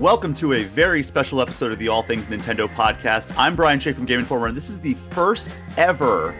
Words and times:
Welcome 0.00 0.32
to 0.36 0.54
a 0.54 0.62
very 0.62 1.02
special 1.02 1.42
episode 1.42 1.72
of 1.72 1.78
the 1.78 1.88
All 1.88 2.02
Things 2.02 2.26
Nintendo 2.28 2.66
podcast. 2.74 3.34
I'm 3.36 3.54
Brian 3.54 3.78
Shea 3.78 3.92
from 3.92 4.06
Game 4.06 4.18
Informer, 4.18 4.46
and 4.46 4.56
this 4.56 4.70
is 4.70 4.80
the 4.80 4.94
first 4.94 5.58
ever 5.76 6.34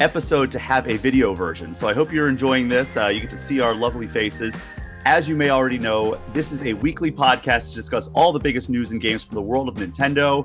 episode 0.00 0.50
to 0.50 0.58
have 0.58 0.88
a 0.88 0.96
video 0.96 1.32
version. 1.32 1.76
So 1.76 1.86
I 1.86 1.94
hope 1.94 2.10
you're 2.12 2.28
enjoying 2.28 2.68
this. 2.68 2.96
Uh, 2.96 3.06
you 3.06 3.20
get 3.20 3.30
to 3.30 3.36
see 3.36 3.60
our 3.60 3.76
lovely 3.76 4.08
faces. 4.08 4.58
As 5.04 5.28
you 5.28 5.36
may 5.36 5.50
already 5.50 5.78
know, 5.78 6.20
this 6.32 6.50
is 6.50 6.64
a 6.64 6.72
weekly 6.72 7.12
podcast 7.12 7.68
to 7.68 7.76
discuss 7.76 8.08
all 8.08 8.32
the 8.32 8.40
biggest 8.40 8.70
news 8.70 8.90
and 8.90 9.00
games 9.00 9.22
from 9.22 9.36
the 9.36 9.42
world 9.42 9.68
of 9.68 9.76
Nintendo. 9.76 10.44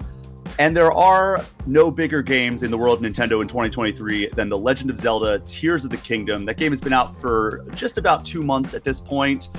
And 0.60 0.78
there 0.78 0.92
are 0.92 1.44
no 1.66 1.90
bigger 1.90 2.22
games 2.22 2.62
in 2.62 2.70
the 2.70 2.78
world 2.78 3.04
of 3.04 3.12
Nintendo 3.12 3.42
in 3.42 3.48
2023 3.48 4.30
than 4.36 4.50
The 4.50 4.58
Legend 4.58 4.92
of 4.92 5.00
Zelda 5.00 5.40
Tears 5.48 5.84
of 5.84 5.90
the 5.90 5.98
Kingdom. 5.98 6.46
That 6.46 6.58
game 6.58 6.72
has 6.72 6.82
been 6.82 6.94
out 6.94 7.16
for 7.16 7.66
just 7.74 7.98
about 7.98 8.24
two 8.24 8.44
months 8.44 8.76
at 8.76 8.84
this 8.84 9.00
point. 9.00 9.50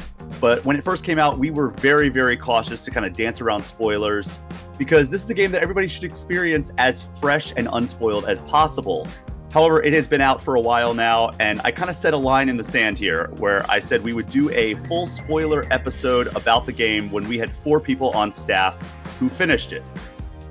But 0.43 0.65
when 0.65 0.75
it 0.75 0.83
first 0.83 1.05
came 1.05 1.21
out, 1.21 1.39
we 1.39 1.53
were 1.53 1.69
very, 1.69 2.09
very 2.09 2.37
cautious 2.37 2.83
to 2.83 2.91
kind 2.91 3.07
of 3.07 3.13
dance 3.13 3.41
around 3.41 3.63
spoilers 3.63 4.41
because 4.77 5.09
this 5.09 5.23
is 5.23 5.31
a 5.31 5.35
game 5.35 5.53
that 5.53 5.63
everybody 5.63 5.87
should 5.87 6.03
experience 6.03 6.73
as 6.79 7.01
fresh 7.21 7.53
and 7.57 7.69
unspoiled 7.73 8.25
as 8.25 8.43
possible. 8.43 9.07
However, 9.53 9.85
it 9.85 9.93
has 9.93 10.09
been 10.09 10.21
out 10.21 10.43
for 10.43 10.57
a 10.57 10.61
while 10.61 10.95
now, 10.95 11.31
and 11.39 11.61
I 11.63 11.71
kind 11.71 11.89
of 11.89 11.95
set 11.95 12.13
a 12.13 12.17
line 12.17 12.49
in 12.49 12.57
the 12.57 12.65
sand 12.65 12.99
here 12.99 13.31
where 13.39 13.65
I 13.71 13.79
said 13.79 14.03
we 14.03 14.15
would 14.15 14.29
do 14.29 14.51
a 14.51 14.75
full 14.89 15.07
spoiler 15.07 15.69
episode 15.71 16.35
about 16.35 16.67
the 16.67 16.73
game 16.73 17.09
when 17.13 17.29
we 17.29 17.39
had 17.39 17.49
four 17.49 17.79
people 17.79 18.11
on 18.11 18.33
staff 18.33 18.77
who 19.21 19.29
finished 19.29 19.71
it. 19.71 19.85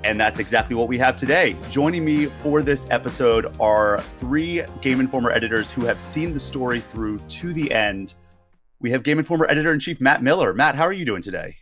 And 0.05 0.17
that's 0.17 0.39
exactly 0.39 0.73
what 0.73 0.88
we 0.88 1.00
have 1.00 1.17
today. 1.17 1.58
Joining 1.70 2.05
me 2.05 2.28
for 2.28 2.62
this 2.62 2.88
episode 2.92 3.58
are 3.59 4.00
three 4.00 4.64
Game 4.80 5.02
Informer 5.02 5.31
editors 5.31 5.70
who 5.70 5.84
have 5.84 6.00
seen 6.00 6.31
the 6.31 6.39
story 6.39 6.80
through 6.80 7.20
to 7.20 7.52
the 7.52 7.70
end. 7.73 8.14
We 8.82 8.90
have 8.92 9.04
Game 9.04 9.20
Informer 9.20 9.46
editor 9.48 9.72
in 9.72 9.80
chief 9.80 10.02
Matt 10.02 10.24
Miller. 10.24 10.56
Matt, 10.56 10.76
how 10.76 10.84
are 10.84 10.92
you 10.92 11.06
doing 11.06 11.22
today? 11.22 11.58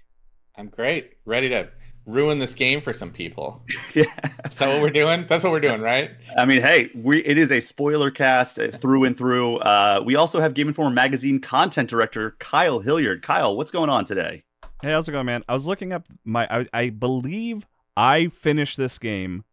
I'm 0.56 0.68
great. 0.68 1.18
Ready 1.26 1.50
to 1.50 1.70
ruin 2.06 2.40
this 2.40 2.54
game 2.54 2.80
for 2.80 2.94
some 2.94 3.12
people. 3.12 3.62
yeah. 3.94 4.06
Is 4.46 4.56
that 4.56 4.74
what 4.74 4.82
we're 4.82 4.90
doing? 4.90 5.26
That's 5.28 5.44
what 5.44 5.52
we're 5.52 5.60
doing, 5.60 5.82
right? 5.82 6.12
I 6.38 6.46
mean, 6.46 6.62
hey, 6.62 6.90
we 6.96 7.20
it 7.26 7.38
is 7.38 7.52
a 7.52 7.60
spoiler 7.60 8.10
cast 8.10 8.58
through 8.80 9.04
and 9.04 9.18
through. 9.18 9.58
Uh, 9.58 10.02
we 10.06 10.16
also 10.16 10.40
have 10.40 10.54
Game 10.54 10.70
Informer 10.70 10.96
magazine 10.96 11.42
content 11.42 11.90
director 11.90 12.38
Kyle 12.40 12.80
Hilliard. 12.80 13.22
Kyle, 13.22 13.58
what's 13.58 13.72
going 13.72 13.90
on 13.90 14.06
today? 14.06 14.44
Hey, 14.82 14.92
how's 14.92 15.10
it 15.10 15.12
going, 15.12 15.26
man? 15.26 15.44
I 15.50 15.54
was 15.54 15.66
looking 15.66 15.92
up 15.92 16.06
my. 16.24 16.48
I, 16.50 16.66
I 16.72 16.90
believe 16.90 17.68
I 17.98 18.28
finished 18.30 18.78
this 18.78 18.98
game 18.98 19.44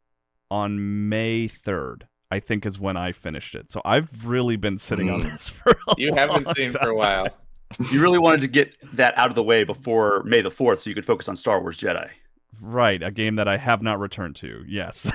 on 0.52 1.08
May 1.08 1.48
3rd. 1.48 2.02
I 2.30 2.38
think 2.38 2.64
is 2.64 2.78
when 2.78 2.96
I 2.96 3.10
finished 3.10 3.56
it. 3.56 3.72
So 3.72 3.82
I've 3.84 4.24
really 4.24 4.56
been 4.56 4.78
sitting 4.78 5.10
on 5.10 5.20
this 5.20 5.48
for 5.50 5.70
a 5.70 5.76
while. 5.84 5.96
You 5.98 6.12
haven't 6.14 6.54
seen 6.56 6.70
time. 6.70 6.82
for 6.82 6.90
a 6.90 6.96
while. 6.96 7.28
You 7.90 8.00
really 8.00 8.18
wanted 8.18 8.40
to 8.42 8.48
get 8.48 8.74
that 8.94 9.16
out 9.18 9.28
of 9.28 9.34
the 9.34 9.42
way 9.42 9.64
before 9.64 10.22
May 10.24 10.40
the 10.40 10.50
4th 10.50 10.78
so 10.78 10.90
you 10.90 10.94
could 10.94 11.04
focus 11.04 11.28
on 11.28 11.36
Star 11.36 11.60
Wars 11.60 11.76
Jedi. 11.76 12.08
Right, 12.60 13.02
a 13.02 13.10
game 13.10 13.36
that 13.36 13.48
I 13.48 13.58
have 13.58 13.82
not 13.82 13.98
returned 14.00 14.36
to. 14.36 14.64
Yes. 14.66 15.10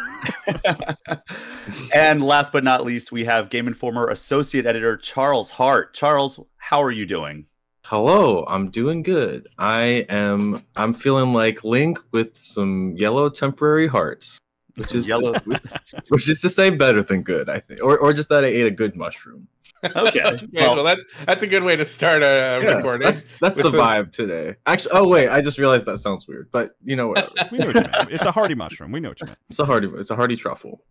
and 1.96 2.24
last 2.24 2.52
but 2.52 2.64
not 2.64 2.86
least, 2.86 3.12
we 3.12 3.26
have 3.26 3.50
Game 3.50 3.68
Informer 3.68 4.08
associate 4.10 4.66
editor 4.66 4.96
Charles 4.96 5.50
Harte. 5.50 5.94
Charles, 5.94 6.40
how 6.58 6.84
are 6.84 6.92
you 6.92 7.06
doing? 7.06 7.46
Hello, 7.86 8.46
I'm 8.48 8.70
doing 8.70 9.02
good. 9.02 9.48
I 9.58 10.06
am 10.08 10.64
I'm 10.76 10.94
feeling 10.94 11.34
like 11.34 11.64
Link 11.64 11.98
with 12.12 12.38
some 12.38 12.96
yellow 12.96 13.28
temporary 13.28 13.88
hearts. 13.88 14.40
Which 14.75 14.94
is 14.95 15.08
Yellow- 15.08 15.33
to, 15.33 15.61
which 16.09 16.30
is 16.30 16.41
to 16.41 16.50
say 16.50 16.69
better 16.69 17.03
than 17.03 17.23
good, 17.23 17.50
I 17.50 17.59
think. 17.59 17.81
Or 17.83 17.97
or 17.97 18.14
just 18.14 18.30
that 18.30 18.44
I 18.44 18.47
ate 18.47 18.66
a 18.67 18.72
good 18.72 18.95
mushroom. 18.95 19.47
Okay. 19.83 20.19
Okay, 20.23 20.47
well, 20.53 20.83
that's 20.83 21.03
that's 21.25 21.41
a 21.41 21.47
good 21.47 21.64
way 21.64 21.75
to 21.75 21.83
start 21.83 22.22
a 22.22 22.59
Yeah, 22.61 22.75
recording. 22.75 23.03
that's 23.05 23.25
that's 23.42 23.58
the 23.58 23.64
some- 23.64 23.73
vibe 23.73 24.11
today. 24.11 24.55
Actually, 24.67 24.92
oh 24.94 25.08
wait, 25.09 25.27
I 25.30 25.42
just 25.42 25.58
realized 25.58 25.86
that 25.88 25.97
sounds 25.97 26.27
weird, 26.27 26.49
but 26.52 26.76
you 26.83 26.95
know 26.95 27.08
whatever. 27.08 27.31
we 27.52 27.58
know 27.58 27.65
what 27.67 27.76
you 27.76 27.81
meant. 27.81 28.11
It's 28.11 28.26
a 28.26 28.31
hardy 28.31 28.54
mushroom. 28.54 28.92
We 28.92 28.99
know 28.99 29.10
what 29.10 29.20
you 29.21 29.26
meant. 29.27 29.39
It's 29.49 29.58
a 29.60 29.65
hearty 29.65 29.89
it's 29.95 30.11
a 30.11 30.15
hearty 30.15 30.36
truffle. 30.36 30.83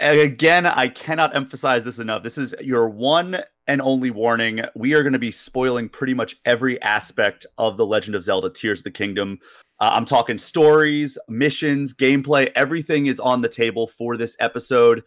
And 0.00 0.18
again, 0.18 0.64
I 0.66 0.88
cannot 0.88 1.36
emphasize 1.36 1.84
this 1.84 1.98
enough. 1.98 2.22
This 2.22 2.38
is 2.38 2.54
your 2.60 2.88
one 2.88 3.38
and 3.66 3.80
only 3.82 4.10
warning. 4.10 4.62
We 4.74 4.94
are 4.94 5.02
going 5.02 5.12
to 5.12 5.18
be 5.18 5.30
spoiling 5.30 5.88
pretty 5.90 6.14
much 6.14 6.36
every 6.46 6.80
aspect 6.82 7.44
of 7.58 7.76
The 7.76 7.86
Legend 7.86 8.14
of 8.14 8.24
Zelda 8.24 8.48
Tears 8.50 8.80
of 8.80 8.84
the 8.84 8.90
Kingdom. 8.90 9.38
Uh, 9.82 9.90
I'm 9.94 10.04
talking 10.04 10.38
stories, 10.38 11.18
missions, 11.28 11.92
gameplay. 11.92 12.52
Everything 12.54 13.06
is 13.06 13.18
on 13.18 13.40
the 13.40 13.48
table 13.48 13.88
for 13.88 14.16
this 14.16 14.36
episode. 14.38 15.02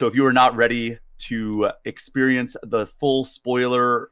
So 0.00 0.06
if 0.06 0.14
you 0.14 0.24
are 0.24 0.32
not 0.32 0.54
ready 0.54 0.98
to 1.22 1.70
experience 1.84 2.56
the 2.62 2.86
full 2.86 3.24
spoiler 3.24 4.10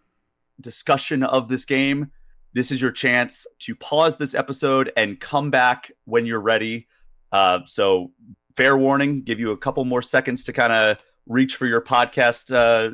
discussion 0.60 1.22
of 1.22 1.48
this 1.48 1.64
game, 1.64 2.10
this 2.52 2.72
is 2.72 2.82
your 2.82 2.90
chance 2.90 3.46
to 3.60 3.76
pause 3.76 4.16
this 4.16 4.34
episode 4.34 4.90
and 4.96 5.20
come 5.20 5.52
back 5.52 5.92
when 6.04 6.26
you're 6.26 6.42
ready. 6.42 6.88
Uh, 7.30 7.60
so 7.64 8.10
fair 8.56 8.76
warning, 8.76 9.22
give 9.22 9.38
you 9.38 9.52
a 9.52 9.56
couple 9.56 9.84
more 9.84 10.02
seconds 10.02 10.42
to 10.42 10.52
kind 10.52 10.72
of 10.72 10.98
reach 11.28 11.54
for 11.54 11.66
your 11.66 11.80
podcast 11.80 12.52
uh, 12.52 12.92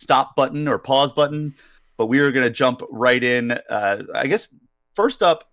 stop 0.00 0.34
button 0.34 0.66
or 0.66 0.80
pause 0.80 1.12
button. 1.12 1.54
But 1.96 2.06
we 2.06 2.18
are 2.18 2.32
going 2.32 2.48
to 2.48 2.50
jump 2.50 2.82
right 2.90 3.22
in. 3.22 3.52
Uh, 3.52 3.98
I 4.12 4.26
guess 4.26 4.52
first 4.96 5.22
up, 5.22 5.52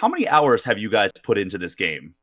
how 0.00 0.08
many 0.08 0.28
hours 0.28 0.64
have 0.64 0.78
you 0.78 0.90
guys 0.90 1.10
put 1.22 1.38
into 1.38 1.58
this 1.58 1.74
game? 1.74 2.14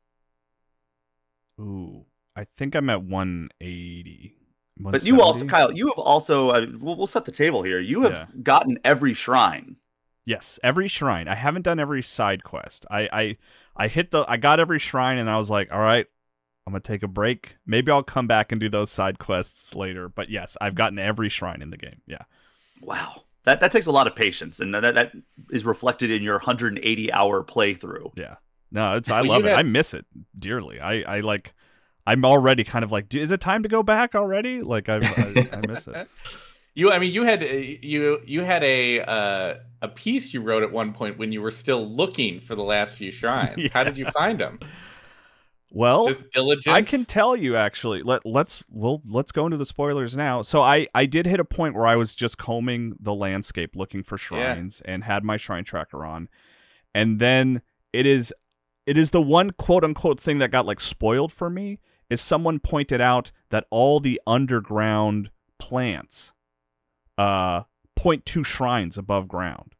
Ooh, 1.60 2.04
I 2.36 2.46
think 2.56 2.74
I'm 2.74 2.90
at 2.90 3.02
180. 3.02 4.36
But 4.76 5.04
you 5.04 5.20
also, 5.22 5.46
Kyle, 5.46 5.72
you 5.72 5.86
have 5.88 5.98
also. 5.98 6.50
Uh, 6.50 6.66
we'll, 6.80 6.96
we'll 6.96 7.06
set 7.06 7.24
the 7.24 7.32
table 7.32 7.62
here. 7.62 7.78
You 7.78 8.02
have 8.02 8.12
Yeah. 8.12 8.26
gotten 8.42 8.78
every 8.84 9.14
shrine. 9.14 9.76
Yes, 10.24 10.58
every 10.64 10.88
shrine. 10.88 11.28
I 11.28 11.34
haven't 11.36 11.62
done 11.62 11.78
every 11.78 12.02
side 12.02 12.42
quest. 12.42 12.84
I 12.90 13.08
I 13.12 13.36
I 13.76 13.88
hit 13.88 14.10
the 14.10 14.24
I 14.26 14.36
got 14.36 14.58
every 14.58 14.78
shrine 14.80 15.18
and 15.18 15.30
I 15.30 15.36
was 15.36 15.50
like, 15.50 15.70
all 15.72 15.78
right, 15.80 16.06
I'm 16.66 16.72
gonna 16.72 16.80
take 16.80 17.02
a 17.04 17.08
break. 17.08 17.56
Maybe 17.66 17.92
I'll 17.92 18.02
come 18.02 18.26
back 18.26 18.50
and 18.50 18.60
do 18.60 18.68
those 18.68 18.90
side 18.90 19.18
quests 19.20 19.74
later. 19.76 20.08
But 20.08 20.28
yes, 20.28 20.56
I've 20.60 20.74
gotten 20.74 20.98
every 20.98 21.28
shrine 21.28 21.62
in 21.62 21.70
the 21.70 21.76
game. 21.76 22.00
Yeah. 22.06 22.22
Wow, 22.80 23.23
that 23.44 23.60
that 23.60 23.72
takes 23.72 23.86
a 23.86 23.92
lot 23.92 24.06
of 24.06 24.14
patience, 24.16 24.60
and 24.60 24.74
that 24.74 24.94
that 24.94 25.12
is 25.50 25.64
reflected 25.64 26.10
in 26.10 26.22
your 26.22 26.34
180 26.34 27.12
hour 27.12 27.44
playthrough. 27.44 28.12
Yeah. 28.16 28.36
No, 28.72 28.96
it's 28.96 29.10
I 29.10 29.22
Well, 29.22 29.30
love 29.32 29.44
it. 29.44 29.50
had- 29.50 29.58
I 29.60 29.62
miss 29.62 29.94
it 29.94 30.06
dearly. 30.38 30.80
I 30.80 31.02
I 31.02 31.20
like 31.20 31.54
I'm 32.06 32.24
already 32.24 32.64
kind 32.64 32.84
of 32.84 32.92
like, 32.92 33.08
"Do- 33.08 33.20
is 33.20 33.30
it 33.30 33.40
time 33.40 33.62
to 33.62 33.68
go 33.68 33.82
back 33.82 34.14
already? 34.14 34.60
Like 34.62 34.88
I 34.88 34.96
I, 34.96 35.48
I 35.52 35.66
miss 35.66 35.86
it. 35.88 36.08
You, 36.76 36.90
I 36.90 36.98
mean, 36.98 37.12
you 37.12 37.22
had 37.22 37.40
you 37.42 38.20
you 38.26 38.42
had 38.42 38.64
a 38.64 39.00
uh, 39.00 39.54
a 39.80 39.86
piece 39.86 40.34
you 40.34 40.40
wrote 40.40 40.64
at 40.64 40.72
one 40.72 40.92
point 40.92 41.18
when 41.18 41.30
you 41.30 41.40
were 41.40 41.52
still 41.52 41.88
looking 41.88 42.40
for 42.40 42.56
the 42.56 42.64
last 42.64 42.96
few 42.96 43.12
shrines. 43.12 43.70
How 43.72 43.84
did 43.84 43.96
you 43.96 44.06
find 44.06 44.40
them? 44.40 44.58
Well, 45.70 46.06
Just 46.06 46.30
diligence. 46.30 46.74
I 46.74 46.82
can 46.82 47.04
tell 47.04 47.34
you 47.34 47.56
actually. 47.56 48.02
Let 48.02 48.24
let's 48.24 48.64
we'll 48.70 49.02
let's 49.06 49.32
go 49.32 49.44
into 49.46 49.56
the 49.56 49.66
spoilers 49.66 50.16
now. 50.16 50.42
So 50.42 50.62
I 50.62 50.86
I 50.94 51.06
did 51.06 51.26
hit 51.26 51.40
a 51.40 51.44
point 51.44 51.74
where 51.74 51.86
I 51.86 51.96
was 51.96 52.14
just 52.14 52.38
combing 52.38 52.94
the 53.00 53.14
landscape 53.14 53.74
looking 53.74 54.02
for 54.02 54.16
shrines 54.16 54.82
and 54.84 55.04
had 55.04 55.24
my 55.24 55.36
shrine 55.36 55.64
tracker 55.64 56.04
on. 56.04 56.28
And 56.94 57.18
then 57.18 57.62
it 57.92 58.06
is 58.06 58.32
it 58.86 58.96
is 58.96 59.10
the 59.10 59.22
one 59.22 59.50
quote 59.50 59.84
unquote 59.84 60.20
thing 60.20 60.38
that 60.38 60.50
got 60.50 60.66
like 60.66 60.80
spoiled 60.80 61.32
for 61.32 61.50
me 61.50 61.80
is 62.08 62.20
someone 62.20 62.60
pointed 62.60 63.00
out 63.00 63.32
that 63.50 63.66
all 63.70 63.98
the 63.98 64.20
underground 64.26 65.30
plants 65.58 66.32
uh 67.18 67.62
point 67.96 68.26
to 68.26 68.44
shrines 68.44 68.98
above 68.98 69.26
ground 69.26 69.74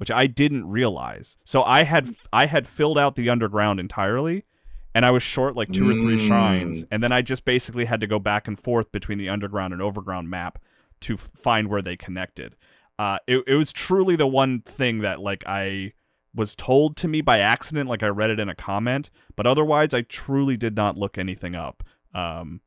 which 0.00 0.10
I 0.10 0.26
didn't 0.26 0.66
realize. 0.66 1.36
So 1.44 1.62
I 1.62 1.82
had 1.82 2.14
I 2.32 2.46
had 2.46 2.66
filled 2.66 2.96
out 2.96 3.16
the 3.16 3.28
underground 3.28 3.78
entirely 3.78 4.46
and 4.94 5.04
I 5.06 5.10
was 5.10 5.22
short 5.22 5.54
like 5.56 5.72
two 5.72 5.88
or 5.88 5.94
three 5.94 6.16
Mm. 6.18 6.26
shrines 6.26 6.84
and 6.90 7.02
then 7.02 7.12
I 7.12 7.22
just 7.22 7.44
basically 7.44 7.84
had 7.84 8.00
to 8.00 8.06
go 8.06 8.18
back 8.18 8.48
and 8.48 8.58
forth 8.58 8.90
between 8.92 9.18
the 9.18 9.28
underground 9.28 9.72
and 9.72 9.80
overground 9.82 10.28
map 10.30 10.58
to 11.02 11.14
f- 11.14 11.30
find 11.36 11.68
where 11.68 11.82
they 11.82 11.96
connected. 11.96 12.56
Uh 12.98 13.18
it 13.26 13.44
it 13.46 13.54
was 13.54 13.72
truly 13.72 14.16
the 14.16 14.26
one 14.26 14.60
thing 14.60 14.98
that 15.00 15.20
like 15.20 15.42
I 15.46 15.92
was 16.34 16.54
told 16.54 16.96
to 16.98 17.08
me 17.08 17.20
by 17.22 17.38
accident 17.38 17.88
like 17.88 18.02
I 18.02 18.08
read 18.08 18.30
it 18.30 18.38
in 18.40 18.48
a 18.48 18.54
comment, 18.54 19.10
but 19.36 19.46
otherwise 19.46 19.92
I 19.94 20.02
truly 20.02 20.56
did 20.56 20.76
not 20.76 20.96
look 20.98 21.16
anything 21.18 21.54
up. 21.54 21.82
Um 22.14 22.60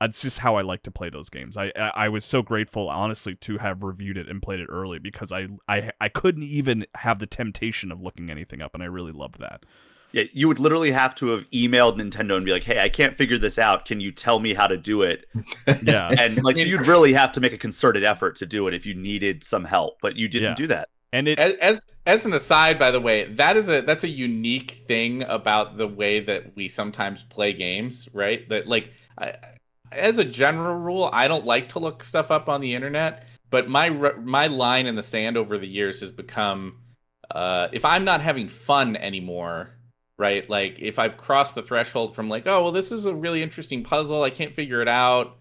that's 0.00 0.22
just 0.22 0.38
how 0.38 0.56
I 0.56 0.62
like 0.62 0.82
to 0.84 0.90
play 0.90 1.10
those 1.10 1.28
games. 1.28 1.56
I, 1.58 1.72
I 1.76 1.92
I 1.94 2.08
was 2.08 2.24
so 2.24 2.40
grateful, 2.42 2.88
honestly, 2.88 3.34
to 3.36 3.58
have 3.58 3.82
reviewed 3.82 4.16
it 4.16 4.28
and 4.28 4.40
played 4.40 4.60
it 4.60 4.68
early 4.70 4.98
because 4.98 5.30
I 5.30 5.48
I 5.68 5.90
I 6.00 6.08
couldn't 6.08 6.42
even 6.44 6.86
have 6.96 7.18
the 7.18 7.26
temptation 7.26 7.92
of 7.92 8.00
looking 8.00 8.30
anything 8.30 8.62
up, 8.62 8.72
and 8.74 8.82
I 8.82 8.86
really 8.86 9.12
loved 9.12 9.38
that. 9.40 9.64
Yeah, 10.12 10.24
you 10.32 10.48
would 10.48 10.58
literally 10.58 10.90
have 10.90 11.14
to 11.16 11.28
have 11.28 11.48
emailed 11.50 11.96
Nintendo 12.00 12.36
and 12.36 12.44
be 12.44 12.52
like, 12.52 12.64
"Hey, 12.64 12.80
I 12.80 12.88
can't 12.88 13.16
figure 13.16 13.38
this 13.38 13.58
out. 13.58 13.84
Can 13.84 14.00
you 14.00 14.10
tell 14.12 14.38
me 14.40 14.54
how 14.54 14.66
to 14.66 14.76
do 14.76 15.02
it?" 15.02 15.26
Yeah, 15.80 16.12
And 16.16 16.42
like, 16.42 16.56
so 16.56 16.68
you'd 16.68 16.86
really 16.86 17.12
have 17.14 17.32
to 17.32 17.40
make 17.40 17.52
a 17.52 17.58
concerted 17.58 18.04
effort 18.04 18.36
to 18.36 18.46
do 18.46 18.68
it 18.68 18.74
if 18.74 18.86
you 18.86 18.94
needed 18.94 19.44
some 19.44 19.64
help, 19.64 19.98
but 20.02 20.16
you 20.16 20.28
didn't 20.28 20.52
Yeah. 20.52 20.54
do 20.54 20.66
that. 20.68 20.88
and 21.12 21.28
it 21.28 21.38
as, 21.38 21.54
as 21.60 21.86
as 22.06 22.26
an 22.26 22.32
aside 22.34 22.78
by 22.78 22.90
the 22.90 23.00
way 23.00 23.24
that 23.34 23.56
is 23.56 23.68
a 23.68 23.80
that's 23.82 24.04
a 24.04 24.08
unique 24.08 24.84
thing 24.88 25.22
about 25.24 25.76
the 25.76 25.86
way 25.86 26.20
that 26.20 26.54
we 26.56 26.68
sometimes 26.68 27.22
play 27.24 27.52
games 27.52 28.08
right 28.12 28.48
that 28.48 28.66
like 28.66 28.92
I, 29.18 29.34
as 29.92 30.18
a 30.18 30.24
general 30.24 30.76
rule 30.76 31.10
i 31.12 31.28
don't 31.28 31.44
like 31.46 31.70
to 31.70 31.78
look 31.78 32.04
stuff 32.04 32.30
up 32.30 32.48
on 32.48 32.60
the 32.60 32.74
internet 32.74 33.26
but 33.50 33.68
my 33.68 33.90
my 33.90 34.46
line 34.48 34.86
in 34.86 34.94
the 34.94 35.02
sand 35.02 35.36
over 35.36 35.58
the 35.58 35.66
years 35.68 36.00
has 36.00 36.12
become 36.12 36.78
uh, 37.32 37.68
if 37.72 37.84
I'm 37.84 38.04
not 38.04 38.20
having 38.22 38.48
fun 38.48 38.96
anymore, 38.96 39.70
right? 40.20 40.48
Like 40.48 40.76
if 40.78 40.98
I've 40.98 41.16
crossed 41.16 41.56
the 41.56 41.62
threshold 41.62 42.14
from 42.14 42.28
like, 42.28 42.46
oh 42.46 42.62
well, 42.62 42.72
this 42.72 42.92
is 42.92 43.06
a 43.06 43.14
really 43.14 43.42
interesting 43.42 43.82
puzzle, 43.82 44.22
I 44.22 44.30
can't 44.30 44.54
figure 44.54 44.82
it 44.82 44.88
out, 44.88 45.38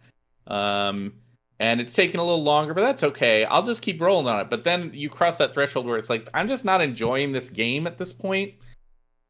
um, 0.48 1.14
and 1.60 1.81
it's 1.81 1.94
taking 1.94 2.20
a 2.20 2.24
little 2.24 2.44
longer, 2.44 2.74
but 2.74 2.81
that's 2.81 3.04
okay. 3.04 3.46
I'll 3.46 3.64
just 3.64 3.81
keep 3.81 4.02
rolling 4.02 4.28
on 4.28 4.40
it. 4.40 4.50
But 4.50 4.64
then 4.64 4.92
you 4.94 5.10
cross 5.10 5.38
that 5.38 5.54
threshold 5.54 5.86
where 5.86 5.98
it's 5.98 6.10
like, 6.10 6.30
I'm 6.34 6.48
just 6.48 6.64
not 6.66 6.81
enjoying 6.81 7.34
this 7.34 7.50
game 7.50 7.86
at 7.86 7.98
this 7.98 8.14
point. 8.14 8.54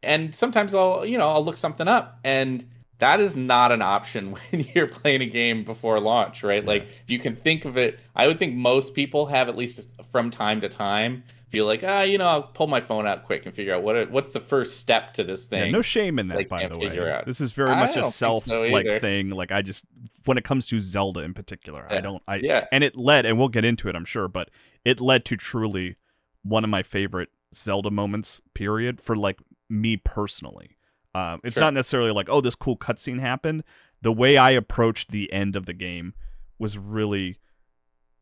and 0.03 0.33
sometimes 0.33 0.73
I'll, 0.75 1.05
you 1.05 1.17
know, 1.17 1.29
I'll 1.29 1.43
look 1.43 1.57
something 1.57 1.87
up 1.87 2.19
and 2.23 2.65
that 2.99 3.19
is 3.19 3.35
not 3.35 3.71
an 3.71 3.81
option 3.81 4.31
when 4.51 4.65
you're 4.75 4.87
playing 4.87 5.21
a 5.21 5.25
game 5.25 5.63
before 5.63 5.99
launch, 5.99 6.43
right? 6.43 6.63
Yeah. 6.63 6.69
Like 6.69 6.87
you 7.07 7.19
can 7.19 7.35
think 7.35 7.65
of 7.65 7.77
it. 7.77 7.99
I 8.15 8.27
would 8.27 8.39
think 8.39 8.55
most 8.55 8.93
people 8.93 9.25
have 9.27 9.49
at 9.49 9.57
least 9.57 9.89
from 10.11 10.29
time 10.29 10.61
to 10.61 10.69
time 10.69 11.23
feel 11.49 11.65
like, 11.65 11.83
ah, 11.85 12.01
you 12.01 12.17
know, 12.17 12.27
I'll 12.27 12.43
pull 12.43 12.67
my 12.67 12.81
phone 12.81 13.07
out 13.07 13.25
quick 13.25 13.45
and 13.45 13.53
figure 13.53 13.73
out 13.73 13.83
what 13.83 14.09
what's 14.11 14.31
the 14.31 14.39
first 14.39 14.77
step 14.77 15.13
to 15.15 15.23
this 15.23 15.45
thing. 15.45 15.65
Yeah, 15.65 15.71
no 15.71 15.81
shame 15.81 16.19
in 16.19 16.27
that, 16.29 16.49
by 16.49 16.67
the 16.67 16.77
way. 16.77 17.11
Out. 17.11 17.25
This 17.25 17.41
is 17.41 17.51
very 17.51 17.75
much 17.75 17.97
a 17.97 18.03
self 18.03 18.45
so 18.45 18.63
like 18.63 19.01
thing. 19.01 19.29
Like 19.29 19.51
I 19.51 19.61
just 19.61 19.85
when 20.25 20.37
it 20.37 20.43
comes 20.43 20.65
to 20.67 20.79
Zelda 20.79 21.21
in 21.21 21.33
particular, 21.33 21.87
yeah. 21.89 21.97
I 21.97 22.01
don't. 22.01 22.23
I 22.27 22.35
yeah, 22.35 22.65
and 22.71 22.83
it 22.83 22.95
led, 22.95 23.25
and 23.25 23.37
we'll 23.37 23.49
get 23.49 23.65
into 23.65 23.89
it, 23.89 23.95
I'm 23.95 24.05
sure, 24.05 24.27
but 24.27 24.49
it 24.85 25.01
led 25.01 25.25
to 25.25 25.37
truly 25.37 25.97
one 26.43 26.63
of 26.63 26.69
my 26.69 26.83
favorite 26.83 27.29
Zelda 27.53 27.91
moments. 27.91 28.41
Period 28.53 29.01
for 29.01 29.15
like 29.15 29.39
me 29.69 29.97
personally 29.97 30.77
um, 31.15 31.41
it's 31.43 31.55
sure. 31.55 31.63
not 31.63 31.73
necessarily 31.73 32.11
like, 32.11 32.29
oh, 32.29 32.41
this 32.41 32.55
cool 32.55 32.77
cutscene 32.77 33.19
happened. 33.19 33.63
The 34.01 34.11
way 34.11 34.37
I 34.37 34.51
approached 34.51 35.11
the 35.11 35.31
end 35.33 35.55
of 35.55 35.65
the 35.65 35.73
game 35.73 36.13
was 36.57 36.77
really 36.77 37.39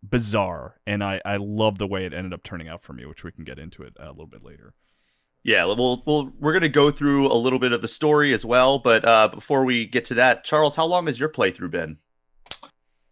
bizarre, 0.03 0.79
and 0.85 1.03
I 1.03 1.21
I 1.25 1.37
love 1.37 1.77
the 1.77 1.87
way 1.87 2.05
it 2.05 2.13
ended 2.13 2.33
up 2.33 2.43
turning 2.43 2.67
out 2.67 2.83
for 2.83 2.93
me, 2.93 3.05
which 3.05 3.23
we 3.23 3.31
can 3.31 3.43
get 3.43 3.59
into 3.59 3.83
it 3.83 3.93
a 3.99 4.09
little 4.09 4.27
bit 4.27 4.43
later. 4.43 4.73
Yeah, 5.43 5.65
we'll, 5.65 6.03
we'll 6.05 6.31
we're 6.39 6.53
gonna 6.53 6.69
go 6.69 6.91
through 6.91 7.31
a 7.31 7.35
little 7.35 7.59
bit 7.59 7.71
of 7.71 7.81
the 7.81 7.87
story 7.87 8.33
as 8.33 8.43
well, 8.43 8.79
but 8.79 9.07
uh, 9.07 9.29
before 9.29 9.63
we 9.63 9.85
get 9.85 10.05
to 10.05 10.15
that, 10.15 10.43
Charles, 10.43 10.75
how 10.75 10.85
long 10.85 11.07
has 11.07 11.19
your 11.19 11.29
playthrough 11.29 11.71
been? 11.71 11.97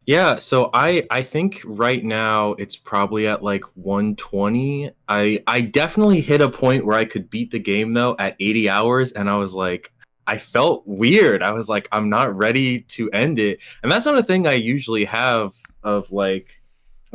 Yeah, 0.06 0.38
so 0.38 0.70
I 0.74 1.08
I 1.10 1.24
think 1.24 1.62
right 1.66 2.04
now 2.04 2.52
it's 2.54 2.76
probably 2.76 3.28
at 3.28 3.42
like 3.42 3.64
120. 3.76 4.92
I 5.08 5.44
I 5.48 5.62
definitely 5.62 6.22
hit 6.22 6.42
a 6.42 6.50
point 6.50 6.86
where 6.86 6.98
I 6.98 7.06
could 7.06 7.30
beat 7.30 7.52
the 7.52 7.60
game 7.60 7.94
though 7.94 8.16
at 8.20 8.36
80 8.40 8.70
hours 8.70 9.12
and 9.14 9.30
I 9.30 9.36
was 9.38 9.56
like 9.56 9.92
I 10.28 10.38
felt 10.38 10.84
weird. 10.86 11.42
I 11.42 11.52
was 11.52 11.70
like 11.70 11.88
I'm 11.92 12.10
not 12.10 12.36
ready 12.36 12.82
to 12.82 13.10
end 13.12 13.40
it. 13.40 13.62
And 13.82 13.92
that's 13.92 14.06
not 14.06 14.18
a 14.18 14.24
thing 14.24 14.46
I 14.46 14.54
usually 14.54 15.06
have 15.06 15.54
of 15.84 16.12
like 16.12 16.62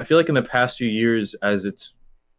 I 0.01 0.05
feel 0.05 0.17
like 0.17 0.31
in 0.31 0.35
the 0.35 0.43
past 0.43 0.79
few 0.79 0.89
years 0.89 1.35
as 1.35 1.67
it's 1.67 1.93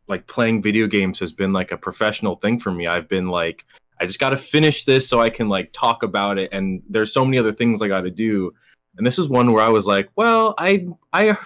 like 0.08 0.26
playing 0.26 0.64
video 0.64 0.88
games 0.88 1.20
has 1.20 1.32
been 1.32 1.54
like 1.54 1.72
a 1.72 1.78
professional 1.78 2.36
thing 2.38 2.58
for 2.58 2.72
me. 2.72 2.88
I've 2.88 3.08
been 3.08 3.28
like 3.30 3.66
I 4.00 4.08
just 4.08 4.20
got 4.20 4.32
to 4.32 4.38
finish 4.38 4.84
this 4.84 5.08
so 5.08 5.22
I 5.22 5.30
can 5.30 5.48
like 5.48 5.72
talk 5.72 6.02
about 6.02 6.40
it 6.40 6.50
and 6.52 6.82
there's 6.90 7.14
so 7.14 7.24
many 7.24 7.38
other 7.38 7.54
things 7.54 7.80
I 7.80 7.88
got 7.88 8.02
to 8.02 8.10
do 8.10 8.52
and 8.98 9.06
this 9.06 9.20
is 9.20 9.30
one 9.30 9.54
where 9.54 9.64
I 9.64 9.70
was 9.70 9.86
like, 9.86 10.10
well, 10.16 10.56
I 10.58 10.88
I 11.14 11.38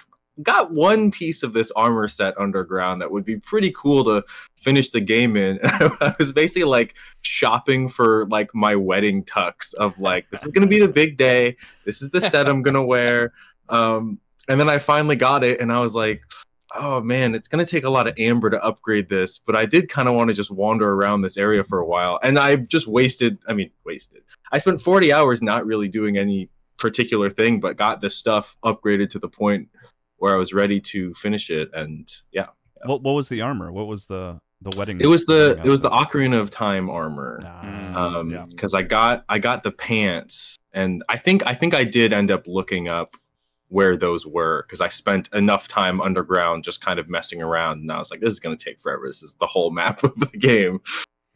got 0.42 0.72
one 0.72 1.10
piece 1.10 1.42
of 1.42 1.52
this 1.52 1.70
armor 1.72 2.08
set 2.08 2.38
underground 2.38 3.02
that 3.02 3.10
would 3.10 3.26
be 3.26 3.36
pretty 3.36 3.70
cool 3.76 4.02
to 4.04 4.24
finish 4.58 4.90
the 4.90 5.00
game 5.02 5.36
in. 5.36 5.60
I 5.64 6.14
was 6.18 6.32
basically 6.32 6.64
like 6.64 6.96
shopping 7.20 7.90
for 7.90 8.24
like 8.26 8.54
my 8.54 8.74
wedding 8.74 9.22
tux 9.24 9.74
of 9.74 9.98
like 9.98 10.30
this 10.30 10.46
is 10.46 10.50
gonna 10.50 10.66
be 10.66 10.80
the 10.80 10.88
big 10.88 11.18
day. 11.18 11.56
This 11.84 12.00
is 12.00 12.08
the 12.08 12.22
set 12.22 12.48
I'm 12.48 12.62
gonna 12.62 12.84
wear. 12.84 13.34
Um, 13.68 14.18
and 14.48 14.60
then 14.60 14.68
I 14.68 14.78
finally 14.78 15.16
got 15.16 15.44
it, 15.44 15.60
and 15.60 15.72
I 15.72 15.80
was 15.80 15.94
like, 15.94 16.22
oh 16.74 17.00
man, 17.00 17.34
it's 17.34 17.48
gonna 17.48 17.64
take 17.64 17.84
a 17.84 17.90
lot 17.90 18.06
of 18.06 18.14
amber 18.18 18.50
to 18.50 18.62
upgrade 18.64 19.08
this. 19.08 19.38
But 19.38 19.56
I 19.56 19.66
did 19.66 19.88
kind 19.88 20.08
of 20.08 20.14
want 20.14 20.28
to 20.28 20.34
just 20.34 20.50
wander 20.50 20.92
around 20.92 21.22
this 21.22 21.36
area 21.36 21.64
for 21.64 21.78
a 21.78 21.86
while, 21.86 22.18
and 22.22 22.38
I 22.38 22.56
just 22.56 22.86
wasted. 22.86 23.38
I 23.48 23.54
mean, 23.54 23.70
wasted. 23.84 24.22
I 24.52 24.58
spent 24.58 24.80
40 24.80 25.12
hours 25.12 25.42
not 25.42 25.66
really 25.66 25.88
doing 25.88 26.16
any 26.16 26.48
particular 26.76 27.30
thing, 27.30 27.60
but 27.60 27.76
got 27.76 28.00
this 28.00 28.16
stuff 28.16 28.56
upgraded 28.64 29.10
to 29.10 29.18
the 29.18 29.28
point 29.28 29.68
where 30.18 30.34
I 30.34 30.38
was 30.38 30.52
ready 30.52 30.80
to 30.80 31.12
finish 31.14 31.50
it. 31.50 31.70
And 31.74 32.10
yeah. 32.32 32.48
What 32.84 33.02
what 33.02 33.12
was 33.12 33.28
the 33.28 33.40
armor? 33.40 33.72
What 33.72 33.86
was 33.86 34.06
the 34.06 34.38
the 34.60 34.76
wedding? 34.76 35.00
It 35.00 35.06
was 35.06 35.26
the 35.26 35.60
it 35.64 35.68
was 35.68 35.80
the 35.80 35.90
Ocarina 35.90 36.38
of 36.40 36.50
Time 36.50 36.90
armor. 36.90 37.40
Ah, 37.44 38.18
um, 38.18 38.44
because 38.50 38.72
yeah. 38.72 38.78
I 38.78 38.82
got 38.82 39.24
I 39.28 39.38
got 39.38 39.64
the 39.64 39.72
pants, 39.72 40.56
and 40.72 41.02
I 41.08 41.16
think 41.16 41.46
I 41.46 41.54
think 41.54 41.74
I 41.74 41.84
did 41.84 42.12
end 42.12 42.30
up 42.30 42.46
looking 42.46 42.88
up 42.88 43.16
where 43.68 43.96
those 43.96 44.26
were 44.26 44.62
because 44.62 44.80
I 44.80 44.88
spent 44.88 45.28
enough 45.32 45.68
time 45.68 46.00
underground 46.00 46.64
just 46.64 46.80
kind 46.80 46.98
of 46.98 47.08
messing 47.08 47.42
around, 47.42 47.80
and 47.80 47.90
I 47.90 47.98
was 47.98 48.10
like, 48.10 48.20
this 48.20 48.32
is 48.32 48.40
gonna 48.40 48.56
take 48.56 48.80
forever. 48.80 49.02
This 49.06 49.22
is 49.22 49.34
the 49.34 49.46
whole 49.46 49.70
map 49.72 50.04
of 50.04 50.18
the 50.18 50.38
game. 50.38 50.80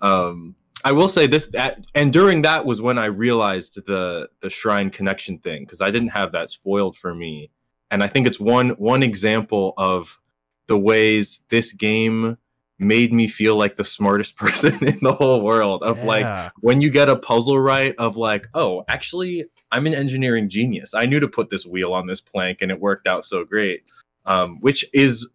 Um, 0.00 0.55
I 0.85 0.93
will 0.93 1.09
say 1.09 1.27
this, 1.27 1.50
and 1.94 2.12
during 2.12 2.43
that 2.43 2.65
was 2.65 2.81
when 2.81 2.99
I 2.99 3.06
realized 3.06 3.85
the 3.87 4.31
the 4.41 4.50
shrine 4.50 4.91
connection 4.91 5.38
thing 5.38 5.65
because 5.65 5.81
I 5.81 5.91
didn't 5.91 6.09
have 6.09 6.32
that 6.32 6.50
spoiled 6.50 6.97
for 6.97 7.15
me, 7.15 7.50
and 7.91 8.03
I 8.03 8.06
think 8.06 8.27
it's 8.27 8.41
one 8.41 8.71
one 8.71 9.03
example 9.03 9.75
of 9.77 10.19
the 10.67 10.79
ways 10.79 11.41
this 11.49 11.73
game 11.73 12.38
made 12.81 13.12
me 13.12 13.29
feel 13.29 13.56
like 13.56 13.77
the 13.77 13.85
smartest 13.85 14.37
person 14.37 14.85
in 14.85 14.99
the 15.00 15.12
whole 15.12 15.43
world. 15.43 15.82
Of 15.82 15.99
yeah. 15.99 16.05
like 16.05 16.53
when 16.61 16.81
you 16.81 16.91
get 16.91 17.09
a 17.09 17.17
puzzle 17.17 17.61
right, 17.61 17.94
of 17.99 18.17
like, 18.17 18.49
oh, 18.55 18.85
actually, 18.88 19.44
I'm 19.71 19.87
an 19.87 19.94
engineering 19.94 20.49
genius. 20.49 20.94
I 20.94 21.06
knew 21.06 21.21
to 21.21 21.29
put 21.29 21.50
this 21.50 21.67
wheel 21.67 21.93
on 21.93 22.06
this 22.06 22.21
plank, 22.21 22.62
and 22.62 22.71
it 22.71 22.81
worked 22.81 23.06
out 23.06 23.25
so 23.25 23.44
great. 23.44 23.85
Um, 24.27 24.59
which 24.61 24.85
is 24.93 25.29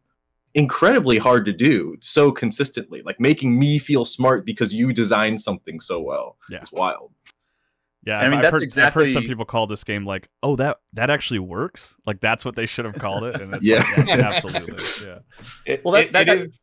incredibly 0.53 1.17
hard 1.17 1.45
to 1.45 1.53
do 1.53 1.97
so 2.01 2.31
consistently. 2.31 3.01
Like 3.03 3.19
making 3.19 3.59
me 3.59 3.77
feel 3.77 4.05
smart 4.05 4.45
because 4.45 4.73
you 4.73 4.93
designed 4.93 5.41
something 5.41 5.79
so 5.79 5.99
well. 5.99 6.37
Yeah. 6.49 6.59
It's 6.59 6.71
wild. 6.71 7.11
Yeah, 8.05 8.19
I 8.19 8.25
mean 8.25 8.35
I've 8.35 8.43
that's 8.43 8.53
heard, 8.53 8.63
exactly. 8.63 9.05
I've 9.05 9.07
heard 9.07 9.13
some 9.13 9.23
people 9.23 9.45
call 9.45 9.65
this 9.65 9.83
game 9.83 10.05
like, 10.05 10.29
"Oh, 10.43 10.55
that 10.57 10.77
that 10.93 11.09
actually 11.09 11.39
works." 11.39 11.95
Like 12.05 12.21
that's 12.21 12.45
what 12.45 12.55
they 12.55 12.67
should 12.67 12.85
have 12.85 12.99
called 12.99 13.23
it. 13.23 13.41
And 13.41 13.59
yeah. 13.63 13.83
Like, 13.97 14.07
yeah, 14.07 14.13
absolutely. 14.35 15.07
Yeah. 15.07 15.19
It, 15.65 15.83
well, 15.83 15.93
that, 15.93 16.05
it, 16.05 16.13
that, 16.13 16.29
it 16.29 16.37
is. 16.37 16.59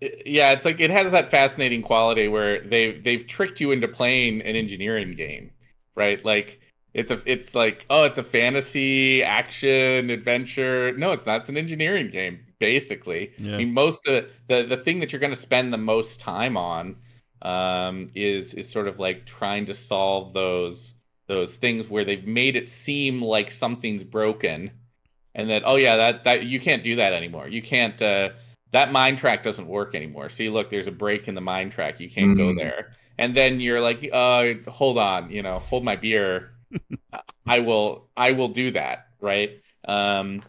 Yeah, 0.00 0.52
it's 0.52 0.64
like 0.64 0.80
it 0.80 0.90
has 0.90 1.12
that 1.12 1.30
fascinating 1.30 1.82
quality 1.82 2.28
where 2.28 2.60
they 2.60 2.92
they've 2.92 3.26
tricked 3.26 3.60
you 3.60 3.72
into 3.72 3.88
playing 3.88 4.42
an 4.42 4.56
engineering 4.56 5.14
game, 5.14 5.50
right? 5.94 6.22
Like 6.24 6.60
it's 6.92 7.10
a 7.10 7.20
it's 7.26 7.54
like 7.54 7.86
oh, 7.90 8.04
it's 8.04 8.18
a 8.18 8.22
fantasy 8.24 9.22
action 9.22 10.10
adventure. 10.10 10.96
No, 10.96 11.12
it's 11.12 11.26
not. 11.26 11.40
It's 11.40 11.48
an 11.48 11.56
engineering 11.56 12.08
game 12.10 12.40
basically. 12.58 13.32
Yeah. 13.38 13.54
I 13.54 13.58
mean, 13.58 13.72
most 13.72 14.06
of 14.08 14.26
the 14.48 14.64
the 14.64 14.76
thing 14.76 15.00
that 15.00 15.12
you're 15.12 15.20
going 15.20 15.32
to 15.32 15.36
spend 15.36 15.72
the 15.72 15.78
most 15.78 16.20
time 16.20 16.56
on 16.56 16.96
um, 17.42 18.10
is 18.14 18.54
is 18.54 18.68
sort 18.68 18.88
of 18.88 18.98
like 18.98 19.26
trying 19.26 19.66
to 19.66 19.74
solve 19.74 20.32
those 20.32 20.94
those 21.28 21.56
things 21.56 21.88
where 21.88 22.04
they've 22.04 22.26
made 22.26 22.56
it 22.56 22.68
seem 22.68 23.22
like 23.22 23.50
something's 23.50 24.04
broken, 24.04 24.70
and 25.34 25.50
that 25.50 25.62
oh 25.64 25.76
yeah 25.76 25.96
that 25.96 26.24
that 26.24 26.44
you 26.44 26.60
can't 26.60 26.84
do 26.84 26.96
that 26.96 27.12
anymore. 27.12 27.48
You 27.48 27.62
can't. 27.62 28.00
Uh, 28.02 28.30
that 28.74 28.90
mine 28.90 29.14
track 29.14 29.44
doesn't 29.44 29.68
work 29.68 29.94
anymore. 29.94 30.28
See, 30.28 30.50
look, 30.50 30.68
there's 30.68 30.88
a 30.88 30.92
break 30.92 31.28
in 31.28 31.36
the 31.36 31.40
mine 31.40 31.70
track. 31.70 32.00
You 32.00 32.10
can't 32.10 32.36
mm-hmm. 32.36 32.54
go 32.54 32.54
there. 32.54 32.94
And 33.16 33.36
then 33.36 33.60
you're 33.60 33.80
like, 33.80 34.08
uh, 34.12 34.54
hold 34.66 34.98
on, 34.98 35.30
you 35.30 35.42
know, 35.42 35.60
hold 35.60 35.84
my 35.84 35.94
beer. 35.94 36.50
I 37.46 37.60
will, 37.60 38.08
I 38.16 38.32
will 38.32 38.48
do 38.48 38.72
that, 38.72 39.06
right? 39.20 39.62
Um, 39.86 40.42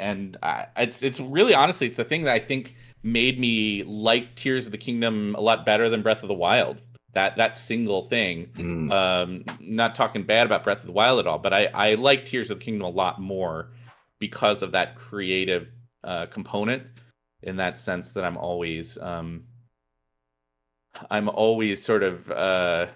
and 0.00 0.36
I, 0.42 0.66
it's 0.76 1.04
it's 1.04 1.20
really 1.20 1.54
honestly 1.54 1.86
it's 1.86 1.96
the 1.96 2.04
thing 2.04 2.24
that 2.24 2.34
I 2.34 2.40
think 2.40 2.74
made 3.04 3.38
me 3.38 3.84
like 3.84 4.34
Tears 4.34 4.66
of 4.66 4.72
the 4.72 4.78
Kingdom 4.78 5.36
a 5.36 5.40
lot 5.40 5.64
better 5.64 5.88
than 5.88 6.02
Breath 6.02 6.22
of 6.22 6.28
the 6.28 6.34
Wild. 6.34 6.80
That 7.14 7.36
that 7.36 7.56
single 7.56 8.02
thing. 8.02 8.46
Mm. 8.54 8.92
Um, 8.92 9.44
not 9.60 9.94
talking 9.94 10.24
bad 10.24 10.46
about 10.46 10.64
Breath 10.64 10.80
of 10.80 10.86
the 10.86 10.92
Wild 10.92 11.20
at 11.20 11.28
all, 11.28 11.38
but 11.38 11.52
I 11.52 11.66
I 11.66 11.94
like 11.94 12.26
Tears 12.26 12.50
of 12.50 12.58
the 12.58 12.64
Kingdom 12.64 12.86
a 12.86 12.90
lot 12.90 13.20
more 13.20 13.70
because 14.18 14.62
of 14.62 14.72
that 14.72 14.96
creative 14.96 15.70
uh, 16.02 16.26
component. 16.26 16.82
In 17.42 17.56
that 17.56 17.78
sense, 17.78 18.12
that 18.12 18.24
I'm 18.24 18.36
always 18.36 18.98
um, 18.98 19.44
I'm 21.10 21.28
always 21.28 21.82
sort 21.82 22.02
of 22.02 22.30
uh, 22.30 22.86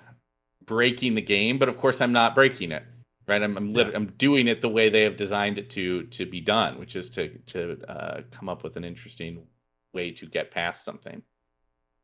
breaking 0.64 1.14
the 1.14 1.22
game, 1.22 1.58
but 1.58 1.68
of 1.68 1.78
course 1.78 2.00
I'm 2.00 2.12
not 2.12 2.34
breaking 2.34 2.72
it 2.72 2.84
right? 3.26 3.42
I'm 3.42 3.56
I'm, 3.56 3.70
yeah. 3.70 3.90
I'm 3.94 4.06
doing 4.18 4.48
it 4.48 4.60
the 4.60 4.68
way 4.68 4.88
they 4.88 5.02
have 5.02 5.16
designed 5.16 5.58
it 5.58 5.70
to 5.70 6.04
to 6.04 6.26
be 6.26 6.40
done, 6.40 6.78
which 6.78 6.96
is 6.96 7.10
to 7.10 7.28
to 7.46 7.78
uh, 7.88 8.20
come 8.30 8.48
up 8.48 8.62
with 8.62 8.76
an 8.76 8.84
interesting 8.84 9.46
way 9.92 10.10
to 10.12 10.26
get 10.26 10.50
past 10.50 10.84
something. 10.84 11.22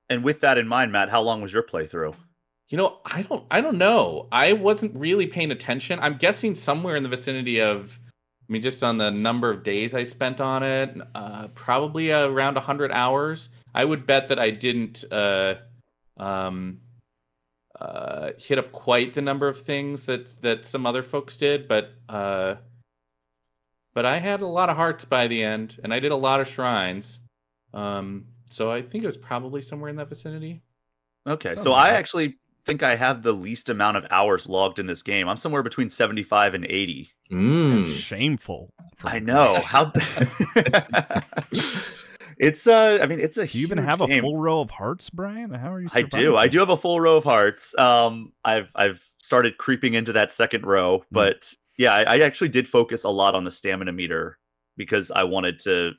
And 0.08 0.24
with 0.24 0.40
that 0.40 0.58
in 0.58 0.66
mind, 0.66 0.92
Matt, 0.92 1.10
how 1.10 1.20
long 1.20 1.42
was 1.42 1.52
your 1.52 1.62
playthrough? 1.62 2.14
You 2.68 2.78
know, 2.78 2.98
I 3.04 3.22
don't 3.22 3.46
I 3.50 3.60
don't 3.60 3.78
know. 3.78 4.28
I 4.32 4.52
wasn't 4.52 4.98
really 4.98 5.26
paying 5.26 5.50
attention. 5.50 5.98
I'm 6.00 6.16
guessing 6.16 6.54
somewhere 6.54 6.96
in 6.96 7.02
the 7.02 7.08
vicinity 7.08 7.60
of 7.60 7.98
I 8.48 8.52
mean, 8.52 8.62
just 8.62 8.82
on 8.82 8.96
the 8.96 9.10
number 9.10 9.50
of 9.50 9.62
days 9.62 9.92
I 9.92 10.04
spent 10.04 10.40
on 10.40 10.62
it, 10.62 10.96
uh, 11.14 11.48
probably 11.48 12.10
around 12.10 12.54
100 12.54 12.90
hours. 12.92 13.50
I 13.74 13.84
would 13.84 14.06
bet 14.06 14.28
that 14.28 14.38
I 14.38 14.50
didn't 14.50 15.04
uh, 15.12 15.56
um, 16.16 16.80
uh, 17.78 18.30
hit 18.38 18.58
up 18.58 18.72
quite 18.72 19.12
the 19.12 19.20
number 19.20 19.48
of 19.48 19.60
things 19.60 20.06
that 20.06 20.40
that 20.42 20.64
some 20.64 20.86
other 20.86 21.02
folks 21.02 21.36
did, 21.36 21.68
but 21.68 21.92
uh, 22.08 22.56
but 23.92 24.06
I 24.06 24.18
had 24.18 24.40
a 24.40 24.46
lot 24.46 24.70
of 24.70 24.76
hearts 24.76 25.04
by 25.04 25.28
the 25.28 25.42
end, 25.42 25.78
and 25.84 25.92
I 25.92 26.00
did 26.00 26.12
a 26.12 26.16
lot 26.16 26.40
of 26.40 26.48
shrines. 26.48 27.20
Um, 27.74 28.24
so 28.50 28.70
I 28.70 28.80
think 28.80 29.04
it 29.04 29.06
was 29.06 29.16
probably 29.18 29.60
somewhere 29.60 29.90
in 29.90 29.96
that 29.96 30.08
vicinity. 30.08 30.62
Okay, 31.26 31.54
so 31.56 31.72
I 31.72 31.90
actually 31.90 32.38
think 32.68 32.82
I 32.82 32.96
have 32.96 33.22
the 33.22 33.32
least 33.32 33.70
amount 33.70 33.96
of 33.96 34.06
hours 34.10 34.46
logged 34.46 34.78
in 34.78 34.86
this 34.86 35.02
game. 35.02 35.26
I'm 35.26 35.38
somewhere 35.38 35.62
between 35.62 35.88
75 35.88 36.54
and 36.54 36.66
80. 36.66 37.10
Mm. 37.32 37.94
Shameful. 37.94 38.74
I 39.02 39.20
know 39.20 39.58
how. 39.60 39.90
it's 42.38 42.66
uh, 42.66 42.98
I 43.00 43.06
mean, 43.06 43.20
it's 43.20 43.38
a. 43.38 43.46
Do 43.46 43.58
you 43.58 43.66
even 43.66 43.78
have 43.78 44.00
game. 44.00 44.18
a 44.18 44.20
full 44.20 44.36
row 44.36 44.60
of 44.60 44.70
hearts, 44.70 45.08
Brian? 45.08 45.50
How 45.50 45.72
are 45.72 45.80
you? 45.80 45.88
I 45.92 46.02
do. 46.02 46.36
I 46.36 46.46
do 46.46 46.58
have 46.58 46.68
a 46.68 46.76
full 46.76 47.00
row 47.00 47.16
of 47.16 47.24
hearts. 47.24 47.76
Um, 47.78 48.32
I've 48.44 48.70
I've 48.74 49.02
started 49.22 49.56
creeping 49.56 49.94
into 49.94 50.12
that 50.12 50.30
second 50.30 50.66
row, 50.66 51.02
but 51.10 51.54
yeah, 51.78 51.94
I, 51.94 52.02
I 52.02 52.18
actually 52.20 52.50
did 52.50 52.68
focus 52.68 53.04
a 53.04 53.10
lot 53.10 53.34
on 53.34 53.44
the 53.44 53.50
stamina 53.50 53.92
meter 53.92 54.38
because 54.76 55.10
I 55.10 55.24
wanted 55.24 55.58
to. 55.60 55.92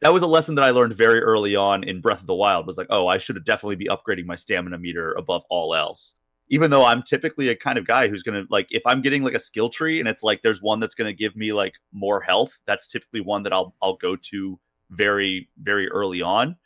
That 0.00 0.12
was 0.14 0.22
a 0.22 0.26
lesson 0.26 0.54
that 0.54 0.64
I 0.64 0.70
learned 0.70 0.94
very 0.94 1.20
early 1.20 1.54
on 1.56 1.84
in 1.84 2.00
Breath 2.00 2.20
of 2.20 2.26
the 2.26 2.34
Wild. 2.34 2.66
Was 2.66 2.78
like, 2.78 2.86
oh, 2.90 3.06
I 3.06 3.18
should 3.18 3.42
definitely 3.44 3.76
be 3.76 3.88
upgrading 3.88 4.24
my 4.24 4.34
stamina 4.34 4.78
meter 4.78 5.12
above 5.12 5.44
all 5.50 5.74
else. 5.74 6.14
Even 6.48 6.70
though 6.70 6.84
I'm 6.84 7.02
typically 7.02 7.48
a 7.48 7.56
kind 7.56 7.78
of 7.78 7.86
guy 7.86 8.08
who's 8.08 8.22
gonna 8.22 8.44
like, 8.50 8.66
if 8.70 8.82
I'm 8.86 9.02
getting 9.02 9.22
like 9.22 9.34
a 9.34 9.38
skill 9.38 9.68
tree 9.68 10.00
and 10.00 10.08
it's 10.08 10.22
like 10.22 10.42
there's 10.42 10.62
one 10.62 10.80
that's 10.80 10.94
gonna 10.94 11.12
give 11.12 11.36
me 11.36 11.52
like 11.52 11.74
more 11.92 12.20
health, 12.20 12.58
that's 12.66 12.86
typically 12.86 13.20
one 13.20 13.42
that 13.42 13.52
I'll 13.52 13.74
I'll 13.82 13.96
go 13.96 14.16
to 14.16 14.58
very 14.90 15.48
very 15.62 15.88
early 15.88 16.22
on. 16.22 16.56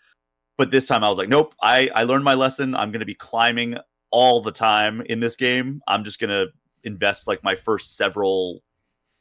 But 0.56 0.70
this 0.70 0.86
time 0.86 1.02
I 1.02 1.08
was 1.08 1.18
like, 1.18 1.28
nope, 1.28 1.54
I 1.60 1.90
I 1.94 2.04
learned 2.04 2.24
my 2.24 2.34
lesson. 2.34 2.74
I'm 2.74 2.92
gonna 2.92 3.04
be 3.04 3.16
climbing 3.16 3.76
all 4.10 4.40
the 4.40 4.52
time 4.52 5.02
in 5.02 5.18
this 5.18 5.34
game. 5.34 5.82
I'm 5.88 6.04
just 6.04 6.20
gonna 6.20 6.46
invest 6.84 7.26
like 7.26 7.42
my 7.42 7.56
first 7.56 7.96
several 7.96 8.62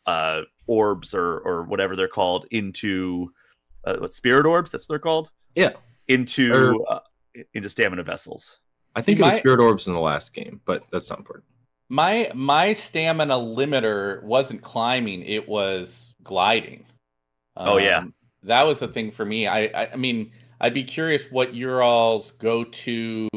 uh 0.06 0.42
orbs 0.68 1.16
or 1.16 1.40
or 1.40 1.64
whatever 1.64 1.96
they're 1.96 2.08
called 2.08 2.46
into 2.52 3.32
uh, 3.86 3.98
what 3.98 4.14
spirit 4.14 4.46
orbs 4.46 4.72
that's 4.72 4.88
what 4.88 4.94
they're 4.94 5.00
called 5.00 5.30
Yeah. 5.56 5.72
into 6.08 6.54
Or- 6.54 6.92
uh, 6.94 7.00
into 7.54 7.70
stamina 7.70 8.04
vessels 8.04 8.60
I 8.96 9.02
think 9.02 9.18
See, 9.18 9.24
it 9.24 9.26
was 9.26 9.34
my- 9.34 9.40
Spirit 9.40 9.60
Orbs 9.60 9.88
in 9.88 9.96
the 9.96 10.00
last 10.00 10.36
game, 10.36 10.62
but 10.66 10.84
that's 10.92 11.10
not 11.10 11.18
important. 11.18 11.46
My 11.90 12.30
my 12.36 12.74
stamina 12.74 13.34
limiter 13.34 14.22
wasn't 14.22 14.62
climbing; 14.62 15.24
it 15.24 15.50
was 15.50 16.14
gliding. 16.24 16.86
Oh, 17.58 17.78
yeah. 17.80 17.98
Um, 17.98 18.14
that 18.44 18.62
was 18.68 18.78
the 18.78 18.88
thing 18.88 19.10
for 19.10 19.26
me. 19.26 19.48
I, 19.48 19.62
I 19.66 19.90
I 19.94 19.96
mean, 19.96 20.32
I'd 20.62 20.76
be 20.76 20.84
curious 20.84 21.26
what 21.32 21.56
your 21.56 21.82
all's 21.82 22.34
go 22.34 22.64
to 22.64 23.28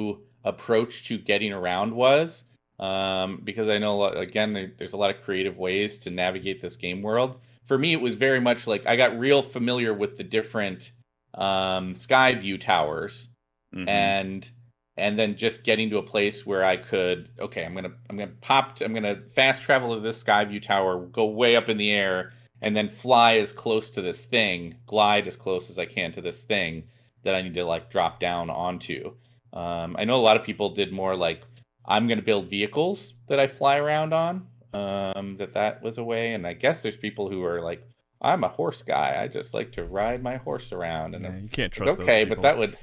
approach 0.44 1.08
to 1.08 1.16
getting 1.16 1.54
around 1.54 1.94
was, 1.94 2.44
um, 2.78 3.40
because 3.42 3.68
I 3.68 3.78
know 3.78 4.04
again 4.04 4.74
there's 4.76 4.92
a 4.92 4.98
lot 4.98 5.08
of 5.08 5.22
creative 5.22 5.56
ways 5.56 5.98
to 6.00 6.10
navigate 6.10 6.60
this 6.60 6.76
game 6.76 7.00
world. 7.00 7.40
For 7.66 7.76
me, 7.78 7.92
it 7.92 8.00
was 8.00 8.14
very 8.14 8.40
much 8.40 8.66
like 8.66 8.86
I 8.86 8.96
got 8.96 9.18
real 9.18 9.42
familiar 9.42 9.92
with 9.92 10.16
the 10.16 10.24
different 10.24 10.92
um, 11.34 11.94
sky 11.94 12.34
view 12.34 12.58
towers 12.58 13.28
Mhm. 13.74 13.88
and 13.88 14.50
and 14.96 15.18
then 15.18 15.36
just 15.36 15.64
getting 15.64 15.90
to 15.90 15.98
a 15.98 16.02
place 16.02 16.46
where 16.46 16.64
I 16.64 16.76
could 16.76 17.28
okay 17.38 17.64
I'm 17.66 17.74
gonna 17.74 17.92
I'm 18.08 18.16
gonna 18.16 18.32
pop 18.40 18.80
I'm 18.80 18.94
gonna 18.94 19.16
fast 19.34 19.62
travel 19.62 19.94
to 19.94 20.00
this 20.00 20.22
Skyview 20.22 20.62
tower 20.62 21.04
go 21.06 21.26
way 21.26 21.56
up 21.56 21.68
in 21.68 21.76
the 21.76 21.90
air 21.90 22.32
and 22.62 22.74
then 22.74 22.88
fly 22.88 23.36
as 23.36 23.52
close 23.52 23.90
to 23.90 24.00
this 24.00 24.24
thing 24.24 24.76
glide 24.86 25.26
as 25.26 25.36
close 25.36 25.68
as 25.68 25.78
I 25.78 25.84
can 25.84 26.12
to 26.12 26.22
this 26.22 26.42
thing 26.42 26.84
that 27.24 27.34
I 27.34 27.42
need 27.42 27.54
to 27.54 27.64
like 27.64 27.90
drop 27.90 28.20
down 28.20 28.48
onto 28.48 29.12
um, 29.52 29.96
I 29.98 30.04
know 30.04 30.16
a 30.16 30.22
lot 30.22 30.36
of 30.38 30.44
people 30.44 30.70
did 30.70 30.92
more 30.92 31.14
like 31.16 31.42
I'm 31.84 32.06
gonna 32.06 32.22
build 32.22 32.48
vehicles 32.48 33.12
that 33.28 33.38
I 33.40 33.46
fly 33.48 33.76
around 33.76 34.14
on 34.14 34.46
um, 34.76 35.36
that 35.38 35.54
that 35.54 35.82
was 35.82 35.98
a 35.98 36.04
way 36.04 36.34
and 36.34 36.46
I 36.46 36.52
guess 36.52 36.82
there's 36.82 36.96
people 36.96 37.30
who 37.30 37.44
are 37.44 37.60
like 37.60 37.82
I'm 38.20 38.44
a 38.44 38.48
horse 38.48 38.82
guy 38.82 39.22
I 39.22 39.28
just 39.28 39.54
like 39.54 39.72
to 39.72 39.84
ride 39.84 40.22
my 40.22 40.36
horse 40.36 40.72
around 40.72 41.14
and 41.14 41.24
Yeah, 41.24 41.30
then 41.30 41.42
you 41.44 41.48
can't 41.48 41.72
like, 41.80 41.86
trust. 41.86 42.00
okay, 42.00 42.24
those 42.24 42.30
but 42.36 42.42
that 42.42 42.58
would. 42.58 42.76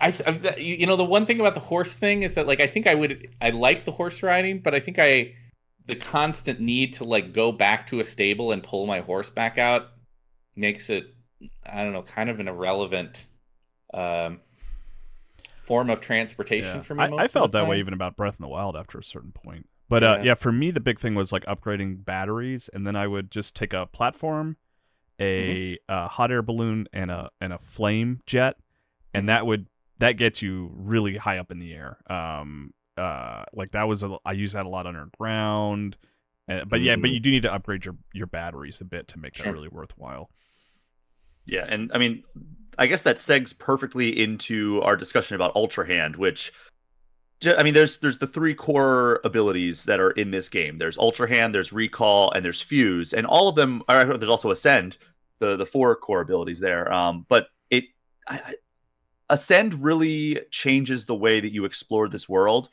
I, 0.00 0.08
I, 0.26 0.56
you 0.56 0.86
know, 0.86 0.96
the 0.96 1.04
one 1.04 1.26
thing 1.26 1.38
about 1.38 1.54
the 1.54 1.60
horse 1.60 1.96
thing 1.96 2.22
is 2.22 2.34
that, 2.34 2.46
like, 2.46 2.60
I 2.60 2.66
think 2.66 2.88
I 2.88 2.94
would, 2.94 3.28
I 3.40 3.50
like 3.50 3.84
the 3.84 3.92
horse 3.92 4.20
riding, 4.22 4.60
but 4.60 4.74
I 4.74 4.80
think 4.80 4.98
I, 4.98 5.34
the 5.86 5.94
constant 5.94 6.58
need 6.60 6.94
to 6.94 7.04
like 7.04 7.32
go 7.32 7.52
back 7.52 7.86
to 7.88 8.00
a 8.00 8.04
stable 8.04 8.50
and 8.52 8.62
pull 8.64 8.86
my 8.86 9.00
horse 9.00 9.30
back 9.30 9.58
out 9.58 9.88
makes 10.56 10.90
it, 10.90 11.14
I 11.64 11.84
don't 11.84 11.92
know, 11.92 12.02
kind 12.02 12.30
of 12.30 12.40
an 12.40 12.48
irrelevant, 12.48 13.26
um, 13.94 14.40
form 15.60 15.90
of 15.90 16.00
transportation 16.00 16.76
Yeah. 16.78 16.82
for 16.82 16.94
me. 16.94 17.04
I, 17.04 17.08
most 17.08 17.20
I 17.20 17.26
felt 17.28 17.52
that 17.52 17.68
way 17.68 17.78
even 17.78 17.94
about 17.94 18.16
Breath 18.16 18.40
in 18.40 18.42
the 18.42 18.48
Wild 18.48 18.76
after 18.76 18.98
a 18.98 19.04
certain 19.04 19.32
point. 19.32 19.68
But 19.88 20.02
uh, 20.02 20.16
Yeah. 20.18 20.22
yeah, 20.24 20.34
for 20.34 20.50
me, 20.52 20.70
the 20.70 20.80
big 20.80 20.98
thing 20.98 21.14
was 21.14 21.30
like 21.32 21.44
upgrading 21.46 22.04
batteries, 22.04 22.68
and 22.72 22.86
then 22.86 22.96
I 22.96 23.06
would 23.06 23.30
just 23.30 23.54
take 23.54 23.72
a 23.72 23.86
platform, 23.86 24.56
a, 25.20 25.74
Mm-hmm. 25.78 25.92
uh 25.94 26.08
hot 26.08 26.30
air 26.30 26.42
balloon, 26.42 26.88
and 26.92 27.10
a 27.10 27.30
and 27.40 27.52
a 27.52 27.58
flame 27.58 28.20
jet, 28.26 28.56
Mm-hmm. 28.56 29.18
and 29.18 29.28
that 29.28 29.46
would 29.46 29.66
that 29.98 30.12
gets 30.12 30.42
you 30.42 30.70
really 30.74 31.16
high 31.16 31.38
up 31.38 31.50
in 31.50 31.58
the 31.58 31.72
air. 31.72 31.98
Um, 32.10 32.74
uh, 32.98 33.44
like 33.54 33.72
that 33.72 33.84
was 33.88 34.02
a, 34.02 34.16
I 34.24 34.32
use 34.32 34.52
that 34.54 34.66
a 34.66 34.68
lot 34.68 34.86
underground. 34.86 35.96
Uh, 36.48 36.64
but 36.64 36.80
yeah, 36.80 36.96
but 36.96 37.10
Mm. 37.10 37.14
you 37.14 37.20
do 37.20 37.30
need 37.30 37.42
to 37.42 37.52
upgrade 37.52 37.84
your 37.84 37.96
your 38.12 38.26
batteries 38.26 38.80
a 38.80 38.84
bit 38.84 39.08
to 39.08 39.18
make 39.18 39.34
that 39.34 39.52
really 39.52 39.68
worthwhile. 39.68 40.30
Yeah, 41.46 41.64
and 41.68 41.90
I 41.94 41.98
mean, 41.98 42.24
I 42.78 42.86
guess 42.88 43.02
that 43.02 43.16
segs 43.16 43.56
perfectly 43.56 44.08
into 44.20 44.82
our 44.82 44.96
discussion 44.96 45.34
about 45.36 45.54
Ultra 45.56 45.86
Hand, 45.86 46.16
which 46.16 46.46
ju- 46.48 46.52
I 47.44 47.62
mean, 47.62 47.74
there's 47.74 47.98
there's 47.98 48.18
the 48.18 48.26
three 48.26 48.54
core 48.54 49.20
abilities 49.24 49.84
that 49.84 50.00
are 50.00 50.12
in 50.12 50.30
this 50.30 50.48
game. 50.48 50.78
There's 50.78 50.96
Ultra 50.96 51.28
Hand, 51.28 51.54
there's 51.54 51.72
Recall, 51.72 52.30
and 52.32 52.44
there's 52.44 52.62
Fuse, 52.62 53.12
and 53.12 53.26
all 53.26 53.48
of 53.48 53.56
them. 53.56 53.82
Are, 53.88 54.16
there's 54.16 54.30
also 54.30 54.50
Ascend, 54.50 54.96
the 55.38 55.56
the 55.56 55.66
four 55.66 55.94
core 55.96 56.22
abilities 56.22 56.60
there. 56.60 56.90
Um, 56.90 57.26
but 57.28 57.48
it 57.68 57.84
I, 58.26 58.36
I, 58.36 58.54
Ascend 59.28 59.74
really 59.82 60.40
changes 60.50 61.04
the 61.04 61.14
way 61.14 61.40
that 61.40 61.52
you 61.52 61.64
explore 61.64 62.08
this 62.08 62.28
world. 62.28 62.70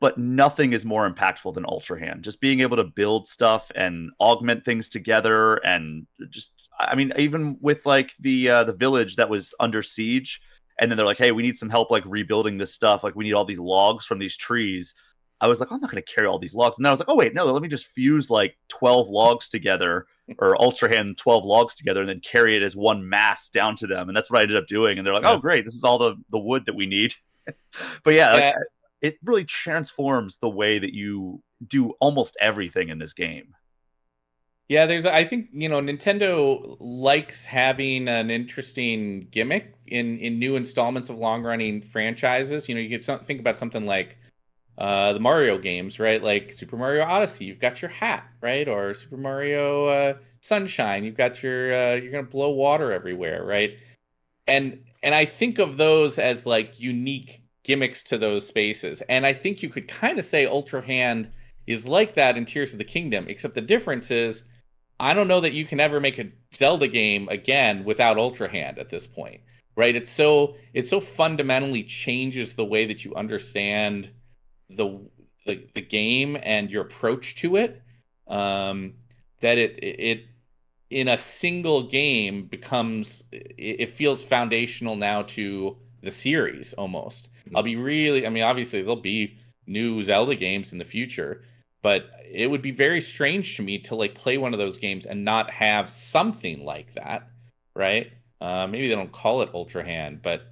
But 0.00 0.16
nothing 0.16 0.72
is 0.72 0.84
more 0.84 1.10
impactful 1.10 1.54
than 1.54 1.64
Ultra 1.66 1.98
Hand. 1.98 2.22
Just 2.22 2.40
being 2.40 2.60
able 2.60 2.76
to 2.76 2.84
build 2.84 3.26
stuff 3.26 3.72
and 3.74 4.12
augment 4.20 4.64
things 4.64 4.88
together, 4.88 5.56
and 5.56 6.06
just 6.28 6.52
I 6.78 6.94
mean, 6.94 7.12
even 7.18 7.56
with 7.60 7.84
like 7.84 8.14
the 8.20 8.48
uh, 8.50 8.64
the 8.64 8.72
village 8.72 9.16
that 9.16 9.28
was 9.28 9.52
under 9.58 9.82
siege, 9.82 10.40
and 10.78 10.90
then 10.90 10.96
they're 10.96 11.06
like, 11.06 11.18
"Hey, 11.18 11.32
we 11.32 11.42
need 11.42 11.56
some 11.58 11.70
help 11.70 11.90
like 11.90 12.04
rebuilding 12.06 12.58
this 12.58 12.74
stuff. 12.74 13.02
Like, 13.04 13.14
we 13.16 13.24
need 13.24 13.34
all 13.34 13.44
these 13.44 13.58
logs 13.58 14.04
from 14.04 14.18
these 14.18 14.36
trees." 14.36 14.94
I 15.40 15.46
was 15.48 15.60
like, 15.60 15.70
"I'm 15.70 15.80
not 15.80 15.90
going 15.90 16.02
to 16.02 16.14
carry 16.14 16.26
all 16.26 16.38
these 16.38 16.54
logs," 16.54 16.78
and 16.78 16.84
then 16.84 16.90
I 16.90 16.92
was 16.92 17.00
like, 17.00 17.08
"Oh 17.08 17.16
wait, 17.16 17.34
no, 17.34 17.44
let 17.46 17.62
me 17.62 17.68
just 17.68 17.86
fuse 17.86 18.28
like 18.30 18.56
12 18.68 19.08
logs 19.08 19.48
together, 19.48 20.06
or 20.38 20.60
Ultra 20.60 20.88
Hand 20.88 21.16
12 21.18 21.44
logs 21.44 21.74
together, 21.76 22.00
and 22.00 22.08
then 22.08 22.20
carry 22.20 22.56
it 22.56 22.62
as 22.62 22.74
one 22.76 23.08
mass 23.08 23.48
down 23.48 23.76
to 23.76 23.86
them." 23.86 24.08
And 24.08 24.16
that's 24.16 24.30
what 24.30 24.38
I 24.40 24.42
ended 24.42 24.56
up 24.56 24.66
doing. 24.66 24.98
And 24.98 25.06
they're 25.06 25.14
like, 25.14 25.22
Yeah. 25.22 25.32
"Oh 25.32 25.38
great, 25.38 25.64
this 25.64 25.74
is 25.74 25.84
all 25.84 25.98
the 25.98 26.16
the 26.30 26.38
wood 26.38 26.66
that 26.66 26.74
we 26.74 26.86
need." 26.86 27.14
but 28.04 28.14
yeah, 28.14 28.32
like, 28.32 28.40
Yeah. 28.42 28.58
it 29.00 29.18
really 29.24 29.44
transforms 29.44 30.38
the 30.38 30.50
way 30.50 30.78
that 30.78 30.92
you 30.94 31.42
do 31.66 31.92
almost 32.00 32.36
everything 32.40 32.88
in 32.88 32.98
this 32.98 33.14
game. 33.14 33.54
Yeah, 34.68 34.84
there's. 34.84 35.06
I 35.06 35.24
think 35.24 35.48
you 35.52 35.68
know 35.68 35.80
Nintendo 35.80 36.76
likes 36.78 37.46
having 37.46 38.06
an 38.06 38.30
interesting 38.30 39.28
gimmick 39.30 39.74
in 39.86 40.18
in 40.18 40.38
new 40.38 40.56
installments 40.56 41.08
of 41.08 41.18
long 41.18 41.42
running 41.42 41.80
franchises. 41.80 42.68
You 42.68 42.74
know, 42.74 42.80
you 42.80 42.90
could 42.90 43.02
some- 43.02 43.20
think 43.20 43.40
about 43.40 43.56
something 43.56 43.86
like 43.86 44.18
uh, 44.76 45.14
the 45.14 45.20
Mario 45.20 45.58
games, 45.58 45.98
right? 45.98 46.22
Like 46.22 46.52
Super 46.52 46.76
Mario 46.76 47.04
Odyssey, 47.04 47.46
you've 47.46 47.60
got 47.60 47.80
your 47.80 47.90
hat, 47.90 48.24
right? 48.42 48.68
Or 48.68 48.92
Super 48.92 49.16
Mario 49.16 49.86
uh, 49.86 50.14
Sunshine, 50.42 51.02
you've 51.04 51.16
got 51.16 51.42
your 51.42 51.72
uh, 51.74 51.94
you're 51.94 52.12
gonna 52.12 52.24
blow 52.24 52.50
water 52.50 52.92
everywhere, 52.92 53.44
right? 53.44 53.78
And 54.46 54.84
and 55.02 55.14
I 55.14 55.24
think 55.24 55.58
of 55.58 55.78
those 55.78 56.18
as 56.18 56.44
like 56.46 56.78
unique 56.78 57.42
gimmicks 57.64 58.04
to 58.04 58.18
those 58.18 58.46
spaces. 58.46 59.02
And 59.08 59.24
I 59.26 59.32
think 59.32 59.62
you 59.62 59.70
could 59.70 59.88
kind 59.88 60.18
of 60.18 60.24
say 60.26 60.46
Ultra 60.46 60.82
Hand 60.84 61.30
is 61.66 61.86
like 61.86 62.14
that 62.14 62.36
in 62.36 62.44
Tears 62.44 62.72
of 62.72 62.78
the 62.78 62.84
Kingdom, 62.84 63.26
except 63.28 63.54
the 63.54 63.60
difference 63.62 64.10
is 64.10 64.44
I 65.00 65.14
don't 65.14 65.28
know 65.28 65.40
that 65.40 65.52
you 65.52 65.64
can 65.64 65.80
ever 65.80 66.00
make 66.00 66.18
a 66.18 66.30
Zelda 66.52 66.88
game 66.88 67.28
again 67.28 67.84
without 67.84 68.18
Ultra 68.18 68.48
Hand 68.48 68.78
at 68.78 68.90
this 68.90 69.06
point, 69.06 69.40
right? 69.76 69.94
It's 69.94 70.10
so 70.10 70.56
it 70.74 70.86
so 70.86 71.00
fundamentally 71.00 71.84
changes 71.84 72.54
the 72.54 72.64
way 72.64 72.86
that 72.86 73.04
you 73.04 73.14
understand 73.14 74.10
the 74.68 75.00
the, 75.46 75.66
the 75.74 75.80
game 75.80 76.36
and 76.42 76.70
your 76.70 76.82
approach 76.82 77.36
to 77.36 77.56
it 77.56 77.82
um, 78.28 78.94
that 79.40 79.58
it 79.58 79.78
it 79.82 80.26
in 80.90 81.08
a 81.08 81.18
single 81.18 81.82
game 81.82 82.46
becomes 82.46 83.24
it, 83.32 83.56
it 83.58 83.88
feels 83.94 84.22
foundational 84.22 84.96
now 84.96 85.22
to 85.22 85.76
the 86.02 86.10
series 86.10 86.72
almost. 86.74 87.28
I'll 87.54 87.62
be 87.62 87.76
really 87.76 88.26
I 88.26 88.30
mean 88.30 88.42
obviously 88.42 88.80
there'll 88.80 88.96
be 88.96 89.38
new 89.66 90.02
Zelda 90.02 90.34
games 90.34 90.72
in 90.72 90.78
the 90.78 90.84
future, 90.84 91.42
but 91.82 92.10
it 92.30 92.48
would 92.50 92.62
be 92.62 92.70
very 92.70 93.00
strange 93.00 93.56
to 93.56 93.62
me 93.62 93.78
to 93.78 93.94
like 93.94 94.14
play 94.14 94.38
one 94.38 94.52
of 94.52 94.58
those 94.58 94.78
games 94.78 95.06
and 95.06 95.24
not 95.24 95.50
have 95.50 95.88
something 95.88 96.64
like 96.64 96.92
that, 96.94 97.28
right? 97.74 98.12
Uh, 98.40 98.66
maybe 98.66 98.88
they 98.88 98.94
don't 98.94 99.12
call 99.12 99.42
it 99.42 99.50
Ultra 99.54 99.84
Hand, 99.84 100.20
but 100.22 100.42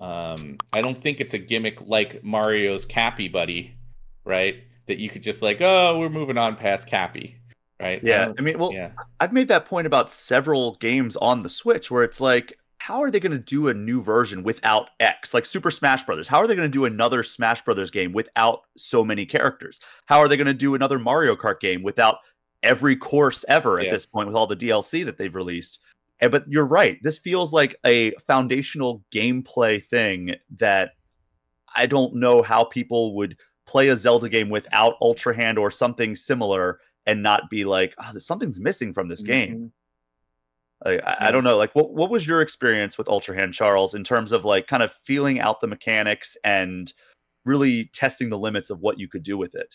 um, 0.00 0.56
I 0.72 0.80
don't 0.80 0.96
think 0.96 1.20
it's 1.20 1.34
a 1.34 1.38
gimmick 1.38 1.80
like 1.86 2.22
Mario's 2.22 2.84
Cappy 2.84 3.28
Buddy, 3.28 3.76
right? 4.24 4.62
That 4.86 4.98
you 4.98 5.08
could 5.10 5.22
just 5.22 5.42
like, 5.42 5.60
oh, 5.60 5.98
we're 5.98 6.08
moving 6.10 6.38
on 6.38 6.54
past 6.56 6.86
Cappy, 6.86 7.36
right? 7.80 8.00
Yeah, 8.02 8.26
don't- 8.26 8.38
I 8.38 8.42
mean, 8.42 8.58
well, 8.58 8.72
yeah, 8.72 8.90
I've 9.20 9.32
made 9.32 9.48
that 9.48 9.66
point 9.66 9.86
about 9.86 10.10
several 10.10 10.74
games 10.76 11.16
on 11.16 11.42
the 11.42 11.48
Switch 11.48 11.90
where 11.90 12.04
it's 12.04 12.20
like, 12.20 12.58
how 12.78 13.02
are 13.02 13.10
they 13.10 13.20
going 13.20 13.32
to 13.32 13.38
do 13.38 13.68
a 13.68 13.74
new 13.74 14.00
version 14.02 14.42
without 14.42 14.90
X? 15.00 15.34
Like 15.34 15.46
Super 15.46 15.70
Smash 15.70 16.04
Brothers. 16.04 16.28
How 16.28 16.38
are 16.38 16.46
they 16.46 16.54
going 16.54 16.70
to 16.70 16.72
do 16.72 16.84
another 16.84 17.22
Smash 17.22 17.62
Brothers 17.62 17.90
game 17.90 18.12
without 18.12 18.62
so 18.76 19.04
many 19.04 19.26
characters? 19.26 19.80
How 20.06 20.18
are 20.18 20.28
they 20.28 20.36
going 20.36 20.46
to 20.46 20.54
do 20.54 20.74
another 20.74 20.98
Mario 20.98 21.34
Kart 21.36 21.60
game 21.60 21.82
without 21.82 22.18
every 22.62 22.96
course 22.96 23.44
ever 23.48 23.80
at 23.80 23.90
this 23.90 24.06
point 24.06 24.26
with 24.26 24.36
all 24.36 24.46
the 24.46 24.56
DLC 24.56 25.04
that 25.04 25.18
they've 25.18 25.34
released? 25.34 25.80
And, 26.20 26.32
but 26.32 26.44
you're 26.48 26.66
right. 26.66 26.98
This 27.02 27.18
feels 27.18 27.52
like 27.52 27.76
a 27.84 28.12
foundational 28.26 29.02
gameplay 29.12 29.82
thing 29.84 30.34
that 30.58 30.92
I 31.74 31.86
don't 31.86 32.14
know 32.16 32.42
how 32.42 32.64
people 32.64 33.14
would 33.16 33.36
play 33.66 33.88
a 33.88 33.96
Zelda 33.96 34.28
game 34.28 34.48
without 34.48 34.94
Ultra 35.00 35.34
Hand 35.36 35.58
or 35.58 35.70
something 35.70 36.16
similar 36.16 36.80
and 37.06 37.22
not 37.22 37.50
be 37.50 37.64
like, 37.64 37.94
oh, 37.98 38.18
something's 38.18 38.60
missing 38.60 38.92
from 38.92 39.08
this 39.08 39.22
mm-hmm. 39.22 39.32
game. 39.32 39.72
Like, 40.84 41.00
I, 41.04 41.16
I, 41.20 41.30
don't 41.30 41.44
know. 41.44 41.56
Like, 41.56 41.74
what 41.74 41.94
what 41.94 42.10
was 42.10 42.26
your 42.26 42.42
experience 42.42 42.98
with 42.98 43.08
Ultra 43.08 43.34
Hand, 43.34 43.54
Charles, 43.54 43.94
in 43.94 44.04
terms 44.04 44.32
of 44.32 44.44
like 44.44 44.66
kind 44.66 44.82
of 44.82 44.92
feeling 44.92 45.40
out 45.40 45.60
the 45.60 45.66
mechanics 45.66 46.36
and 46.44 46.92
really 47.44 47.90
testing 47.94 48.28
the 48.28 48.38
limits 48.38 48.70
of 48.70 48.80
what 48.80 48.98
you 48.98 49.08
could 49.08 49.22
do 49.22 49.38
with 49.38 49.54
it? 49.54 49.74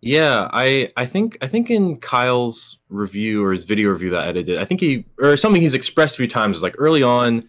Yeah, 0.00 0.48
I 0.52 0.92
I 0.96 1.06
think 1.06 1.38
I 1.40 1.48
think 1.48 1.70
in 1.70 1.96
Kyle's 1.96 2.78
review 2.88 3.44
or 3.44 3.50
his 3.50 3.64
video 3.64 3.90
review 3.90 4.10
that 4.10 4.24
I 4.24 4.28
edited, 4.28 4.58
I 4.58 4.64
think 4.64 4.80
he 4.80 5.06
or 5.18 5.36
something 5.36 5.60
he's 5.60 5.74
expressed 5.74 6.14
a 6.16 6.18
few 6.18 6.28
times 6.28 6.58
is 6.58 6.62
like 6.62 6.76
early 6.78 7.02
on, 7.02 7.48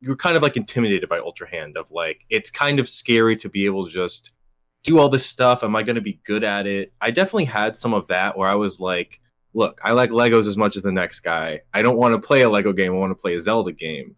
you 0.00 0.10
were 0.10 0.16
kind 0.16 0.36
of 0.36 0.42
like 0.42 0.56
intimidated 0.56 1.08
by 1.08 1.18
Ultra 1.18 1.48
Hand 1.48 1.76
of 1.76 1.90
like 1.90 2.24
it's 2.30 2.50
kind 2.50 2.78
of 2.78 2.88
scary 2.88 3.34
to 3.36 3.48
be 3.48 3.66
able 3.66 3.84
to 3.86 3.90
just 3.90 4.32
do 4.84 4.98
all 4.98 5.08
this 5.08 5.26
stuff. 5.26 5.64
Am 5.64 5.74
I 5.74 5.82
going 5.82 5.96
to 5.96 6.02
be 6.02 6.20
good 6.24 6.44
at 6.44 6.66
it? 6.66 6.92
I 7.00 7.10
definitely 7.10 7.46
had 7.46 7.76
some 7.76 7.94
of 7.94 8.06
that 8.08 8.38
where 8.38 8.48
I 8.48 8.54
was 8.54 8.78
like, 8.78 9.20
look, 9.58 9.80
I 9.82 9.92
like 9.92 10.10
Legos 10.10 10.46
as 10.46 10.56
much 10.56 10.76
as 10.76 10.82
the 10.82 10.92
next 10.92 11.20
guy. 11.20 11.60
I 11.74 11.82
don't 11.82 11.98
want 11.98 12.14
to 12.14 12.20
play 12.20 12.42
a 12.42 12.48
Lego 12.48 12.72
game. 12.72 12.92
I 12.92 12.96
want 12.96 13.10
to 13.10 13.20
play 13.20 13.34
a 13.34 13.40
Zelda 13.40 13.72
game. 13.72 14.14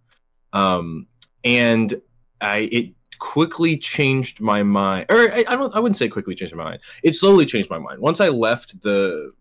Um, 0.53 1.07
and 1.43 2.01
I 2.41 2.69
it 2.71 2.95
quickly 3.19 3.77
changed 3.79 4.41
my 4.41 4.63
mind, 4.63 5.07
or 5.09 5.33
I, 5.33 5.45
I 5.49 5.57
don't. 5.57 5.75
I 5.75 5.81
wouldn't 5.81 5.97
say 5.97 6.09
quickly 6.09 6.35
changed 6.35 6.55
my 6.55 6.65
mind. 6.65 6.83
It 7.03 7.15
slowly 7.15 7.47
changed 7.47 7.71
my 7.71 7.79
mind. 7.79 8.01
Once 8.01 8.21
I 8.21 8.29
left 8.29 8.83
the 8.83 9.33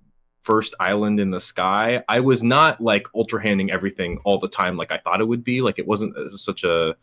first 0.41 0.73
island 0.79 1.19
in 1.19 1.31
the 1.31 1.39
sky, 1.39 2.01
I 2.07 2.21
was 2.21 2.41
not 2.41 2.79
like 2.79 3.07
ultra 3.13 3.41
handing 3.41 3.69
everything 3.69 4.19
all 4.23 4.39
the 4.39 4.47
time 4.47 4.77
like 4.77 4.91
I 4.91 4.97
thought 4.97 5.21
it 5.21 5.27
would 5.27 5.43
be. 5.43 5.61
Like 5.61 5.79
it 5.79 5.87
wasn't 5.87 6.15
uh, 6.15 6.29
such 6.37 6.63
a 6.63 6.95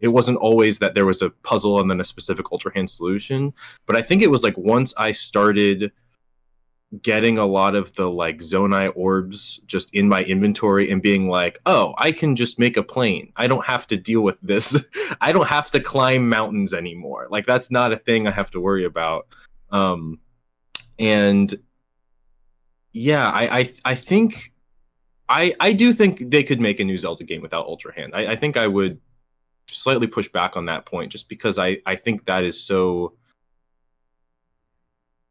it 0.00 0.08
wasn't 0.08 0.38
always 0.38 0.78
that 0.78 0.94
there 0.94 1.06
was 1.06 1.20
a 1.20 1.30
puzzle 1.30 1.80
and 1.80 1.90
then 1.90 2.00
a 2.00 2.04
specific 2.04 2.46
ultra 2.50 2.72
hand 2.72 2.88
solution. 2.88 3.52
But 3.86 3.96
I 3.96 4.02
think 4.02 4.22
it 4.22 4.30
was 4.30 4.42
like 4.42 4.56
once 4.56 4.94
I 4.96 5.12
started 5.12 5.92
getting 7.02 7.36
a 7.36 7.44
lot 7.44 7.74
of 7.74 7.92
the 7.94 8.10
like 8.10 8.38
zonai 8.38 8.90
orbs 8.96 9.58
just 9.66 9.94
in 9.94 10.08
my 10.08 10.24
inventory 10.24 10.90
and 10.90 11.02
being 11.02 11.28
like, 11.28 11.58
oh, 11.66 11.94
I 11.98 12.12
can 12.12 12.34
just 12.34 12.58
make 12.58 12.76
a 12.76 12.82
plane. 12.82 13.32
I 13.36 13.46
don't 13.46 13.66
have 13.66 13.86
to 13.88 13.96
deal 13.96 14.22
with 14.22 14.40
this. 14.40 14.88
I 15.20 15.32
don't 15.32 15.48
have 15.48 15.70
to 15.72 15.80
climb 15.80 16.28
mountains 16.28 16.72
anymore. 16.72 17.28
Like 17.30 17.46
that's 17.46 17.70
not 17.70 17.92
a 17.92 17.96
thing 17.96 18.26
I 18.26 18.30
have 18.30 18.50
to 18.52 18.60
worry 18.60 18.84
about. 18.84 19.26
Um, 19.70 20.18
and 20.98 21.54
yeah, 22.92 23.30
I, 23.30 23.58
I 23.58 23.70
I 23.84 23.94
think 23.94 24.52
I 25.28 25.54
I 25.60 25.72
do 25.72 25.92
think 25.92 26.30
they 26.30 26.42
could 26.42 26.60
make 26.60 26.80
a 26.80 26.84
new 26.84 26.96
Zelda 26.96 27.24
game 27.24 27.42
without 27.42 27.66
Ultra 27.66 27.94
Hand. 27.94 28.12
I, 28.14 28.28
I 28.32 28.36
think 28.36 28.56
I 28.56 28.66
would 28.66 28.98
slightly 29.66 30.06
push 30.06 30.28
back 30.28 30.56
on 30.56 30.64
that 30.66 30.86
point 30.86 31.12
just 31.12 31.28
because 31.28 31.58
I 31.58 31.78
I 31.84 31.96
think 31.96 32.24
that 32.24 32.44
is 32.44 32.58
so 32.58 33.14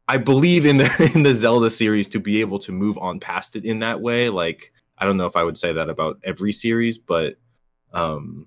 I 0.08 0.16
believe 0.16 0.64
in 0.64 0.78
the 0.78 1.12
in 1.14 1.22
the 1.22 1.34
Zelda 1.34 1.70
series 1.70 2.08
to 2.08 2.20
be 2.20 2.40
able 2.40 2.58
to 2.60 2.72
move 2.72 2.98
on 2.98 3.20
past 3.20 3.56
it 3.56 3.64
in 3.64 3.80
that 3.80 4.00
way. 4.00 4.28
Like 4.28 4.72
I 4.96 5.06
don't 5.06 5.16
know 5.16 5.26
if 5.26 5.36
I 5.36 5.44
would 5.44 5.58
say 5.58 5.72
that 5.72 5.88
about 5.90 6.18
every 6.24 6.52
series, 6.52 6.98
but 6.98 7.36
um 7.92 8.46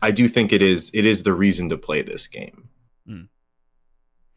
I 0.00 0.12
do 0.12 0.28
think 0.28 0.52
it 0.52 0.62
is 0.62 0.90
it 0.94 1.04
is 1.04 1.22
the 1.22 1.32
reason 1.32 1.68
to 1.70 1.76
play 1.76 2.02
this 2.02 2.26
game. 2.26 2.68
Mm. 3.08 3.28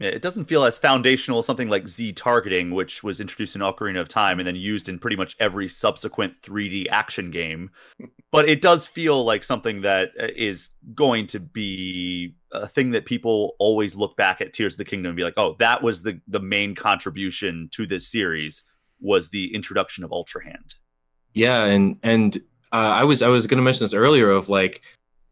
It 0.03 0.21
doesn't 0.21 0.45
feel 0.45 0.63
as 0.63 0.77
foundational 0.77 1.39
as 1.39 1.45
something 1.45 1.69
like 1.69 1.87
Z 1.87 2.13
targeting, 2.13 2.71
which 2.71 3.03
was 3.03 3.19
introduced 3.19 3.55
in 3.55 3.61
Ocarina 3.61 3.99
of 3.99 4.07
Time 4.07 4.39
and 4.39 4.47
then 4.47 4.55
used 4.55 4.89
in 4.89 4.99
pretty 4.99 5.15
much 5.15 5.35
every 5.39 5.69
subsequent 5.69 6.41
3D 6.41 6.87
action 6.89 7.31
game. 7.31 7.69
but 8.31 8.49
it 8.49 8.61
does 8.61 8.87
feel 8.87 9.23
like 9.23 9.43
something 9.43 9.81
that 9.81 10.09
uh, 10.19 10.93
going 10.95 11.27
to 11.27 11.39
be 11.39 12.35
a 12.51 12.67
thing 12.67 12.91
that 12.91 13.05
people 13.05 13.55
always 13.59 13.95
look 13.95 14.15
back 14.17 14.41
at 14.41 14.53
Tears 14.53 14.73
of 14.73 14.79
the 14.79 14.85
Kingdom 14.85 15.11
and 15.11 15.17
be 15.17 15.23
like, 15.23 15.35
"Oh, 15.37 15.55
that 15.59 15.83
was 15.83 16.01
the 16.01 16.19
the 16.27 16.39
main 16.39 16.75
contribution 16.75 17.69
to 17.73 17.85
this 17.85 18.07
series 18.07 18.63
was 18.99 19.29
the 19.29 19.53
introduction 19.53 20.03
of 20.03 20.11
Ultra 20.11 20.43
Hand." 20.43 20.75
Yeah, 21.33 21.65
and 21.65 21.97
and 22.03 22.37
uh, 22.71 22.93
I 22.95 23.03
was 23.03 23.21
I 23.21 23.29
was 23.29 23.47
going 23.47 23.57
to 23.57 23.63
mention 23.63 23.83
this 23.83 23.93
earlier 23.93 24.29
of 24.29 24.49
like 24.49 24.81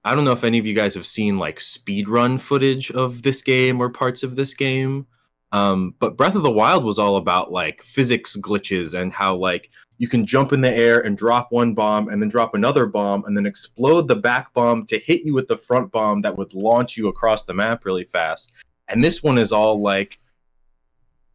I 0.06 0.16
don't 0.16 0.26
know 0.26 0.32
if 0.32 0.44
any 0.44 0.58
of 0.58 0.66
you 0.66 0.74
guys 0.74 0.94
have 0.94 1.06
seen 1.06 1.38
like 1.38 1.60
speed 1.60 2.08
run 2.08 2.38
footage 2.38 2.90
of 2.92 3.22
this 3.22 3.42
game 3.42 3.82
or 3.82 3.90
parts 3.90 4.24
of 4.24 4.36
this 4.36 4.54
game. 4.54 5.08
Um, 5.52 5.96
but 6.00 6.16
Breath 6.16 6.36
of 6.36 6.44
the 6.44 6.52
Wild 6.52 6.84
was 6.84 7.00
all 7.00 7.18
about 7.18 7.52
like 7.52 7.82
physics 7.82 8.38
glitches 8.38 9.00
and 9.00 9.12
how 9.12 9.36
like 9.36 9.72
you 9.98 10.08
can 10.08 10.26
jump 10.26 10.54
in 10.54 10.62
the 10.62 10.70
air 10.70 11.02
and 11.02 11.18
drop 11.18 11.52
one 11.52 11.74
bomb 11.74 12.08
and 12.08 12.22
then 12.22 12.30
drop 12.30 12.54
another 12.54 12.86
bomb 12.86 13.26
and 13.26 13.36
then 13.36 13.46
explode 13.46 14.08
the 14.08 14.16
back 14.16 14.54
bomb 14.54 14.86
to 14.86 15.00
hit 15.00 15.24
you 15.24 15.34
with 15.34 15.48
the 15.48 15.58
front 15.58 15.92
bomb 15.92 16.22
that 16.22 16.38
would 16.38 16.54
launch 16.54 16.96
you 16.96 17.08
across 17.08 17.46
the 17.46 17.54
map 17.54 17.84
really 17.84 18.06
fast. 18.06 18.54
And 18.88 19.04
this 19.04 19.22
one 19.22 19.38
is 19.38 19.52
all 19.52 19.82
like 19.82 20.20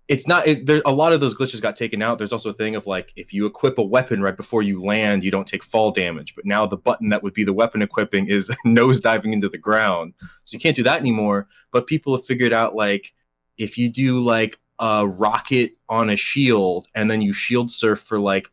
it's 0.07 0.29
not 0.29 0.47
it, 0.47 0.67
there 0.67 0.83
a 0.85 0.93
lot 0.93 1.13
of 1.13 1.21
those 1.21 1.35
glitches 1.35 1.61
got 1.61 1.77
taken 1.77 2.03
out. 2.03 2.19
There's 2.19 2.33
also 2.33 2.51
a 2.51 2.55
thing 2.55 2.77
of 2.77 2.87
like 2.87 3.13
if 3.17 3.33
you 3.33 3.47
equip 3.47 3.79
a 3.79 3.83
weapon 3.83 4.23
right 4.23 4.37
before 4.37 4.63
you 4.63 4.83
land 4.83 5.25
you 5.25 5.31
don't 5.31 5.47
take 5.47 5.65
fall 5.65 5.91
damage. 5.91 6.35
But 6.35 6.45
now 6.45 6.67
the 6.67 6.77
button 6.77 7.09
that 7.09 7.23
would 7.23 7.35
be 7.35 7.45
the 7.45 7.53
weapon 7.53 7.83
equipping 7.83 8.29
is 8.29 8.55
nose 8.65 9.01
diving 9.01 9.33
into 9.33 9.49
the 9.49 9.59
ground. 9.59 10.15
So 10.45 10.55
you 10.57 10.61
can't 10.61 10.77
do 10.77 10.83
that 10.83 11.01
anymore. 11.01 11.49
But 11.71 11.87
people 11.87 12.15
have 12.17 12.27
figured 12.27 12.53
out 12.53 12.75
like 12.75 13.15
if 13.57 13.79
you 13.79 13.91
do 13.91 14.21
like 14.21 14.59
a 14.79 15.07
rocket 15.07 15.77
on 15.89 16.11
a 16.11 16.17
shield 16.17 16.87
and 16.95 17.11
then 17.11 17.23
you 17.23 17.33
shield 17.33 17.71
surf 17.71 18.01
for 18.01 18.19
like 18.19 18.51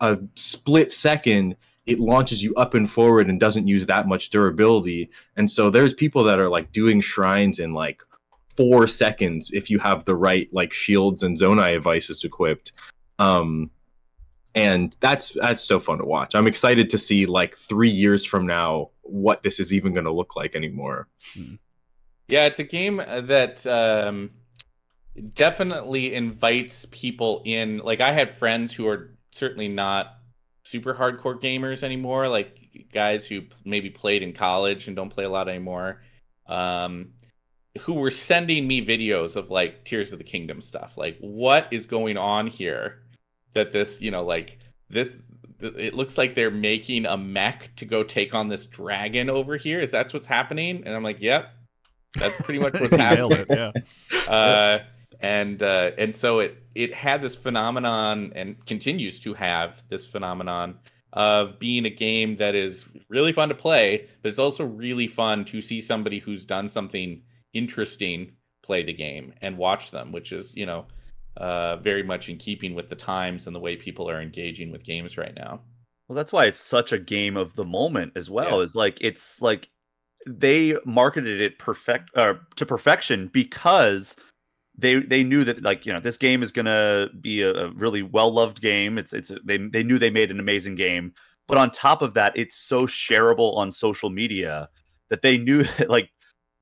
a 0.00 0.18
split 0.34 0.90
second 0.90 1.56
it 1.86 1.98
launches 1.98 2.42
you 2.42 2.54
up 2.54 2.74
and 2.74 2.88
forward 2.88 3.28
and 3.28 3.40
doesn't 3.40 3.66
use 3.66 3.86
that 3.86 4.06
much 4.06 4.30
durability. 4.30 5.10
And 5.36 5.50
so 5.50 5.68
there's 5.68 5.92
people 5.92 6.22
that 6.24 6.38
are 6.38 6.48
like 6.48 6.70
doing 6.70 7.00
shrines 7.00 7.58
in 7.58 7.74
like 7.74 8.02
four 8.56 8.86
seconds 8.86 9.50
if 9.52 9.70
you 9.70 9.78
have 9.78 10.04
the 10.04 10.14
right 10.14 10.48
like 10.52 10.72
shields 10.72 11.22
and 11.22 11.36
zone 11.36 11.58
zonai 11.58 11.74
devices 11.74 12.24
equipped. 12.24 12.72
Um, 13.18 13.70
and 14.54 14.96
that's 15.00 15.32
that's 15.32 15.62
so 15.62 15.80
fun 15.80 15.98
to 15.98 16.04
watch. 16.04 16.34
I'm 16.34 16.46
excited 16.46 16.90
to 16.90 16.98
see 16.98 17.26
like 17.26 17.56
three 17.56 17.88
years 17.88 18.24
from 18.24 18.46
now 18.46 18.90
what 19.02 19.42
this 19.42 19.58
is 19.58 19.72
even 19.72 19.92
going 19.92 20.04
to 20.04 20.12
look 20.12 20.36
like 20.36 20.54
anymore. 20.54 21.08
Hmm. 21.34 21.54
Yeah, 22.28 22.46
it's 22.46 22.58
a 22.58 22.64
game 22.64 22.96
that 22.96 23.66
um, 23.66 24.30
definitely 25.34 26.14
invites 26.14 26.86
people 26.86 27.42
in. 27.44 27.78
Like 27.78 28.00
I 28.00 28.12
had 28.12 28.30
friends 28.30 28.72
who 28.72 28.86
are 28.88 29.16
certainly 29.32 29.68
not 29.68 30.18
super 30.62 30.94
hardcore 30.94 31.40
gamers 31.40 31.82
anymore, 31.82 32.28
like 32.28 32.58
guys 32.92 33.26
who 33.26 33.42
maybe 33.64 33.90
played 33.90 34.22
in 34.22 34.32
college 34.32 34.86
and 34.86 34.96
don't 34.96 35.10
play 35.10 35.24
a 35.24 35.30
lot 35.30 35.48
anymore. 35.48 36.02
Um, 36.46 37.12
who 37.80 37.94
were 37.94 38.10
sending 38.10 38.66
me 38.66 38.84
videos 38.84 39.36
of 39.36 39.50
like 39.50 39.84
Tears 39.84 40.12
of 40.12 40.18
the 40.18 40.24
Kingdom 40.24 40.60
stuff. 40.60 40.92
Like, 40.96 41.16
what 41.20 41.68
is 41.70 41.86
going 41.86 42.16
on 42.16 42.46
here? 42.46 43.02
That 43.54 43.72
this, 43.72 44.00
you 44.00 44.10
know, 44.10 44.24
like 44.24 44.58
this, 44.88 45.12
it 45.60 45.94
looks 45.94 46.16
like 46.16 46.34
they're 46.34 46.50
making 46.50 47.06
a 47.06 47.16
mech 47.16 47.74
to 47.76 47.84
go 47.84 48.02
take 48.02 48.34
on 48.34 48.48
this 48.48 48.66
dragon 48.66 49.28
over 49.30 49.56
here. 49.56 49.80
Is 49.80 49.90
that 49.92 50.12
what's 50.12 50.26
happening? 50.26 50.82
And 50.84 50.94
I'm 50.94 51.02
like, 51.02 51.20
yep, 51.20 51.52
that's 52.14 52.36
pretty 52.36 52.60
much 52.60 52.74
what's 52.80 52.94
happening. 52.94 53.32
It, 53.32 53.46
yeah. 53.50 53.72
Uh, 54.28 54.78
and 55.20 55.62
uh, 55.62 55.90
and 55.98 56.14
so 56.14 56.38
it 56.40 56.62
it 56.74 56.94
had 56.94 57.20
this 57.20 57.34
phenomenon 57.34 58.32
and 58.34 58.64
continues 58.66 59.20
to 59.20 59.34
have 59.34 59.82
this 59.88 60.06
phenomenon 60.06 60.78
of 61.12 61.58
being 61.58 61.84
a 61.84 61.90
game 61.90 62.36
that 62.36 62.54
is 62.54 62.86
really 63.08 63.32
fun 63.32 63.48
to 63.48 63.54
play, 63.54 64.08
but 64.22 64.28
it's 64.28 64.38
also 64.38 64.64
really 64.64 65.06
fun 65.06 65.44
to 65.44 65.60
see 65.60 65.80
somebody 65.80 66.18
who's 66.18 66.46
done 66.46 66.68
something 66.68 67.20
interesting 67.54 68.32
play 68.62 68.82
the 68.82 68.92
game 68.92 69.34
and 69.42 69.58
watch 69.58 69.90
them, 69.90 70.12
which 70.12 70.32
is, 70.32 70.54
you 70.56 70.66
know, 70.66 70.86
uh, 71.36 71.76
very 71.76 72.02
much 72.02 72.28
in 72.28 72.36
keeping 72.36 72.74
with 72.74 72.88
the 72.88 72.96
times 72.96 73.46
and 73.46 73.56
the 73.56 73.60
way 73.60 73.76
people 73.76 74.08
are 74.08 74.20
engaging 74.20 74.70
with 74.70 74.84
games 74.84 75.16
right 75.16 75.34
now. 75.34 75.60
Well, 76.08 76.16
that's 76.16 76.32
why 76.32 76.44
it's 76.44 76.60
such 76.60 76.92
a 76.92 76.98
game 76.98 77.36
of 77.36 77.54
the 77.54 77.64
moment 77.64 78.12
as 78.16 78.28
well. 78.28 78.58
Yeah. 78.58 78.64
Is 78.64 78.74
like 78.74 78.98
it's 79.00 79.40
like 79.40 79.70
they 80.26 80.76
marketed 80.84 81.40
it 81.40 81.58
perfect 81.58 82.10
uh, 82.16 82.34
to 82.56 82.66
perfection 82.66 83.28
because 83.32 84.16
they 84.76 84.96
they 84.96 85.24
knew 85.24 85.44
that 85.44 85.62
like 85.62 85.86
you 85.86 85.92
know 85.92 86.00
this 86.00 86.16
game 86.16 86.42
is 86.42 86.52
gonna 86.52 87.08
be 87.20 87.42
a, 87.42 87.52
a 87.52 87.70
really 87.72 88.02
well 88.02 88.30
loved 88.30 88.60
game. 88.60 88.98
It's 88.98 89.12
it's 89.12 89.32
they 89.44 89.56
they 89.56 89.82
knew 89.82 89.98
they 89.98 90.10
made 90.10 90.30
an 90.30 90.40
amazing 90.40 90.74
game, 90.74 91.14
but 91.48 91.56
on 91.56 91.70
top 91.70 92.02
of 92.02 92.14
that, 92.14 92.32
it's 92.36 92.56
so 92.56 92.86
shareable 92.86 93.56
on 93.56 93.72
social 93.72 94.10
media 94.10 94.68
that 95.08 95.22
they 95.22 95.38
knew 95.38 95.62
that 95.78 95.88
like 95.88 96.10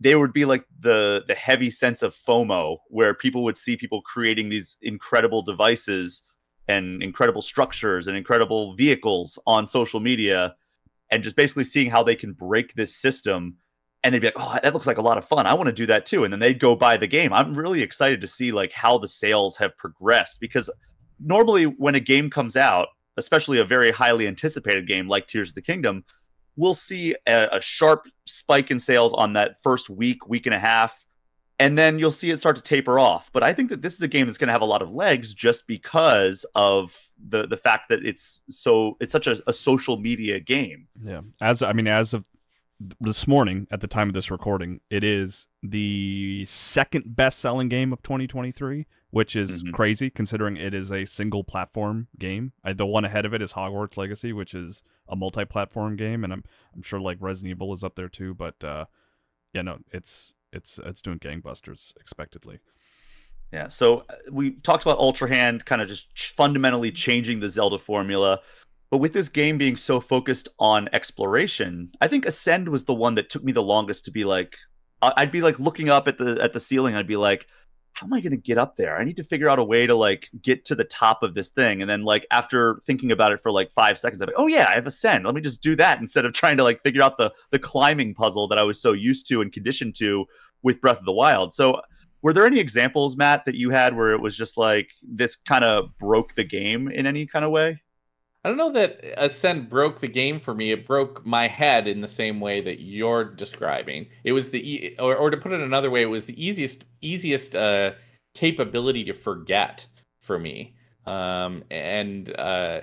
there 0.01 0.19
would 0.19 0.33
be 0.33 0.47
like 0.47 0.65
the 0.81 1.23
the 1.29 1.35
heavy 1.35 1.71
sense 1.71 2.03
of 2.03 2.15
FOMO 2.15 2.79
where 2.89 3.15
people 3.15 3.45
would 3.45 3.57
see 3.57 3.77
people 3.77 4.01
creating 4.03 4.49
these 4.49 4.77
incredible 4.83 5.43
devices 5.43 6.23
and 6.69 7.03
incredible 7.03 7.43
structures 7.43 8.09
and 8.09 8.17
incredible 8.17 8.75
vehicles 8.75 9.39
on 9.47 9.69
social 9.69 10.01
media 10.01 10.55
and 11.11 11.23
just 11.23 11.37
basically 11.37 11.65
seeing 11.65 11.91
how 11.91 12.03
they 12.03 12.15
can 12.15 12.33
break 12.33 12.75
this 12.75 12.95
system 12.95 13.57
and 14.03 14.15
they'd 14.15 14.21
be 14.21 14.29
like, 14.29 14.35
"Oh, 14.39 14.59
that 14.63 14.73
looks 14.73 14.87
like 14.87 14.97
a 14.97 15.03
lot 15.03 15.19
of 15.19 15.27
fun. 15.27 15.47
I 15.47 15.53
want 15.53 15.67
to 15.67 15.75
do 15.75 15.87
that 15.87 16.07
too." 16.07 16.25
And 16.25 16.33
then 16.33 16.41
they'd 16.41 16.59
go 16.59 16.75
buy 16.75 16.97
the 16.97 17.07
game. 17.07 17.33
I'm 17.35 17.55
really 17.55 17.83
excited 17.83 18.23
to 18.23 18.27
see 18.27 18.51
like 18.51 18.73
how 18.73 18.97
the 18.97 19.09
sales 19.09 19.57
have 19.57 19.77
progressed 19.77 20.41
because 20.41 20.71
normally 21.23 21.65
when 21.65 21.95
a 21.95 22.01
game 22.01 22.31
comes 22.31 22.57
out, 22.57 22.89
especially 23.19 23.59
a 23.59 23.65
very 23.65 23.91
highly 23.91 24.27
anticipated 24.27 24.89
game 24.89 25.07
like 25.07 25.27
Tears 25.27 25.51
of 25.51 25.55
the 25.55 25.63
Kingdom, 25.63 26.05
we'll 26.61 26.75
see 26.75 27.15
a, 27.27 27.49
a 27.53 27.61
sharp 27.61 28.07
spike 28.27 28.71
in 28.71 28.79
sales 28.79 29.15
on 29.15 29.33
that 29.33 29.61
first 29.63 29.89
week, 29.89 30.29
week 30.29 30.47
and 30.47 30.55
a 30.55 30.59
half, 30.59 31.07
and 31.59 31.77
then 31.77 31.99
you'll 31.99 32.13
see 32.13 32.31
it 32.31 32.39
start 32.39 32.57
to 32.57 32.63
taper 32.63 32.99
off. 32.99 33.31
But 33.33 33.43
I 33.43 33.55
think 33.55 33.71
that 33.71 33.81
this 33.81 33.95
is 33.95 34.03
a 34.03 34.09
game 34.09 34.27
that's 34.27 34.39
going 34.39 34.49
to 34.49 34.53
have 34.53 34.63
a 34.63 34.67
lot 34.67 34.83
of 34.83 34.93
legs 34.93 35.33
just 35.35 35.67
because 35.67 36.45
of 36.55 36.97
the 37.29 37.47
the 37.47 37.57
fact 37.57 37.89
that 37.89 38.05
it's 38.05 38.43
so 38.51 38.97
it's 39.01 39.11
such 39.11 39.27
a, 39.27 39.41
a 39.47 39.53
social 39.53 39.97
media 39.97 40.39
game. 40.39 40.87
Yeah, 41.03 41.23
as 41.41 41.63
I 41.63 41.73
mean, 41.73 41.87
as 41.87 42.13
of 42.13 42.29
this 43.01 43.27
morning 43.27 43.67
at 43.71 43.81
the 43.81 43.87
time 43.87 44.09
of 44.09 44.15
this 44.15 44.31
recording, 44.31 44.81
it 44.91 45.03
is 45.03 45.47
the 45.63 46.45
second 46.47 47.17
best 47.17 47.39
selling 47.39 47.69
game 47.69 47.93
of 47.93 48.03
2023, 48.03 48.87
which 49.11 49.35
is 49.35 49.63
mm-hmm. 49.63 49.73
crazy 49.73 50.11
considering 50.11 50.57
it 50.57 50.75
is 50.75 50.91
a 50.93 51.05
single 51.05 51.45
platform 51.45 52.09
game. 52.19 52.53
I, 52.65 52.73
the 52.75 52.87
one 52.87 53.05
ahead 53.05 53.27
of 53.27 53.35
it 53.35 53.43
is 53.43 53.55
Hogwarts 53.55 53.97
Legacy, 53.97 54.33
which 54.33 54.55
is 54.55 54.83
a 55.11 55.17
multi 55.17 55.45
platform 55.45 55.97
game, 55.97 56.25
and 56.25 56.33
I'm 56.33 56.45
I'm 56.75 56.83
sure 56.83 57.01
like 57.01 57.19
Resident 57.21 57.51
Evil 57.51 57.73
is 57.75 57.85
up 57.85 57.97
there 57.97 58.09
too. 58.09 58.35
But 58.35 58.63
uh, 58.65 58.87
yeah, 59.53 59.63
no, 59.63 59.79
it's 59.93 60.35
it's 60.53 60.79
it's 60.85 61.03
doing 61.03 61.19
gangbusters 61.19 61.93
expectedly. 62.01 62.61
Yeah, 63.53 63.69
so 63.69 64.05
uh, 64.09 64.15
we 64.31 64.53
talked 64.53 64.85
about 64.85 64.99
Ultra 64.99 65.29
Hand 65.29 65.65
kind 65.65 65.83
of 65.83 65.89
just 65.89 66.35
fundamentally 66.37 66.93
changing 66.93 67.41
the 67.41 67.49
Zelda 67.49 67.79
formula. 67.79 68.41
But 68.91 68.99
with 68.99 69.13
this 69.13 69.29
game 69.29 69.57
being 69.57 69.77
so 69.77 70.01
focused 70.01 70.49
on 70.59 70.89
exploration, 70.93 71.91
I 72.01 72.09
think 72.09 72.27
Ascend 72.27 72.69
was 72.69 72.85
the 72.85 72.95
one 72.95 73.15
that 73.17 73.31
took 73.31 73.45
me 73.45 73.53
the 73.53 73.63
longest 73.63 74.05
to 74.07 74.11
be 74.11 74.25
like 74.25 74.57
I'd 75.03 75.33
be 75.33 75.41
like 75.41 75.59
looking 75.59 75.89
up 75.89 76.09
at 76.09 76.19
the 76.19 76.39
at 76.43 76.53
the 76.53 76.61
ceiling, 76.61 76.95
I'd 76.95 77.07
be 77.07 77.17
like, 77.17 77.47
how 77.93 78.07
am 78.07 78.13
I 78.13 78.21
going 78.21 78.31
to 78.31 78.37
get 78.37 78.57
up 78.57 78.77
there? 78.77 78.97
I 78.97 79.05
need 79.05 79.17
to 79.17 79.25
figure 79.25 79.49
out 79.49 79.59
a 79.59 79.65
way 79.65 79.87
to 79.87 79.95
like 79.95 80.31
get 80.41 80.65
to 80.67 80.75
the 80.75 80.85
top 80.85 81.23
of 81.23 81.35
this 81.35 81.49
thing. 81.49 81.81
And 81.81 81.91
then 81.91 82.03
like 82.03 82.27
after 82.31 82.81
thinking 82.87 83.11
about 83.13 83.33
it 83.33 83.41
for 83.43 83.51
like 83.51 83.73
5 83.73 83.99
seconds, 83.99 84.23
I'm 84.23 84.27
like, 84.27 84.37
"Oh 84.39 84.47
yeah, 84.47 84.67
I 84.69 84.75
have 84.75 84.87
Ascend. 84.87 85.25
Let 85.25 85.35
me 85.35 85.41
just 85.41 85.63
do 85.63 85.77
that 85.77 86.01
instead 86.01 86.25
of 86.25 86.33
trying 86.33 86.57
to 86.59 86.63
like 86.63 86.83
figure 86.83 87.03
out 87.03 87.19
the 87.19 87.33
the 87.51 87.59
climbing 87.59 88.15
puzzle 88.15 88.49
that 88.49 88.59
I 88.59 88.63
was 88.63 88.81
so 88.81 88.93
used 88.93 89.29
to 89.29 89.41
and 89.41 89.53
conditioned 89.53 89.95
to 89.97 90.27
with 90.63 90.81
Breath 90.81 90.99
of 90.99 91.05
the 91.05 91.13
Wild." 91.13 91.53
So 91.53 91.81
were 92.23 92.33
there 92.33 92.47
any 92.47 92.59
examples, 92.59 93.17
Matt, 93.17 93.45
that 93.47 93.55
you 93.55 93.71
had 93.71 93.97
where 93.97 94.13
it 94.13 94.21
was 94.21 94.37
just 94.37 94.57
like 94.57 94.91
this 95.03 95.37
kind 95.37 95.65
of 95.65 95.97
broke 95.99 96.35
the 96.35 96.45
game 96.45 96.89
in 96.89 97.07
any 97.07 97.27
kind 97.27 97.45
of 97.45 97.51
way? 97.51 97.81
I 98.43 98.49
don't 98.49 98.57
know 98.57 98.73
that 98.73 99.01
Ascend 99.19 99.69
broke 99.69 100.01
the 100.01 100.09
game 100.09 100.41
for 100.41 100.55
me. 100.55 100.71
It 100.71 100.87
broke 100.87 101.27
my 101.27 101.47
head 101.47 101.87
in 101.87 102.01
the 102.01 102.09
same 102.09 102.41
way 102.41 102.63
that 102.63 102.81
you're 102.81 103.25
describing. 103.25 104.07
It 104.25 104.33
was 104.33 104.51
the 104.51 104.73
e- 104.73 104.97
or, 104.99 105.15
or 105.15 105.31
to 105.31 105.37
put 105.37 105.53
it 105.53 105.61
another 105.61 105.91
way, 105.91 106.03
it 106.03 106.07
was 106.07 106.25
the 106.25 106.43
easiest 106.43 106.85
easiest 107.03 107.55
uh, 107.55 107.93
capability 108.35 109.05
to 109.05 109.13
forget 109.13 109.87
for 110.23 110.39
me. 110.39 110.75
Um, 111.07 111.65
and 111.71 112.35
uh, 112.39 112.83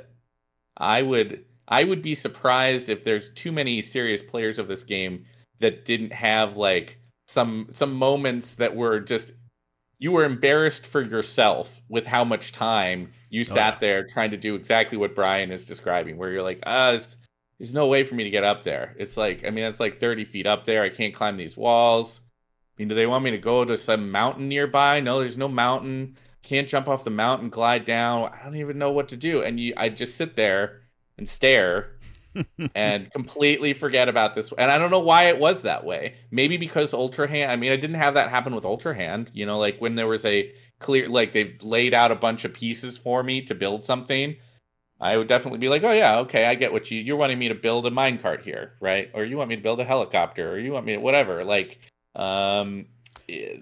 I 0.77 1.01
would 1.01 1.45
I 1.67 1.83
would 1.83 2.01
be 2.01 2.15
surprised 2.15 2.89
if 2.89 3.03
there's 3.03 3.29
too 3.29 3.51
many 3.51 3.81
serious 3.81 4.21
players 4.21 4.59
of 4.59 4.67
this 4.67 4.83
game 4.83 5.25
that 5.59 5.85
didn't 5.85 6.13
have 6.13 6.55
like 6.55 6.99
some 7.27 7.67
some 7.71 7.93
moments 7.93 8.55
that 8.55 8.75
were 8.75 8.99
just 8.99 9.33
you 9.99 10.11
were 10.11 10.23
embarrassed 10.23 10.85
for 10.85 11.01
yourself 11.01 11.81
with 11.89 12.05
how 12.05 12.23
much 12.23 12.51
time 12.51 13.11
you 13.29 13.41
oh, 13.41 13.43
sat 13.43 13.79
there 13.79 14.05
trying 14.05 14.31
to 14.31 14.37
do 14.37 14.55
exactly 14.55 14.97
what 14.97 15.15
Brian 15.15 15.51
is 15.51 15.65
describing, 15.65 16.17
where 16.17 16.31
you're 16.31 16.43
like, 16.43 16.61
ah, 16.65 16.97
there's 17.59 17.73
no 17.73 17.87
way 17.87 18.03
for 18.03 18.15
me 18.15 18.23
to 18.23 18.29
get 18.29 18.43
up 18.43 18.63
there. 18.63 18.95
It's 18.99 19.17
like, 19.17 19.43
I 19.43 19.49
mean, 19.49 19.63
that's 19.63 19.79
like 19.79 19.99
30 19.99 20.25
feet 20.25 20.45
up 20.45 20.65
there. 20.65 20.83
I 20.83 20.89
can't 20.89 21.13
climb 21.13 21.37
these 21.37 21.57
walls. 21.57 22.21
I 22.23 22.81
mean, 22.81 22.89
do 22.89 22.95
they 22.95 23.07
want 23.07 23.23
me 23.23 23.31
to 23.31 23.39
go 23.39 23.65
to 23.65 23.75
some 23.75 24.11
mountain 24.11 24.47
nearby? 24.47 24.99
No, 24.99 25.19
there's 25.19 25.37
no 25.37 25.47
mountain. 25.47 26.17
Can't 26.43 26.67
jump 26.67 26.87
off 26.87 27.03
the 27.03 27.09
mountain, 27.09 27.49
glide 27.49 27.83
down. 27.83 28.31
I 28.31 28.45
don't 28.45 28.57
even 28.57 28.77
know 28.77 28.91
what 28.91 29.09
to 29.09 29.17
do. 29.17 29.41
And 29.41 29.59
you, 29.59 29.73
I 29.75 29.89
just 29.89 30.15
sit 30.15 30.35
there 30.35 30.81
and 31.17 31.27
stare 31.27 31.96
and 32.75 33.11
completely 33.11 33.73
forget 33.73 34.09
about 34.09 34.35
this. 34.35 34.53
And 34.57 34.71
I 34.71 34.77
don't 34.77 34.91
know 34.91 34.99
why 34.99 35.25
it 35.25 35.39
was 35.39 35.61
that 35.63 35.83
way. 35.85 36.15
Maybe 36.31 36.57
because 36.57 36.93
Ultra 36.93 37.27
Hand. 37.27 37.51
I 37.51 37.55
mean, 37.55 37.71
I 37.71 37.75
didn't 37.75 37.97
have 37.97 38.13
that 38.15 38.29
happen 38.29 38.55
with 38.55 38.65
Ultra 38.65 38.95
Hand. 38.95 39.31
You 39.33 39.45
know, 39.45 39.59
like 39.59 39.79
when 39.79 39.95
there 39.95 40.07
was 40.07 40.25
a 40.25 40.51
clear, 40.79 41.09
like 41.09 41.31
they've 41.31 41.57
laid 41.61 41.93
out 41.93 42.11
a 42.11 42.15
bunch 42.15 42.45
of 42.45 42.53
pieces 42.53 42.97
for 42.97 43.23
me 43.23 43.41
to 43.43 43.55
build 43.55 43.83
something. 43.83 44.35
I 44.99 45.15
would 45.15 45.27
definitely 45.27 45.59
be 45.59 45.69
like, 45.69 45.83
oh 45.83 45.91
yeah, 45.91 46.19
okay, 46.19 46.45
I 46.45 46.55
get 46.55 46.73
what 46.73 46.89
you 46.89 46.99
you're 46.99 47.17
wanting 47.17 47.37
me 47.37 47.49
to 47.49 47.55
build 47.55 47.85
a 47.85 47.91
minecart 47.91 48.41
here, 48.41 48.73
right? 48.79 49.09
Or 49.13 49.23
you 49.23 49.37
want 49.37 49.49
me 49.49 49.55
to 49.55 49.61
build 49.61 49.79
a 49.79 49.83
helicopter, 49.83 50.51
or 50.51 50.59
you 50.59 50.71
want 50.71 50.85
me 50.85 50.93
to 50.93 50.99
whatever. 50.99 51.43
Like, 51.43 51.79
um, 52.15 52.87
eh, 53.29 53.57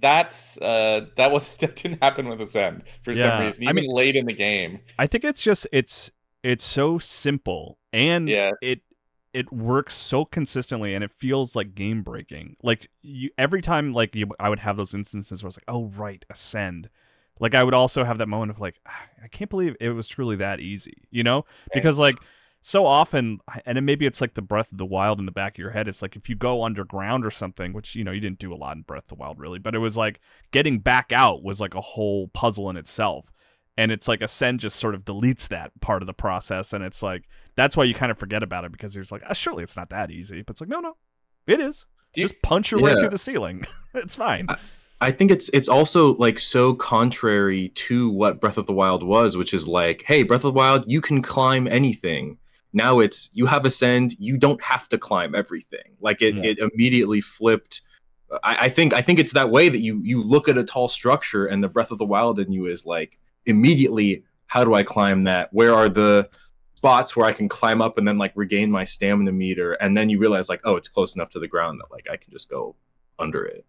that's 0.00 0.58
uh 0.62 1.06
that 1.16 1.30
was 1.30 1.48
that 1.60 1.76
didn't 1.76 2.02
happen 2.02 2.28
with 2.28 2.40
Ascend 2.40 2.84
for 3.02 3.12
yeah. 3.12 3.30
some 3.30 3.44
reason, 3.44 3.64
even 3.64 3.78
I 3.78 3.80
mean, 3.82 3.90
late 3.90 4.16
in 4.16 4.26
the 4.26 4.32
game. 4.32 4.80
I 4.98 5.06
think 5.06 5.24
it's 5.24 5.42
just 5.42 5.66
it's 5.72 6.10
it's 6.42 6.64
so 6.64 6.98
simple 6.98 7.78
and 7.92 8.28
yeah. 8.28 8.52
it 8.60 8.80
it 9.32 9.52
works 9.52 9.94
so 9.94 10.24
consistently 10.24 10.94
and 10.94 11.04
it 11.04 11.10
feels 11.10 11.54
like 11.54 11.74
game 11.74 12.02
breaking. 12.02 12.56
Like 12.62 12.88
you 13.02 13.30
every 13.36 13.62
time 13.62 13.92
like 13.92 14.14
you, 14.14 14.28
I 14.40 14.48
would 14.48 14.60
have 14.60 14.76
those 14.76 14.94
instances 14.94 15.42
where 15.42 15.48
it's 15.48 15.56
like, 15.56 15.64
"Oh 15.68 15.86
right, 15.96 16.24
ascend." 16.30 16.88
Like 17.40 17.54
I 17.54 17.62
would 17.62 17.74
also 17.74 18.04
have 18.04 18.18
that 18.18 18.26
moment 18.26 18.50
of 18.50 18.58
like, 18.58 18.80
ah, 18.86 19.02
I 19.22 19.28
can't 19.28 19.50
believe 19.50 19.76
it 19.80 19.90
was 19.90 20.08
truly 20.08 20.36
that 20.36 20.60
easy, 20.60 21.04
you 21.10 21.22
know? 21.22 21.44
Because 21.72 21.98
like 21.98 22.16
so 22.60 22.84
often 22.84 23.38
and 23.64 23.84
maybe 23.86 24.04
it's 24.04 24.20
like 24.20 24.34
the 24.34 24.42
breath 24.42 24.72
of 24.72 24.78
the 24.78 24.84
wild 24.84 25.20
in 25.20 25.26
the 25.26 25.32
back 25.32 25.54
of 25.54 25.58
your 25.58 25.70
head 25.70 25.86
it's 25.86 26.02
like 26.02 26.16
if 26.16 26.28
you 26.28 26.34
go 26.34 26.64
underground 26.64 27.24
or 27.24 27.30
something 27.30 27.72
which 27.72 27.94
you 27.94 28.02
know 28.02 28.10
you 28.10 28.20
didn't 28.20 28.38
do 28.38 28.52
a 28.52 28.56
lot 28.56 28.76
in 28.76 28.82
breath 28.82 29.04
of 29.04 29.08
the 29.08 29.14
wild 29.14 29.38
really 29.38 29.60
but 29.60 29.74
it 29.74 29.78
was 29.78 29.96
like 29.96 30.20
getting 30.50 30.80
back 30.80 31.12
out 31.12 31.42
was 31.42 31.60
like 31.60 31.74
a 31.74 31.80
whole 31.80 32.28
puzzle 32.28 32.68
in 32.68 32.76
itself 32.76 33.32
and 33.78 33.92
it's 33.92 34.08
like 34.08 34.20
ascend 34.20 34.58
just 34.58 34.76
sort 34.76 34.94
of 34.96 35.04
deletes 35.04 35.46
that 35.48 35.70
part 35.80 36.02
of 36.02 36.06
the 36.08 36.12
process 36.12 36.72
and 36.72 36.84
it's 36.84 37.00
like 37.00 37.28
that's 37.54 37.76
why 37.76 37.84
you 37.84 37.94
kind 37.94 38.10
of 38.10 38.18
forget 38.18 38.42
about 38.42 38.64
it 38.64 38.72
because 38.72 38.94
you're 38.94 39.04
like 39.10 39.22
oh, 39.30 39.32
surely 39.32 39.62
it's 39.62 39.76
not 39.76 39.88
that 39.88 40.10
easy. 40.10 40.42
But 40.42 40.54
it's 40.54 40.60
like 40.60 40.68
no 40.68 40.80
no 40.80 40.96
it 41.46 41.60
is. 41.60 41.86
You, 42.14 42.24
just 42.24 42.42
punch 42.42 42.72
your 42.72 42.80
yeah. 42.80 42.86
way 42.86 43.00
through 43.00 43.10
the 43.10 43.18
ceiling. 43.18 43.64
It's 43.94 44.14
fine. 44.14 44.46
I, 44.48 44.58
I 45.00 45.10
think 45.10 45.30
it's 45.30 45.48
it's 45.48 45.68
also 45.68 46.14
like 46.16 46.38
so 46.38 46.74
contrary 46.74 47.70
to 47.70 48.10
what 48.10 48.38
breath 48.40 48.58
of 48.58 48.66
the 48.66 48.72
wild 48.72 49.02
was 49.02 49.36
which 49.36 49.54
is 49.54 49.66
like 49.66 50.04
hey 50.06 50.22
breath 50.22 50.40
of 50.40 50.52
the 50.54 50.58
wild 50.58 50.84
you 50.86 51.00
can 51.00 51.22
climb 51.22 51.66
anything. 51.66 52.36
Now 52.72 52.98
it's 52.98 53.30
you 53.32 53.46
have 53.46 53.64
ascend 53.64 54.14
you 54.18 54.36
don't 54.36 54.62
have 54.62 54.88
to 54.88 54.98
climb 54.98 55.34
everything. 55.34 55.96
Like 56.00 56.20
it, 56.20 56.34
yeah. 56.34 56.42
it 56.42 56.58
immediately 56.58 57.20
flipped. 57.20 57.80
I, 58.44 58.66
I 58.66 58.68
think 58.68 58.92
i 58.92 59.00
think 59.00 59.18
it's 59.18 59.32
that 59.32 59.50
way 59.50 59.70
that 59.70 59.80
you 59.80 59.98
you 60.02 60.22
look 60.22 60.50
at 60.50 60.58
a 60.58 60.62
tall 60.64 60.88
structure 60.90 61.46
and 61.46 61.64
the 61.64 61.68
breath 61.68 61.90
of 61.90 61.96
the 61.96 62.04
wild 62.04 62.38
in 62.38 62.52
you 62.52 62.66
is 62.66 62.84
like 62.84 63.18
immediately 63.48 64.22
how 64.46 64.64
do 64.64 64.74
I 64.74 64.82
climb 64.82 65.24
that? 65.24 65.52
Where 65.52 65.74
are 65.74 65.88
the 65.88 66.28
spots 66.74 67.16
where 67.16 67.26
I 67.26 67.32
can 67.32 67.48
climb 67.48 67.82
up 67.82 67.98
and 67.98 68.06
then 68.06 68.18
like 68.18 68.32
regain 68.34 68.70
my 68.70 68.84
stamina 68.84 69.32
meter? 69.32 69.72
And 69.74 69.96
then 69.96 70.08
you 70.08 70.18
realize 70.18 70.48
like, 70.48 70.60
oh, 70.64 70.76
it's 70.76 70.88
close 70.88 71.14
enough 71.14 71.30
to 71.30 71.38
the 71.38 71.48
ground 71.48 71.80
that 71.80 71.90
like 71.90 72.08
I 72.10 72.16
can 72.16 72.32
just 72.32 72.48
go 72.48 72.76
under 73.18 73.44
it. 73.44 73.64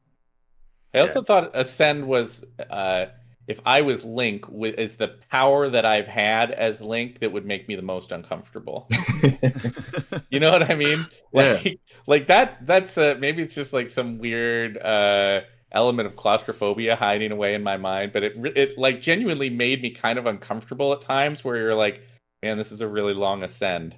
I 0.94 1.00
also 1.00 1.20
yeah. 1.20 1.26
thought 1.26 1.52
Ascend 1.54 2.08
was 2.08 2.44
uh 2.70 3.08
if 3.48 3.60
I 3.66 3.82
was 3.82 4.06
Link 4.06 4.48
with 4.48 4.76
is 4.76 4.96
the 4.96 5.18
power 5.32 5.70
that 5.70 5.84
I've 5.84 6.08
had 6.08 6.52
as 6.52 6.82
Link 6.82 7.20
that 7.20 7.32
would 7.32 7.46
make 7.46 7.68
me 7.68 7.76
the 7.76 7.82
most 7.82 8.12
uncomfortable. 8.12 8.88
you 10.30 10.40
know 10.40 10.52
what 10.52 10.70
I 10.70 10.76
mean? 10.76 11.06
Like 11.34 11.66
yeah. 11.66 11.72
like 12.06 12.28
that 12.28 12.66
that's 12.66 12.98
uh 12.98 13.16
maybe 13.20 13.42
it's 13.42 13.56
just 13.56 13.74
like 13.74 13.90
some 13.90 14.20
weird 14.20 14.78
uh 14.78 15.42
element 15.72 16.08
of 16.08 16.16
claustrophobia 16.16 16.96
hiding 16.96 17.32
away 17.32 17.54
in 17.54 17.64
my 17.64 17.78
mind, 17.78 18.12
but 18.14 18.24
it 18.24 18.34
it 18.56 18.78
like 18.78 19.02
genuinely 19.02 19.50
made 19.50 19.82
me 19.82 19.90
kind 19.90 20.20
of 20.20 20.26
uncomfortable 20.26 20.94
at 20.94 21.02
times 21.02 21.44
where 21.44 21.58
you're 21.58 21.76
like, 21.76 22.02
man, 22.42 22.58
this 22.58 22.72
is 22.72 22.82
a 22.82 22.88
really 22.88 23.14
long 23.14 23.44
ascend. 23.44 23.96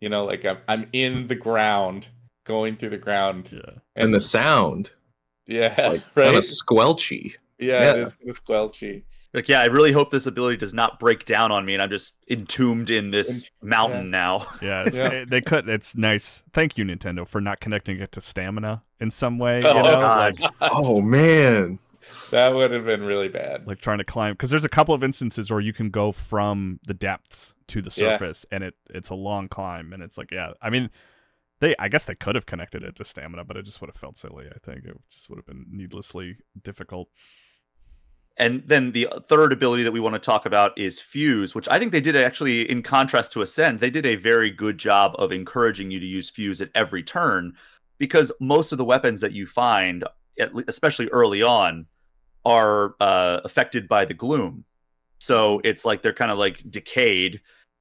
You 0.00 0.08
know, 0.08 0.24
like 0.24 0.44
I'm 0.44 0.58
I'm 0.68 0.88
in 0.92 1.28
the 1.28 1.34
ground, 1.34 2.08
going 2.44 2.76
through 2.76 2.90
the 2.90 2.98
ground. 2.98 3.50
Yeah. 3.52 3.60
And, 3.96 4.06
and 4.06 4.14
the 4.14 4.20
sound. 4.20 4.92
Yeah. 5.46 5.74
Like, 5.88 6.04
right. 6.14 6.24
Kind 6.24 6.36
of 6.36 6.44
squelchy. 6.44 7.36
Yeah, 7.58 7.82
yeah, 7.82 7.92
it 7.92 7.98
is 7.98 8.12
kind 8.12 8.30
of 8.30 8.44
squelchy. 8.44 9.02
Like, 9.38 9.48
yeah, 9.48 9.60
I 9.60 9.66
really 9.66 9.92
hope 9.92 10.10
this 10.10 10.26
ability 10.26 10.56
does 10.56 10.74
not 10.74 10.98
break 10.98 11.24
down 11.24 11.52
on 11.52 11.64
me, 11.64 11.72
and 11.72 11.80
I'm 11.80 11.90
just 11.90 12.14
entombed 12.28 12.90
in 12.90 13.12
this 13.12 13.52
mountain 13.62 14.04
yeah. 14.06 14.10
now. 14.10 14.46
Yeah, 14.60 14.88
yeah. 14.92 15.24
they 15.28 15.40
could. 15.40 15.68
It's 15.68 15.94
nice. 15.94 16.42
Thank 16.52 16.76
you, 16.76 16.84
Nintendo, 16.84 17.24
for 17.24 17.40
not 17.40 17.60
connecting 17.60 18.00
it 18.00 18.10
to 18.12 18.20
stamina 18.20 18.82
in 18.98 19.12
some 19.12 19.38
way. 19.38 19.62
Oh, 19.64 19.76
you 19.76 19.82
know? 19.84 20.00
like, 20.00 20.40
oh 20.60 21.00
man, 21.00 21.78
that 22.32 22.52
would 22.52 22.72
have 22.72 22.84
been 22.84 23.04
really 23.04 23.28
bad. 23.28 23.64
Like 23.64 23.78
trying 23.78 23.98
to 23.98 24.04
climb, 24.04 24.32
because 24.32 24.50
there's 24.50 24.64
a 24.64 24.68
couple 24.68 24.92
of 24.92 25.04
instances 25.04 25.52
where 25.52 25.60
you 25.60 25.72
can 25.72 25.90
go 25.90 26.10
from 26.10 26.80
the 26.84 26.94
depths 26.94 27.54
to 27.68 27.80
the 27.80 27.92
surface, 27.92 28.44
yeah. 28.50 28.56
and 28.56 28.64
it 28.64 28.74
it's 28.90 29.10
a 29.10 29.14
long 29.14 29.46
climb, 29.46 29.92
and 29.92 30.02
it's 30.02 30.18
like, 30.18 30.32
yeah, 30.32 30.50
I 30.60 30.68
mean. 30.68 30.90
They, 31.60 31.74
I 31.76 31.88
guess 31.88 32.04
they 32.04 32.14
could 32.14 32.36
have 32.36 32.46
connected 32.46 32.84
it 32.84 32.94
to 32.94 33.04
stamina, 33.04 33.44
but 33.44 33.56
it 33.56 33.64
just 33.64 33.80
would 33.80 33.90
have 33.90 33.96
felt 33.96 34.16
silly. 34.16 34.46
I 34.46 34.60
think 34.64 34.84
it 34.84 34.96
just 35.10 35.28
would 35.28 35.40
have 35.40 35.46
been 35.46 35.66
needlessly 35.68 36.36
difficult 36.62 37.08
And 38.38 38.62
then 38.66 38.92
the 38.92 39.08
third 39.26 39.52
ability 39.52 39.82
that 39.82 39.92
we 39.92 39.98
want 39.98 40.14
to 40.14 40.20
talk 40.20 40.46
about 40.46 40.78
is 40.78 41.00
Fuse, 41.00 41.56
which 41.56 41.68
I 41.68 41.78
think 41.78 41.90
they 41.90 42.00
did 42.00 42.14
actually, 42.14 42.70
in 42.70 42.82
contrast 42.82 43.32
to 43.32 43.42
Ascend, 43.42 43.80
they 43.80 43.90
did 43.90 44.06
a 44.06 44.14
very 44.14 44.50
good 44.50 44.78
job 44.78 45.16
of 45.18 45.32
encouraging 45.32 45.90
you 45.90 45.98
to 45.98 46.06
use 46.06 46.30
Fuse 46.30 46.60
at 46.60 46.70
every 46.76 47.02
turn 47.02 47.54
because 47.98 48.30
most 48.40 48.70
of 48.70 48.78
the 48.78 48.84
weapons 48.84 49.20
that 49.20 49.32
you 49.32 49.44
find, 49.44 50.04
especially 50.68 51.08
early 51.08 51.42
on, 51.42 51.86
are 52.44 52.94
uh, 53.00 53.40
affected 53.44 53.88
by 53.88 54.04
the 54.04 54.14
gloom. 54.14 54.64
So 55.18 55.60
it's 55.64 55.84
like 55.84 56.02
they're 56.02 56.12
kind 56.12 56.30
of 56.30 56.38
like 56.38 56.62
decayed 56.70 57.40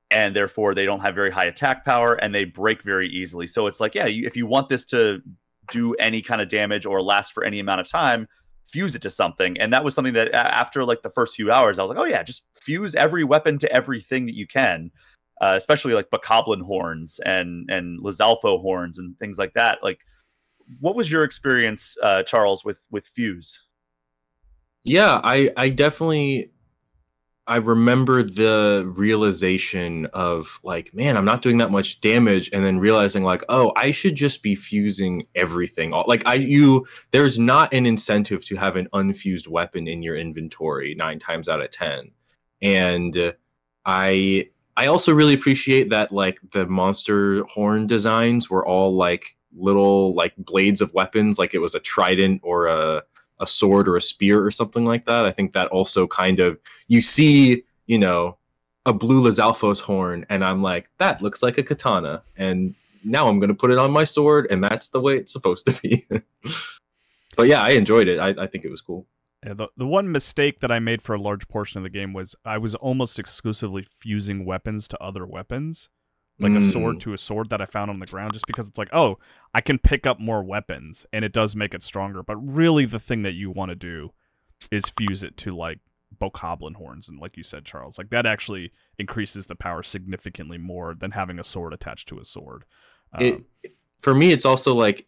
and 0.10 0.36
therefore 0.36 0.74
they 0.74 0.86
don't 0.86 1.02
have 1.02 1.14
very 1.14 1.30
high 1.30 1.46
attack 1.46 1.86
power 1.86 2.16
and 2.16 2.34
they 2.34 2.46
break 2.46 2.82
very 2.82 3.08
easily. 3.10 3.46
So 3.46 3.68
it's 3.68 3.80
like, 3.80 3.94
yeah, 3.94 4.08
you, 4.08 4.26
if 4.26 4.36
you 4.36 4.48
want 4.48 4.70
this 4.70 4.86
to 4.86 5.22
do 5.70 5.94
any 5.96 6.22
kind 6.22 6.42
of 6.42 6.50
damage 6.50 6.88
or 6.88 7.02
last 7.02 7.34
for 7.34 7.44
any 7.44 7.60
amount 7.60 7.82
of 7.82 7.88
time, 7.88 8.28
fuse 8.68 8.96
it 8.96 9.02
to 9.04 9.10
something. 9.10 9.58
And 9.60 9.74
that 9.74 9.84
was 9.84 9.96
something 9.96 10.14
that 10.14 10.34
after 10.34 10.84
like 10.84 11.02
the 11.02 11.10
first 11.10 11.36
few 11.36 11.52
hours, 11.52 11.80
I 11.80 11.82
was 11.82 11.90
like, 11.90 12.00
oh 12.00 12.06
yeah, 12.06 12.24
just 12.24 12.48
fuse 12.54 12.96
every 12.96 13.24
weapon 13.24 13.58
to 13.60 13.72
everything 13.72 14.26
that 14.26 14.36
you 14.36 14.48
can. 14.48 14.92
Uh, 15.40 15.54
especially 15.56 15.94
like 15.94 16.10
Bokoblin 16.10 16.64
horns 16.64 17.20
and 17.24 17.70
and 17.70 18.00
Lizalfos 18.04 18.60
horns 18.60 18.98
and 18.98 19.18
things 19.20 19.38
like 19.38 19.54
that. 19.54 19.80
Like, 19.84 20.00
what 20.80 20.96
was 20.96 21.12
your 21.12 21.24
experience, 21.24 21.96
uh, 22.02 22.24
Charles, 22.24 22.66
with 22.66 22.84
with 22.90 23.06
Fuse? 23.06 23.64
Yeah, 24.84 25.22
I 25.24 25.52
I 25.56 25.70
definitely 25.70 26.52
I 27.48 27.58
remember 27.58 28.24
the 28.24 28.92
realization 28.94 30.06
of 30.08 30.60
like, 30.64 30.94
man, 30.94 31.16
I'm 31.16 31.26
not 31.26 31.42
doing 31.42 31.58
that 31.60 31.72
much 31.72 32.02
damage, 32.02 32.50
and 32.52 32.66
then 32.66 32.78
realizing 32.78 33.24
like, 33.24 33.42
oh, 33.48 33.72
I 33.78 33.92
should 33.92 34.16
just 34.16 34.44
be 34.44 34.54
fusing 34.54 35.26
everything. 35.34 35.92
Like, 35.92 36.28
I 36.28 36.36
you 36.36 36.86
there's 37.12 37.40
not 37.40 37.74
an 37.74 37.86
incentive 37.86 38.46
to 38.46 38.58
have 38.58 38.76
an 38.76 38.90
unfused 38.92 39.48
weapon 39.48 39.88
in 39.88 40.04
your 40.04 40.18
inventory 40.18 40.94
nine 40.96 41.20
times 41.20 41.48
out 41.48 41.62
of 41.62 41.72
ten, 41.72 42.12
and 42.62 43.34
I 43.86 44.50
I 44.76 44.88
also 44.88 45.14
really 45.14 45.34
appreciate 45.34 45.90
that 45.90 46.12
like 46.12 46.40
the 46.52 46.68
monster 46.68 47.44
horn 47.46 47.88
designs 47.88 48.50
were 48.50 48.66
all 48.68 48.96
like 48.96 49.38
little 49.56 50.14
like 50.14 50.36
blades 50.38 50.82
of 50.82 50.94
weapons, 50.94 51.40
like 51.40 51.54
it 51.54 51.60
was 51.60 51.74
a 51.74 51.80
trident 51.80 52.42
or 52.44 52.68
a 52.68 53.04
a 53.40 53.48
sword 53.48 53.88
or 53.88 53.96
a 53.96 54.02
spear 54.02 54.44
or 54.44 54.52
something 54.52 54.86
like 54.86 55.06
that. 55.06 55.26
I 55.26 55.32
think 55.32 55.54
that 55.54 55.68
also 55.68 56.08
kind 56.08 56.40
of 56.40 56.60
you 56.88 57.02
see, 57.02 57.64
you 57.86 57.98
know, 57.98 58.38
a 58.86 58.94
blue 58.94 59.22
Lizalfos 59.22 59.82
horn, 59.82 60.26
and 60.30 60.44
I'm 60.44 60.62
like, 60.62 60.90
that 60.98 61.22
looks 61.22 61.44
like 61.44 61.58
a 61.58 61.64
katana, 61.64 62.24
and 62.38 62.76
now 63.04 63.28
I'm 63.28 63.40
gonna 63.40 63.54
put 63.54 63.72
it 63.72 63.78
on 63.78 63.92
my 63.92 64.04
sword, 64.04 64.48
and 64.50 64.64
that's 64.64 64.90
the 64.90 65.02
way 65.02 65.18
it's 65.18 65.32
supposed 65.32 65.66
to 65.68 65.82
be. 65.82 66.06
but 67.36 67.48
yeah, 67.48 67.62
I 67.62 67.72
enjoyed 67.72 68.08
it. 68.08 68.20
I, 68.20 68.44
I 68.44 68.48
think 68.48 68.66
it 68.66 68.72
was 68.72 68.82
cool. 68.82 69.06
Yeah, 69.46 69.54
the, 69.54 69.68
the 69.78 69.86
one 69.86 70.12
mistake 70.12 70.62
that 70.62 70.72
I 70.72 70.80
made 70.80 71.02
for 71.02 71.14
a 71.14 71.22
large 71.22 71.48
portion 71.48 71.78
of 71.78 71.84
the 71.84 71.90
game 71.90 72.12
was 72.12 72.36
I 72.44 72.58
was 72.58 72.74
almost 72.76 73.20
exclusively 73.20 73.86
fusing 73.88 74.46
weapons 74.46 74.88
to 74.90 75.04
other 75.04 75.26
weapons 75.26 75.90
like 76.40 76.52
mm. 76.52 76.58
a 76.58 76.72
sword 76.72 76.98
mm. 76.98 77.00
to 77.02 77.14
a 77.14 77.18
sword 77.18 77.50
that 77.50 77.62
I 77.62 77.66
found 77.66 77.90
on 77.90 78.00
the 78.00 78.06
ground 78.06 78.34
just 78.34 78.48
because 78.48 78.68
it's 78.68 78.78
like, 78.78 78.90
oh, 78.94 79.18
I 79.54 79.62
can 79.62 79.80
pick 79.80 80.06
up 80.06 80.20
more 80.20 80.44
weapons 80.44 81.06
and 81.12 81.26
it 81.26 81.34
does 81.34 81.56
make 81.56 81.74
it 81.74 81.84
stronger. 81.84 82.22
But 82.22 82.38
really, 82.38 82.86
the 82.86 83.00
thing 83.00 83.24
that 83.24 83.34
you 83.34 83.50
want 83.50 83.70
to 83.70 83.76
do 83.76 84.12
is 84.72 84.90
fuse 84.90 85.24
it 85.24 85.38
to 85.38 85.56
like 85.56 85.80
bokoblin 86.20 86.76
horns. 86.76 87.10
And 87.10 87.20
like 87.20 87.38
you 87.38 87.44
said, 87.44 87.66
Charles, 87.66 87.98
like 87.98 88.10
that 88.12 88.26
actually 88.26 88.72
increases 88.98 89.48
the 89.48 89.56
power 89.56 89.84
significantly 89.84 90.58
more 90.58 90.94
than 90.94 91.12
having 91.12 91.40
a 91.40 91.44
sword 91.44 91.74
attached 91.74 92.08
to 92.10 92.20
a 92.20 92.26
sword. 92.26 92.66
Um, 93.14 93.46
it, 93.64 93.76
for 94.02 94.14
me, 94.14 94.32
it's 94.32 94.46
also 94.46 94.74
like 94.74 95.08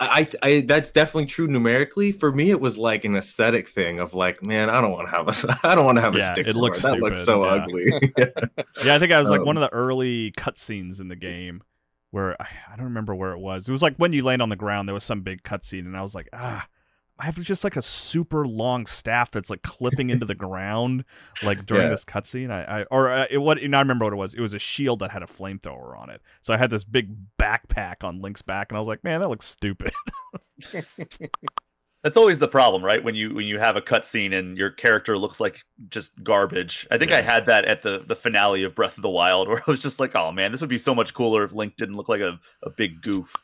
I, 0.00 0.28
I 0.42 0.60
that's 0.66 0.90
definitely 0.90 1.26
true 1.26 1.46
numerically. 1.46 2.10
For 2.10 2.32
me, 2.32 2.50
it 2.50 2.60
was 2.60 2.78
like 2.78 3.04
an 3.04 3.16
aesthetic 3.16 3.68
thing 3.68 3.98
of 3.98 4.14
like, 4.14 4.42
man, 4.42 4.70
I 4.70 4.80
don't 4.80 4.92
want 4.92 5.08
to 5.08 5.14
have 5.14 5.28
a, 5.28 5.58
I 5.68 5.74
don't 5.74 5.84
want 5.84 5.96
to 5.96 6.02
have 6.02 6.14
yeah, 6.14 6.30
a 6.30 6.32
stick. 6.32 6.46
It 6.46 6.54
sword. 6.54 6.62
looks 6.62 6.82
that 6.82 6.98
looks 6.98 7.24
so 7.24 7.44
yeah. 7.44 7.50
ugly. 7.50 7.84
yeah. 8.16 8.26
yeah, 8.84 8.94
I 8.94 8.98
think 8.98 9.12
I 9.12 9.18
was 9.18 9.28
like 9.28 9.40
um, 9.40 9.46
one 9.46 9.56
of 9.58 9.60
the 9.60 9.72
early 9.72 10.32
cutscenes 10.32 11.00
in 11.00 11.08
the 11.08 11.16
game 11.16 11.62
where 12.10 12.40
I, 12.40 12.46
I 12.72 12.76
don't 12.76 12.86
remember 12.86 13.14
where 13.14 13.32
it 13.32 13.38
was. 13.38 13.68
It 13.68 13.72
was 13.72 13.82
like 13.82 13.96
when 13.96 14.12
you 14.14 14.24
land 14.24 14.40
on 14.40 14.48
the 14.48 14.56
ground, 14.56 14.88
there 14.88 14.94
was 14.94 15.04
some 15.04 15.20
big 15.20 15.42
cutscene, 15.42 15.80
and 15.80 15.96
I 15.96 16.02
was 16.02 16.14
like, 16.14 16.28
ah, 16.32 16.66
I 17.20 17.26
have 17.26 17.34
just 17.36 17.64
like 17.64 17.76
a 17.76 17.82
super 17.82 18.46
long 18.46 18.86
staff 18.86 19.30
that's 19.30 19.50
like 19.50 19.60
clipping 19.62 20.08
into 20.08 20.24
the 20.24 20.34
ground, 20.34 21.04
like 21.42 21.66
during 21.66 21.84
yeah. 21.84 21.90
this 21.90 22.04
cutscene. 22.04 22.50
I, 22.50 22.80
I 22.80 22.82
or 22.84 23.10
uh, 23.10 23.26
it, 23.30 23.38
what? 23.38 23.58
I 23.58 23.62
remember 23.62 24.06
what 24.06 24.14
it 24.14 24.16
was. 24.16 24.32
It 24.32 24.40
was 24.40 24.54
a 24.54 24.58
shield 24.58 25.00
that 25.00 25.10
had 25.10 25.22
a 25.22 25.26
flamethrower 25.26 25.98
on 25.98 26.08
it. 26.08 26.22
So 26.40 26.54
I 26.54 26.56
had 26.56 26.70
this 26.70 26.82
big 26.82 27.14
backpack 27.38 28.02
on 28.02 28.22
Link's 28.22 28.40
back, 28.40 28.70
and 28.70 28.76
I 28.76 28.78
was 28.78 28.88
like, 28.88 29.04
man, 29.04 29.20
that 29.20 29.28
looks 29.28 29.46
stupid. 29.46 29.92
That's 32.02 32.16
always 32.16 32.38
the 32.38 32.48
problem, 32.48 32.82
right? 32.82 33.04
When 33.04 33.14
you 33.14 33.34
when 33.34 33.46
you 33.46 33.58
have 33.58 33.76
a 33.76 33.82
cutscene 33.82 34.34
and 34.34 34.56
your 34.56 34.70
character 34.70 35.18
looks 35.18 35.40
like 35.40 35.62
just 35.90 36.22
garbage. 36.24 36.86
I 36.90 36.96
think 36.96 37.10
yeah. 37.10 37.18
I 37.18 37.20
had 37.20 37.44
that 37.46 37.66
at 37.66 37.82
the 37.82 37.98
the 38.06 38.16
finale 38.16 38.62
of 38.62 38.74
Breath 38.74 38.96
of 38.96 39.02
the 39.02 39.10
Wild, 39.10 39.46
where 39.48 39.58
I 39.58 39.70
was 39.70 39.82
just 39.82 40.00
like, 40.00 40.16
"Oh 40.16 40.32
man, 40.32 40.52
this 40.52 40.62
would 40.62 40.70
be 40.70 40.78
so 40.78 40.94
much 40.94 41.12
cooler 41.12 41.44
if 41.44 41.52
Link 41.52 41.76
didn't 41.76 41.96
look 41.96 42.08
like 42.08 42.22
a, 42.22 42.40
a 42.62 42.70
big 42.70 43.02
goof." 43.02 43.34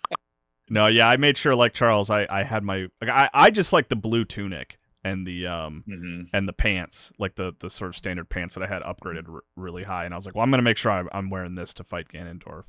No, 0.68 0.86
yeah, 0.88 1.08
I 1.08 1.16
made 1.16 1.36
sure 1.36 1.54
like 1.54 1.74
Charles, 1.74 2.10
I 2.10 2.26
I 2.28 2.42
had 2.42 2.64
my 2.64 2.88
like, 3.00 3.10
I 3.10 3.30
I 3.32 3.50
just 3.50 3.72
like 3.72 3.88
the 3.88 3.96
blue 3.96 4.24
tunic 4.24 4.78
and 5.04 5.26
the 5.26 5.46
um 5.46 5.84
mm-hmm. 5.88 6.36
and 6.36 6.48
the 6.48 6.52
pants, 6.52 7.12
like 7.18 7.36
the 7.36 7.54
the 7.60 7.70
sort 7.70 7.90
of 7.90 7.96
standard 7.96 8.28
pants 8.28 8.54
that 8.54 8.62
I 8.62 8.66
had 8.66 8.82
upgraded 8.82 9.32
r- 9.32 9.44
really 9.54 9.84
high, 9.84 10.04
and 10.04 10.12
I 10.12 10.16
was 10.16 10.26
like, 10.26 10.34
well, 10.34 10.42
I'm 10.42 10.50
gonna 10.50 10.62
make 10.62 10.76
sure 10.76 10.90
I'm, 10.90 11.08
I'm 11.12 11.30
wearing 11.30 11.54
this 11.54 11.72
to 11.74 11.84
fight 11.84 12.08
Ganondorf 12.08 12.64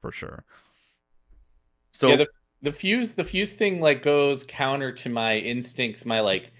for 0.00 0.10
sure. 0.10 0.44
So 1.92 2.08
yeah, 2.08 2.16
the 2.16 2.28
the 2.62 2.72
fuse 2.72 3.12
the 3.12 3.24
fuse 3.24 3.52
thing 3.52 3.80
like 3.80 4.02
goes 4.02 4.44
counter 4.48 4.90
to 4.92 5.10
my 5.10 5.36
instincts, 5.36 6.06
my 6.06 6.20
like 6.20 6.52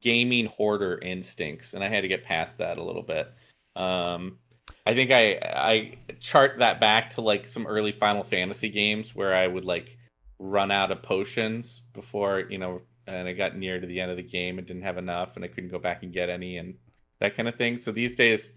gaming 0.00 0.46
hoarder 0.46 0.98
instincts, 1.02 1.74
and 1.74 1.82
I 1.82 1.88
had 1.88 2.02
to 2.02 2.08
get 2.08 2.24
past 2.24 2.58
that 2.58 2.78
a 2.78 2.84
little 2.84 3.02
bit. 3.02 3.32
Um, 3.74 4.38
I 4.86 4.94
think 4.94 5.10
I 5.10 5.38
I 5.42 5.98
chart 6.20 6.58
that 6.60 6.80
back 6.80 7.10
to 7.10 7.20
like 7.20 7.48
some 7.48 7.66
early 7.66 7.90
Final 7.90 8.22
Fantasy 8.22 8.68
games 8.68 9.14
where 9.14 9.34
I 9.34 9.48
would 9.48 9.64
like 9.64 9.97
run 10.38 10.70
out 10.70 10.90
of 10.90 11.02
potions 11.02 11.82
before 11.92 12.44
you 12.48 12.58
know 12.58 12.80
and 13.08 13.26
I 13.26 13.32
got 13.32 13.56
near 13.56 13.80
to 13.80 13.86
the 13.86 14.00
end 14.00 14.10
of 14.10 14.16
the 14.16 14.22
game 14.22 14.58
and 14.58 14.66
didn't 14.66 14.82
have 14.82 14.98
enough 14.98 15.36
and 15.36 15.44
I 15.44 15.48
couldn't 15.48 15.70
go 15.70 15.78
back 15.78 16.02
and 16.02 16.12
get 16.12 16.28
any 16.28 16.58
and 16.58 16.74
that 17.20 17.36
kind 17.36 17.48
of 17.48 17.56
thing. 17.56 17.78
So 17.78 17.90
these 17.90 18.14
days 18.14 18.52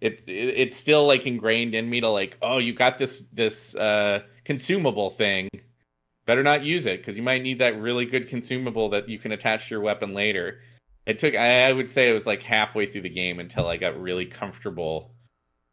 it, 0.00 0.24
it 0.26 0.54
it's 0.56 0.76
still 0.76 1.06
like 1.06 1.26
ingrained 1.26 1.74
in 1.74 1.88
me 1.88 2.00
to 2.00 2.08
like, 2.08 2.36
oh, 2.42 2.58
you 2.58 2.74
got 2.74 2.98
this 2.98 3.24
this 3.32 3.74
uh 3.76 4.20
consumable 4.44 5.10
thing. 5.10 5.48
Better 6.26 6.42
not 6.42 6.64
use 6.64 6.86
it 6.86 7.00
because 7.00 7.16
you 7.16 7.22
might 7.22 7.42
need 7.42 7.58
that 7.60 7.80
really 7.80 8.04
good 8.04 8.28
consumable 8.28 8.88
that 8.90 9.08
you 9.08 9.18
can 9.18 9.32
attach 9.32 9.68
to 9.68 9.74
your 9.74 9.80
weapon 9.80 10.14
later. 10.14 10.60
It 11.06 11.18
took 11.18 11.34
I, 11.34 11.68
I 11.68 11.72
would 11.72 11.90
say 11.90 12.10
it 12.10 12.12
was 12.12 12.26
like 12.26 12.42
halfway 12.42 12.86
through 12.86 13.02
the 13.02 13.08
game 13.08 13.38
until 13.38 13.68
I 13.68 13.76
got 13.76 14.00
really 14.00 14.26
comfortable 14.26 15.11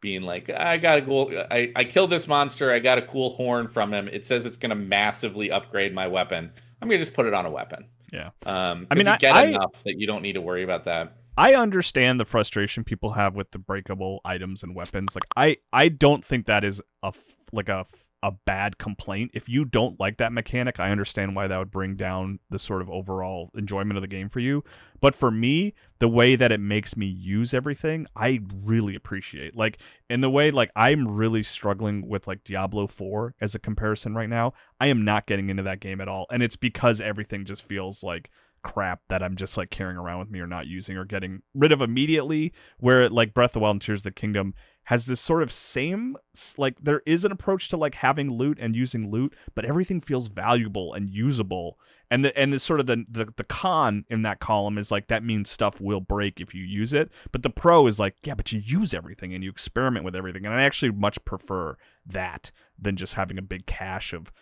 being 0.00 0.22
like, 0.22 0.50
I 0.50 0.76
got 0.76 0.98
a 0.98 1.02
cool, 1.02 1.30
I, 1.50 1.72
I 1.76 1.84
killed 1.84 2.10
this 2.10 2.26
monster. 2.26 2.72
I 2.72 2.78
got 2.78 2.98
a 2.98 3.02
cool 3.02 3.30
horn 3.30 3.68
from 3.68 3.92
him. 3.92 4.08
It 4.08 4.26
says 4.26 4.46
it's 4.46 4.56
going 4.56 4.70
to 4.70 4.76
massively 4.76 5.50
upgrade 5.50 5.94
my 5.94 6.06
weapon. 6.06 6.50
I'm 6.80 6.88
going 6.88 6.98
to 6.98 7.04
just 7.04 7.14
put 7.14 7.26
it 7.26 7.34
on 7.34 7.46
a 7.46 7.50
weapon. 7.50 7.86
Yeah. 8.12 8.30
Um, 8.44 8.86
I 8.90 8.94
mean, 8.94 9.06
you 9.06 9.18
get 9.18 9.36
I, 9.36 9.46
enough 9.46 9.82
that 9.84 9.94
you 9.98 10.06
don't 10.06 10.22
need 10.22 10.32
to 10.32 10.40
worry 10.40 10.62
about 10.62 10.84
that. 10.84 11.16
I 11.36 11.54
understand 11.54 12.18
the 12.18 12.24
frustration 12.24 12.84
people 12.84 13.12
have 13.12 13.34
with 13.34 13.50
the 13.52 13.58
breakable 13.58 14.20
items 14.24 14.62
and 14.62 14.74
weapons. 14.74 15.14
Like, 15.14 15.24
I, 15.36 15.58
I 15.72 15.88
don't 15.88 16.24
think 16.24 16.46
that 16.46 16.64
is 16.64 16.82
a 17.02 17.12
like 17.52 17.68
a 17.68 17.86
a 18.22 18.32
bad 18.32 18.78
complaint. 18.78 19.30
If 19.34 19.48
you 19.48 19.64
don't 19.64 19.98
like 19.98 20.18
that 20.18 20.32
mechanic, 20.32 20.78
I 20.78 20.90
understand 20.90 21.34
why 21.34 21.46
that 21.46 21.58
would 21.58 21.70
bring 21.70 21.96
down 21.96 22.38
the 22.50 22.58
sort 22.58 22.82
of 22.82 22.90
overall 22.90 23.50
enjoyment 23.54 23.96
of 23.96 24.02
the 24.02 24.08
game 24.08 24.28
for 24.28 24.40
you. 24.40 24.62
But 25.00 25.14
for 25.14 25.30
me, 25.30 25.74
the 25.98 26.08
way 26.08 26.36
that 26.36 26.52
it 26.52 26.60
makes 26.60 26.96
me 26.96 27.06
use 27.06 27.54
everything, 27.54 28.06
I 28.14 28.40
really 28.52 28.94
appreciate. 28.94 29.56
Like 29.56 29.78
in 30.10 30.20
the 30.20 30.30
way 30.30 30.50
like 30.50 30.70
I'm 30.76 31.08
really 31.08 31.42
struggling 31.42 32.06
with 32.06 32.26
like 32.26 32.44
Diablo 32.44 32.86
4 32.86 33.34
as 33.40 33.54
a 33.54 33.58
comparison 33.58 34.14
right 34.14 34.28
now. 34.28 34.52
I 34.78 34.88
am 34.88 35.04
not 35.04 35.26
getting 35.26 35.48
into 35.48 35.62
that 35.62 35.80
game 35.80 36.00
at 36.00 36.08
all. 36.08 36.26
And 36.30 36.42
it's 36.42 36.56
because 36.56 37.00
everything 37.00 37.44
just 37.44 37.66
feels 37.66 38.02
like 38.02 38.30
crap 38.62 39.00
that 39.08 39.22
I'm 39.22 39.36
just 39.36 39.56
like 39.56 39.70
carrying 39.70 39.96
around 39.96 40.18
with 40.18 40.30
me 40.30 40.40
or 40.40 40.46
not 40.46 40.66
using 40.66 40.96
or 40.96 41.06
getting 41.06 41.40
rid 41.54 41.72
of 41.72 41.80
immediately. 41.80 42.52
Where 42.78 43.08
like 43.08 43.32
Breath 43.32 43.50
of 43.50 43.54
the 43.54 43.60
Wild 43.60 43.76
and 43.76 43.82
Tears 43.82 44.00
of 44.00 44.04
the 44.04 44.10
Kingdom 44.10 44.54
has 44.84 45.06
this 45.06 45.20
sort 45.20 45.42
of 45.42 45.52
same 45.52 46.16
like 46.56 46.76
there 46.82 47.02
is 47.06 47.24
an 47.24 47.32
approach 47.32 47.68
to 47.68 47.76
like 47.76 47.96
having 47.96 48.30
loot 48.30 48.58
and 48.60 48.74
using 48.74 49.10
loot, 49.10 49.34
but 49.54 49.64
everything 49.64 50.00
feels 50.00 50.28
valuable 50.28 50.92
and 50.92 51.08
usable. 51.08 51.78
And 52.10 52.24
the 52.24 52.36
and 52.36 52.52
the 52.52 52.58
sort 52.58 52.80
of 52.80 52.86
the, 52.86 53.04
the 53.08 53.28
the 53.36 53.44
con 53.44 54.04
in 54.10 54.22
that 54.22 54.40
column 54.40 54.78
is 54.78 54.90
like 54.90 55.06
that 55.06 55.22
means 55.22 55.48
stuff 55.48 55.80
will 55.80 56.00
break 56.00 56.40
if 56.40 56.54
you 56.54 56.64
use 56.64 56.92
it. 56.92 57.10
But 57.30 57.44
the 57.44 57.50
pro 57.50 57.86
is 57.86 58.00
like, 58.00 58.16
yeah, 58.24 58.34
but 58.34 58.50
you 58.50 58.60
use 58.60 58.92
everything 58.92 59.32
and 59.32 59.44
you 59.44 59.50
experiment 59.50 60.04
with 60.04 60.16
everything. 60.16 60.44
And 60.44 60.54
I 60.54 60.62
actually 60.62 60.90
much 60.90 61.24
prefer 61.24 61.76
that 62.04 62.50
than 62.76 62.96
just 62.96 63.14
having 63.14 63.38
a 63.38 63.42
big 63.42 63.66
cache 63.66 64.12
of 64.12 64.32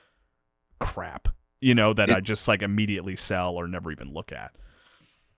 crap, 0.81 1.29
you 1.61 1.75
know, 1.75 1.93
that 1.93 2.09
it's... 2.09 2.17
I 2.17 2.21
just 2.21 2.49
like 2.49 2.63
immediately 2.63 3.17
sell 3.17 3.55
or 3.55 3.69
never 3.69 3.93
even 3.93 4.15
look 4.15 4.33
at. 4.33 4.53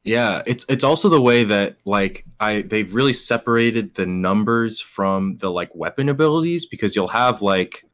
Yeah, 0.03 0.43
it's 0.47 0.65
it's 0.69 0.85
also 0.85 1.09
the 1.11 1.21
way 1.21 1.45
that 1.45 1.77
like 1.85 2.25
I 2.39 2.63
they've 2.63 2.95
really 2.95 3.13
separated 3.13 3.95
the 3.95 4.07
numbers 4.07 4.81
from 4.81 5.37
the 5.37 5.51
like 5.51 5.75
weapon 5.75 6.09
abilities 6.09 6.65
because 6.65 6.97
you'll 6.97 7.09
have 7.09 7.43
like 7.43 7.85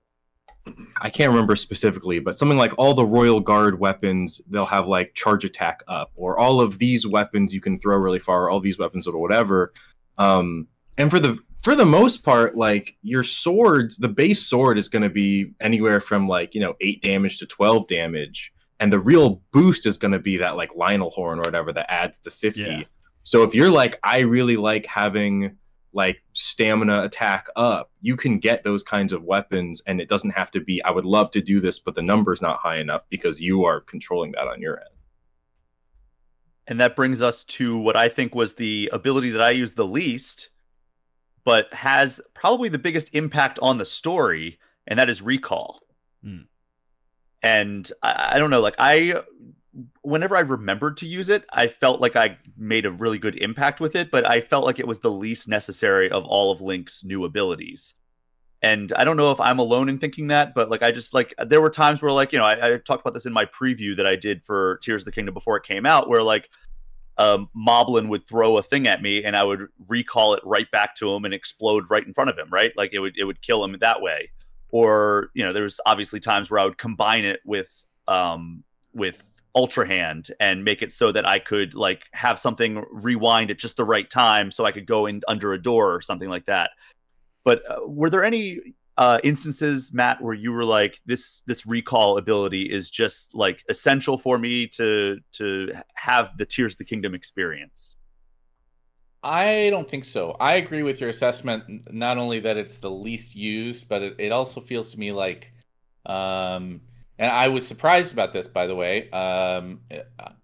I 1.01 1.11
can't 1.11 1.31
remember 1.31 1.57
specifically, 1.57 2.19
but 2.19 2.37
something 2.37 2.59
like 2.59 2.73
all 2.79 2.95
the 2.95 3.05
Royal 3.05 3.41
Guard 3.41 3.79
weapons, 3.79 4.41
they'll 4.49 4.67
have 4.67 4.87
like 4.87 5.15
charge 5.15 5.45
attack 5.45 5.83
up, 5.89 6.11
or 6.17 6.39
all 6.39 6.61
of 6.61 6.79
these 6.79 7.07
weapons 7.07 7.55
you 7.55 7.61
can 7.61 7.77
throw 7.77 7.97
really 7.97 8.19
far, 8.19 8.51
all 8.51 8.61
these 8.61 8.79
weapons 8.79 9.07
or 9.07 9.19
whatever. 9.19 9.73
Um, 10.19 10.69
and 10.99 11.11
for 11.11 11.21
the 11.21 11.39
for 11.63 11.75
the 11.75 11.85
most 11.85 12.25
part, 12.25 12.57
like 12.57 12.97
your 13.03 13.25
sword, 13.25 13.93
the 13.99 14.09
base 14.09 14.47
sword 14.47 14.79
is 14.79 14.89
going 14.89 15.03
to 15.03 15.11
be 15.11 15.53
anywhere 15.61 16.01
from 16.01 16.29
like 16.29 16.55
you 16.55 16.61
know 16.61 16.75
eight 16.81 17.03
damage 17.03 17.39
to 17.39 17.47
twelve 17.47 17.87
damage, 17.89 18.53
and 18.81 18.93
the 18.93 19.01
real 19.01 19.43
boost 19.53 19.87
is 19.87 19.99
going 19.99 20.13
to 20.13 20.19
be 20.19 20.37
that 20.39 20.57
like 20.57 20.71
Lynel 20.73 21.13
horn 21.13 21.39
or 21.39 21.43
whatever 21.43 21.73
that 21.73 21.91
adds 21.91 22.19
the 22.19 22.31
fifty. 22.31 22.63
Yeah. 22.63 22.83
So 23.23 23.43
if 23.43 23.55
you're 23.55 23.71
like, 23.71 23.99
I 24.05 24.21
really 24.21 24.57
like 24.57 24.87
having 24.87 25.57
like 25.93 26.23
stamina 26.33 27.03
attack 27.03 27.49
up, 27.57 27.91
you 28.03 28.17
can 28.17 28.39
get 28.39 28.63
those 28.63 28.83
kinds 28.83 29.13
of 29.13 29.25
weapons, 29.25 29.83
and 29.87 30.01
it 30.01 30.09
doesn't 30.09 30.31
have 30.31 30.51
to 30.51 30.61
be. 30.61 30.83
I 30.85 30.91
would 30.91 31.07
love 31.07 31.31
to 31.33 31.41
do 31.41 31.59
this, 31.59 31.79
but 31.79 31.95
the 31.95 32.03
number's 32.03 32.43
not 32.43 32.59
high 32.59 32.79
enough 32.79 33.09
because 33.09 33.41
you 33.41 33.65
are 33.65 33.81
controlling 33.81 34.33
that 34.33 34.47
on 34.47 34.61
your 34.61 34.79
end. 34.79 34.91
And 36.69 36.81
that 36.81 36.97
brings 36.97 37.23
us 37.23 37.45
to 37.45 37.79
what 37.79 37.97
I 37.97 38.09
think 38.09 38.35
was 38.35 38.55
the 38.55 38.91
ability 38.93 39.31
that 39.31 39.41
I 39.41 39.51
use 39.51 39.73
the 39.73 39.87
least, 39.87 40.51
but 41.45 41.73
has 41.73 42.21
probably 42.35 42.69
the 42.69 42.79
biggest 42.79 43.15
impact 43.15 43.59
on 43.63 43.79
the 43.79 43.87
story, 43.87 44.59
and 44.87 44.99
that 44.99 45.09
is 45.09 45.23
recall. 45.23 45.81
Mm. 46.25 46.47
And 47.43 47.91
I, 48.03 48.33
I 48.35 48.39
don't 48.39 48.51
know, 48.51 48.61
like 48.61 48.77
I 48.79 49.23
whenever 50.03 50.37
I 50.37 50.41
remembered 50.41 50.97
to 50.99 51.07
use 51.07 51.29
it, 51.29 51.45
I 51.53 51.67
felt 51.67 52.01
like 52.01 52.17
I 52.17 52.39
made 52.57 52.87
a 52.87 52.91
really 52.91 53.19
good 53.19 53.37
impact 53.37 53.81
with 53.81 53.95
it, 53.95 54.11
but 54.11 54.29
I 54.29 54.41
felt 54.41 54.65
like 54.65 54.79
it 54.79 54.87
was 54.87 55.01
the 55.01 55.11
least 55.11 55.49
necessary 55.49 56.11
of 56.11 56.25
all 56.25 56.51
of 56.51 56.63
Link's 56.63 57.05
new 57.05 57.25
abilities. 57.25 57.95
And 58.63 58.93
I 58.95 59.05
don't 59.05 59.19
know 59.19 59.31
if 59.31 59.41
I'm 59.41 59.59
alone 59.59 59.89
in 59.89 59.99
thinking 59.99 60.29
that, 60.29 60.55
but 60.55 60.71
like 60.71 60.83
I 60.83 60.91
just 60.91 61.13
like 61.13 61.35
there 61.47 61.61
were 61.61 61.71
times 61.71 62.01
where 62.01 62.13
like 62.13 62.33
you 62.33 62.39
know 62.39 62.45
I, 62.45 62.75
I 62.75 62.79
talked 62.79 63.03
about 63.03 63.15
this 63.15 63.27
in 63.27 63.33
my 63.33 63.45
preview 63.45 63.97
that 63.97 64.07
I 64.07 64.17
did 64.17 64.45
for 64.45 64.79
Tears 64.83 65.03
of 65.03 65.07
the 65.07 65.13
Kingdom 65.13 65.35
before 65.35 65.57
it 65.57 65.63
came 65.63 65.85
out, 65.85 66.09
where 66.09 66.23
like 66.23 66.49
um, 67.19 67.49
Moblin 67.57 68.09
would 68.09 68.27
throw 68.27 68.57
a 68.57 68.63
thing 68.63 68.87
at 68.87 69.03
me 69.03 69.25
and 69.25 69.37
I 69.37 69.45
would 69.45 69.67
recall 69.89 70.35
it 70.35 70.43
right 70.45 70.71
back 70.71 70.95
to 70.97 71.13
him 71.15 71.25
and 71.25 71.33
explode 71.33 71.91
right 71.91 72.07
in 72.07 72.13
front 72.15 72.31
of 72.31 72.39
him, 72.39 72.49
right? 72.51 72.73
Like 72.77 72.91
it 72.93 72.99
would 72.99 73.17
it 73.19 73.25
would 73.25 73.43
kill 73.43 73.63
him 73.63 73.77
that 73.81 74.01
way. 74.01 74.31
Or 74.71 75.31
you 75.35 75.45
know, 75.45 75.53
there's 75.53 75.81
obviously 75.87 76.21
times 76.21 76.51
where 76.51 76.61
I 76.61 76.65
would 76.65 76.79
combine 76.79 77.25
it 77.25 77.41
with 77.45 77.85
um, 78.09 78.65
with 78.93 79.37
ultra 79.55 79.89
hand 79.89 80.29
and 80.39 80.63
make 80.65 80.83
it 80.83 80.93
so 80.93 81.11
that 81.11 81.27
I 81.27 81.39
could 81.39 81.75
like 81.75 82.05
have 82.13 82.39
something 82.39 82.85
rewind 82.91 83.51
at 83.51 83.59
just 83.59 83.77
the 83.79 83.85
right 83.85 84.09
time 84.09 84.51
so 84.51 84.67
I 84.67 84.71
could 84.71 84.87
go 84.87 85.07
in 85.07 85.23
under 85.29 85.55
a 85.55 85.61
door 85.61 85.95
or 85.95 86.03
something 86.03 86.29
like 86.29 86.45
that. 86.47 86.71
But 87.43 87.63
uh, 87.69 87.87
were 87.87 88.11
there 88.11 88.25
any 88.25 88.61
uh, 88.99 89.19
instances, 89.25 89.93
Matt, 89.93 90.23
where 90.23 90.35
you 90.35 90.53
were 90.53 90.65
like, 90.65 91.01
this 91.07 91.43
this 91.47 91.67
recall 91.67 92.19
ability 92.19 92.63
is 92.63 92.91
just 92.91 93.35
like 93.35 93.65
essential 93.69 94.19
for 94.19 94.39
me 94.39 94.67
to 94.69 95.19
to 95.33 95.73
have 95.95 96.37
the 96.39 96.47
Tears 96.47 96.75
of 96.75 96.79
the 96.79 96.85
Kingdom 96.85 97.15
experience? 97.15 97.97
I 99.23 99.71
don't 99.71 99.89
think 99.89 100.05
so. 100.05 100.37
I 100.39 100.57
agree 100.57 100.83
with 100.83 101.01
your 101.01 101.11
assessment. 101.11 101.93
Not 101.93 102.19
only 102.19 102.41
that 102.41 102.57
it's 102.57 102.79
the 102.79 102.91
least 102.91 103.35
used, 103.35 103.89
but 103.89 104.03
it, 104.03 104.17
it 104.19 104.33
also 104.33 104.61
feels 104.61 104.93
to 104.93 104.99
me 104.99 105.13
like 105.13 105.53
um, 106.07 106.81
and 107.19 107.31
I 107.31 107.49
was 107.49 107.67
surprised 107.67 108.13
about 108.13 108.33
this, 108.33 108.47
by 108.47 108.67
the 108.67 108.75
way. 108.75 109.11
Um, 109.11 109.81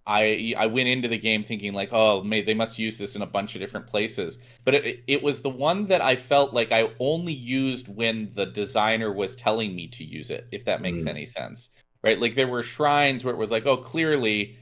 I 0.07 0.55
I 0.57 0.65
went 0.65 0.89
into 0.89 1.07
the 1.07 1.17
game 1.17 1.43
thinking 1.43 1.73
like, 1.73 1.89
oh, 1.91 2.23
may, 2.23 2.41
they 2.41 2.55
must 2.55 2.79
use 2.79 2.97
this 2.97 3.15
in 3.15 3.21
a 3.21 3.27
bunch 3.27 3.55
of 3.55 3.61
different 3.61 3.87
places, 3.87 4.39
but 4.65 4.73
it 4.73 5.03
it 5.07 5.23
was 5.23 5.41
the 5.41 5.49
one 5.49 5.85
that 5.85 6.01
I 6.01 6.15
felt 6.15 6.53
like 6.53 6.71
I 6.71 6.89
only 6.99 7.33
used 7.33 7.87
when 7.87 8.31
the 8.33 8.47
designer 8.47 9.13
was 9.13 9.35
telling 9.35 9.75
me 9.75 9.87
to 9.89 10.03
use 10.03 10.31
it. 10.31 10.47
If 10.51 10.65
that 10.65 10.81
makes 10.81 11.03
mm. 11.03 11.09
any 11.09 11.25
sense, 11.27 11.69
right? 12.03 12.19
Like 12.19 12.35
there 12.35 12.47
were 12.47 12.63
shrines 12.63 13.23
where 13.23 13.33
it 13.33 13.37
was 13.37 13.51
like, 13.51 13.67
oh, 13.67 13.77
clearly 13.77 14.57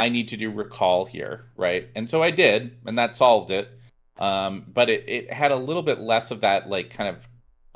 I 0.00 0.08
need 0.08 0.28
to 0.28 0.36
do 0.36 0.50
recall 0.50 1.04
here, 1.04 1.50
right? 1.56 1.88
And 1.94 2.08
so 2.08 2.22
I 2.22 2.30
did, 2.30 2.78
and 2.86 2.98
that 2.98 3.14
solved 3.14 3.50
it. 3.50 3.68
Um, 4.18 4.64
but 4.72 4.88
it 4.90 5.04
it 5.08 5.32
had 5.32 5.52
a 5.52 5.56
little 5.56 5.82
bit 5.82 6.00
less 6.00 6.30
of 6.30 6.40
that 6.40 6.68
like 6.68 6.90
kind 6.90 7.16
of 7.16 7.28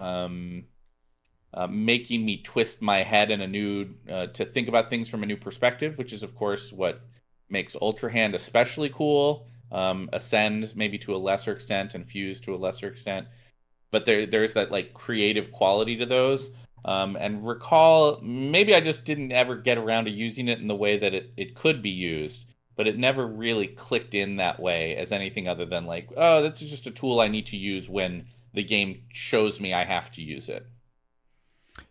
um 0.04 0.64
uh, 1.54 1.66
making 1.68 2.24
me 2.24 2.42
twist 2.42 2.82
my 2.82 3.02
head 3.02 3.30
in 3.30 3.40
a 3.40 3.46
new 3.46 3.94
uh, 4.10 4.26
to 4.26 4.44
think 4.44 4.68
about 4.68 4.90
things 4.90 5.08
from 5.08 5.22
a 5.22 5.26
new 5.26 5.36
perspective, 5.36 5.98
which 5.98 6.12
is 6.12 6.22
of 6.22 6.34
course 6.34 6.72
what 6.72 7.00
makes 7.48 7.76
Ultra 7.80 8.10
Hand 8.10 8.34
especially 8.34 8.88
cool. 8.88 9.48
Um, 9.70 10.08
Ascend 10.12 10.74
maybe 10.76 10.98
to 10.98 11.14
a 11.14 11.18
lesser 11.18 11.52
extent, 11.52 11.94
and 11.94 12.06
Fuse 12.06 12.40
to 12.42 12.54
a 12.54 12.56
lesser 12.56 12.88
extent, 12.88 13.26
but 13.90 14.04
there 14.04 14.26
there's 14.26 14.54
that 14.54 14.70
like 14.70 14.94
creative 14.94 15.52
quality 15.52 15.96
to 15.96 16.06
those. 16.06 16.50
Um, 16.84 17.16
and 17.16 17.46
recall, 17.46 18.20
maybe 18.22 18.74
I 18.74 18.80
just 18.80 19.04
didn't 19.04 19.32
ever 19.32 19.56
get 19.56 19.78
around 19.78 20.04
to 20.04 20.10
using 20.10 20.48
it 20.48 20.58
in 20.60 20.68
the 20.68 20.74
way 20.74 20.98
that 20.98 21.14
it, 21.14 21.32
it 21.36 21.54
could 21.54 21.82
be 21.82 21.90
used, 21.90 22.44
but 22.76 22.86
it 22.86 22.98
never 22.98 23.26
really 23.26 23.68
clicked 23.68 24.14
in 24.14 24.36
that 24.36 24.60
way 24.60 24.94
as 24.96 25.10
anything 25.10 25.48
other 25.48 25.64
than 25.64 25.86
like, 25.86 26.10
oh, 26.16 26.42
that's 26.42 26.60
just 26.60 26.86
a 26.86 26.90
tool 26.90 27.20
I 27.20 27.28
need 27.28 27.46
to 27.46 27.56
use 27.56 27.88
when 27.88 28.26
the 28.52 28.62
game 28.62 29.02
shows 29.12 29.60
me 29.60 29.72
I 29.72 29.84
have 29.84 30.12
to 30.12 30.22
use 30.22 30.48
it. 30.48 30.66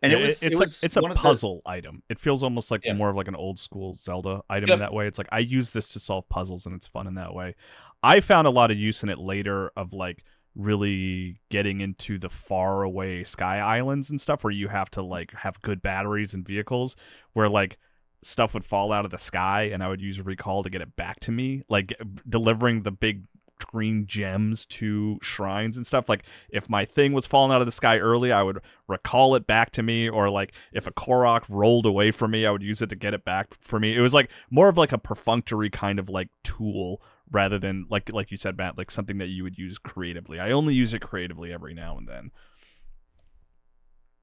And 0.01 0.11
yeah, 0.11 0.19
it 0.19 0.21
was, 0.21 0.43
it's 0.43 0.55
it 0.55 0.59
like 0.59 0.69
it's 0.83 0.95
a 0.95 1.01
puzzle 1.01 1.61
the... 1.65 1.71
item. 1.71 2.03
It 2.07 2.19
feels 2.19 2.43
almost 2.43 2.71
like 2.71 2.81
yeah. 2.85 2.93
more 2.93 3.09
of 3.09 3.15
like 3.15 3.27
an 3.27 3.35
old 3.35 3.59
school 3.59 3.95
Zelda 3.95 4.41
item 4.49 4.69
yep. 4.69 4.75
in 4.75 4.79
that 4.79 4.93
way. 4.93 5.07
It's 5.07 5.17
like 5.17 5.27
I 5.31 5.39
use 5.39 5.71
this 5.71 5.89
to 5.89 5.99
solve 5.99 6.29
puzzles 6.29 6.65
and 6.65 6.75
it's 6.75 6.87
fun 6.87 7.07
in 7.07 7.15
that 7.15 7.33
way. 7.33 7.55
I 8.01 8.19
found 8.19 8.47
a 8.47 8.51
lot 8.51 8.71
of 8.71 8.77
use 8.77 9.03
in 9.03 9.09
it 9.09 9.17
later 9.17 9.71
of 9.75 9.91
like 9.91 10.23
really 10.55 11.41
getting 11.49 11.81
into 11.81 12.17
the 12.17 12.29
far 12.29 12.83
away 12.83 13.23
sky 13.23 13.59
islands 13.59 14.09
and 14.09 14.21
stuff 14.21 14.43
where 14.43 14.51
you 14.51 14.67
have 14.67 14.89
to 14.91 15.01
like 15.01 15.31
have 15.31 15.61
good 15.61 15.81
batteries 15.81 16.33
and 16.33 16.45
vehicles 16.45 16.95
where 17.33 17.49
like 17.49 17.77
stuff 18.21 18.53
would 18.53 18.63
fall 18.63 18.91
out 18.91 19.03
of 19.03 19.11
the 19.11 19.17
sky 19.17 19.63
and 19.63 19.83
I 19.83 19.89
would 19.89 20.01
use 20.01 20.21
recall 20.21 20.63
to 20.63 20.69
get 20.69 20.81
it 20.81 20.95
back 20.95 21.19
to 21.21 21.31
me 21.31 21.63
like 21.69 21.93
delivering 22.27 22.83
the 22.83 22.91
big 22.91 23.23
green 23.65 24.05
gems 24.05 24.65
to 24.65 25.19
shrines 25.21 25.77
and 25.77 25.85
stuff. 25.85 26.09
Like 26.09 26.23
if 26.49 26.69
my 26.69 26.85
thing 26.85 27.13
was 27.13 27.25
falling 27.25 27.51
out 27.51 27.61
of 27.61 27.67
the 27.67 27.71
sky 27.71 27.97
early, 27.97 28.31
I 28.31 28.43
would 28.43 28.59
recall 28.87 29.35
it 29.35 29.47
back 29.47 29.71
to 29.71 29.83
me, 29.83 30.09
or 30.09 30.29
like 30.29 30.53
if 30.71 30.87
a 30.87 30.91
Korok 30.91 31.45
rolled 31.49 31.85
away 31.85 32.11
from 32.11 32.31
me, 32.31 32.45
I 32.45 32.51
would 32.51 32.63
use 32.63 32.81
it 32.81 32.89
to 32.89 32.95
get 32.95 33.13
it 33.13 33.25
back 33.25 33.55
for 33.61 33.79
me. 33.79 33.95
It 33.95 34.01
was 34.01 34.13
like 34.13 34.29
more 34.49 34.69
of 34.69 34.77
like 34.77 34.91
a 34.91 34.97
perfunctory 34.97 35.69
kind 35.69 35.99
of 35.99 36.09
like 36.09 36.29
tool 36.43 37.01
rather 37.31 37.59
than 37.59 37.85
like 37.89 38.11
like 38.13 38.31
you 38.31 38.37
said, 38.37 38.57
Matt, 38.57 38.77
like 38.77 38.91
something 38.91 39.17
that 39.17 39.27
you 39.27 39.43
would 39.43 39.57
use 39.57 39.77
creatively. 39.77 40.39
I 40.39 40.51
only 40.51 40.73
use 40.73 40.93
it 40.93 41.01
creatively 41.01 41.53
every 41.53 41.73
now 41.73 41.97
and 41.97 42.07
then. 42.07 42.31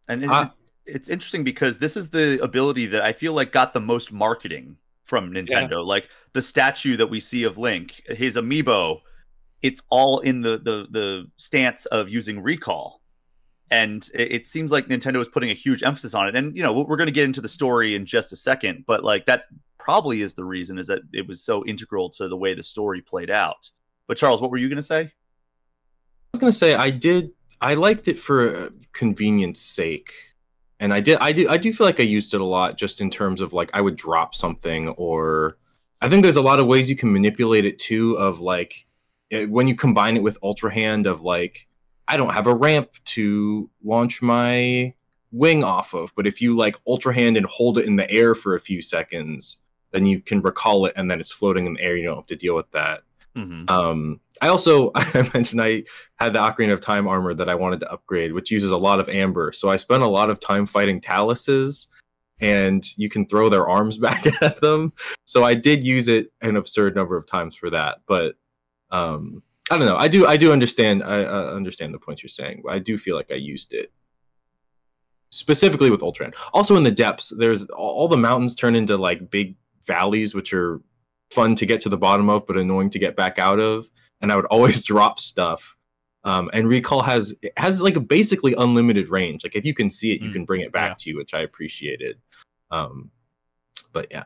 And 0.09 0.25
it, 0.25 0.31
uh, 0.31 0.51
it's 0.87 1.09
interesting 1.09 1.45
because 1.45 1.79
this 1.79 1.97
is 1.97 2.11
the 2.11 2.43
ability 2.43 2.87
that 2.87 3.03
I 3.03 3.13
feel 3.13 3.33
like 3.33 3.53
got 3.53 3.73
the 3.73 3.81
most 3.81 4.13
marketing 4.13 4.77
from 5.05 5.33
Nintendo. 5.33 5.71
Yeah. 5.73 5.79
Like 5.79 6.09
the 6.33 6.43
statue 6.43 6.97
that 6.97 7.07
we 7.07 7.21
see 7.21 7.45
of 7.45 7.59
Link, 7.59 8.03
his 8.07 8.37
amiibo 8.37 9.01
it's 9.63 9.83
all 9.91 10.21
in 10.21 10.41
the 10.41 10.59
the 10.59 10.87
the 10.91 11.31
stance 11.37 11.87
of 11.87 12.09
using 12.09 12.43
recall 12.43 13.01
and 13.71 14.09
it, 14.15 14.33
it 14.33 14.47
seems 14.47 14.73
like 14.73 14.89
nintendo 14.89 15.21
is 15.21 15.29
putting 15.29 15.51
a 15.51 15.55
huge 15.55 15.83
emphasis 15.83 16.15
on 16.15 16.29
it 16.29 16.37
and 16.37 16.57
you 16.57 16.63
know 16.63 16.73
we're 16.73 16.97
going 16.97 17.07
to 17.07 17.13
get 17.13 17.25
into 17.25 17.41
the 17.41 17.49
story 17.49 17.95
in 17.95 18.07
just 18.07 18.33
a 18.33 18.37
second 18.37 18.85
but 18.87 19.05
like 19.05 19.27
that 19.27 19.45
probably 19.81 20.23
is 20.23 20.35
the 20.35 20.45
reason 20.45 20.79
is 20.79 20.87
that 20.87 21.03
it 21.13 21.27
was 21.27 21.43
so 21.43 21.65
integral 21.65 22.11
to 22.11 22.29
the 22.29 22.37
way 22.37 22.55
the 22.55 22.63
story 22.63 23.01
played 23.01 23.31
out. 23.31 23.71
But 24.07 24.17
charles 24.17 24.41
what 24.41 24.51
were 24.51 24.59
you 24.59 24.69
going 24.69 24.77
to 24.77 24.83
say? 24.83 25.01
I 25.01 25.11
was 26.35 26.41
going 26.41 26.53
to 26.53 26.59
say 26.59 26.75
i 26.75 26.91
did 26.91 27.31
i 27.61 27.75
liked 27.75 28.09
it 28.09 28.19
for 28.19 28.57
uh, 28.57 28.71
convenience 28.93 29.61
sake. 29.61 30.13
And 30.79 30.95
i 30.95 31.01
did 31.01 31.19
i 31.19 31.33
do 31.33 31.49
i 31.49 31.57
do 31.57 31.73
feel 31.73 31.87
like 31.87 32.01
i 32.01 32.05
used 32.05 32.35
it 32.35 32.41
a 32.41 32.45
lot 32.45 32.79
just 32.79 33.01
in 33.01 33.11
terms 33.11 33.41
of 33.41 33.53
like 33.53 33.71
i 33.75 33.81
would 33.81 33.97
drop 33.97 34.35
something 34.35 34.89
or 34.91 35.59
i 36.01 36.09
think 36.09 36.23
there's 36.23 36.37
a 36.37 36.43
lot 36.43 36.59
of 36.59 36.67
ways 36.67 36.89
you 36.89 36.97
can 36.97 37.13
manipulate 37.13 37.67
it 37.67 37.79
too 37.79 38.17
of 38.17 38.41
like 38.41 38.87
eh, 39.31 39.47
when 39.47 39.67
you 39.67 39.75
combine 39.75 40.17
it 40.17 40.23
with 40.23 40.39
Ultra 40.43 40.73
Hand 40.73 41.07
of 41.07 41.21
like, 41.21 41.69
I 42.09 42.17
don't 42.17 42.35
have 42.35 42.47
a 42.47 42.55
ramp 42.55 42.91
to 43.07 43.71
launch 43.85 44.21
my 44.23 44.95
wing 45.33 45.63
off 45.63 45.95
of, 45.95 46.13
but 46.17 46.27
if 46.27 46.43
you 46.43 46.57
like 46.57 46.77
Ultra 46.87 47.15
Hand 47.15 47.37
and 47.37 47.47
hold 47.47 47.79
it 47.79 47.87
in 47.87 47.97
the 47.97 48.11
air 48.11 48.35
for 48.35 48.55
a 48.55 48.61
few 48.61 48.83
seconds, 48.83 49.59
then 49.93 50.07
you 50.07 50.21
can 50.21 50.41
recall 50.41 50.87
it 50.87 50.93
and 50.97 51.11
then 51.11 51.21
it's 51.21 51.33
floating 51.33 51.67
in 51.67 51.75
the 51.75 51.81
air. 51.81 51.97
You 51.97 52.05
don't 52.05 52.17
have 52.17 52.27
to 52.27 52.37
deal 52.37 52.55
with 52.55 52.71
that. 52.73 53.03
Mm-hmm. 53.37 53.69
Um, 53.69 54.21
I 54.41 54.49
also 54.49 54.91
I 54.95 55.29
mentioned 55.35 55.61
I 55.61 55.85
had 56.19 56.33
the 56.33 56.39
Ocarina 56.39 56.73
of 56.73 56.81
Time 56.81 57.07
armor 57.07 57.35
that 57.35 57.49
I 57.49 57.55
wanted 57.55 57.81
to 57.81 57.93
upgrade, 57.93 58.33
which 58.33 58.51
uses 58.51 58.71
a 58.71 58.77
lot 58.77 59.01
of 59.01 59.09
amber. 59.09 59.53
So 59.53 59.69
I 59.69 59.77
spent 59.77 60.03
a 60.03 60.09
lot 60.09 60.31
of 60.31 60.41
time 60.41 60.67
fighting 60.67 61.01
Taluses, 61.01 61.87
and 62.41 62.85
you 62.97 63.09
can 63.09 63.27
throw 63.27 63.49
their 63.49 63.69
arms 63.69 63.99
back 63.99 64.27
at 64.43 64.61
them. 64.61 64.93
So 65.25 65.45
I 65.45 65.55
did 65.55 65.85
use 65.85 66.09
it 66.09 66.33
an 66.41 66.57
absurd 66.57 66.95
number 66.95 67.17
of 67.17 67.27
times 67.27 67.57
for 67.57 67.71
that. 67.71 67.99
But 68.07 68.35
um, 68.91 69.43
I 69.71 69.77
don't 69.77 69.87
know. 69.87 69.97
I 69.97 70.09
do 70.09 70.27
I 70.27 70.37
do 70.37 70.53
understand 70.53 71.05
I 71.05 71.25
uh, 71.25 71.53
understand 71.55 71.95
the 71.95 71.99
points 71.99 72.23
you're 72.23 72.29
saying. 72.29 72.63
I 72.69 72.79
do 72.79 72.99
feel 72.99 73.17
like 73.17 73.31
I 73.31 73.37
used 73.37 73.73
it 73.73 73.93
specifically 75.31 75.91
with 75.91 76.03
Ultra 76.03 76.27
Hand. 76.27 76.35
Also 76.53 76.77
in 76.77 76.83
the 76.83 76.91
depths, 76.91 77.33
there's 77.37 77.65
all 77.71 78.09
the 78.09 78.17
mountains 78.17 78.55
turn 78.55 78.75
into 78.75 78.97
like 78.97 79.31
big 79.31 79.55
valleys, 79.91 80.35
which 80.35 80.53
are 80.55 80.81
fun 81.31 81.55
to 81.57 81.67
get 81.67 81.81
to 81.83 81.89
the 81.91 81.99
bottom 81.99 82.29
of, 82.31 82.47
but 82.47 82.57
annoying 82.57 82.91
to 82.91 82.99
get 82.99 83.17
back 83.17 83.39
out 83.39 83.61
of. 83.61 83.89
And 84.21 84.33
I 84.33 84.37
would 84.37 84.47
always 84.47 84.83
drop 84.93 85.19
stuff 85.21 85.77
Um, 86.25 86.51
and 86.53 86.69
recall 86.69 87.03
has 87.03 87.35
has 87.57 87.81
like 87.81 87.97
a 87.97 88.01
basically 88.01 88.55
unlimited 88.59 89.09
range. 89.11 89.45
Like 89.45 89.57
if 89.57 89.65
you 89.65 89.75
can 89.75 89.89
see 89.91 90.13
it, 90.15 90.21
you 90.23 90.31
Mm, 90.31 90.35
can 90.37 90.45
bring 90.45 90.61
it 90.63 90.73
back 90.73 90.91
yeah. 90.91 90.95
to 90.99 91.11
you, 91.11 91.17
which 91.17 91.35
I 91.35 91.41
appreciated. 91.41 92.19
Um, 92.71 93.11
but 93.93 94.07
yeah, 94.11 94.25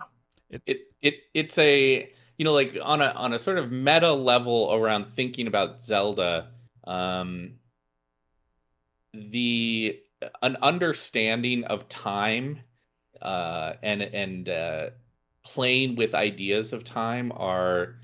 it 0.67 0.81
it 1.03 1.15
it's 1.35 1.59
a 1.59 2.11
you 2.39 2.45
know 2.45 2.53
like 2.53 2.77
on 2.83 3.01
a 3.03 3.11
on 3.15 3.33
a 3.33 3.39
sort 3.39 3.59
of 3.59 3.71
meta 3.71 4.13
level 4.13 4.71
around 4.75 5.07
thinking 5.07 5.47
about 5.47 5.81
Zelda 5.83 6.51
um 6.85 7.55
the 9.13 9.99
an 10.43 10.57
understanding 10.63 11.65
of 11.65 11.89
time 11.89 12.61
uh 13.23 13.75
and 13.83 14.03
and 14.03 14.49
uh 14.49 14.91
playing 15.45 15.97
with 15.97 16.15
ideas 16.15 16.73
of 16.73 16.85
time 16.85 17.33
are 17.37 17.97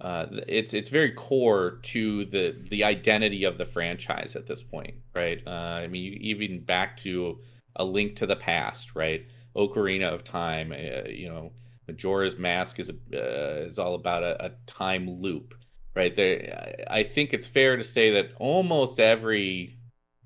uh 0.00 0.26
it's 0.48 0.74
it's 0.74 0.88
very 0.88 1.12
core 1.12 1.78
to 1.82 2.24
the 2.26 2.56
the 2.70 2.84
identity 2.84 3.44
of 3.44 3.56
the 3.58 3.64
franchise 3.64 4.36
at 4.36 4.46
this 4.46 4.62
point 4.62 4.94
right 5.14 5.42
uh 5.46 5.50
i 5.50 5.86
mean 5.86 6.14
even 6.20 6.62
back 6.64 6.96
to 6.96 7.38
a 7.76 7.84
link 7.84 8.16
to 8.16 8.26
the 8.26 8.36
past 8.36 8.94
right 8.94 9.26
ocarina 9.56 10.12
of 10.12 10.24
time 10.24 10.72
uh, 10.72 11.08
you 11.08 11.28
know 11.28 11.52
Majora's 11.88 12.38
Mask 12.38 12.78
is 12.78 12.90
a, 12.90 12.94
uh, 13.12 13.66
is 13.66 13.78
all 13.78 13.94
about 13.94 14.22
a, 14.22 14.46
a 14.46 14.50
time 14.66 15.08
loop, 15.20 15.54
right? 15.94 16.14
There, 16.14 16.86
I 16.88 17.02
think 17.02 17.32
it's 17.32 17.46
fair 17.46 17.76
to 17.76 17.84
say 17.84 18.10
that 18.12 18.30
almost 18.38 19.00
every 19.00 19.78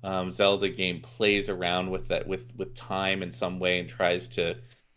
um, 0.03 0.31
Zelda 0.31 0.69
game 0.69 1.01
plays 1.01 1.49
around 1.49 1.89
with 1.89 2.07
that 2.09 2.27
with 2.27 2.55
with 2.55 2.75
time 2.75 3.23
in 3.23 3.31
some 3.31 3.59
way 3.59 3.79
and 3.79 3.89
tries 3.89 4.27
to 4.29 4.55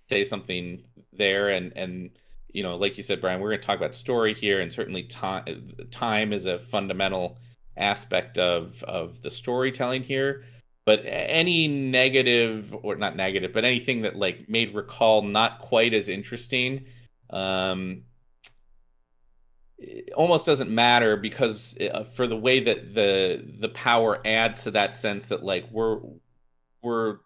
say 0.09 0.25
something 0.25 0.83
there. 1.21 1.51
And 1.51 1.73
and 1.77 2.11
you 2.53 2.65
know, 2.65 2.77
like 2.77 2.97
you 2.97 3.05
said, 3.05 3.21
Brian, 3.21 3.41
we're 3.41 3.51
going 3.51 3.61
to 3.61 3.67
talk 3.67 3.79
about 3.79 3.95
story 3.95 4.35
here, 4.35 4.61
and 4.61 4.73
certainly 4.73 5.05
time 5.05 5.69
time 5.93 6.33
is 6.33 6.47
a 6.47 6.59
fundamental 6.59 7.39
aspect 7.77 8.39
of 8.39 8.83
of 8.85 9.23
the 9.23 9.31
storytelling 9.31 10.03
here 10.03 10.45
but 10.85 11.03
any 11.05 11.69
negative 11.69 12.75
or 12.83 12.97
not 12.97 13.17
negative 13.17 13.53
but 13.53 13.65
anything 13.65 14.03
that 14.03 14.17
like 14.17 14.49
made 14.49 14.75
recall 14.75 15.23
not 15.23 15.61
quite 15.61 15.95
as 15.95 16.09
interesting 16.09 16.85
um 17.31 18.03
it 19.79 20.13
almost 20.13 20.45
doesn't 20.45 20.71
matter 20.71 21.17
because 21.17 21.77
uh, 21.79 22.05
for 22.05 22.27
the 22.27 22.37
way 22.37 22.61
that 22.61 22.93
the 22.93 23.43
the 23.59 23.69
power 23.69 24.21
adds 24.27 24.65
to 24.65 24.71
that 24.71 24.95
sense 24.95 25.27
that 25.27 25.43
like 25.43 25.67
we're 25.71 26.01
we're 26.83 27.19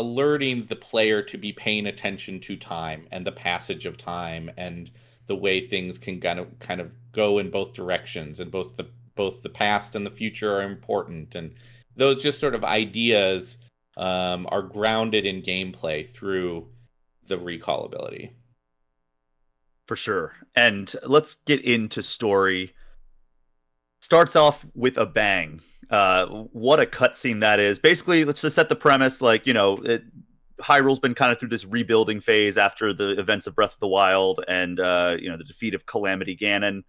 alerting 0.00 0.64
the 0.64 0.76
player 0.76 1.22
to 1.22 1.36
be 1.36 1.52
paying 1.52 1.86
attention 1.86 2.40
to 2.40 2.56
time 2.56 3.06
and 3.12 3.26
the 3.26 3.32
passage 3.32 3.84
of 3.84 3.98
time 3.98 4.50
and 4.56 4.90
the 5.26 5.36
way 5.36 5.60
things 5.60 5.98
can 5.98 6.18
kind 6.18 6.40
of 6.40 6.58
kind 6.58 6.80
of 6.80 6.94
go 7.12 7.38
in 7.38 7.50
both 7.50 7.74
directions 7.74 8.40
and 8.40 8.50
both 8.50 8.76
the 8.76 8.86
both 9.14 9.42
the 9.42 9.50
past 9.50 9.94
and 9.94 10.06
the 10.06 10.10
future 10.10 10.56
are 10.56 10.62
important 10.62 11.34
and 11.34 11.54
those 11.96 12.22
just 12.22 12.40
sort 12.40 12.54
of 12.54 12.64
ideas 12.64 13.58
um, 13.98 14.46
are 14.50 14.62
grounded 14.62 15.26
in 15.26 15.42
gameplay 15.42 16.06
through 16.06 16.68
the 17.26 17.36
recall 17.36 17.84
ability. 17.84 18.32
For 19.86 19.96
sure. 19.96 20.32
And 20.56 20.90
let's 21.04 21.34
get 21.34 21.60
into 21.60 22.02
story. 22.02 22.72
Starts 24.00 24.34
off 24.34 24.64
with 24.74 24.96
a 24.96 25.04
bang. 25.04 25.60
Uh, 25.90 26.26
what 26.52 26.78
a 26.80 26.86
cutscene 26.86 27.40
that 27.40 27.58
is. 27.58 27.78
Basically, 27.78 28.24
let's 28.24 28.42
just 28.42 28.54
set 28.54 28.68
the 28.68 28.76
premise 28.76 29.20
like, 29.20 29.46
you 29.46 29.52
know, 29.52 29.78
it, 29.78 30.04
Hyrule's 30.60 31.00
been 31.00 31.14
kind 31.14 31.32
of 31.32 31.38
through 31.38 31.48
this 31.48 31.64
rebuilding 31.64 32.20
phase 32.20 32.56
after 32.56 32.92
the 32.92 33.18
events 33.18 33.46
of 33.46 33.54
Breath 33.54 33.74
of 33.74 33.80
the 33.80 33.88
Wild 33.88 34.44
and, 34.46 34.78
uh, 34.78 35.16
you 35.18 35.28
know, 35.28 35.36
the 35.36 35.44
defeat 35.44 35.74
of 35.74 35.86
Calamity 35.86 36.36
Ganon. 36.36 36.82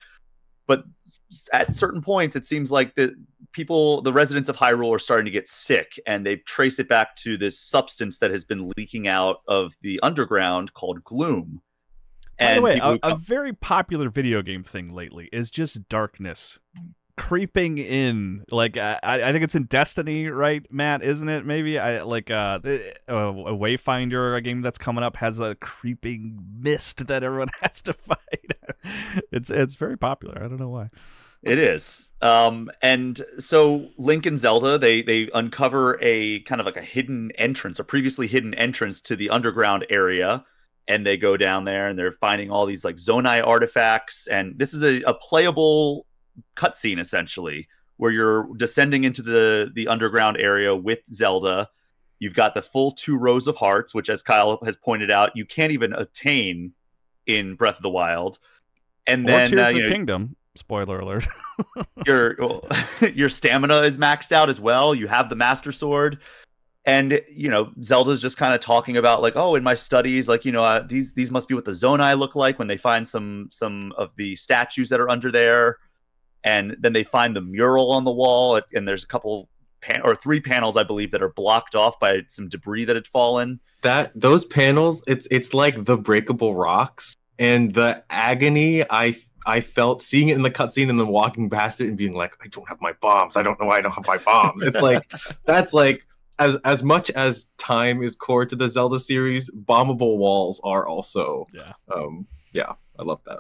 But 0.68 0.84
at 1.52 1.76
certain 1.76 2.02
points, 2.02 2.36
it 2.36 2.46
seems 2.46 2.72
like 2.72 2.96
the 2.96 3.16
people, 3.52 4.02
the 4.04 4.14
residents 4.14 4.50
of 4.50 4.56
Hyrule, 4.56 4.96
are 4.96 5.00
starting 5.00 5.26
to 5.26 5.32
get 5.32 5.48
sick, 5.48 6.00
and 6.06 6.26
they 6.26 6.38
trace 6.38 6.78
it 6.80 6.88
back 6.88 7.16
to 7.18 7.38
this 7.38 7.60
substance 7.60 8.20
that 8.20 8.32
has 8.32 8.46
been 8.46 8.72
leaking 8.78 9.08
out 9.08 9.42
of 9.48 9.74
the 9.82 10.00
underground 10.02 10.74
called 10.74 11.04
gloom. 11.04 11.62
By 12.40 12.56
the 12.56 12.62
way, 12.62 12.80
a, 12.82 12.98
a 13.04 13.16
very 13.16 13.54
popular 13.54 14.10
video 14.10 14.42
game 14.42 14.64
thing 14.64 14.94
lately 14.94 15.30
is 15.34 15.50
just 15.52 15.90
darkness 15.90 16.60
creeping 17.22 17.78
in. 17.78 18.44
Like 18.50 18.78
I, 18.78 19.00
I 19.04 19.32
think 19.32 19.44
it's 19.44 19.56
in 19.56 19.66
Destiny, 19.66 20.28
right, 20.28 20.66
Matt? 20.72 21.04
Isn't 21.04 21.30
it? 21.30 21.46
Maybe 21.46 21.78
I 21.78 22.02
like 22.02 22.32
uh, 22.32 22.60
a, 22.64 22.94
a 23.08 23.56
Wayfinder, 23.56 24.36
a 24.36 24.42
game 24.42 24.62
that's 24.62 24.80
coming 24.80 25.04
up, 25.04 25.18
has 25.18 25.40
a 25.40 25.56
creeping 25.56 26.40
mist 26.60 27.08
that 27.08 27.24
everyone 27.24 27.50
has 27.62 27.82
to 27.84 27.94
fight. 27.94 28.52
it's 29.32 29.50
it's 29.50 29.76
very 29.76 29.98
popular. 29.98 30.44
I 30.44 30.48
don't 30.48 30.60
know 30.60 30.70
why. 30.70 30.90
It 31.44 31.58
is. 31.58 32.12
Um, 32.22 32.70
and 32.84 33.20
so 33.40 33.90
Link 33.98 34.26
and 34.26 34.40
Zelda, 34.40 34.78
they 34.78 35.04
they 35.04 35.30
uncover 35.34 36.00
a 36.02 36.42
kind 36.42 36.60
of 36.60 36.66
like 36.66 36.78
a 36.78 36.82
hidden 36.82 37.32
entrance, 37.36 37.80
a 37.80 37.84
previously 37.84 38.28
hidden 38.28 38.56
entrance 38.56 39.00
to 39.02 39.16
the 39.16 39.30
underground 39.30 39.86
area, 39.92 40.44
and 40.88 41.06
they 41.06 41.18
go 41.18 41.38
down 41.38 41.66
there 41.66 41.88
and 41.88 41.98
they're 42.00 42.12
finding 42.14 42.50
all 42.50 42.66
these 42.66 42.84
like 42.84 42.96
Zonai 42.96 43.46
artifacts. 43.46 44.28
And 44.28 44.58
this 44.58 44.74
is 44.74 44.84
a, 44.84 45.02
a 45.04 45.14
playable 45.14 46.08
cutscene 46.56 47.00
essentially, 47.00 47.68
where 47.98 48.12
you're 48.12 48.50
descending 48.58 49.04
into 49.04 49.22
the 49.22 49.72
the 49.74 49.88
underground 49.88 50.38
area 50.38 50.76
with 50.76 51.00
Zelda. 51.14 51.70
You've 52.20 52.36
got 52.36 52.54
the 52.54 52.62
full 52.62 52.92
two 52.92 53.18
rows 53.18 53.48
of 53.48 53.56
hearts, 53.56 53.96
which, 53.96 54.10
as 54.10 54.22
Kyle 54.22 54.60
has 54.64 54.78
pointed 54.78 55.10
out, 55.10 55.32
you 55.36 55.46
can't 55.46 55.72
even 55.72 55.94
attain 55.94 56.74
in 57.26 57.56
Breath 57.56 57.78
of 57.78 57.82
the 57.82 57.90
Wild. 57.90 58.38
And 59.08 59.28
then 59.28 59.58
uh, 59.58 59.70
you 59.70 59.78
the 59.78 59.84
know, 59.84 59.90
Kingdom. 59.90 60.36
Spoiler 60.56 61.00
alert. 61.00 61.28
your 62.06 62.38
your 63.14 63.30
stamina 63.30 63.82
is 63.82 63.98
maxed 63.98 64.32
out 64.32 64.50
as 64.50 64.60
well. 64.60 64.94
You 64.94 65.08
have 65.08 65.30
the 65.30 65.36
master 65.36 65.72
sword, 65.72 66.20
and 66.86 67.22
you 67.32 67.50
know 67.50 67.72
Zelda's 67.84 68.22
just 68.22 68.38
kind 68.38 68.54
of 68.54 68.60
talking 68.60 68.98
about 68.98 69.22
like, 69.22 69.36
oh, 69.36 69.56
in 69.56 69.64
my 69.64 69.76
studies, 69.76 70.28
like 70.28 70.44
you 70.44 70.52
know 70.52 70.64
uh, 70.64 70.84
these 70.86 71.14
these 71.14 71.32
must 71.32 71.48
be 71.48 71.56
what 71.56 71.66
the 71.66 71.72
Zonai 71.72 72.18
look 72.18 72.36
like 72.36 72.60
when 72.60 72.68
they 72.68 72.78
find 72.78 73.08
some 73.08 73.48
some 73.50 73.94
of 73.98 74.12
the 74.18 74.36
statues 74.36 74.90
that 74.90 75.00
are 75.00 75.10
under 75.10 75.32
there, 75.32 75.78
and 76.44 76.76
then 76.80 76.94
they 76.94 77.04
find 77.04 77.36
the 77.36 77.42
mural 77.42 77.92
on 77.92 78.04
the 78.04 78.12
wall, 78.12 78.60
and 78.74 78.88
there's 78.88 79.04
a 79.04 79.08
couple 79.08 79.50
pan- 79.82 80.02
or 80.04 80.16
three 80.16 80.40
panels 80.40 80.78
I 80.78 80.84
believe 80.84 81.12
that 81.12 81.22
are 81.22 81.32
blocked 81.34 81.76
off 81.76 82.00
by 82.00 82.22
some 82.28 82.48
debris 82.48 82.86
that 82.86 82.96
had 82.96 83.08
fallen. 83.08 83.60
that 83.82 84.12
those 84.16 84.46
panels, 84.46 85.04
it's 85.08 85.28
it's 85.32 85.54
like 85.54 85.86
the 85.86 85.98
breakable 85.98 86.56
rocks 86.56 87.16
and 87.40 87.74
the 87.74 88.04
agony 88.10 88.84
I 88.90 89.16
I 89.46 89.62
felt 89.62 90.02
seeing 90.02 90.30
it 90.30 90.36
in 90.36 90.44
the 90.44 90.52
cutscene 90.52 90.90
and 90.90 91.00
then 91.00 91.08
walking 91.08 91.50
past 91.50 91.82
it 91.82 91.88
and 91.88 91.98
being 91.98 92.14
like, 92.14 92.38
I 92.44 92.48
don't 92.48 92.68
have 92.70 92.80
my 92.80 92.94
bombs. 93.02 93.36
I 93.36 93.44
don't 93.44 93.60
know 93.60 93.66
why 93.66 93.78
I 93.78 93.82
don't 93.82 93.94
have 93.94 94.06
my 94.06 94.18
bombs. 94.18 94.62
It's 94.62 94.82
like 94.82 95.12
that's 95.46 95.74
like 95.74 96.06
as 96.40 96.56
as 96.58 96.84
much 96.84 97.10
as 97.12 97.46
time 97.58 98.02
is 98.04 98.16
core 98.16 98.46
to 98.46 98.56
the 98.56 98.70
Zelda 98.70 99.00
series, 99.00 99.50
bombable 99.50 100.18
walls 100.18 100.62
are 100.64 100.88
also 100.88 101.48
yeah. 101.54 101.74
um 101.94 102.28
yeah, 102.54 102.74
I 103.00 103.04
love 103.04 103.22
that. 103.26 103.40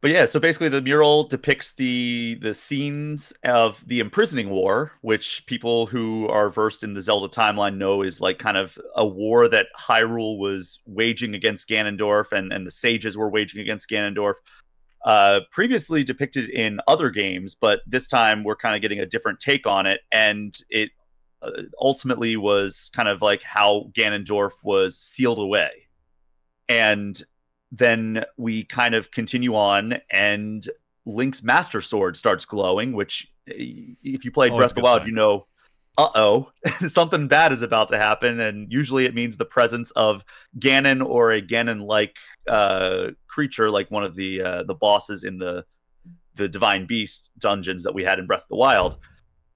But 0.00 0.12
yeah, 0.12 0.24
so 0.24 0.40
basically 0.40 0.70
the 0.70 0.80
mural 0.80 1.24
depicts 1.24 1.74
the 1.74 2.38
the 2.40 2.54
scenes 2.54 3.34
of 3.44 3.86
the 3.86 4.00
imprisoning 4.00 4.48
war, 4.48 4.92
which 5.02 5.44
people 5.46 5.86
who 5.86 6.26
are 6.28 6.48
versed 6.48 6.82
in 6.82 6.94
the 6.94 7.02
Zelda 7.02 7.28
timeline 7.28 7.76
know 7.76 8.02
is 8.02 8.18
like 8.20 8.38
kind 8.38 8.56
of 8.56 8.78
a 8.96 9.06
war 9.06 9.46
that 9.48 9.66
Hyrule 9.78 10.38
was 10.38 10.80
waging 10.86 11.34
against 11.34 11.68
Ganondorf 11.68 12.32
and, 12.32 12.50
and 12.50 12.66
the 12.66 12.70
sages 12.70 13.18
were 13.18 13.28
waging 13.28 13.60
against 13.60 13.90
Ganondorf. 13.90 14.34
Uh, 15.04 15.40
previously 15.50 16.02
depicted 16.02 16.48
in 16.50 16.80
other 16.86 17.10
games, 17.10 17.54
but 17.54 17.80
this 17.86 18.06
time 18.06 18.42
we're 18.42 18.56
kind 18.56 18.74
of 18.74 18.82
getting 18.82 19.00
a 19.00 19.06
different 19.06 19.40
take 19.40 19.66
on 19.66 19.86
it, 19.86 20.00
and 20.12 20.58
it 20.68 20.90
uh, 21.42 21.62
ultimately 21.80 22.36
was 22.36 22.90
kind 22.94 23.08
of 23.08 23.22
like 23.22 23.42
how 23.42 23.90
Ganondorf 23.92 24.52
was 24.62 24.98
sealed 24.98 25.38
away. 25.38 25.70
And 26.68 27.22
then 27.72 28.24
we 28.36 28.64
kind 28.64 28.94
of 28.94 29.10
continue 29.10 29.54
on 29.54 29.98
and 30.10 30.68
Link's 31.06 31.42
Master 31.42 31.80
Sword 31.80 32.16
starts 32.16 32.44
glowing, 32.44 32.92
which 32.92 33.32
eh, 33.48 33.94
if 34.02 34.24
you 34.24 34.30
played 34.30 34.54
Breath 34.54 34.70
of 34.70 34.76
the 34.76 34.82
Wild, 34.82 35.00
sign. 35.00 35.08
you 35.08 35.14
know, 35.14 35.46
uh 35.98 36.08
oh, 36.14 36.52
something 36.88 37.28
bad 37.28 37.52
is 37.52 37.62
about 37.62 37.88
to 37.88 37.98
happen. 37.98 38.40
And 38.40 38.70
usually 38.72 39.04
it 39.04 39.14
means 39.14 39.36
the 39.36 39.44
presence 39.44 39.90
of 39.92 40.24
Ganon 40.58 41.04
or 41.04 41.32
a 41.32 41.42
Ganon 41.42 41.82
like 41.82 42.16
uh, 42.48 43.08
creature, 43.26 43.70
like 43.70 43.90
one 43.90 44.04
of 44.04 44.14
the 44.14 44.42
uh, 44.42 44.62
the 44.64 44.74
bosses 44.74 45.24
in 45.24 45.38
the 45.38 45.64
the 46.34 46.48
Divine 46.48 46.86
Beast 46.86 47.30
dungeons 47.38 47.84
that 47.84 47.94
we 47.94 48.04
had 48.04 48.18
in 48.18 48.26
Breath 48.26 48.42
of 48.42 48.48
the 48.48 48.56
Wild. 48.56 48.98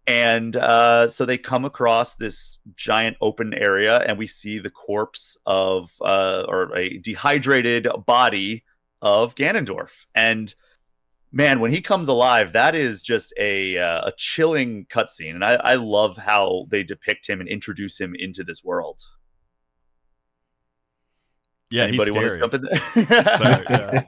And 0.06 0.56
uh, 0.56 1.08
so 1.08 1.24
they 1.24 1.38
come 1.38 1.64
across 1.64 2.16
this 2.16 2.58
giant 2.74 3.16
open 3.22 3.54
area, 3.54 3.98
and 4.00 4.18
we 4.18 4.26
see 4.26 4.58
the 4.58 4.70
corpse 4.70 5.38
of, 5.46 5.92
uh, 6.02 6.44
or 6.46 6.76
a 6.76 6.98
dehydrated 6.98 7.88
body 8.04 8.64
of 9.00 9.34
Ganondorf. 9.34 10.06
And 10.14 10.54
man, 11.32 11.60
when 11.60 11.70
he 11.70 11.80
comes 11.80 12.08
alive, 12.08 12.52
that 12.52 12.74
is 12.74 13.02
just 13.02 13.34
a 13.38 13.78
uh, 13.78 14.08
a 14.08 14.12
chilling 14.16 14.86
cutscene, 14.86 15.34
and 15.34 15.44
I, 15.44 15.54
I 15.54 15.74
love 15.74 16.16
how 16.16 16.66
they 16.70 16.82
depict 16.82 17.28
him 17.28 17.40
and 17.40 17.48
introduce 17.48 17.98
him 17.98 18.14
into 18.14 18.44
this 18.44 18.62
world. 18.62 19.02
Yeah, 21.70 21.84
Anybody 21.84 22.12
he's 22.12 22.12
want 22.12 22.26
scary. 22.26 22.38
to 22.38 22.48
jump 22.48 22.54
in 22.54 22.62
there? 22.62 23.38
Sorry, 23.38 23.66
yeah. 23.70 24.04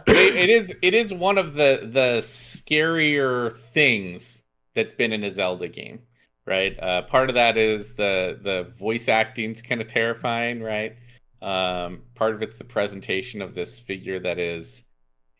it, 0.06 0.36
it 0.36 0.50
is 0.50 0.72
it 0.82 0.94
is 0.94 1.12
one 1.12 1.38
of 1.38 1.54
the 1.54 1.88
the 1.92 2.18
scarier 2.20 3.56
things 3.56 4.42
that's 4.74 4.92
been 4.92 5.12
in 5.12 5.24
a 5.24 5.30
Zelda 5.30 5.68
game, 5.68 6.00
right? 6.46 6.78
Uh, 6.80 7.02
part 7.02 7.28
of 7.28 7.34
that 7.34 7.56
is 7.56 7.94
the 7.94 8.38
the 8.42 8.64
voice 8.78 9.08
acting's 9.08 9.62
kind 9.62 9.80
of 9.80 9.86
terrifying, 9.86 10.62
right? 10.62 10.96
Um, 11.42 12.02
part 12.14 12.34
of 12.34 12.42
it's 12.42 12.56
the 12.56 12.64
presentation 12.64 13.42
of 13.42 13.54
this 13.54 13.78
figure 13.78 14.18
that 14.20 14.38
is, 14.38 14.82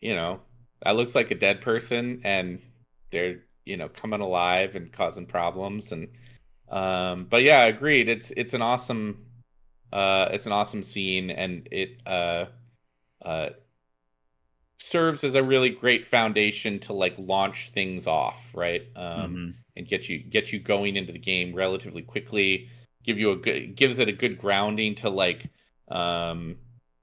you 0.01 0.15
know, 0.15 0.39
that 0.83 0.95
looks 0.95 1.15
like 1.15 1.31
a 1.31 1.35
dead 1.35 1.61
person, 1.61 2.21
and 2.23 2.61
they're 3.11 3.43
you 3.65 3.77
know 3.77 3.89
coming 3.89 4.21
alive 4.21 4.75
and 4.75 4.91
causing 4.91 5.25
problems, 5.25 5.91
and 5.91 6.07
um, 6.69 7.27
but 7.29 7.43
yeah, 7.43 7.65
agreed. 7.65 8.09
It's 8.09 8.31
it's 8.37 8.53
an 8.53 8.61
awesome, 8.61 9.25
uh, 9.91 10.29
it's 10.31 10.45
an 10.45 10.51
awesome 10.51 10.83
scene, 10.83 11.29
and 11.29 11.67
it 11.71 12.01
uh, 12.05 12.45
uh 13.23 13.49
serves 14.77 15.23
as 15.23 15.35
a 15.35 15.43
really 15.43 15.69
great 15.69 16.05
foundation 16.05 16.79
to 16.79 16.93
like 16.93 17.15
launch 17.17 17.71
things 17.71 18.07
off, 18.07 18.51
right? 18.53 18.83
Um, 18.95 19.03
mm-hmm. 19.05 19.49
and 19.75 19.87
get 19.87 20.09
you 20.09 20.19
get 20.19 20.51
you 20.51 20.59
going 20.59 20.95
into 20.95 21.11
the 21.11 21.19
game 21.19 21.53
relatively 21.53 22.01
quickly. 22.01 22.69
Give 23.03 23.19
you 23.19 23.31
a 23.31 23.35
good 23.35 23.75
gives 23.75 23.99
it 23.99 24.07
a 24.07 24.13
good 24.13 24.37
grounding 24.37 24.95
to 24.95 25.09
like, 25.09 25.49
um, 25.89 26.57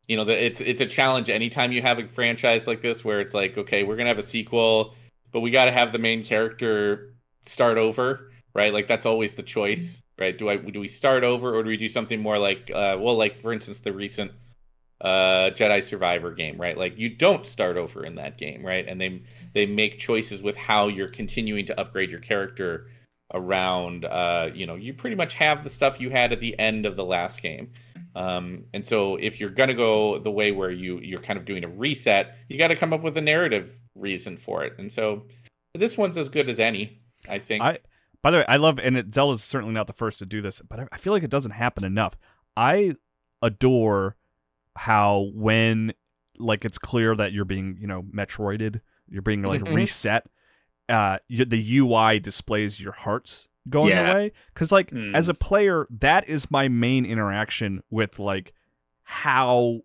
you 0.08 0.16
know, 0.16 0.24
the, 0.24 0.44
it's 0.44 0.60
it's 0.60 0.80
a 0.80 0.86
challenge 0.86 1.30
anytime 1.30 1.72
you 1.72 1.82
have 1.82 1.98
a 1.98 2.06
franchise 2.06 2.66
like 2.66 2.82
this 2.82 3.04
where 3.04 3.20
it's 3.20 3.34
like, 3.34 3.56
okay, 3.56 3.84
we're 3.84 3.96
gonna 3.96 4.08
have 4.08 4.18
a 4.18 4.22
sequel, 4.22 4.94
but 5.32 5.40
we 5.40 5.50
got 5.50 5.64
to 5.64 5.72
have 5.72 5.92
the 5.92 5.98
main 5.98 6.24
character 6.24 7.14
start 7.44 7.78
over, 7.78 8.30
right? 8.54 8.72
Like 8.72 8.88
that's 8.88 9.06
always 9.06 9.34
the 9.34 9.42
choice, 9.42 10.02
right? 10.18 10.36
Do 10.36 10.48
I 10.48 10.56
do 10.56 10.80
we 10.80 10.88
start 10.88 11.24
over 11.24 11.54
or 11.54 11.62
do 11.62 11.68
we 11.68 11.76
do 11.76 11.88
something 11.88 12.20
more 12.20 12.38
like, 12.38 12.70
uh, 12.72 12.96
well, 13.00 13.16
like 13.16 13.34
for 13.34 13.52
instance, 13.52 13.80
the 13.80 13.92
recent 13.92 14.32
uh, 15.02 15.50
Jedi 15.50 15.82
Survivor 15.82 16.32
game, 16.32 16.60
right? 16.60 16.78
Like 16.78 16.96
you 16.96 17.08
don't 17.08 17.44
start 17.46 17.76
over 17.76 18.06
in 18.06 18.14
that 18.14 18.38
game, 18.38 18.64
right? 18.64 18.86
And 18.86 19.00
they 19.00 19.22
they 19.52 19.66
make 19.66 19.98
choices 19.98 20.40
with 20.40 20.56
how 20.56 20.86
you're 20.86 21.08
continuing 21.08 21.66
to 21.66 21.78
upgrade 21.78 22.10
your 22.10 22.20
character 22.20 22.86
around. 23.34 24.04
Uh, 24.04 24.50
you 24.54 24.64
know, 24.64 24.76
you 24.76 24.94
pretty 24.94 25.16
much 25.16 25.34
have 25.34 25.64
the 25.64 25.70
stuff 25.70 26.00
you 26.00 26.10
had 26.10 26.32
at 26.32 26.40
the 26.40 26.56
end 26.58 26.86
of 26.86 26.94
the 26.94 27.04
last 27.04 27.42
game. 27.42 27.72
Um, 28.14 28.64
and 28.72 28.86
so 28.86 29.16
if 29.16 29.40
you're 29.40 29.50
gonna 29.50 29.74
go 29.74 30.18
the 30.20 30.30
way 30.30 30.52
where 30.52 30.70
you 30.70 31.00
you're 31.00 31.20
kind 31.20 31.38
of 31.38 31.44
doing 31.44 31.64
a 31.64 31.68
reset, 31.68 32.36
you 32.48 32.56
got 32.56 32.68
to 32.68 32.76
come 32.76 32.92
up 32.92 33.02
with 33.02 33.16
a 33.16 33.22
narrative 33.22 33.72
reason 33.96 34.36
for 34.36 34.64
it. 34.64 34.74
And 34.78 34.92
so 34.92 35.24
this 35.74 35.98
one's 35.98 36.16
as 36.16 36.28
good 36.28 36.48
as 36.48 36.60
any, 36.60 37.00
I 37.28 37.40
think. 37.40 37.64
I 37.64 37.78
by 38.22 38.30
the 38.30 38.36
way, 38.38 38.44
I 38.46 38.56
love 38.56 38.78
and 38.78 38.96
it, 38.96 39.12
Zelda's 39.12 39.42
certainly 39.42 39.74
not 39.74 39.88
the 39.88 39.92
first 39.92 40.20
to 40.20 40.26
do 40.26 40.40
this, 40.40 40.62
but 40.68 40.88
I 40.92 40.98
feel 40.98 41.12
like 41.12 41.24
it 41.24 41.30
doesn't 41.30 41.52
happen 41.52 41.82
enough. 41.82 42.16
I 42.56 42.94
adore 43.40 44.16
how 44.76 45.30
when 45.34 45.92
like 46.38 46.64
it's 46.64 46.78
clear 46.78 47.14
that 47.14 47.32
you're 47.32 47.44
being 47.44 47.76
you 47.80 47.86
know 47.86 48.02
metroided 48.02 48.80
you're 49.08 49.22
being 49.22 49.42
like 49.42 49.60
mm-hmm. 49.60 49.74
reset 49.74 50.26
uh 50.88 51.18
the 51.28 51.78
ui 51.78 52.18
displays 52.20 52.80
your 52.80 52.92
hearts 52.92 53.48
going 53.68 53.90
yeah. 53.90 54.12
away 54.12 54.32
because 54.52 54.72
like 54.72 54.90
mm. 54.90 55.14
as 55.14 55.28
a 55.28 55.34
player 55.34 55.86
that 55.90 56.28
is 56.28 56.50
my 56.50 56.68
main 56.68 57.04
interaction 57.04 57.82
with 57.90 58.18
like 58.18 58.52
how 59.04 59.80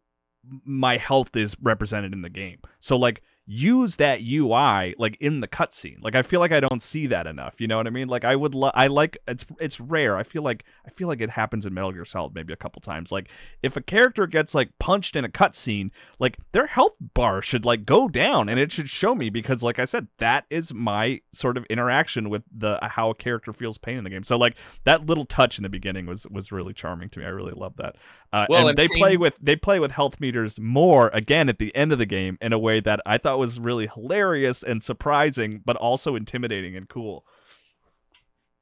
my 0.63 0.97
health 0.97 1.35
is 1.35 1.55
represented 1.61 2.13
in 2.13 2.21
the 2.21 2.29
game 2.29 2.59
so 2.79 2.97
like 2.97 3.21
use 3.50 3.95
that 3.95 4.20
UI 4.22 4.93
like 4.98 5.18
in 5.22 5.39
the 5.39 5.48
cutscene. 5.48 5.98
Like 6.02 6.16
I 6.16 6.22
feel 6.22 6.41
like 6.41 6.52
I 6.52 6.60
don't 6.60 6.82
see 6.84 7.08
that 7.08 7.26
enough. 7.26 7.56
You 7.60 7.68
know 7.68 7.78
what 7.78 7.88
I 7.88 7.89
mean? 7.89 8.10
Like 8.10 8.26
I 8.26 8.36
would 8.36 8.54
lo- 8.54 8.72
I 8.74 8.88
like 8.88 9.18
it's 9.26 9.45
it's 9.62 9.80
rare. 9.80 10.18
I 10.18 10.24
feel 10.24 10.43
like 10.43 10.66
I 10.86 10.89
feel 10.89 11.08
like 11.08 11.22
it 11.22 11.30
happens 11.30 11.66
in 11.66 11.74
Metal 11.74 11.93
Gear 11.93 12.04
Solid 12.04 12.36
maybe 12.36 12.52
a 12.52 12.58
couple 12.58 12.82
times. 12.82 13.10
Like 13.10 13.30
if 13.64 13.78
a 13.78 13.82
character 13.82 14.28
gets 14.28 14.54
like 14.54 14.78
punched 14.80 15.16
in 15.16 15.24
a 15.24 15.30
cutscene, 15.30 15.91
like 16.20 16.38
their 16.52 16.68
health 16.68 16.98
bar 17.00 17.41
should 17.41 17.64
like 17.64 17.86
go 17.86 18.10
down 18.10 18.50
and 18.50 18.60
it 18.60 18.74
should 18.74 18.89
show 18.89 19.16
me 19.16 19.30
because 19.30 19.64
like 19.64 19.80
I 19.80 19.86
said, 19.86 20.08
that 20.18 20.43
is 20.50 20.74
my 20.74 21.22
sort 21.32 21.56
of 21.56 21.64
interaction 21.66 22.30
with 22.30 22.43
the 22.56 22.78
how 22.82 23.12
a 23.12 23.16
character 23.16 23.54
feels 23.54 23.78
pain 23.78 23.98
in 23.98 24.04
the 24.04 24.10
game. 24.10 24.26
So 24.26 24.38
like 24.38 24.58
that 24.84 25.06
little 25.06 25.26
touch 25.26 25.58
in 25.58 25.64
the 25.64 25.70
beginning 25.70 26.06
was 26.06 26.28
was 26.28 26.52
really 26.52 26.74
charming 26.74 27.08
to 27.12 27.20
me. 27.20 27.26
I 27.26 27.30
really 27.30 27.54
love 27.54 27.78
that. 27.78 27.95
Uh, 28.34 28.45
well, 28.50 28.60
and, 28.62 28.70
and 28.70 28.78
they 28.78 28.89
pain- 28.89 28.98
play 28.98 29.16
with 29.16 29.36
they 29.41 29.56
play 29.56 29.80
with 29.80 29.91
health 29.91 30.20
meters 30.20 30.60
more 30.60 31.10
again 31.14 31.48
at 31.48 31.60
the 31.60 31.74
end 31.74 31.93
of 31.93 31.98
the 31.98 32.06
game 32.06 32.38
in 32.41 32.52
a 32.52 32.60
way 32.60 32.82
that 32.82 33.00
I 33.06 33.18
thought 33.18 33.36
was 33.38 33.59
really 33.59 33.88
hilarious 33.88 34.63
and 34.63 34.81
surprising, 34.81 35.61
but 35.65 35.75
also 35.75 36.15
intimidating 36.15 36.75
and 36.75 36.88
cool. 36.88 37.25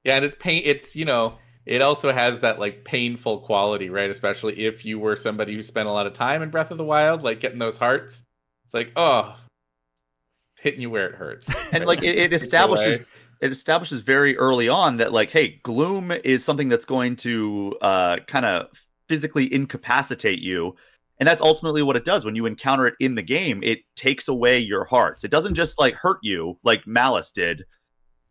Yeah, 0.04 0.16
and 0.16 0.26
it's 0.26 0.36
pain. 0.36 0.62
It's 0.66 0.96
you 0.96 1.06
know, 1.06 1.38
it 1.66 1.82
also 1.82 2.12
has 2.12 2.42
that 2.42 2.60
like 2.60 2.86
painful 2.86 3.40
quality, 3.40 3.90
right? 3.90 4.10
Especially 4.10 4.66
if 4.66 4.86
you 4.86 5.00
were 5.00 5.16
somebody 5.16 5.56
who 5.56 5.64
spent 5.64 5.88
a 5.88 5.92
lot 5.92 6.08
of 6.08 6.14
time 6.14 6.42
in 6.42 6.50
Breath 6.50 6.72
of 6.72 6.78
the 6.78 6.84
Wild, 6.84 7.24
like 7.24 7.40
getting 7.40 7.60
those 7.60 7.78
hearts. 7.78 8.24
It's 8.66 8.74
like, 8.74 8.92
oh, 8.96 9.36
hitting 10.60 10.82
you 10.82 10.90
where 10.90 11.08
it 11.08 11.16
hurts. 11.16 11.54
And 11.72 11.86
like 11.86 12.04
it, 12.04 12.18
it 12.18 12.34
establishes 12.34 13.02
it 13.42 13.52
establishes 13.52 14.02
very 14.02 14.38
early 14.38 14.70
on 14.70 14.98
that 14.98 15.12
like, 15.12 15.30
hey, 15.30 15.60
gloom 15.64 16.12
is 16.12 16.44
something 16.44 16.70
that's 16.70 16.86
going 16.86 17.16
to 17.18 17.76
uh 17.82 18.18
kind 18.28 18.46
of 18.46 18.68
physically 19.08 19.52
incapacitate 19.54 20.40
you 20.40 20.76
and 21.20 21.28
that's 21.28 21.42
ultimately 21.42 21.82
what 21.82 21.96
it 21.96 22.06
does 22.06 22.26
when 22.26 22.36
you 22.36 22.46
encounter 22.46 22.88
it 22.88 22.96
in 23.00 23.16
the 23.16 23.22
game. 23.22 23.62
It 23.64 23.80
takes 23.96 24.28
away 24.28 24.60
your 24.60 24.86
hearts. 24.86 25.24
It 25.24 25.32
doesn't 25.32 25.56
just 25.56 25.80
like 25.80 25.96
hurt 25.96 26.20
you 26.22 26.58
like 26.64 26.86
Malice 26.86 27.32
did 27.32 27.64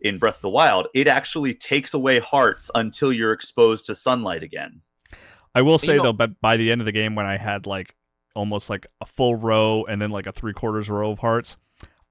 in 0.01 0.18
Breath 0.18 0.37
of 0.37 0.43
the 0.43 0.51
Wild. 0.51 0.89
It 0.95 1.09
actually 1.09 1.55
takes 1.55 1.95
away 1.95 2.18
hearts 2.18 2.70
until 2.74 3.12
you're 3.12 3.32
exposed 3.32 3.87
to 3.87 3.95
sunlight 3.95 4.43
again. 4.43 4.82
I 5.55 5.62
will 5.62 5.78
say 5.78 5.97
though, 5.99 6.12
but 6.12 6.41
by 6.41 6.57
the 6.57 6.70
end 6.70 6.80
of 6.80 6.85
the 6.85 6.93
game, 6.93 7.14
when 7.14 7.26
I 7.26 7.37
had 7.37 7.66
like 7.66 7.95
almost 8.35 8.68
like 8.68 8.87
a 9.01 9.07
full 9.07 9.37
row 9.37 9.85
and 9.89 10.03
then 10.03 10.11
like 10.11 10.26
a 10.26 10.32
three 10.32 10.53
quarters 10.53 10.91
row 10.91 11.11
of 11.11 11.20
hearts, 11.20 11.57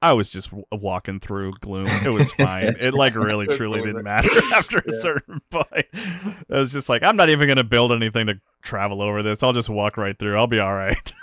I 0.04 0.12
was 0.12 0.30
just 0.30 0.50
w- 0.50 0.66
walking 0.70 1.22
through 1.22 1.54
gloom. 1.62 1.88
It 1.88 2.14
was 2.14 2.30
fine. 2.34 2.76
it 2.82 2.94
like 2.94 3.16
really 3.16 3.48
truly 3.58 3.82
didn't 3.82 4.04
matter 4.04 4.30
after 4.54 4.80
a 4.80 4.92
yeah. 4.92 5.00
certain 5.00 5.42
point. 5.50 5.86
I 5.94 6.60
was 6.60 6.74
just 6.74 6.90
like 6.90 7.04
I'm 7.04 7.16
not 7.16 7.30
even 7.30 7.48
gonna 7.48 7.64
build 7.64 7.94
anything 7.94 8.28
to 8.28 8.42
travel 8.62 9.02
over 9.02 9.24
this. 9.24 9.42
I'll 9.42 9.54
just 9.54 9.70
walk 9.70 9.96
right 9.96 10.20
through. 10.20 10.38
I'll 10.38 10.46
be 10.46 10.60
all 10.60 10.74
right. 10.74 11.14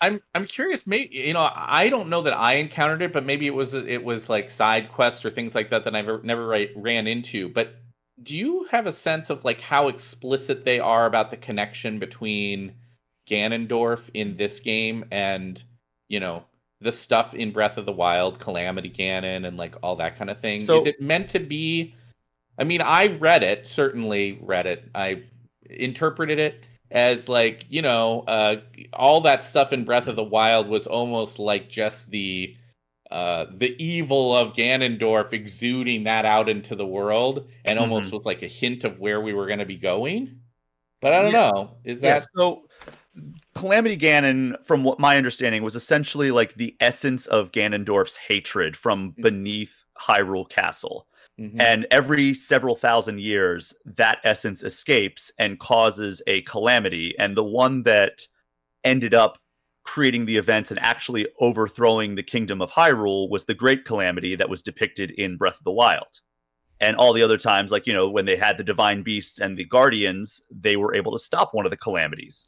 I'm 0.00 0.20
I'm 0.36 0.46
curious. 0.46 0.86
Maybe 0.86 1.16
you 1.16 1.34
know 1.34 1.50
I 1.52 1.88
don't 1.88 2.08
know 2.08 2.22
that 2.22 2.38
I 2.38 2.54
encountered 2.54 3.02
it, 3.02 3.12
but 3.12 3.26
maybe 3.26 3.48
it 3.48 3.54
was 3.54 3.74
it 3.74 4.04
was 4.04 4.28
like 4.28 4.50
side 4.50 4.92
quests 4.92 5.24
or 5.24 5.30
things 5.30 5.56
like 5.56 5.70
that 5.70 5.82
that 5.82 5.96
I 5.96 6.00
never 6.00 6.22
never 6.22 6.46
ran 6.76 7.08
into. 7.08 7.48
But 7.48 7.74
do 8.22 8.36
you 8.36 8.68
have 8.70 8.86
a 8.86 8.92
sense 8.92 9.30
of 9.30 9.44
like 9.44 9.60
how 9.60 9.88
explicit 9.88 10.64
they 10.64 10.78
are 10.78 11.06
about 11.06 11.30
the 11.30 11.36
connection 11.36 11.98
between 11.98 12.74
Ganondorf 13.28 14.10
in 14.14 14.36
this 14.36 14.60
game 14.60 15.06
and 15.10 15.60
you 16.06 16.20
know 16.20 16.44
the 16.84 16.92
stuff 16.92 17.34
in 17.34 17.50
Breath 17.50 17.78
of 17.78 17.86
the 17.86 17.92
Wild, 17.92 18.38
Calamity 18.38 18.90
Ganon, 18.90 19.46
and 19.46 19.56
like 19.56 19.74
all 19.82 19.96
that 19.96 20.16
kind 20.16 20.30
of 20.30 20.38
thing? 20.38 20.60
So, 20.60 20.78
is 20.78 20.86
it 20.86 21.00
meant 21.00 21.28
to 21.30 21.40
be? 21.40 21.94
I 22.56 22.64
mean, 22.64 22.80
I 22.80 23.06
read 23.06 23.42
it, 23.42 23.66
certainly 23.66 24.38
read 24.40 24.66
it. 24.66 24.88
I 24.94 25.24
interpreted 25.68 26.38
it 26.38 26.64
as 26.90 27.28
like, 27.28 27.66
you 27.68 27.82
know, 27.82 28.20
uh, 28.28 28.56
all 28.92 29.22
that 29.22 29.42
stuff 29.42 29.72
in 29.72 29.84
Breath 29.84 30.06
of 30.06 30.14
the 30.14 30.22
Wild 30.22 30.68
was 30.68 30.86
almost 30.86 31.40
like 31.40 31.68
just 31.68 32.10
the 32.10 32.56
uh, 33.10 33.46
the 33.56 33.74
evil 33.82 34.36
of 34.36 34.54
Ganondorf 34.54 35.32
exuding 35.32 36.04
that 36.04 36.24
out 36.24 36.48
into 36.48 36.74
the 36.74 36.86
world 36.86 37.48
and 37.64 37.78
almost 37.78 38.08
mm-hmm. 38.08 38.16
was 38.16 38.26
like 38.26 38.42
a 38.42 38.48
hint 38.48 38.84
of 38.84 38.98
where 38.98 39.20
we 39.20 39.32
were 39.32 39.46
going 39.46 39.58
to 39.58 39.66
be 39.66 39.76
going. 39.76 40.40
But 41.00 41.12
I 41.12 41.22
don't 41.22 41.32
yeah. 41.32 41.50
know. 41.50 41.76
Is 41.84 42.00
that 42.00 42.20
yeah, 42.20 42.24
so? 42.36 42.66
Calamity 43.54 43.96
Ganon, 43.96 44.56
from 44.64 44.82
what 44.82 44.98
my 44.98 45.16
understanding, 45.16 45.62
was 45.62 45.76
essentially 45.76 46.30
like 46.30 46.54
the 46.54 46.76
essence 46.80 47.26
of 47.26 47.52
Ganondorf's 47.52 48.16
hatred 48.16 48.76
from 48.76 49.10
mm-hmm. 49.10 49.22
beneath 49.22 49.84
Hyrule 50.00 50.48
Castle. 50.48 51.06
Mm-hmm. 51.40 51.60
And 51.60 51.86
every 51.90 52.34
several 52.34 52.76
thousand 52.76 53.20
years, 53.20 53.74
that 53.84 54.18
essence 54.24 54.62
escapes 54.62 55.32
and 55.38 55.58
causes 55.58 56.22
a 56.26 56.42
calamity. 56.42 57.14
And 57.18 57.36
the 57.36 57.44
one 57.44 57.82
that 57.84 58.26
ended 58.84 59.14
up 59.14 59.38
creating 59.84 60.26
the 60.26 60.36
events 60.36 60.70
and 60.70 60.80
actually 60.80 61.26
overthrowing 61.40 62.14
the 62.14 62.22
kingdom 62.22 62.62
of 62.62 62.70
Hyrule 62.70 63.28
was 63.30 63.44
the 63.44 63.54
Great 63.54 63.84
Calamity 63.84 64.34
that 64.34 64.48
was 64.48 64.62
depicted 64.62 65.10
in 65.12 65.36
Breath 65.36 65.58
of 65.58 65.64
the 65.64 65.72
Wild. 65.72 66.20
And 66.80 66.96
all 66.96 67.12
the 67.12 67.22
other 67.22 67.38
times, 67.38 67.70
like, 67.70 67.86
you 67.86 67.92
know, 67.92 68.08
when 68.08 68.24
they 68.24 68.36
had 68.36 68.56
the 68.56 68.64
divine 68.64 69.02
beasts 69.02 69.38
and 69.40 69.56
the 69.56 69.64
guardians, 69.64 70.42
they 70.50 70.76
were 70.76 70.94
able 70.94 71.12
to 71.12 71.18
stop 71.18 71.50
one 71.52 71.66
of 71.66 71.70
the 71.70 71.76
calamities. 71.76 72.46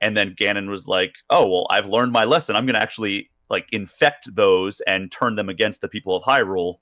And 0.00 0.16
then 0.16 0.34
Ganon 0.38 0.68
was 0.68 0.86
like, 0.86 1.14
"Oh 1.30 1.48
well, 1.48 1.66
I've 1.70 1.88
learned 1.88 2.12
my 2.12 2.24
lesson. 2.24 2.56
I'm 2.56 2.66
going 2.66 2.74
to 2.74 2.82
actually 2.82 3.30
like 3.50 3.68
infect 3.72 4.34
those 4.34 4.80
and 4.86 5.10
turn 5.10 5.36
them 5.36 5.48
against 5.48 5.80
the 5.80 5.88
people 5.88 6.16
of 6.16 6.22
Hyrule." 6.22 6.76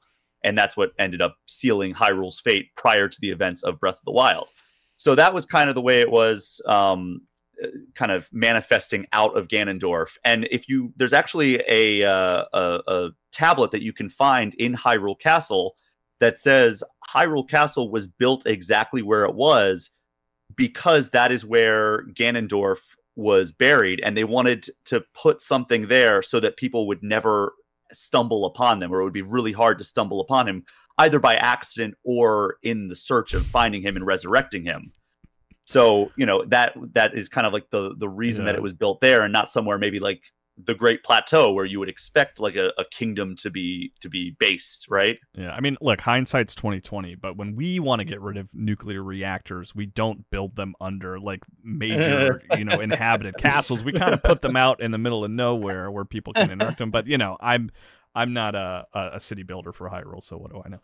And 0.45 0.57
that's 0.57 0.77
what 0.77 0.93
ended 0.99 1.23
up 1.23 1.37
sealing 1.47 1.95
Hyrule's 1.95 2.41
fate 2.41 2.69
prior 2.77 3.09
to 3.09 3.21
the 3.21 3.31
events 3.31 3.63
of 3.63 3.81
Breath 3.81 3.99
of 3.99 4.05
the 4.05 4.13
Wild. 4.13 4.51
So 4.97 5.15
that 5.15 5.35
was 5.35 5.45
kind 5.45 5.69
of 5.69 5.75
the 5.75 5.83
way 5.83 6.01
it 6.01 6.11
was 6.11 6.61
um, 6.67 7.23
kind 7.95 8.13
of 8.13 8.29
manifesting 8.33 9.07
out 9.13 9.37
of 9.37 9.49
Ganondorf. 9.49 10.17
And 10.25 10.47
if 10.51 10.69
you, 10.69 10.93
there's 10.97 11.13
actually 11.13 11.63
a, 11.69 12.05
uh, 12.05 12.45
a, 12.53 12.81
a 12.87 13.11
tablet 13.33 13.71
that 13.73 13.83
you 13.83 13.93
can 13.93 14.09
find 14.09 14.55
in 14.55 14.75
Hyrule 14.75 15.19
Castle 15.19 15.75
that 16.21 16.39
says 16.39 16.83
Hyrule 17.09 17.49
Castle 17.49 17.91
was 17.91 18.09
built 18.09 18.47
exactly 18.47 19.03
where 19.03 19.25
it 19.25 19.35
was 19.35 19.91
because 20.55 21.11
that 21.11 21.33
is 21.33 21.45
where 21.45 22.05
Ganondorf 22.07 22.79
was 23.17 23.51
buried 23.51 24.01
and 24.05 24.17
they 24.17 24.25
wanted 24.25 24.67
to 24.85 25.03
put 25.15 25.41
something 25.41 25.89
there 25.89 26.23
so 26.23 26.39
that 26.39 26.57
people 26.57 26.87
would 26.87 27.03
never 27.03 27.55
stumble 27.93 28.45
upon 28.45 28.79
them, 28.79 28.93
or 28.93 29.01
it 29.01 29.05
would 29.05 29.13
be 29.13 29.23
really 29.23 29.53
hard 29.53 29.79
to 29.79 29.85
stumble 29.85 30.21
upon 30.21 30.47
him 30.49 30.65
either 30.99 31.19
by 31.19 31.35
accident 31.37 31.95
or 32.05 32.57
in 32.63 32.89
the 32.89 32.97
search 32.97 33.35
of 33.35 33.47
finding 33.47 33.83
him 33.83 33.97
and 33.97 34.07
resurrecting 34.07 34.65
him. 34.65 34.93
So 35.65 36.13
you 36.17 36.27
know 36.27 36.45
that 36.47 36.75
that 36.93 37.17
is 37.17 37.29
kind 37.29 37.47
of 37.47 37.53
like 37.53 37.71
the 37.71 37.95
the 37.97 38.09
reason 38.09 38.45
yeah. 38.45 38.53
that 38.53 38.59
it 38.59 38.63
was 38.63 38.73
built 38.73 39.01
there, 39.01 39.23
and 39.23 39.33
not 39.33 39.51
somewhere 39.51 39.79
maybe 39.79 39.99
like 39.99 40.23
the 40.59 40.75
Great 40.75 41.03
Plateau 41.03 41.53
where 41.53 41.65
you 41.65 41.79
would 41.79 41.89
expect 41.89 42.41
like 42.41 42.57
a, 42.57 42.73
a 42.79 42.85
kingdom 42.91 43.37
to 43.37 43.51
be 43.51 43.93
to 44.01 44.09
be 44.09 44.37
based, 44.39 44.87
right? 44.89 45.19
Yeah, 45.35 45.55
I 45.55 45.61
mean, 45.61 45.77
look, 45.81 46.01
hindsight's 46.01 46.55
twenty 46.55 46.81
twenty, 46.81 47.15
but 47.15 47.37
when 47.37 47.55
we 47.57 47.79
want 47.79 48.01
to 48.01 48.05
get 48.05 48.21
rid 48.21 48.37
of 48.37 48.49
nuclear 48.55 49.03
reactors, 49.03 49.75
we 49.75 49.87
don't 49.87 50.29
build 50.31 50.57
them 50.57 50.75
under 50.81 51.21
like 51.21 51.45
major, 51.63 52.43
you 52.57 52.65
know, 52.65 52.81
inhabited 52.81 53.37
castles. 53.39 53.85
We 53.85 53.93
kind 53.93 54.15
of 54.15 54.23
put 54.23 54.43
them 54.43 54.57
out 54.57 54.81
in 54.81 54.91
the 54.91 54.99
middle 54.99 55.25
of 55.25 55.31
nowhere 55.31 55.91
where 55.91 56.05
people 56.05 56.33
can 56.33 56.51
interact 56.51 56.79
them. 56.79 56.91
But 56.91 57.07
you 57.07 57.19
know, 57.19 57.37
I'm 57.41 57.71
I'm 58.17 58.33
not 58.33 58.55
a, 58.55 58.87
a 58.95 59.21
city 59.21 59.43
builder 59.43 59.73
for 59.73 59.91
Hyrule, 59.91 60.23
so 60.23 60.39
what 60.39 60.51
do 60.51 60.63
I 60.65 60.71
know? 60.71 60.81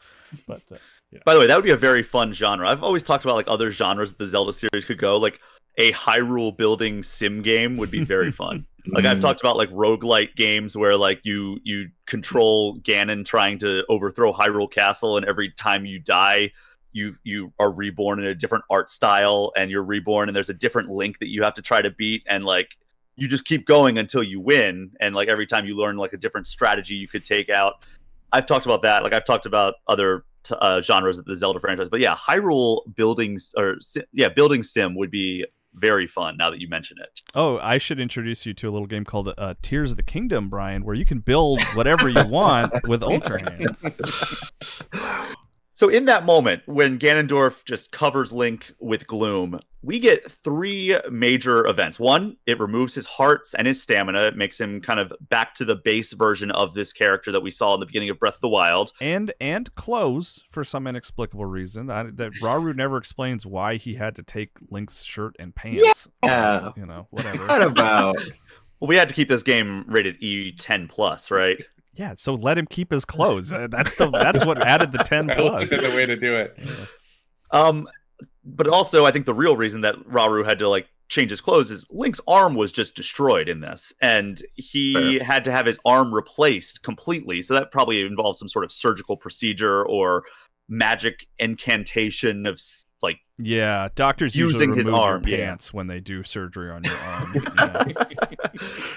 But 0.47 0.61
uh, 0.71 0.77
yeah. 1.11 1.21
by 1.25 1.33
the 1.33 1.41
way, 1.41 1.47
that 1.47 1.57
would 1.57 1.65
be 1.65 1.71
a 1.71 1.77
very 1.79 2.03
fun 2.03 2.35
genre. 2.35 2.69
I've 2.69 2.83
always 2.83 3.03
talked 3.03 3.25
about 3.25 3.37
like 3.37 3.49
other 3.49 3.71
genres 3.71 4.11
that 4.11 4.19
the 4.19 4.27
Zelda 4.27 4.53
series 4.53 4.85
could 4.85 4.99
go. 4.99 5.17
Like 5.17 5.41
a 5.79 5.93
Hyrule 5.93 6.55
building 6.55 7.03
sim 7.03 7.41
game 7.41 7.79
would 7.79 7.91
be 7.91 8.05
very 8.05 8.31
fun. 8.43 8.67
Like 8.87 9.05
I've 9.05 9.19
mm. 9.19 9.23
talked 9.23 9.41
about 9.41 9.57
like 9.57 9.71
roguelite 9.71 10.35
games 10.35 10.77
where 10.77 10.97
like 10.97 11.21
you 11.25 11.59
you 11.65 11.89
control 12.07 12.79
Ganon 12.79 13.25
trying 13.25 13.59
to 13.59 13.85
overthrow 13.89 14.33
Hyrule 14.33 14.71
Castle, 14.71 15.17
and 15.17 15.27
every 15.27 15.51
time 15.51 15.85
you 15.85 15.99
die, 15.99 16.51
you 16.93 17.15
you 17.25 17.53
are 17.59 17.73
reborn 17.73 18.19
in 18.19 18.27
a 18.27 18.35
different 18.35 18.65
art 18.71 18.91
style, 18.91 19.53
and 19.57 19.71
you're 19.71 19.85
reborn, 19.85 20.29
and 20.29 20.37
there's 20.37 20.51
a 20.51 20.55
different 20.55 20.89
link 20.89 21.19
that 21.21 21.29
you 21.29 21.43
have 21.43 21.55
to 21.55 21.63
try 21.63 21.81
to 21.81 21.91
beat, 21.91 22.25
and 22.27 22.45
like 22.45 22.77
you 23.17 23.29
just 23.29 23.45
keep 23.45 23.67
going 23.67 23.99
until 23.99 24.23
you 24.23 24.41
win 24.41 24.91
and 25.01 25.15
like 25.15 25.29
every 25.29 25.47
time 25.47 25.67
you 25.67 25.77
learn 25.77 25.97
like 25.97 26.13
a 26.13 26.17
different 26.17 26.47
strategy 26.47 26.95
you 26.95 27.09
could 27.09 27.25
take 27.25 27.51
out 27.51 27.87
i've 28.33 28.47
talked 28.47 28.67
about 28.67 28.83
that 28.83 29.03
like 29.03 29.13
i've 29.13 29.25
talked 29.25 29.47
about 29.47 29.75
other 29.89 30.25
t- 30.43 30.55
uh, 30.61 30.81
genres 30.81 31.19
of 31.19 31.25
the 31.27 31.37
zelda 31.37 31.61
franchise 31.61 31.89
but 31.89 32.01
yeah 32.01 32.15
hyrule 32.15 32.83
buildings 32.95 33.55
or 33.57 33.77
yeah 34.13 34.29
building 34.29 34.63
sim 34.63 34.95
would 34.95 35.11
be 35.11 35.45
very 35.75 36.07
fun 36.07 36.37
now 36.37 36.51
that 36.51 36.61
you 36.61 36.69
mention 36.69 36.99
it. 37.01 37.23
Oh 37.35 37.59
i 37.59 37.79
should 37.79 37.99
introduce 37.99 38.45
you 38.45 38.53
to 38.55 38.69
a 38.69 38.73
little 38.73 38.87
game 38.87 39.05
called 39.05 39.33
uh, 39.39 39.55
tears 39.63 39.91
of 39.93 39.97
the 39.97 40.03
kingdom 40.03 40.49
brian 40.49 40.85
where 40.85 40.95
you 40.95 41.05
can 41.07 41.21
build 41.21 41.63
whatever 41.75 42.09
you 42.09 42.27
want 42.27 42.73
with 42.87 43.03
ultra 43.13 43.41
hand 43.41 43.77
So 45.83 45.89
in 45.89 46.05
that 46.05 46.25
moment 46.25 46.63
when 46.67 46.97
Ganondorf 46.97 47.65
just 47.65 47.91
covers 47.91 48.33
Link 48.33 48.73
with 48.79 49.05
gloom, 49.09 49.59
we 49.83 49.99
get 49.99 50.31
three 50.31 50.97
major 51.11 51.67
events. 51.67 51.99
One, 51.99 52.37
it 52.47 52.61
removes 52.61 52.95
his 52.95 53.05
hearts 53.05 53.53
and 53.53 53.67
his 53.67 53.83
stamina. 53.83 54.23
It 54.23 54.37
makes 54.37 54.61
him 54.61 54.81
kind 54.81 55.01
of 55.01 55.13
back 55.23 55.55
to 55.55 55.65
the 55.65 55.75
base 55.75 56.13
version 56.13 56.53
of 56.53 56.75
this 56.75 56.93
character 56.93 57.33
that 57.33 57.41
we 57.41 57.51
saw 57.51 57.75
in 57.75 57.81
the 57.81 57.87
beginning 57.87 58.11
of 58.11 58.21
Breath 58.21 58.37
of 58.37 58.43
the 58.43 58.49
Wild. 58.49 58.93
And 59.01 59.33
and 59.41 59.75
clothes 59.75 60.45
for 60.53 60.63
some 60.63 60.87
inexplicable 60.87 61.47
reason. 61.47 61.89
That, 61.89 62.17
that 62.17 62.35
Rauru 62.35 62.77
never 62.77 62.97
explains 62.97 63.45
why 63.45 63.75
he 63.75 63.97
had 63.97 64.15
to 64.15 64.23
take 64.23 64.51
Link's 64.71 65.03
shirt 65.03 65.35
and 65.41 65.53
pants. 65.53 66.07
Yeah. 66.23 66.71
You 66.77 66.87
know, 66.87 67.09
whatever. 67.11 67.45
What 67.45 67.63
about? 67.63 68.15
well, 68.79 68.87
we 68.87 68.95
had 68.95 69.09
to 69.09 69.17
keep 69.17 69.29
this 69.29 69.43
game 69.43 69.85
rated 69.89 70.21
E10 70.21 70.89
plus, 70.89 71.29
right? 71.33 71.61
Yeah, 71.95 72.15
so 72.17 72.35
let 72.35 72.59
him 72.59 72.67
keep 72.67 72.91
his 72.91 73.05
clothes. 73.15 73.53
Uh, 73.53 73.69
that's 73.71 73.95
the 73.97 74.11
that's 74.11 74.45
what 74.45 74.65
added 74.67 74.93
the 74.93 74.99
ten 74.99 75.29
plus. 75.37 75.71
That's 75.71 75.83
the 75.83 75.91
way 75.91 76.07
to 76.07 76.17
do 76.17 76.37
it. 76.37 76.59
Um, 77.51 77.89
but 78.45 78.67
also 78.69 79.05
I 79.05 79.13
think 79.13 79.27
the 79.27 79.35
real 79.35 79.57
reason 79.57 79.83
that 79.83 79.95
Rauru 80.09 80.45
had 80.45 80.59
to 80.61 80.69
like 80.69 80.89
change 81.09 81.31
his 81.31 81.43
clothes 81.43 81.71
is 81.71 81.85
Link's 81.91 82.21
arm 82.27 82.55
was 82.55 82.73
just 82.73 82.97
destroyed 82.97 83.49
in 83.49 83.61
this, 83.61 83.93
and 84.01 84.43
he 84.55 84.95
Fair. 84.95 85.25
had 85.25 85.45
to 85.45 85.53
have 85.53 85.67
his 85.67 85.79
arm 85.85 86.13
replaced 86.13 86.83
completely. 86.83 87.43
So 87.43 87.55
that 87.55 87.71
probably 87.71 88.01
involves 88.01 88.39
some 88.39 88.49
sort 88.49 88.65
of 88.65 88.73
surgical 88.73 89.17
procedure 89.17 89.85
or 89.85 90.25
magic 90.69 91.27
incantation 91.39 92.47
of 92.47 92.59
like 93.03 93.19
yeah 93.39 93.89
doctors 93.95 94.37
using 94.37 94.75
his 94.75 94.89
arm 94.89 95.23
pants 95.23 95.71
yeah. 95.73 95.77
when 95.77 95.87
they 95.87 96.01
do 96.01 96.23
surgery 96.23 96.71
on 96.71 96.85
your 96.85 96.95
arm 96.95 97.35
yeah. 97.57 97.85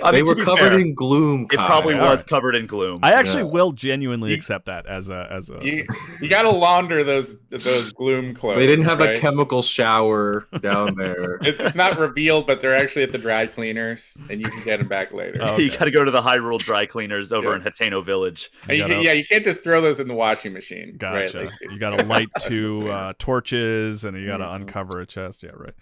I 0.03 0.11
mean, 0.11 0.13
they 0.13 0.23
were 0.23 0.35
covered 0.35 0.71
fair, 0.71 0.79
in 0.79 0.93
gloom 0.93 1.47
Kyle. 1.47 1.65
it 1.65 1.67
probably 1.67 1.95
was 1.95 2.23
covered 2.23 2.53
in 2.53 2.67
gloom 2.67 2.99
i 3.01 3.13
actually 3.13 3.43
yeah. 3.43 3.49
will 3.49 3.71
genuinely 3.71 4.31
you, 4.31 4.35
accept 4.35 4.65
that 4.65 4.85
as 4.87 5.09
a 5.09 5.27
as 5.31 5.49
a 5.49 5.65
you, 5.65 5.87
you 6.21 6.27
gotta 6.27 6.49
launder 6.49 7.03
those 7.03 7.39
those 7.49 7.93
gloom 7.93 8.33
clothes 8.33 8.57
they 8.57 8.67
didn't 8.67 8.85
have 8.85 8.99
right? 8.99 9.17
a 9.17 9.19
chemical 9.19 9.61
shower 9.61 10.47
down 10.59 10.95
there 10.95 11.35
it's, 11.41 11.59
it's, 11.59 11.75
not 11.75 11.97
revealed 11.97 12.45
but 12.45 12.61
they're 12.61 12.75
actually 12.75 13.03
at 13.03 13.11
the 13.11 13.17
dry 13.17 13.47
cleaners 13.47 14.17
and 14.29 14.41
you 14.41 14.45
can 14.45 14.63
get 14.63 14.79
them 14.79 14.87
back 14.87 15.13
later 15.13 15.39
oh, 15.41 15.53
okay. 15.53 15.63
you 15.63 15.71
gotta 15.71 15.91
go 15.91 16.03
to 16.03 16.11
the 16.11 16.21
hyrule 16.21 16.59
dry 16.59 16.85
cleaners 16.85 17.31
over 17.31 17.55
in 17.55 17.61
Hateno 17.61 18.05
village 18.05 18.51
you 18.69 18.79
gotta, 18.79 19.01
yeah 19.01 19.13
you 19.13 19.23
can't 19.23 19.43
just 19.43 19.63
throw 19.63 19.81
those 19.81 19.99
in 19.99 20.07
the 20.07 20.13
washing 20.13 20.51
machine 20.51 20.95
gotcha 20.97 21.39
right? 21.39 21.47
like, 21.47 21.71
you 21.71 21.79
gotta 21.79 22.03
light 22.03 22.27
two 22.41 22.91
uh, 22.91 23.13
torches 23.17 23.94
and 24.03 24.17
you 24.17 24.27
gotta 24.27 24.45
mm-hmm. 24.45 24.63
uncover 24.63 24.99
a 24.99 25.05
chest. 25.05 25.43
Yeah, 25.43 25.51
right. 25.53 25.73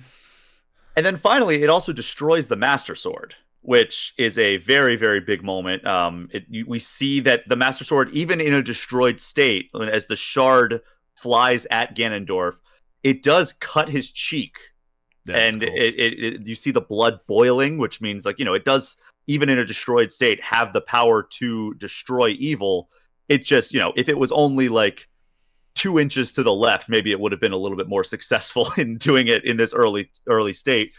And 0.95 1.05
then 1.05 1.17
finally, 1.17 1.63
it 1.63 1.69
also 1.69 1.91
destroys 1.91 2.47
the 2.47 2.55
Master 2.55 2.95
Sword, 2.95 3.35
which 3.61 4.13
is 4.17 4.37
a 4.37 4.57
very, 4.57 4.95
very 4.95 5.19
big 5.19 5.43
moment. 5.43 5.85
Um, 5.87 6.29
it, 6.31 6.45
we 6.67 6.79
see 6.79 7.19
that 7.21 7.47
the 7.47 7.55
Master 7.55 7.83
Sword, 7.83 8.11
even 8.11 8.39
in 8.39 8.53
a 8.53 8.61
destroyed 8.61 9.19
state, 9.19 9.71
as 9.91 10.05
the 10.05 10.15
shard 10.15 10.81
flies 11.15 11.65
at 11.71 11.95
Ganondorf, 11.95 12.59
it 13.03 13.23
does 13.23 13.53
cut 13.53 13.89
his 13.89 14.11
cheek. 14.11 14.57
That's 15.25 15.55
and 15.55 15.61
cool. 15.61 15.73
it, 15.73 15.95
it, 15.95 16.19
it, 16.19 16.47
you 16.47 16.55
see 16.55 16.71
the 16.71 16.81
blood 16.81 17.19
boiling, 17.27 17.77
which 17.77 18.01
means 18.01 18.25
like 18.25 18.39
you 18.39 18.45
know 18.45 18.53
it 18.53 18.65
does 18.65 18.97
even 19.27 19.49
in 19.49 19.57
a 19.57 19.65
destroyed 19.65 20.11
state 20.11 20.41
have 20.41 20.73
the 20.73 20.81
power 20.81 21.23
to 21.23 21.73
destroy 21.75 22.29
evil. 22.39 22.89
It 23.29 23.43
just 23.43 23.73
you 23.73 23.79
know 23.79 23.93
if 23.95 24.09
it 24.09 24.17
was 24.17 24.31
only 24.33 24.67
like 24.69 25.07
two 25.75 25.99
inches 25.99 26.31
to 26.33 26.43
the 26.43 26.53
left, 26.53 26.89
maybe 26.89 27.11
it 27.11 27.19
would 27.19 27.31
have 27.31 27.41
been 27.41 27.51
a 27.51 27.57
little 27.57 27.77
bit 27.77 27.87
more 27.87 28.03
successful 28.03 28.71
in 28.77 28.97
doing 28.97 29.27
it 29.27 29.45
in 29.45 29.57
this 29.57 29.73
early 29.73 30.09
early 30.27 30.53
state. 30.53 30.91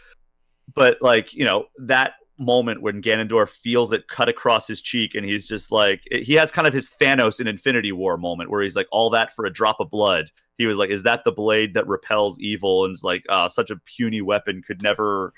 But 0.73 0.97
like 1.01 1.33
you 1.33 1.45
know 1.45 1.65
that 1.79 2.13
moment 2.37 2.81
when 2.81 3.01
Ganondorf 3.01 3.49
feels 3.49 3.93
it 3.93 4.07
cut 4.07 4.27
across 4.27 4.67
his 4.67 4.81
cheek, 4.81 5.15
and 5.15 5.25
he's 5.25 5.47
just 5.47 5.71
like 5.71 6.01
he 6.11 6.33
has 6.33 6.51
kind 6.51 6.67
of 6.67 6.73
his 6.73 6.89
Thanos 6.89 7.39
in 7.39 7.47
Infinity 7.47 7.91
War 7.91 8.17
moment 8.17 8.49
where 8.49 8.61
he's 8.61 8.75
like 8.75 8.87
all 8.91 9.09
that 9.11 9.33
for 9.33 9.45
a 9.45 9.53
drop 9.53 9.77
of 9.79 9.89
blood. 9.89 10.31
He 10.57 10.65
was 10.65 10.77
like, 10.77 10.89
"Is 10.89 11.03
that 11.03 11.23
the 11.25 11.31
blade 11.31 11.73
that 11.73 11.87
repels 11.87 12.39
evil?" 12.39 12.85
And 12.85 12.91
it's 12.93 13.03
like, 13.03 13.23
uh, 13.29 13.47
such 13.47 13.71
a 13.71 13.77
puny 13.85 14.21
weapon 14.21 14.61
could 14.65 14.81
never 14.81 15.33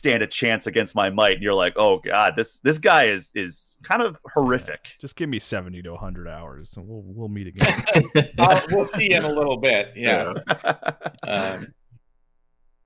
stand 0.00 0.22
a 0.22 0.26
chance 0.26 0.66
against 0.66 0.94
my 0.94 1.10
might 1.10 1.34
and 1.34 1.42
you're 1.42 1.52
like 1.52 1.74
oh 1.76 1.98
god 1.98 2.32
this 2.34 2.58
this 2.60 2.78
guy 2.78 3.04
is 3.04 3.30
is 3.34 3.76
kind 3.82 4.00
of 4.00 4.18
horrific. 4.32 4.80
Yeah, 4.84 4.90
just 4.98 5.14
give 5.14 5.28
me 5.28 5.38
70 5.38 5.82
to 5.82 5.90
100 5.90 6.26
hours 6.26 6.74
and 6.76 6.88
we'll 6.88 7.02
we'll 7.04 7.28
meet 7.28 7.48
again. 7.48 7.84
Uh, 8.38 8.60
we'll 8.70 8.88
see 8.88 9.12
in 9.12 9.24
a 9.24 9.28
little 9.28 9.58
bit 9.58 9.92
yeah, 9.94 10.32
um, 11.24 11.66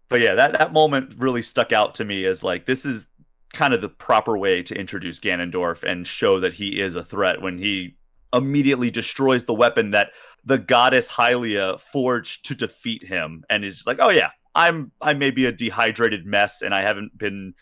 but 0.08 0.20
yeah 0.20 0.34
that 0.34 0.52
that 0.58 0.72
moment 0.72 1.14
really 1.16 1.42
stuck 1.42 1.72
out 1.72 1.94
to 1.94 2.04
me 2.04 2.24
as 2.24 2.42
like 2.42 2.66
this 2.66 2.84
is 2.84 3.06
kind 3.52 3.72
of 3.72 3.80
the 3.80 3.88
proper 3.88 4.36
way 4.36 4.62
to 4.64 4.74
introduce 4.74 5.20
Ganondorf 5.20 5.84
and 5.84 6.06
show 6.06 6.40
that 6.40 6.54
he 6.54 6.80
is 6.80 6.96
a 6.96 7.04
threat 7.04 7.40
when 7.40 7.56
he 7.56 7.96
immediately 8.32 8.90
destroys 8.90 9.44
the 9.44 9.54
weapon 9.54 9.92
that 9.92 10.10
the 10.44 10.58
goddess 10.58 11.08
Hylia 11.08 11.80
forged 11.80 12.44
to 12.46 12.54
defeat 12.56 13.06
him 13.06 13.44
and 13.48 13.64
is 13.64 13.76
just 13.76 13.86
like 13.86 13.98
oh 14.00 14.10
yeah 14.10 14.30
I'm 14.54 14.92
I 15.00 15.14
may 15.14 15.30
be 15.30 15.46
a 15.46 15.52
dehydrated 15.52 16.26
mess 16.26 16.62
and 16.62 16.74
I 16.74 16.82
haven't 16.82 17.16
been 17.18 17.54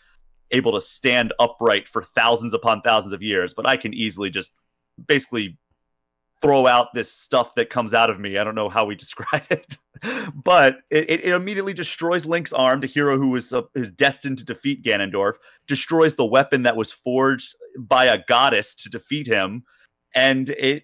able 0.51 0.73
to 0.73 0.81
stand 0.81 1.33
upright 1.39 1.87
for 1.87 2.03
thousands 2.03 2.53
upon 2.53 2.81
thousands 2.81 3.13
of 3.13 3.21
years, 3.21 3.53
but 3.53 3.67
I 3.67 3.77
can 3.77 3.93
easily 3.93 4.29
just 4.29 4.53
basically 5.07 5.57
throw 6.43 6.67
out 6.67 6.93
this 6.93 7.11
stuff 7.11 7.55
that 7.55 7.69
comes 7.69 7.93
out 7.93 8.09
of 8.09 8.19
me. 8.19 8.37
I 8.37 8.43
don't 8.43 8.53
know 8.53 8.69
how 8.69 8.85
we 8.85 8.95
describe 9.03 9.45
it, 9.49 9.77
but 10.35 10.79
it, 10.91 11.09
it, 11.09 11.25
immediately 11.25 11.73
destroys 11.73 12.25
Link's 12.25 12.53
arm. 12.53 12.81
The 12.81 12.87
hero 12.87 13.17
who 13.17 13.35
is 13.35 13.51
uh, 13.53 13.63
is 13.75 13.91
destined 13.91 14.37
to 14.39 14.45
defeat 14.45 14.83
Ganondorf 14.83 15.35
destroys 15.67 16.15
the 16.15 16.25
weapon 16.25 16.63
that 16.63 16.75
was 16.75 16.91
forged 16.91 17.55
by 17.77 18.05
a 18.05 18.23
goddess 18.27 18.75
to 18.75 18.89
defeat 18.89 19.25
him, 19.25 19.63
and 20.13 20.49
it 20.49 20.83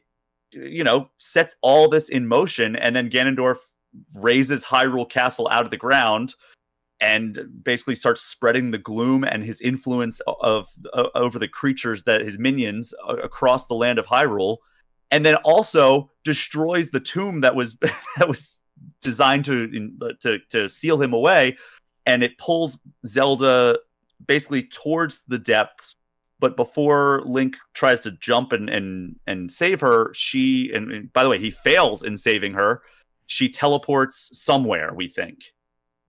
you 0.51 0.84
know 0.84 1.10
sets 1.20 1.55
all 1.62 1.88
this 1.89 2.10
in 2.10 2.28
motion. 2.28 2.76
And 2.76 2.95
then 2.95 3.10
Ganondorf 3.10 3.57
raises 4.15 4.65
Hyrule 4.65 5.09
Castle 5.09 5.47
out 5.51 5.65
of 5.65 5.71
the 5.71 5.77
ground 5.77 6.35
and 7.01 7.39
basically 7.63 7.95
starts 7.95 8.21
spreading 8.21 8.71
the 8.71 8.77
gloom 8.77 9.23
and 9.23 9.43
his 9.43 9.61
influence 9.61 10.21
of 10.27 10.67
uh, 10.93 11.07
over 11.15 11.39
the 11.39 11.47
creatures 11.47 12.03
that 12.03 12.21
his 12.21 12.37
minions 12.37 12.93
uh, 13.07 13.15
across 13.17 13.67
the 13.67 13.75
land 13.75 13.99
of 13.99 14.05
Hyrule 14.05 14.57
and 15.11 15.25
then 15.25 15.35
also 15.37 16.11
destroys 16.23 16.91
the 16.91 16.99
tomb 16.99 17.41
that 17.41 17.55
was 17.55 17.75
that 18.17 18.27
was 18.27 18.61
designed 19.01 19.45
to 19.45 19.67
to 20.19 20.39
to 20.49 20.67
seal 20.67 21.01
him 21.01 21.13
away 21.13 21.57
and 22.05 22.23
it 22.23 22.37
pulls 22.37 22.79
Zelda 23.05 23.77
basically 24.25 24.63
towards 24.63 25.23
the 25.27 25.39
depths 25.39 25.93
but 26.39 26.55
before 26.55 27.21
Link 27.25 27.57
tries 27.73 27.99
to 28.01 28.11
jump 28.11 28.51
and 28.51 28.69
and 28.69 29.15
and 29.27 29.51
save 29.51 29.81
her 29.81 30.13
she 30.13 30.71
and, 30.73 30.91
and 30.91 31.13
by 31.13 31.23
the 31.23 31.29
way 31.29 31.39
he 31.39 31.51
fails 31.51 32.03
in 32.03 32.17
saving 32.17 32.53
her 32.53 32.81
she 33.30 33.47
teleports 33.47 34.32
somewhere, 34.41 34.91
we 34.93 35.07
think. 35.07 35.53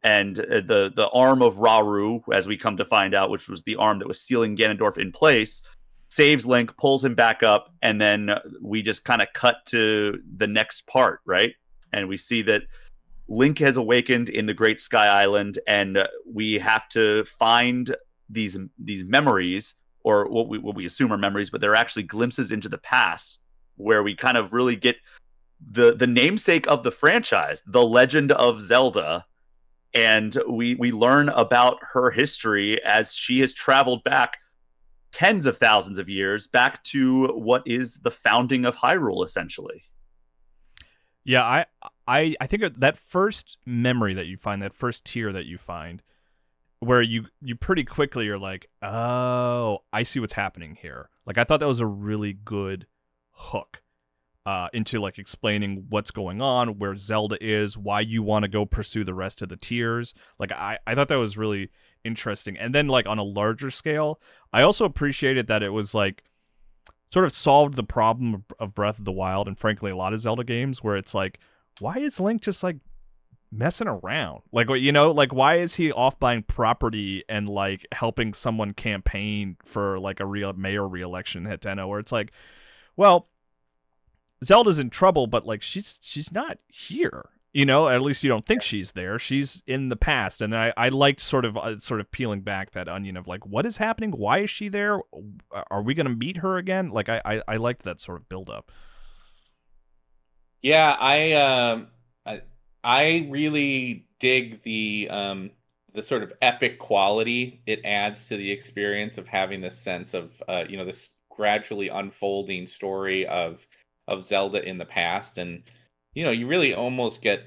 And 0.02 0.40
uh, 0.40 0.62
the 0.62 0.90
the 0.96 1.10
arm 1.12 1.42
of 1.42 1.56
Rauru, 1.56 2.22
as 2.32 2.48
we 2.48 2.56
come 2.56 2.78
to 2.78 2.84
find 2.84 3.14
out, 3.14 3.28
which 3.28 3.46
was 3.46 3.62
the 3.62 3.76
arm 3.76 3.98
that 3.98 4.08
was 4.08 4.22
sealing 4.22 4.56
Ganondorf 4.56 4.96
in 4.96 5.12
place, 5.12 5.60
saves 6.08 6.46
Link, 6.46 6.74
pulls 6.78 7.04
him 7.04 7.14
back 7.14 7.42
up, 7.42 7.74
and 7.82 8.00
then 8.00 8.30
we 8.62 8.82
just 8.82 9.04
kind 9.04 9.20
of 9.20 9.28
cut 9.34 9.56
to 9.66 10.18
the 10.38 10.46
next 10.46 10.86
part, 10.86 11.20
right? 11.26 11.52
And 11.92 12.08
we 12.08 12.16
see 12.16 12.40
that 12.42 12.62
Link 13.28 13.58
has 13.58 13.76
awakened 13.76 14.30
in 14.30 14.46
the 14.46 14.54
Great 14.54 14.80
Sky 14.80 15.06
Island, 15.06 15.58
and 15.68 16.02
we 16.26 16.54
have 16.54 16.88
to 16.90 17.26
find 17.26 17.94
these 18.30 18.56
these 18.78 19.04
memories, 19.04 19.74
or 20.04 20.26
what 20.26 20.48
we 20.48 20.56
what 20.56 20.74
we 20.74 20.86
assume 20.86 21.12
are 21.12 21.18
memories, 21.18 21.50
but 21.50 21.60
they're 21.60 21.74
actually 21.74 22.04
glimpses 22.04 22.50
into 22.50 22.70
the 22.70 22.78
past, 22.78 23.40
where 23.76 24.02
we 24.02 24.16
kind 24.16 24.38
of 24.38 24.54
really 24.54 24.76
get 24.76 24.96
the 25.60 25.94
the 25.94 26.06
namesake 26.06 26.66
of 26.66 26.82
the 26.82 26.90
franchise, 26.90 27.62
the 27.66 27.84
Legend 27.84 28.32
of 28.32 28.60
Zelda, 28.60 29.26
and 29.94 30.36
we 30.48 30.74
we 30.76 30.92
learn 30.92 31.28
about 31.30 31.78
her 31.92 32.10
history 32.10 32.82
as 32.84 33.14
she 33.14 33.40
has 33.40 33.52
traveled 33.52 34.02
back 34.04 34.38
tens 35.12 35.46
of 35.46 35.58
thousands 35.58 35.98
of 35.98 36.08
years 36.08 36.46
back 36.46 36.82
to 36.84 37.26
what 37.28 37.62
is 37.66 37.96
the 37.96 38.10
founding 38.10 38.64
of 38.64 38.76
Hyrule 38.76 39.24
essentially. 39.24 39.84
Yeah, 41.24 41.42
I 41.42 41.66
I 42.06 42.34
I 42.40 42.46
think 42.46 42.78
that 42.78 42.96
first 42.98 43.58
memory 43.66 44.14
that 44.14 44.26
you 44.26 44.36
find, 44.36 44.62
that 44.62 44.74
first 44.74 45.04
tear 45.04 45.32
that 45.32 45.46
you 45.46 45.58
find 45.58 46.02
where 46.78 47.02
you 47.02 47.26
you 47.42 47.54
pretty 47.54 47.84
quickly 47.84 48.28
are 48.28 48.38
like, 48.38 48.68
"Oh, 48.82 49.80
I 49.92 50.02
see 50.02 50.18
what's 50.18 50.32
happening 50.32 50.76
here." 50.80 51.10
Like 51.26 51.38
I 51.38 51.44
thought 51.44 51.60
that 51.60 51.66
was 51.66 51.80
a 51.80 51.86
really 51.86 52.32
good 52.32 52.86
hook 53.32 53.82
uh, 54.46 54.68
into 54.72 55.00
like 55.00 55.18
explaining 55.18 55.86
what's 55.88 56.10
going 56.10 56.40
on, 56.40 56.78
where 56.78 56.96
Zelda 56.96 57.36
is, 57.40 57.76
why 57.76 58.00
you 58.00 58.22
want 58.22 58.44
to 58.44 58.48
go 58.48 58.64
pursue 58.64 59.04
the 59.04 59.14
rest 59.14 59.42
of 59.42 59.48
the 59.48 59.56
tears. 59.56 60.14
Like 60.38 60.52
I, 60.52 60.78
I 60.86 60.94
thought 60.94 61.08
that 61.08 61.16
was 61.16 61.36
really 61.36 61.70
interesting. 62.04 62.56
And 62.56 62.74
then 62.74 62.88
like 62.88 63.06
on 63.06 63.18
a 63.18 63.22
larger 63.22 63.70
scale, 63.70 64.20
I 64.52 64.62
also 64.62 64.84
appreciated 64.84 65.46
that 65.48 65.62
it 65.62 65.70
was 65.70 65.94
like 65.94 66.24
sort 67.12 67.24
of 67.24 67.32
solved 67.32 67.74
the 67.74 67.82
problem 67.82 68.44
of 68.58 68.74
Breath 68.74 68.98
of 68.98 69.04
the 69.04 69.12
Wild 69.12 69.48
and 69.48 69.58
frankly 69.58 69.90
a 69.90 69.96
lot 69.96 70.14
of 70.14 70.20
Zelda 70.20 70.44
games 70.44 70.82
where 70.82 70.96
it's 70.96 71.14
like, 71.14 71.38
why 71.80 71.98
is 71.98 72.20
Link 72.20 72.42
just 72.42 72.62
like 72.62 72.76
messing 73.52 73.88
around? 73.88 74.42
Like 74.52 74.68
you 74.70 74.92
know, 74.92 75.10
like 75.10 75.34
why 75.34 75.56
is 75.56 75.74
he 75.74 75.92
off 75.92 76.18
buying 76.18 76.44
property 76.44 77.24
and 77.28 77.48
like 77.48 77.86
helping 77.92 78.32
someone 78.32 78.72
campaign 78.72 79.56
for 79.64 79.98
like 79.98 80.20
a 80.20 80.26
real 80.26 80.52
mayor 80.52 80.86
reelection 80.86 81.46
at 81.46 81.60
Hateno 81.60 81.88
where 81.88 81.98
it's 81.98 82.12
like, 82.12 82.32
well, 82.96 83.28
Zelda's 84.44 84.78
in 84.78 84.90
trouble, 84.90 85.26
but 85.26 85.46
like 85.46 85.62
she's 85.62 85.98
she's 86.02 86.32
not 86.32 86.58
here. 86.68 87.30
You 87.52 87.66
know, 87.66 87.88
at 87.88 88.00
least 88.00 88.22
you 88.22 88.28
don't 88.28 88.46
think 88.46 88.62
she's 88.62 88.92
there. 88.92 89.18
She's 89.18 89.64
in 89.66 89.88
the 89.88 89.96
past, 89.96 90.40
and 90.40 90.56
I 90.56 90.72
I 90.76 90.88
liked 90.88 91.20
sort 91.20 91.44
of 91.44 91.56
uh, 91.56 91.78
sort 91.78 92.00
of 92.00 92.10
peeling 92.10 92.42
back 92.42 92.70
that 92.72 92.88
onion 92.88 93.16
of 93.16 93.26
like 93.26 93.44
what 93.44 93.66
is 93.66 93.78
happening? 93.78 94.12
Why 94.12 94.38
is 94.38 94.50
she 94.50 94.68
there? 94.68 95.00
Are 95.70 95.82
we 95.82 95.94
gonna 95.94 96.10
meet 96.10 96.38
her 96.38 96.58
again? 96.58 96.90
Like 96.90 97.08
I 97.08 97.20
I, 97.24 97.42
I 97.48 97.56
liked 97.56 97.82
that 97.82 98.00
sort 98.00 98.20
of 98.20 98.28
build 98.28 98.48
up. 98.50 98.70
Yeah, 100.62 100.94
I 100.98 101.32
um 101.32 101.88
I 102.24 102.42
I 102.84 103.26
really 103.30 104.06
dig 104.20 104.62
the 104.62 105.08
um 105.10 105.50
the 105.92 106.02
sort 106.02 106.22
of 106.22 106.32
epic 106.40 106.78
quality 106.78 107.62
it 107.66 107.80
adds 107.84 108.28
to 108.28 108.36
the 108.36 108.50
experience 108.50 109.18
of 109.18 109.26
having 109.26 109.60
this 109.60 109.76
sense 109.76 110.14
of 110.14 110.40
uh 110.46 110.64
you 110.68 110.76
know 110.76 110.84
this 110.84 111.14
gradually 111.30 111.88
unfolding 111.88 112.66
story 112.66 113.26
of 113.26 113.66
of 114.10 114.24
Zelda 114.24 114.62
in 114.62 114.76
the 114.76 114.84
past, 114.84 115.38
and 115.38 115.62
you 116.14 116.24
know, 116.24 116.30
you 116.30 116.46
really 116.46 116.74
almost 116.74 117.22
get 117.22 117.44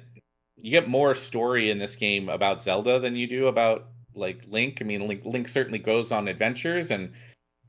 you 0.57 0.71
get 0.71 0.87
more 0.87 1.13
story 1.13 1.69
in 1.69 1.77
this 1.77 1.95
game 1.95 2.29
about 2.29 2.63
Zelda 2.63 2.99
than 2.99 3.15
you 3.15 3.27
do 3.27 3.47
about 3.47 3.89
like 4.15 4.43
Link. 4.47 4.77
I 4.81 4.85
mean, 4.85 5.07
Link, 5.07 5.25
Link 5.25 5.47
certainly 5.47 5.79
goes 5.79 6.11
on 6.11 6.27
adventures 6.27 6.91
and 6.91 7.11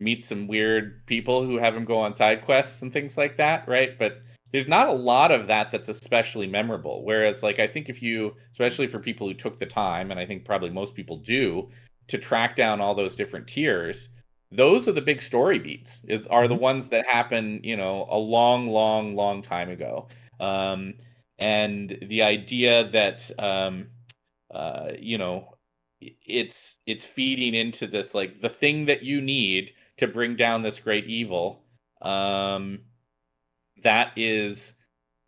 meets 0.01 0.27
some 0.27 0.47
weird 0.47 1.05
people 1.07 1.45
who 1.45 1.59
have 1.59 1.75
him 1.75 1.85
go 1.85 1.99
on 1.99 2.15
side 2.15 2.45
quests 2.45 2.83
and 2.83 2.93
things 2.93 3.17
like 3.17 3.37
that, 3.39 3.67
right? 3.69 3.99
But 3.99 4.23
there's 4.53 4.69
not 4.69 4.89
a 4.89 4.93
lot 4.93 5.33
of 5.33 5.49
that 5.49 5.73
that's 5.73 5.89
especially 5.89 6.47
memorable. 6.47 7.05
Whereas, 7.05 7.43
like, 7.43 7.59
I 7.59 7.67
think 7.67 7.89
if 7.89 8.03
you, 8.03 8.37
especially 8.53 8.87
for 8.87 9.01
people 9.01 9.27
who 9.27 9.35
took 9.35 9.59
the 9.59 9.67
time, 9.67 10.11
and 10.11 10.21
I 10.21 10.27
think 10.27 10.45
probably 10.45 10.71
most 10.71 10.95
people 10.95 11.17
do, 11.17 11.71
to 12.09 12.19
track 12.19 12.55
down 12.55 12.81
all 12.81 12.95
those 12.95 13.17
different 13.17 13.49
tears, 13.49 14.11
those 14.55 14.87
are 14.87 14.93
the 14.93 15.03
big 15.03 15.21
story 15.21 15.59
beats 15.59 16.01
is 16.07 16.27
are 16.29 16.47
the 16.47 16.55
mm-hmm. 16.55 16.63
ones 16.63 16.89
that 16.89 17.07
happen 17.07 17.61
you 17.63 17.77
know 17.77 18.07
a 18.11 18.19
long 18.19 18.69
long 18.69 19.15
long 19.15 19.43
time 19.43 19.69
ago 19.69 20.07
um, 20.41 20.95
and 21.39 21.99
the 22.03 22.23
idea 22.23 22.89
that 22.89 23.31
um, 23.39 23.87
uh, 24.53 24.89
you 24.99 25.19
know 25.19 25.49
it's 26.01 26.77
it's 26.87 27.05
feeding 27.05 27.55
into 27.55 27.87
this 27.87 28.15
like 28.15 28.41
the 28.41 28.49
thing 28.49 28.85
that 28.87 29.03
you 29.03 29.21
need 29.21 29.73
to 29.97 30.07
bring 30.07 30.37
down 30.37 30.63
this 30.63 30.79
great 30.79 31.07
evil 31.07 31.65
um, 32.03 32.79
that 33.83 34.13
is 34.17 34.75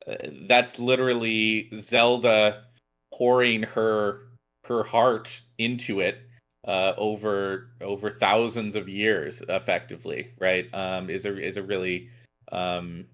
uh, 0.07 0.14
that's 0.49 0.79
literally 0.79 1.68
zelda 1.74 2.64
pouring 3.12 3.62
her 3.62 4.29
her 4.64 4.83
heart 4.83 5.41
into 5.59 6.01
it 6.01 6.26
uh, 6.67 6.93
over 6.97 7.69
over 7.81 8.11
thousands 8.11 8.75
of 8.77 8.89
years, 8.89 9.43
effectively, 9.49 10.33
right? 10.39 10.73
Um, 10.75 11.09
is 11.11 11.25
a 11.25 11.41
is 11.41 11.57
a 11.57 11.62
really 11.62 12.09
um, 12.53 13.07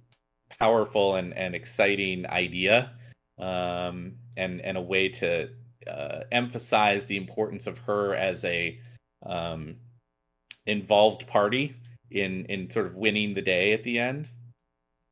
powerful 0.59 1.16
and, 1.16 1.34
and 1.34 1.55
exciting 1.55 2.26
idea, 2.26 2.92
um, 3.38 4.14
and 4.36 4.61
and 4.62 4.76
a 4.76 4.82
way 4.82 5.09
to 5.09 5.50
uh, 5.86 6.20
emphasize 6.32 7.07
the 7.07 7.16
importance 7.16 7.66
of 7.66 7.78
her 7.78 8.14
as 8.14 8.44
a 8.44 8.78
um, 9.26 9.76
involved 10.66 11.26
party 11.26 11.76
in 12.11 12.46
in 12.46 12.70
sort 12.70 12.86
of 12.86 12.96
winning 12.96 13.34
the 13.34 13.42
day 13.42 13.72
at 13.72 13.84
the 13.84 13.98
end. 13.98 14.28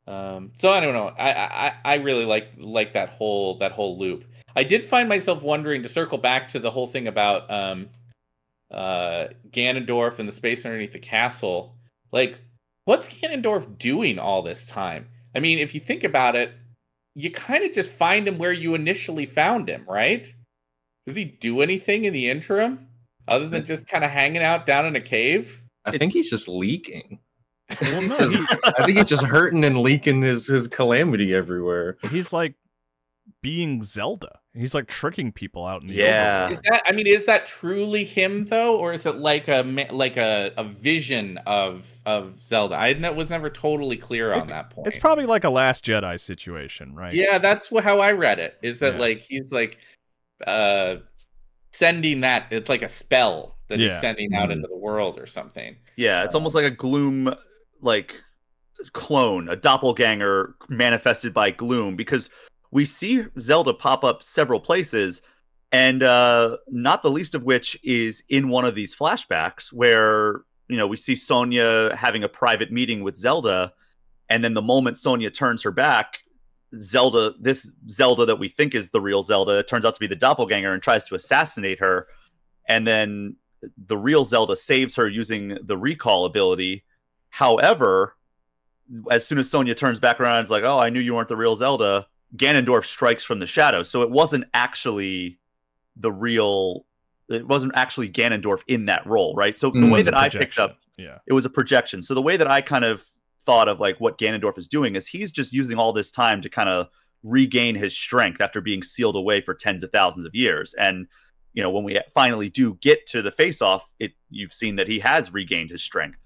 Um, 0.07 0.53
so 0.57 0.71
I 0.71 0.81
don't 0.81 0.95
know. 0.95 1.09
I, 1.19 1.33
I 1.33 1.73
I 1.85 1.95
really 1.97 2.25
like 2.25 2.53
like 2.57 2.95
that 2.95 3.11
whole 3.11 3.59
that 3.59 3.73
whole 3.73 3.99
loop. 3.99 4.25
I 4.57 4.65
did 4.65 4.85
find 4.85 5.09
myself 5.09 5.43
wondering 5.43 5.83
to 5.83 5.89
circle 5.89 6.19
back 6.19 6.49
to 6.49 6.59
the 6.59 6.71
whole 6.71 6.87
thing 6.87 7.07
about 7.07 7.49
um, 7.51 7.89
uh, 8.71 9.29
Ganondorf 9.51 10.19
and 10.19 10.29
the 10.29 10.33
space 10.33 10.65
underneath 10.65 10.93
the 10.93 10.99
castle. 10.99 11.77
Like, 12.13 12.39
what's 12.85 13.09
Ganondorf 13.09 13.79
doing 13.79 14.19
all 14.19 14.43
this 14.43 14.67
time? 14.67 15.09
I 15.35 15.41
mean, 15.41 15.59
if 15.59 15.75
you 15.75 15.81
think 15.81 16.05
about 16.05 16.37
it, 16.37 16.53
you 17.15 17.31
kind 17.31 17.65
of 17.65 17.73
just 17.73 17.91
find 17.91 18.27
him 18.27 18.39
where 18.39 18.53
you 18.53 18.75
initially 18.75 19.27
found 19.27 19.69
him, 19.69 19.85
right? 19.89 20.33
Does 21.07 21.17
he 21.17 21.25
do 21.25 21.61
anything 21.61 22.05
in 22.05 22.13
the 22.13 22.29
interim 22.29 22.87
other 23.27 23.49
than 23.49 23.65
just 23.65 23.87
kind 23.87 24.05
of 24.05 24.11
hanging 24.11 24.43
out 24.43 24.67
down 24.67 24.87
in 24.87 24.97
a 24.97 25.01
cave? 25.01 25.61
I 25.85 25.97
think 25.97 26.13
he's 26.13 26.31
just 26.31 26.49
leaking. 26.49 27.19
He's 27.79 28.19
just, 28.19 28.37
I 28.65 28.85
think 28.85 28.99
he's 28.99 29.09
just 29.09 29.25
hurting 29.25 29.65
and 29.65 29.79
leaking 29.79 30.23
his 30.23 30.49
his 30.49 30.67
calamity 30.67 31.33
everywhere. 31.33 31.99
He's 32.11 32.33
like 32.33 32.57
being 33.43 33.85
Zelda. 33.85 34.40
He's 34.53 34.75
like 34.75 34.89
tricking 34.89 35.31
people 35.31 35.65
out 35.65 35.83
in 35.83 35.89
the 35.89 35.95
yeah. 35.95 36.49
Is 36.49 36.61
that 36.65 36.83
I 36.85 36.91
mean, 36.91 37.07
is 37.07 37.25
that 37.27 37.47
truly 37.47 38.03
him 38.03 38.43
though, 38.45 38.77
or 38.77 38.93
is 38.93 39.07
it 39.07 39.17
like 39.17 39.47
a 39.47 39.63
like 39.93 40.17
a, 40.17 40.53
a 40.57 40.65
vision 40.65 41.39
of 41.47 41.89
of 42.05 42.43
Zelda? 42.43 42.75
I 42.75 43.11
was 43.11 43.31
never 43.31 43.49
totally 43.49 43.97
clear 43.97 44.33
on 44.33 44.43
it, 44.43 44.49
that 44.49 44.71
point. 44.71 44.89
It's 44.89 44.99
probably 44.99 45.27
like 45.27 45.45
a 45.45 45.51
Last 45.51 45.85
Jedi 45.85 46.19
situation, 46.19 46.97
right? 46.97 47.15
Yeah, 47.15 47.39
that's 47.39 47.69
how 47.69 48.01
I 48.01 48.11
read 48.11 48.41
it. 48.41 48.59
Is 48.61 48.81
that 48.81 48.95
yeah. 48.95 49.01
like 49.01 49.21
he's 49.21 49.53
like 49.53 49.79
uh 50.45 50.97
sending 51.73 52.23
that? 52.23 52.47
It's 52.51 52.69
like 52.69 52.83
a 52.83 52.89
spell 52.89 53.57
that 53.69 53.79
yeah. 53.79 53.89
he's 53.89 54.01
sending 54.01 54.35
out 54.35 54.45
mm-hmm. 54.45 54.53
into 54.53 54.69
the 54.69 54.77
world 54.77 55.17
or 55.21 55.27
something. 55.27 55.77
Yeah, 55.95 56.25
it's 56.25 56.35
um, 56.35 56.41
almost 56.41 56.57
like 56.57 56.65
a 56.65 56.73
gloom 56.73 57.33
like 57.83 58.17
clone, 58.93 59.49
a 59.49 59.57
doppelganger 59.57 60.57
manifested 60.69 61.33
by 61.33 61.51
gloom 61.51 61.97
because 61.97 62.31
we 62.71 62.85
see 62.85 63.25
Zelda 63.39 63.75
pop 63.75 64.05
up 64.05 64.23
several 64.23 64.61
places, 64.61 65.23
and 65.73 66.03
uh, 66.03 66.57
not 66.69 67.03
the 67.03 67.11
least 67.11 67.35
of 67.35 67.45
which 67.45 67.79
is 67.83 68.23
in 68.29 68.49
one 68.49 68.65
of 68.65 68.75
these 68.75 68.95
flashbacks 68.95 69.73
where 69.73 70.43
you 70.69 70.77
know 70.77 70.87
we 70.87 70.97
see 70.97 71.17
Sonia 71.17 71.95
having 71.97 72.25
a 72.25 72.29
private 72.29 72.71
meeting 72.71 73.03
with 73.03 73.17
Zelda, 73.17 73.73
and 74.29 74.43
then 74.43 74.55
the 74.55 74.63
moment 74.63 74.99
Sonia 74.99 75.31
turns 75.31 75.63
her 75.63 75.73
back, 75.73 76.21
Zelda, 76.79 77.35
this 77.41 77.71
Zelda 77.89 78.27
that 78.27 78.39
we 78.39 78.49
think 78.49 78.75
is 78.75 78.91
the 78.91 79.01
real 79.01 79.23
Zelda, 79.23 79.63
turns 79.63 79.85
out 79.85 79.95
to 79.95 80.01
be 80.01 80.07
the 80.07 80.17
doppelganger 80.17 80.73
and 80.73 80.83
tries 80.83 81.05
to 81.07 81.15
assassinate 81.15 81.81
her, 81.81 82.07
and 82.67 82.87
then 82.87 83.37
the 83.87 83.99
real 83.99 84.25
Zelda 84.25 84.57
saves 84.57 84.95
her 84.95 85.09
using 85.09 85.59
the 85.65 85.77
recall 85.77 86.25
ability. 86.25 86.85
However, 87.29 88.17
as 89.11 89.27
soon 89.27 89.39
as 89.39 89.51
Sonia 89.51 89.75
turns 89.75 90.01
back 90.01 90.21
around, 90.21 90.43
it's 90.43 90.51
like, 90.51 90.65
"Oh, 90.65 90.79
I 90.79 90.91
knew 90.91 91.01
you 91.01 91.15
weren't 91.15 91.29
the 91.29 91.37
real 91.37 91.57
Zelda." 91.57 92.07
Ganondorf 92.37 92.85
strikes 92.85 93.25
from 93.25 93.39
the 93.39 93.47
shadows. 93.47 93.89
So 93.89 94.03
it 94.03 94.11
wasn't 94.11 94.45
actually 94.55 95.39
the 95.97 96.13
real 96.13 96.87
it 97.29 97.47
wasn't 97.47 97.73
actually 97.77 98.11
Ganondorf 98.11 98.63
in 98.67 98.87
that 98.87 99.07
role, 99.07 99.35
right? 99.37 99.57
So 99.57 99.71
the 99.71 99.79
mm, 99.79 99.93
way 99.93 100.03
that 100.03 100.17
I 100.17 100.29
picked 100.29 100.59
up 100.59 100.79
yeah. 100.99 101.19
it 101.27 101.33
was 101.33 101.45
a 101.45 101.51
projection. 101.51 102.03
So 102.03 102.15
the 102.15 102.23
way 102.23 102.37
that 102.37 102.51
I 102.51 102.61
kind 102.61 102.85
of 102.85 103.05
thought 103.41 103.69
of 103.69 103.81
like 103.81 104.01
what 104.01 104.19
Ganondorf 104.19 104.59
is 104.59 104.69
doing 104.69 104.97
is 104.97 105.07
he's 105.07 105.31
just 105.31 105.53
using 105.53 105.79
all 105.79 105.93
this 105.93 106.11
time 106.11 106.41
to 106.43 106.49
kind 106.49 106.69
of 106.69 106.89
regain 107.23 107.75
his 107.75 107.97
strength 107.97 108.41
after 108.41 108.61
being 108.61 108.83
sealed 108.83 109.17
away 109.17 109.41
for 109.41 109.55
tens 109.55 109.83
of 109.83 109.91
thousands 109.93 110.27
of 110.27 110.35
years. 110.35 110.75
And 110.75 111.07
you 111.53 111.63
know, 111.63 111.71
when 111.71 111.85
we 111.85 111.99
finally 112.15 112.49
do 112.49 112.75
get 112.81 113.07
to 113.07 113.23
the 113.23 113.31
face 113.31 113.61
off, 113.61 113.91
it 113.99 114.13
you've 114.31 114.53
seen 114.53 114.77
that 114.77 114.89
he 114.89 114.99
has 115.01 115.33
regained 115.33 115.71
his 115.71 115.83
strength. 115.83 116.19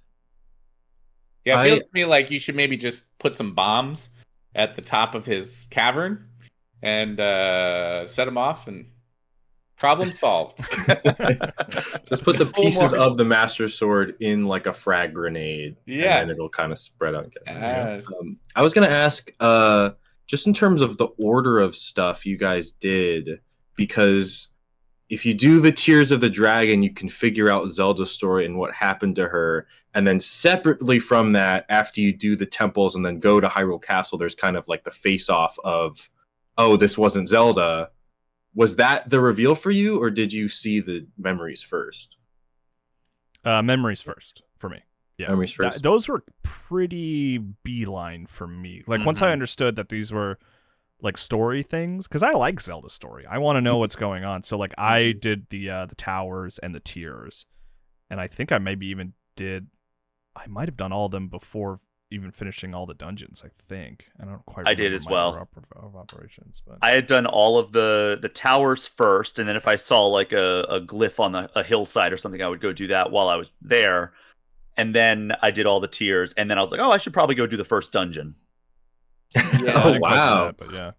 Yeah, 1.45 1.61
it 1.61 1.65
feels 1.65 1.81
I, 1.81 1.83
to 1.83 1.89
me 1.93 2.05
like 2.05 2.31
you 2.31 2.39
should 2.39 2.57
maybe 2.57 2.77
just 2.77 3.07
put 3.19 3.37
some 3.37 3.55
bombs 3.55 4.11
at 4.55 4.75
the 4.77 4.83
top 4.83 5.15
of 5.15 5.27
his 5.27 5.67
cavern 5.71 6.29
and 6.83 7.19
uh, 7.19 8.07
set 8.07 8.29
him 8.29 8.39
off 8.39 8.69
and 8.69 8.87
problem 9.77 10.13
solved. 10.13 10.59
just 12.09 12.25
put 12.25 12.39
the 12.39 12.51
pieces 12.55 12.93
of 12.93 13.17
the 13.17 13.25
master 13.25 13.69
sword 13.69 14.15
in 14.21 14.47
like 14.47 14.67
a 14.67 14.73
frag 14.73 15.15
grenade. 15.15 15.77
Yeah. 15.87 16.21
And 16.21 16.31
it'll 16.31 16.49
kind 16.49 16.73
of 16.73 16.79
spread 16.79 17.15
out. 17.15 17.33
Uh, 17.47 18.01
um, 18.21 18.39
I 18.55 18.63
was 18.63 18.73
going 18.73 18.87
to 18.87 18.95
ask, 18.95 19.31
uh, 19.41 19.91
just 20.27 20.47
in 20.47 20.55
terms 20.55 20.81
of 20.81 20.97
the 20.97 21.09
order 21.19 21.59
of 21.59 21.77
stuff 21.77 22.25
you 22.25 22.37
guys 22.39 22.73
did, 22.73 23.41
because 23.77 24.49
if 25.11 25.27
you 25.27 25.35
do 25.35 25.61
the 25.61 25.73
Tears 25.73 26.11
of 26.11 26.21
the 26.21 26.31
Dragon, 26.31 26.83
you 26.83 26.93
can 26.93 27.09
figure 27.09 27.51
out 27.51 27.69
Zelda's 27.69 28.11
story 28.11 28.47
and 28.47 28.57
what 28.57 28.73
happened 28.73 29.17
to 29.17 29.29
her. 29.29 29.67
And 29.95 30.07
then 30.07 30.19
separately 30.19 30.99
from 30.99 31.33
that, 31.33 31.67
after 31.69 32.01
you 32.01 32.13
do 32.13 32.35
the 32.35 32.47
temples 32.47 32.97
and 32.97 33.07
then 33.07 33.21
go 33.21 33.39
to 33.39 33.49
Hyrule 33.49 33.83
Castle, 33.83 34.19
there's 34.19 34.35
kind 34.35 34.57
of 34.57 34.67
like 34.67 34.83
the 34.83 34.91
face 34.91 35.31
off 35.31 35.57
of, 35.65 36.11
oh, 36.59 36.77
this 36.77 36.99
wasn't 36.99 37.29
Zelda. 37.29 37.91
Was 38.55 38.77
that 38.77 39.09
the 39.09 39.21
reveal 39.21 39.55
for 39.55 39.71
you, 39.71 40.01
or 40.03 40.11
did 40.11 40.33
you 40.33 40.49
see 40.49 40.81
the 40.81 41.07
memories 41.17 41.63
first? 41.63 42.17
Uh, 43.45 43.63
memories 43.63 44.03
first 44.03 44.43
for 44.59 44.69
me. 44.69 44.83
Yeah, 45.19 45.29
memories 45.29 45.53
first. 45.53 45.83
Those 45.83 46.09
were 46.09 46.25
pretty 46.43 47.39
beeline 47.39 48.27
for 48.27 48.47
me. 48.47 48.83
Like 48.87 48.99
mm-hmm. 48.99 49.07
once 49.07 49.23
I 49.23 49.27
mm-hmm. 49.27 49.33
understood 49.33 49.77
that 49.77 49.89
these 49.89 50.13
were 50.13 50.39
like 51.01 51.19
story 51.19 51.63
things 51.63 52.09
because 52.09 52.23
I 52.23 52.33
like 52.33 52.61
Zelda 52.61 52.91
story. 52.91 53.27
I 53.27 53.39
want 53.39 53.57
to 53.57 53.61
know 53.61 53.73
mm-hmm. 53.73 53.81
what's 53.81 53.97
going 53.97 54.25
on. 54.25 54.43
So 54.43 54.57
like 54.57 54.75
I 54.79 55.01
mm-hmm. 55.01 55.19
did 55.21 55.47
the 55.51 55.71
uh, 55.71 55.87
the 55.87 55.95
towers 55.95 56.59
and 56.59 56.75
the 56.75 56.81
tears, 56.81 57.47
and 58.11 58.21
I 58.21 58.27
think 58.27 58.51
I 58.51 58.59
maybe 58.59 58.87
even 58.87 59.13
did. 59.37 59.69
I 60.37 60.47
might 60.47 60.68
have 60.68 60.76
done 60.76 60.93
all 60.93 61.07
of 61.07 61.12
them 61.12 61.28
before 61.28 61.80
even 62.11 62.30
finishing 62.30 62.74
all 62.74 62.87
the 62.87 62.95
dungeons. 62.95 63.43
I 63.45 63.49
think 63.68 64.09
I 64.20 64.24
don't 64.24 64.45
quite. 64.47 64.68
I 64.68 64.74
did 64.74 64.95
as 64.95 65.07
well. 65.07 65.49
Of 65.76 65.97
operations, 65.97 66.62
but 66.66 66.78
I 66.82 66.91
had 66.91 67.07
done 67.07 67.26
all 67.26 67.59
of 67.59 67.72
the 67.72 68.18
the 68.20 68.28
towers 68.28 68.87
first, 68.87 69.39
and 69.39 69.49
then 69.49 69.57
if 69.57 69.66
I 69.66 69.76
saw 69.76 70.07
like 70.07 70.32
a, 70.32 70.61
a 70.68 70.80
glyph 70.80 71.18
on 71.18 71.32
the, 71.32 71.51
a 71.59 71.62
hillside 71.62 72.12
or 72.12 72.16
something, 72.16 72.43
I 72.43 72.49
would 72.49 72.61
go 72.61 72.72
do 72.72 72.87
that 72.89 73.11
while 73.11 73.28
I 73.28 73.37
was 73.37 73.51
there. 73.61 74.12
And 74.76 74.93
then 74.93 75.32
I 75.41 75.53
did 75.53 75.66
all 75.66 75.78
the 75.78 75.89
tears, 75.89 76.32
and 76.35 76.51
then 76.51 76.59
I 76.59 76.61
was 76.61 76.72
like, 76.72 76.80
oh, 76.80 76.91
I 76.91 76.99
should 76.99 77.12
probably 77.12 77.37
go 77.37 77.47
do 77.47 77.57
the 77.57 77.64
first 77.64 77.93
dungeon. 77.93 78.35
Yeah. 79.35 79.41
oh 79.85 79.99
wow. 79.99 80.47
That, 80.47 80.57
but 80.57 80.72
yeah. 80.72 80.91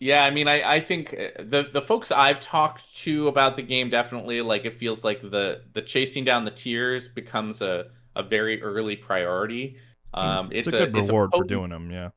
Yeah, 0.00 0.24
I 0.24 0.30
mean, 0.30 0.46
I, 0.46 0.74
I 0.74 0.80
think 0.80 1.12
uh, 1.12 1.42
the 1.42 1.68
the 1.72 1.82
folks 1.82 2.12
I've 2.12 2.40
talked 2.40 2.96
to 2.98 3.26
about 3.28 3.56
the 3.56 3.62
game 3.62 3.90
definitely 3.90 4.40
like 4.42 4.64
it 4.64 4.74
feels 4.74 5.02
like 5.04 5.20
the 5.20 5.62
the 5.72 5.82
chasing 5.82 6.24
down 6.24 6.44
the 6.44 6.52
tears 6.52 7.08
becomes 7.08 7.62
a, 7.62 7.86
a 8.18 8.22
very 8.22 8.62
early 8.62 8.96
priority. 8.96 9.78
Hmm. 10.14 10.20
Um, 10.20 10.48
it's, 10.52 10.68
it's 10.68 10.74
a, 10.74 10.82
a, 10.82 10.86
good 10.86 11.06
reward 11.06 11.28
a 11.28 11.32
potent, 11.32 11.48
for 11.50 11.54
doing 11.54 11.70
them. 11.70 11.90
Yeah, 11.90 12.10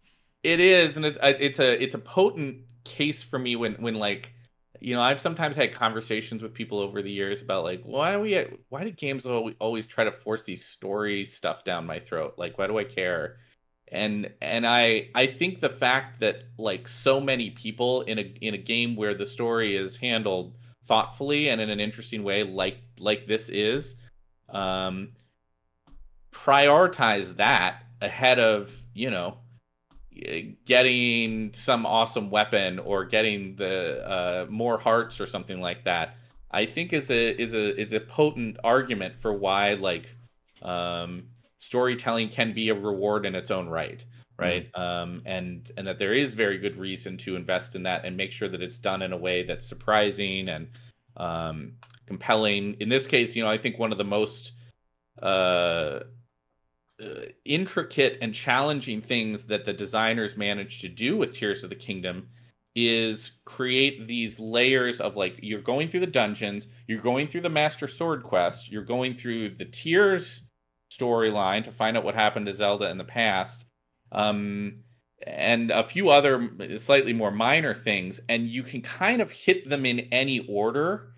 it 0.43 0.59
is, 0.59 0.97
and 0.97 1.05
it's 1.05 1.17
it's 1.21 1.59
a 1.59 1.81
it's 1.81 1.95
a 1.95 1.99
potent 1.99 2.57
case 2.83 3.21
for 3.23 3.39
me 3.39 3.55
when 3.55 3.75
when 3.75 3.95
like 3.95 4.33
you 4.79 4.95
know 4.95 5.01
I've 5.01 5.19
sometimes 5.19 5.55
had 5.55 5.71
conversations 5.71 6.41
with 6.41 6.53
people 6.53 6.79
over 6.79 7.01
the 7.01 7.11
years 7.11 7.41
about 7.41 7.63
like 7.63 7.81
why 7.83 8.17
we 8.17 8.45
why 8.69 8.83
do 8.83 8.91
games 8.91 9.25
always 9.25 9.87
try 9.87 10.03
to 10.03 10.11
force 10.11 10.43
these 10.43 10.65
story 10.65 11.23
stuff 11.23 11.63
down 11.63 11.85
my 11.85 11.99
throat? 11.99 12.35
Like 12.37 12.57
why 12.57 12.67
do 12.67 12.77
I 12.77 12.83
care? 12.83 13.37
and 13.91 14.31
and 14.41 14.65
i 14.65 15.09
i 15.15 15.27
think 15.27 15.59
the 15.59 15.69
fact 15.69 16.19
that 16.19 16.43
like 16.57 16.87
so 16.87 17.19
many 17.19 17.49
people 17.51 18.01
in 18.03 18.19
a 18.19 18.33
in 18.41 18.53
a 18.53 18.57
game 18.57 18.95
where 18.95 19.13
the 19.13 19.25
story 19.25 19.75
is 19.75 19.97
handled 19.97 20.55
thoughtfully 20.85 21.49
and 21.49 21.61
in 21.61 21.69
an 21.69 21.79
interesting 21.79 22.23
way 22.23 22.43
like 22.43 22.77
like 22.97 23.27
this 23.27 23.49
is 23.49 23.95
um 24.49 25.09
prioritize 26.31 27.35
that 27.37 27.83
ahead 28.01 28.39
of 28.39 28.73
you 28.93 29.09
know 29.09 29.37
getting 30.65 31.53
some 31.53 31.85
awesome 31.85 32.29
weapon 32.29 32.79
or 32.79 33.05
getting 33.05 33.55
the 33.55 34.05
uh, 34.07 34.45
more 34.49 34.77
hearts 34.77 35.21
or 35.21 35.25
something 35.25 35.61
like 35.61 35.83
that 35.85 36.17
i 36.51 36.65
think 36.65 36.93
is 36.93 37.09
a 37.09 37.41
is 37.41 37.53
a 37.53 37.79
is 37.79 37.93
a 37.93 37.99
potent 37.99 38.57
argument 38.63 39.19
for 39.19 39.33
why 39.33 39.73
like 39.73 40.09
um 40.61 41.23
storytelling 41.59 42.29
can 42.29 42.53
be 42.53 42.69
a 42.69 42.73
reward 42.73 43.25
in 43.25 43.35
its 43.35 43.51
own 43.51 43.67
right 43.69 44.03
right 44.37 44.71
mm-hmm. 44.73 44.81
um, 44.81 45.21
and 45.25 45.71
and 45.77 45.87
that 45.87 45.99
there 45.99 46.13
is 46.13 46.33
very 46.33 46.57
good 46.57 46.75
reason 46.75 47.17
to 47.17 47.35
invest 47.35 47.75
in 47.75 47.83
that 47.83 48.03
and 48.03 48.17
make 48.17 48.31
sure 48.31 48.49
that 48.49 48.61
it's 48.61 48.77
done 48.77 49.01
in 49.01 49.13
a 49.13 49.17
way 49.17 49.43
that's 49.43 49.67
surprising 49.67 50.49
and 50.49 50.67
um, 51.17 51.73
compelling 52.05 52.75
in 52.79 52.89
this 52.89 53.05
case 53.05 53.35
you 53.35 53.43
know 53.43 53.49
i 53.49 53.57
think 53.57 53.79
one 53.79 53.91
of 53.91 53.97
the 53.97 54.03
most 54.03 54.53
uh, 55.21 55.99
uh, 57.01 57.25
intricate 57.45 58.17
and 58.21 58.33
challenging 58.33 59.01
things 59.01 59.45
that 59.45 59.65
the 59.65 59.73
designers 59.73 60.37
managed 60.37 60.81
to 60.81 60.89
do 60.89 61.17
with 61.17 61.35
tears 61.35 61.63
of 61.63 61.69
the 61.69 61.75
kingdom 61.75 62.27
is 62.73 63.31
create 63.43 64.05
these 64.07 64.39
layers 64.39 65.01
of 65.01 65.17
like 65.17 65.37
you're 65.41 65.59
going 65.59 65.89
through 65.89 65.99
the 65.99 66.07
dungeons 66.07 66.67
you're 66.87 67.01
going 67.01 67.27
through 67.27 67.41
the 67.41 67.49
master 67.49 67.85
sword 67.85 68.23
quest 68.23 68.71
you're 68.71 68.81
going 68.81 69.13
through 69.13 69.49
the 69.49 69.65
tears 69.65 70.43
storyline 70.91 71.63
to 71.63 71.71
find 71.71 71.97
out 71.97 72.03
what 72.03 72.15
happened 72.15 72.45
to 72.45 72.53
Zelda 72.53 72.89
in 72.89 72.97
the 72.97 73.03
past, 73.03 73.65
um, 74.11 74.83
and 75.25 75.71
a 75.71 75.83
few 75.83 76.09
other 76.09 76.49
slightly 76.77 77.13
more 77.13 77.31
minor 77.31 77.73
things, 77.73 78.19
and 78.27 78.49
you 78.49 78.63
can 78.63 78.81
kind 78.81 79.21
of 79.21 79.31
hit 79.31 79.69
them 79.69 79.85
in 79.85 80.01
any 80.11 80.39
order, 80.47 81.13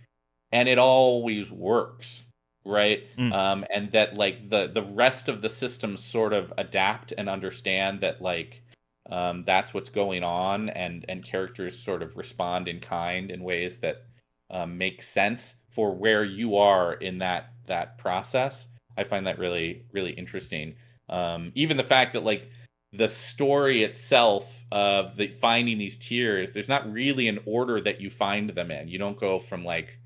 and 0.52 0.70
it 0.70 0.78
always 0.78 1.52
works, 1.52 2.24
right? 2.66 3.04
Mm. 3.18 3.34
Um, 3.34 3.66
and 3.74 3.92
that 3.92 4.16
like 4.16 4.50
the 4.50 4.68
the 4.68 4.84
rest 4.84 5.30
of 5.30 5.42
the 5.42 5.50
system 5.50 5.98
sort 5.98 6.34
of 6.34 6.54
adapt 6.58 7.14
and 7.18 7.30
understand 7.30 8.02
that 8.02 8.22
like 8.22 8.62
um, 9.10 9.44
that's 9.44 9.74
what's 9.74 9.90
going 9.90 10.24
on, 10.24 10.70
and 10.70 11.06
and 11.10 11.24
characters 11.24 11.78
sort 11.78 12.04
of 12.04 12.16
respond 12.16 12.68
in 12.68 12.80
kind 12.80 13.32
in 13.32 13.44
ways 13.44 13.80
that 13.80 14.06
um, 14.50 14.78
make 14.78 15.02
sense 15.02 15.56
for 15.70 15.96
where 15.96 16.24
you 16.24 16.56
are 16.56 16.94
in 16.94 17.18
that 17.20 17.54
that 17.66 17.98
process 17.98 18.68
I 18.98 19.04
find 19.04 19.26
that 19.28 19.40
really 19.40 19.86
really 19.92 20.12
interesting. 20.12 20.76
Um, 21.10 21.52
even 21.56 21.78
the 21.78 21.84
fact 21.84 22.14
that 22.14 22.24
like 22.24 22.50
the 22.92 23.08
story 23.08 23.84
itself 23.84 24.64
of 24.72 25.16
the 25.18 25.28
finding 25.28 25.78
these 25.78 25.98
tears, 25.98 26.54
there's 26.54 26.70
not 26.70 26.92
really 26.92 27.28
an 27.28 27.40
order 27.46 27.82
that 27.82 28.00
you 28.00 28.10
find 28.10 28.52
them 28.52 28.72
in. 28.72 28.88
You 28.88 29.00
don't 29.00 29.20
go 29.20 29.40
from 29.40 29.66
like, 29.66 29.98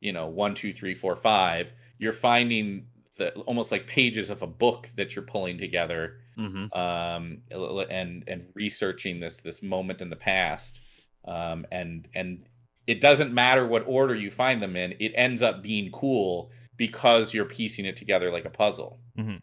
you 0.00 0.12
know, 0.12 0.28
one, 0.28 0.54
two, 0.54 0.72
three, 0.72 0.94
four, 0.94 1.16
five. 1.16 1.72
You're 2.00 2.12
finding 2.12 2.86
the 3.16 3.32
almost 3.40 3.70
like 3.70 3.86
pages 3.86 4.30
of 4.30 4.42
a 4.42 4.46
book 4.46 4.88
that 4.96 5.14
you're 5.14 5.24
pulling 5.24 5.58
together, 5.58 6.20
mm-hmm. 6.38 6.72
um, 6.76 7.42
and 7.90 8.24
and 8.26 8.46
researching 8.54 9.20
this 9.20 9.36
this 9.36 9.62
moment 9.62 10.00
in 10.00 10.10
the 10.10 10.16
past, 10.16 10.80
um, 11.26 11.66
and 11.70 12.08
and 12.14 12.46
it 12.86 13.00
doesn't 13.00 13.32
matter 13.32 13.66
what 13.66 13.84
order 13.86 14.14
you 14.14 14.30
find 14.30 14.62
them 14.62 14.74
in. 14.74 14.94
It 14.98 15.12
ends 15.14 15.42
up 15.42 15.62
being 15.62 15.92
cool 15.92 16.50
because 16.76 17.34
you're 17.34 17.44
piecing 17.44 17.84
it 17.84 17.96
together 17.96 18.32
like 18.32 18.46
a 18.46 18.50
puzzle. 18.50 18.98
Mm-hmm. 19.18 19.36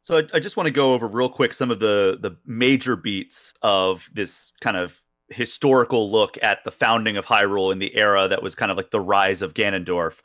So 0.00 0.18
I, 0.18 0.22
I 0.34 0.40
just 0.40 0.56
want 0.56 0.66
to 0.66 0.72
go 0.72 0.94
over 0.94 1.06
real 1.06 1.28
quick 1.28 1.52
some 1.52 1.70
of 1.70 1.78
the 1.78 2.16
the 2.20 2.36
major 2.46 2.96
beats 2.96 3.52
of 3.60 4.08
this 4.14 4.50
kind 4.60 4.76
of 4.76 5.02
historical 5.28 6.10
look 6.10 6.38
at 6.42 6.64
the 6.64 6.70
founding 6.70 7.16
of 7.16 7.26
Hyrule 7.26 7.72
in 7.72 7.80
the 7.80 7.94
era 7.96 8.28
that 8.28 8.42
was 8.42 8.54
kind 8.54 8.70
of 8.70 8.76
like 8.76 8.90
the 8.90 9.00
rise 9.00 9.42
of 9.42 9.52
Ganondorf. 9.54 10.20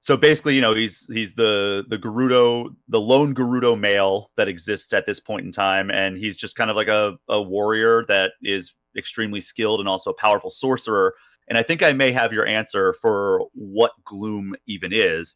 So 0.00 0.16
basically, 0.16 0.54
you 0.54 0.60
know, 0.60 0.74
he's 0.74 1.06
he's 1.12 1.34
the 1.34 1.84
the 1.88 1.98
Gerudo, 1.98 2.74
the 2.88 3.00
lone 3.00 3.34
Gerudo 3.34 3.78
male 3.78 4.30
that 4.36 4.48
exists 4.48 4.92
at 4.92 5.06
this 5.06 5.20
point 5.20 5.44
in 5.44 5.52
time, 5.52 5.90
and 5.90 6.16
he's 6.16 6.36
just 6.36 6.56
kind 6.56 6.70
of 6.70 6.76
like 6.76 6.88
a, 6.88 7.18
a 7.28 7.42
warrior 7.42 8.04
that 8.08 8.32
is 8.42 8.74
extremely 8.96 9.40
skilled 9.40 9.80
and 9.80 9.88
also 9.88 10.10
a 10.10 10.14
powerful 10.14 10.50
sorcerer 10.50 11.14
and 11.48 11.56
I 11.56 11.62
think 11.62 11.82
I 11.82 11.92
may 11.92 12.12
have 12.12 12.32
your 12.32 12.46
answer 12.46 12.92
for 12.92 13.46
what 13.54 13.92
gloom 14.04 14.54
even 14.66 14.92
is. 14.92 15.34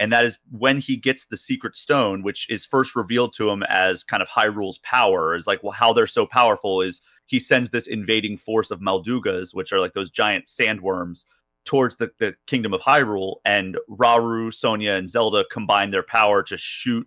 And 0.00 0.12
that 0.12 0.24
is 0.24 0.38
when 0.52 0.78
he 0.78 0.96
gets 0.96 1.26
the 1.26 1.36
secret 1.36 1.76
stone, 1.76 2.22
which 2.22 2.48
is 2.48 2.64
first 2.64 2.94
revealed 2.94 3.32
to 3.34 3.50
him 3.50 3.64
as 3.64 4.04
kind 4.04 4.22
of 4.22 4.28
Hyrule's 4.28 4.78
power, 4.78 5.34
is 5.34 5.48
like 5.48 5.62
well, 5.64 5.72
how 5.72 5.92
they're 5.92 6.06
so 6.06 6.24
powerful 6.24 6.80
is 6.80 7.00
he 7.26 7.40
sends 7.40 7.70
this 7.70 7.88
invading 7.88 8.36
force 8.36 8.70
of 8.70 8.78
Moldugas, 8.78 9.54
which 9.54 9.72
are 9.72 9.80
like 9.80 9.94
those 9.94 10.10
giant 10.10 10.46
sandworms, 10.46 11.24
towards 11.68 11.96
the, 11.96 12.10
the 12.18 12.34
kingdom 12.46 12.74
of 12.74 12.80
Hyrule. 12.80 13.36
And 13.44 13.76
Rauru, 13.88 14.52
Sonia, 14.52 14.94
and 14.94 15.08
Zelda 15.08 15.44
combine 15.50 15.90
their 15.90 16.02
power 16.02 16.42
to 16.44 16.56
shoot 16.56 17.06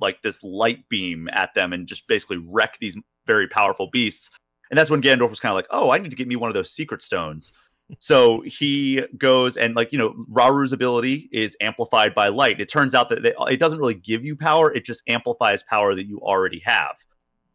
like 0.00 0.22
this 0.22 0.42
light 0.42 0.88
beam 0.88 1.28
at 1.32 1.54
them 1.54 1.72
and 1.72 1.86
just 1.86 2.08
basically 2.08 2.38
wreck 2.38 2.78
these 2.80 2.96
very 3.26 3.46
powerful 3.46 3.88
beasts. 3.92 4.30
And 4.70 4.78
that's 4.78 4.90
when 4.90 5.02
Ganondorf 5.02 5.30
was 5.30 5.40
kind 5.40 5.52
of 5.52 5.56
like, 5.56 5.66
oh, 5.70 5.90
I 5.90 5.98
need 5.98 6.10
to 6.10 6.16
get 6.16 6.28
me 6.28 6.36
one 6.36 6.48
of 6.48 6.54
those 6.54 6.72
secret 6.72 7.02
stones 7.02 7.52
so 7.98 8.42
he 8.46 9.02
goes 9.18 9.56
and 9.56 9.74
like 9.74 9.92
you 9.92 9.98
know 9.98 10.14
Rauru's 10.30 10.72
ability 10.72 11.28
is 11.32 11.56
amplified 11.60 12.14
by 12.14 12.28
light. 12.28 12.60
It 12.60 12.68
turns 12.68 12.94
out 12.94 13.08
that 13.08 13.24
it 13.24 13.58
doesn't 13.58 13.78
really 13.78 13.94
give 13.94 14.24
you 14.24 14.36
power; 14.36 14.72
it 14.72 14.84
just 14.84 15.02
amplifies 15.08 15.62
power 15.62 15.94
that 15.94 16.06
you 16.06 16.20
already 16.20 16.60
have. 16.64 16.96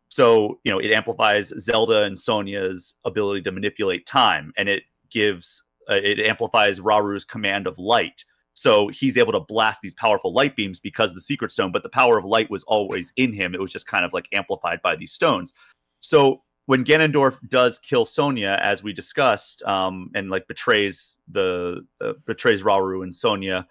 So 0.09 0.59
you 0.63 0.71
know 0.71 0.79
it 0.79 0.91
amplifies 0.91 1.53
Zelda 1.59 2.03
and 2.03 2.17
Sonia's 2.17 2.95
ability 3.05 3.43
to 3.43 3.51
manipulate 3.51 4.05
time, 4.05 4.51
and 4.57 4.67
it 4.67 4.83
gives 5.09 5.63
uh, 5.89 5.95
it 5.95 6.19
amplifies 6.19 6.79
Rauru's 6.79 7.23
command 7.23 7.67
of 7.67 7.77
light. 7.77 8.23
So 8.53 8.87
he's 8.87 9.17
able 9.17 9.33
to 9.33 9.41
blast 9.41 9.81
these 9.81 9.93
powerful 9.93 10.33
light 10.33 10.55
beams 10.55 10.79
because 10.79 11.11
of 11.11 11.15
the 11.15 11.21
secret 11.21 11.51
stone, 11.51 11.71
but 11.71 11.83
the 11.83 11.89
power 11.89 12.17
of 12.17 12.25
light 12.25 12.49
was 12.49 12.63
always 12.63 13.11
in 13.17 13.33
him. 13.33 13.53
It 13.53 13.59
was 13.59 13.71
just 13.71 13.85
kind 13.85 14.05
of 14.05 14.13
like 14.13 14.29
amplified 14.33 14.81
by 14.81 14.95
these 14.95 15.11
stones. 15.11 15.53
So 15.99 16.41
when 16.67 16.83
Ganondorf 16.83 17.37
does 17.49 17.77
kill 17.79 18.05
Sonia, 18.05 18.59
as 18.61 18.81
we 18.81 18.93
discussed, 18.93 19.61
um, 19.63 20.09
and 20.15 20.29
like 20.29 20.47
betrays 20.47 21.19
the 21.31 21.85
uh, 22.01 22.13
betrays 22.25 22.63
Rauru 22.63 23.03
and 23.03 23.13
Sonia, 23.13 23.67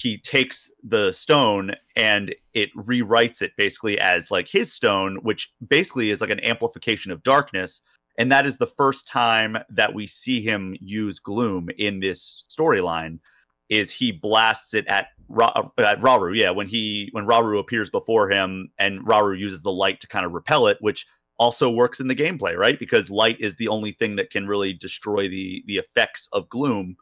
he 0.00 0.16
takes 0.16 0.70
the 0.84 1.12
stone 1.12 1.72
and 1.96 2.34
it 2.54 2.70
rewrites 2.76 3.42
it 3.42 3.52
basically 3.56 3.98
as 3.98 4.30
like 4.30 4.48
his 4.48 4.72
stone, 4.72 5.16
which 5.22 5.52
basically 5.68 6.10
is 6.10 6.20
like 6.20 6.30
an 6.30 6.44
amplification 6.44 7.10
of 7.10 7.22
darkness. 7.22 7.82
And 8.18 8.30
that 8.32 8.46
is 8.46 8.58
the 8.58 8.66
first 8.66 9.06
time 9.06 9.56
that 9.70 9.94
we 9.94 10.06
see 10.06 10.40
him 10.40 10.76
use 10.80 11.20
gloom 11.20 11.70
in 11.78 12.00
this 12.00 12.46
storyline. 12.50 13.20
Is 13.68 13.92
he 13.92 14.10
blasts 14.10 14.74
it 14.74 14.86
at, 14.88 15.08
Ra- 15.28 15.52
uh, 15.54 15.68
at 15.78 16.00
Rauru? 16.00 16.36
Yeah, 16.36 16.50
when 16.50 16.66
he 16.66 17.08
when 17.12 17.26
Rauru 17.26 17.60
appears 17.60 17.90
before 17.90 18.30
him, 18.30 18.70
and 18.78 19.06
Rauru 19.06 19.38
uses 19.38 19.62
the 19.62 19.70
light 19.70 20.00
to 20.00 20.08
kind 20.08 20.26
of 20.26 20.32
repel 20.32 20.66
it, 20.66 20.78
which 20.80 21.06
also 21.38 21.70
works 21.70 22.00
in 22.00 22.08
the 22.08 22.16
gameplay, 22.16 22.56
right? 22.56 22.78
Because 22.78 23.10
light 23.10 23.36
is 23.40 23.56
the 23.56 23.68
only 23.68 23.92
thing 23.92 24.16
that 24.16 24.30
can 24.30 24.48
really 24.48 24.72
destroy 24.72 25.28
the 25.28 25.62
the 25.66 25.76
effects 25.76 26.28
of 26.32 26.48
gloom. 26.48 26.96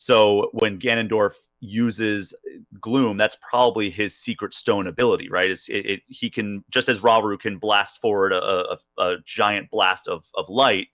So 0.00 0.48
when 0.52 0.78
Ganondorf 0.78 1.34
uses 1.60 2.34
gloom, 2.80 3.18
that's 3.18 3.36
probably 3.48 3.90
his 3.90 4.16
secret 4.16 4.54
stone 4.54 4.86
ability, 4.86 5.28
right? 5.28 5.50
It, 5.50 5.68
it, 5.68 6.00
he 6.08 6.30
can 6.30 6.64
just 6.70 6.88
as 6.88 7.02
Rauru 7.02 7.38
can 7.38 7.58
blast 7.58 8.00
forward 8.00 8.32
a, 8.32 8.42
a, 8.42 8.78
a, 8.98 9.16
giant 9.26 9.70
blast 9.70 10.08
of 10.08 10.24
of 10.34 10.48
light. 10.48 10.88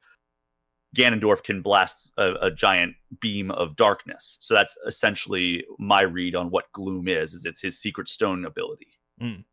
Ganondorf 0.97 1.45
can 1.45 1.63
blast 1.63 2.11
a, 2.19 2.35
a, 2.43 2.51
giant 2.51 2.95
beam 3.21 3.51
of 3.51 3.77
darkness. 3.77 4.39
So 4.41 4.55
that's 4.55 4.77
essentially 4.87 5.65
my 5.79 6.03
read 6.03 6.35
on 6.35 6.51
what 6.51 6.73
gloom 6.73 7.07
is. 7.07 7.33
Is 7.33 7.45
it's 7.45 7.61
his 7.61 7.79
secret 7.79 8.09
stone 8.09 8.45
ability. 8.45 8.89
Mm. 9.23 9.45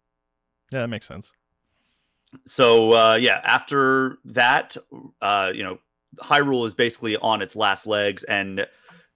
Yeah, 0.72 0.82
that 0.82 0.88
makes 0.88 1.08
sense 1.08 1.32
so 2.46 2.94
uh, 2.94 3.16
yeah, 3.16 3.42
after 3.44 4.18
that, 4.26 4.76
uh, 5.22 5.52
you 5.54 5.64
know, 5.64 5.80
Hyrule 6.22 6.66
is 6.68 6.74
basically 6.74 7.18
on 7.18 7.42
its 7.42 7.56
last 7.56 7.88
legs, 7.88 8.24
and 8.24 8.66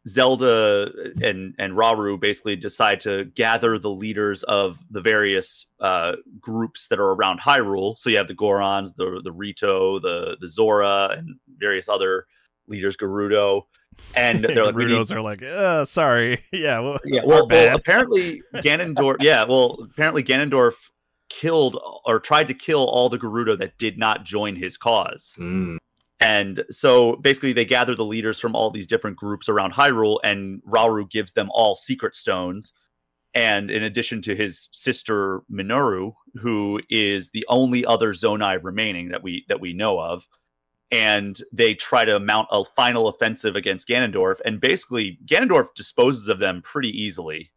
Zelda 0.07 0.91
and 1.21 1.53
and 1.59 1.73
Rauru 1.73 2.19
basically 2.19 2.55
decide 2.55 2.99
to 3.01 3.25
gather 3.25 3.77
the 3.77 3.89
leaders 3.89 4.43
of 4.43 4.79
the 4.89 5.01
various 5.01 5.65
uh, 5.79 6.13
groups 6.39 6.87
that 6.87 6.99
are 6.99 7.11
around 7.11 7.41
Hyrule. 7.41 7.97
So 7.97 8.09
you 8.09 8.17
have 8.17 8.27
the 8.27 8.35
Gorons, 8.35 8.95
the 8.95 9.21
the 9.23 9.31
Rito, 9.31 9.99
the 9.99 10.37
the 10.39 10.47
Zora, 10.47 11.09
and 11.17 11.35
various 11.57 11.89
other 11.89 12.25
leaders, 12.67 12.95
Gerudo. 12.95 13.63
And 14.15 14.43
they're 14.43 14.65
like, 14.65 14.75
Gerudos 14.75 15.11
are 15.11 15.21
like, 15.21 15.41
uh, 15.43 15.85
sorry, 15.85 16.43
yeah, 16.51 16.79
well, 16.79 16.99
yeah. 17.03 17.21
Well, 17.25 17.47
well, 17.47 17.75
apparently 17.75 18.41
Ganondorf, 18.55 19.17
yeah, 19.21 19.43
well, 19.43 19.77
apparently 19.91 20.23
Ganondorf 20.23 20.73
killed 21.29 21.77
or 22.05 22.19
tried 22.19 22.47
to 22.47 22.53
kill 22.53 22.85
all 22.85 23.09
the 23.09 23.17
Gerudo 23.17 23.57
that 23.59 23.77
did 23.77 23.97
not 23.97 24.23
join 24.23 24.55
his 24.55 24.77
cause. 24.77 25.33
Mm. 25.37 25.77
And 26.19 26.63
so 26.69 27.17
basically, 27.17 27.53
they 27.53 27.65
gather 27.65 27.93
the 27.93 28.05
leaders 28.05 28.39
from 28.39 28.55
all 28.55 28.71
these 28.71 28.87
different 28.87 29.17
groups 29.17 29.47
around 29.47 29.73
Hyrule, 29.73 30.17
and 30.23 30.61
Rauru 30.63 31.09
gives 31.09 31.33
them 31.33 31.49
all 31.51 31.75
secret 31.75 32.15
stones. 32.15 32.73
And 33.33 33.69
in 33.69 33.83
addition 33.83 34.21
to 34.23 34.35
his 34.35 34.67
sister 34.71 35.41
Mineru, 35.51 36.13
who 36.41 36.81
is 36.89 37.29
the 37.29 37.45
only 37.49 37.85
other 37.85 38.13
Zonai 38.13 38.57
remaining 38.61 39.09
that 39.09 39.21
we 39.21 39.45
that 39.47 39.61
we 39.61 39.73
know 39.73 39.99
of, 39.99 40.27
and 40.89 41.39
they 41.53 41.75
try 41.75 42.03
to 42.03 42.19
mount 42.19 42.47
a 42.51 42.63
final 42.63 43.07
offensive 43.07 43.55
against 43.55 43.87
Ganondorf, 43.87 44.39
and 44.43 44.59
basically 44.59 45.19
Ganondorf 45.25 45.67
disposes 45.75 46.29
of 46.29 46.39
them 46.39 46.61
pretty 46.63 46.89
easily. 46.89 47.51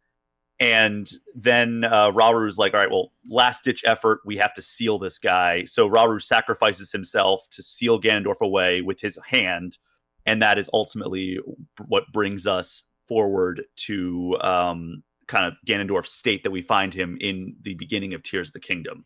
And 0.61 1.11
then 1.33 1.85
uh, 1.85 2.11
Rauru's 2.11 2.59
like, 2.59 2.75
all 2.75 2.79
right, 2.79 2.91
well, 2.91 3.11
last 3.27 3.63
ditch 3.63 3.83
effort. 3.83 4.21
We 4.25 4.37
have 4.37 4.53
to 4.53 4.61
seal 4.61 4.99
this 4.99 5.17
guy. 5.17 5.65
So 5.65 5.89
Rauru 5.89 6.21
sacrifices 6.21 6.91
himself 6.91 7.49
to 7.49 7.63
seal 7.63 7.99
Ganondorf 7.99 8.41
away 8.41 8.81
with 8.81 9.01
his 9.01 9.17
hand. 9.25 9.79
And 10.27 10.39
that 10.43 10.59
is 10.59 10.69
ultimately 10.71 11.39
what 11.87 12.03
brings 12.13 12.45
us 12.45 12.83
forward 13.07 13.63
to 13.77 14.37
um, 14.41 15.01
kind 15.27 15.45
of 15.45 15.53
Ganondorf's 15.65 16.13
state 16.13 16.43
that 16.43 16.51
we 16.51 16.61
find 16.61 16.93
him 16.93 17.17
in 17.19 17.55
the 17.63 17.73
beginning 17.73 18.13
of 18.13 18.21
Tears 18.21 18.49
of 18.49 18.53
the 18.53 18.59
Kingdom. 18.59 19.03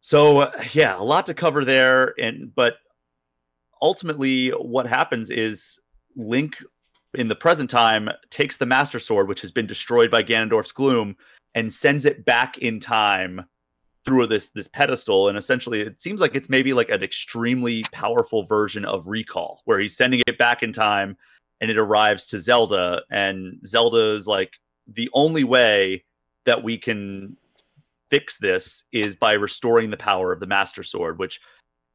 So 0.00 0.50
yeah, 0.72 0.98
a 0.98 1.04
lot 1.04 1.26
to 1.26 1.34
cover 1.34 1.62
there, 1.62 2.14
and 2.18 2.54
but 2.54 2.76
ultimately, 3.82 4.48
what 4.48 4.86
happens 4.86 5.28
is 5.28 5.78
Link 6.16 6.64
in 7.14 7.28
the 7.28 7.34
present 7.34 7.70
time 7.70 8.08
takes 8.30 8.56
the 8.56 8.66
Master 8.66 8.98
Sword, 8.98 9.28
which 9.28 9.40
has 9.40 9.50
been 9.50 9.66
destroyed 9.66 10.10
by 10.10 10.22
Ganondorf's 10.22 10.72
gloom, 10.72 11.16
and 11.54 11.72
sends 11.72 12.06
it 12.06 12.24
back 12.24 12.58
in 12.58 12.78
time 12.80 13.44
through 14.04 14.26
this 14.26 14.50
this 14.50 14.68
pedestal. 14.68 15.28
And 15.28 15.36
essentially, 15.36 15.80
it 15.80 16.00
seems 16.00 16.20
like 16.20 16.34
it's 16.34 16.48
maybe 16.48 16.72
like 16.72 16.90
an 16.90 17.02
extremely 17.02 17.82
powerful 17.92 18.44
version 18.44 18.84
of 18.84 19.06
Recall, 19.06 19.62
where 19.64 19.80
he's 19.80 19.96
sending 19.96 20.22
it 20.26 20.38
back 20.38 20.62
in 20.62 20.72
time, 20.72 21.16
and 21.60 21.70
it 21.70 21.78
arrives 21.78 22.26
to 22.28 22.38
Zelda, 22.38 23.02
and 23.10 23.58
Zelda 23.66 24.14
is 24.14 24.26
like 24.26 24.58
the 24.86 25.10
only 25.12 25.44
way 25.44 26.04
that 26.44 26.62
we 26.62 26.78
can 26.78 27.36
fix 28.08 28.38
this 28.38 28.84
is 28.92 29.14
by 29.14 29.32
restoring 29.32 29.90
the 29.90 29.96
power 29.96 30.32
of 30.32 30.40
the 30.40 30.46
Master 30.46 30.82
Sword, 30.82 31.18
which 31.18 31.40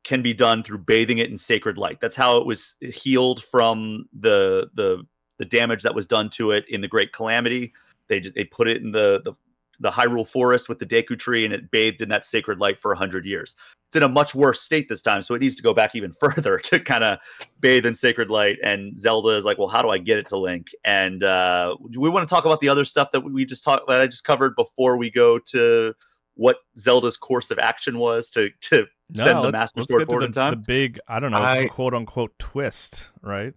can 0.06 0.22
be 0.22 0.34
done 0.34 0.64
through 0.64 0.78
bathing 0.78 1.18
it 1.18 1.30
in 1.30 1.38
sacred 1.38 1.78
light. 1.78 2.00
That's 2.00 2.16
how 2.16 2.38
it 2.38 2.46
was 2.46 2.76
healed 2.80 3.44
from 3.44 4.06
the 4.18 4.70
the 4.76 5.04
the 5.38 5.46
damage 5.46 5.84
that 5.84 5.94
was 5.94 6.06
done 6.06 6.30
to 6.30 6.52
it 6.52 6.64
in 6.70 6.80
the 6.80 6.88
Great 6.88 7.12
Calamity. 7.12 7.74
They 8.08 8.22
just 8.22 8.36
they 8.36 8.46
put 8.46 8.70
it 8.70 8.82
in 8.82 8.92
the 8.92 9.22
the 9.26 9.34
the 9.82 9.92
Hyrule 9.92 10.26
Forest 10.26 10.70
with 10.70 10.80
the 10.80 10.86
Deku 10.86 11.20
Tree, 11.20 11.44
and 11.44 11.54
it 11.54 11.70
bathed 11.70 12.02
in 12.02 12.08
that 12.10 12.26
sacred 12.26 12.60
light 12.60 12.80
for 12.80 12.96
hundred 12.96 13.26
years. 13.26 13.56
It's 13.88 13.98
in 13.98 14.04
a 14.04 14.10
much 14.10 14.34
worse 14.34 14.62
state 14.62 14.88
this 14.88 15.02
time, 15.02 15.22
so 15.22 15.36
it 15.36 15.42
needs 15.42 15.56
to 15.56 15.64
go 15.64 15.74
back 15.74 15.96
even 15.96 16.12
further 16.20 16.60
to 16.60 16.80
kind 16.80 17.04
of 17.04 17.20
bathe 17.60 17.86
in 17.86 17.96
sacred 17.96 18.30
light. 18.30 18.58
And 18.64 18.98
Zelda 18.98 19.30
is 19.30 19.44
like, 19.44 19.58
"Well, 19.58 19.68
how 19.68 19.82
do 19.82 19.90
I 19.90 19.98
get 19.98 20.20
it 20.20 20.28
to 20.28 20.38
Link?" 20.38 20.68
And 20.86 21.24
uh, 21.24 21.76
we 21.98 22.10
want 22.10 22.28
to 22.28 22.34
talk 22.34 22.46
about 22.46 22.62
the 22.62 22.70
other 22.70 22.86
stuff 22.86 23.12
that 23.12 23.22
we 23.22 23.44
just 23.44 23.64
talked 23.64 23.88
that 23.88 24.02
I 24.02 24.06
just 24.06 24.24
covered 24.24 24.56
before 24.56 24.98
we 24.98 25.10
go 25.10 25.40
to 25.40 25.94
what 26.36 26.58
Zelda's 26.78 27.18
course 27.18 27.50
of 27.50 27.60
action 27.60 27.98
was 27.98 28.30
to 28.32 28.50
to 28.62 28.86
no, 29.14 29.24
send 29.24 29.44
the 29.44 29.52
Master 29.52 29.82
Sword 29.84 30.08
forward 30.08 30.22
the, 30.22 30.26
in 30.26 30.32
time. 30.32 30.52
The 30.52 30.58
big, 30.58 31.00
I 31.08 31.20
don't 31.20 31.32
know, 31.32 31.42
I, 31.42 31.68
quote 31.68 31.94
unquote 31.94 32.38
twist, 32.40 33.10
right? 33.22 33.54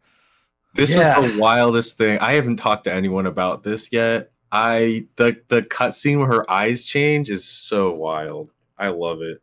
This 0.74 0.90
yeah. 0.90 1.18
was 1.18 1.32
the 1.32 1.40
wildest 1.40 1.96
thing. 1.96 2.18
I 2.18 2.32
haven't 2.32 2.56
talked 2.56 2.84
to 2.84 2.92
anyone 2.92 3.26
about 3.26 3.62
this 3.62 3.90
yet. 3.92 4.30
I 4.52 5.06
the 5.16 5.40
the 5.48 5.62
cutscene 5.62 6.18
where 6.18 6.28
her 6.28 6.50
eyes 6.50 6.84
change 6.86 7.28
is 7.30 7.44
so 7.44 7.92
wild. 7.92 8.52
I 8.78 8.88
love 8.88 9.22
it. 9.22 9.42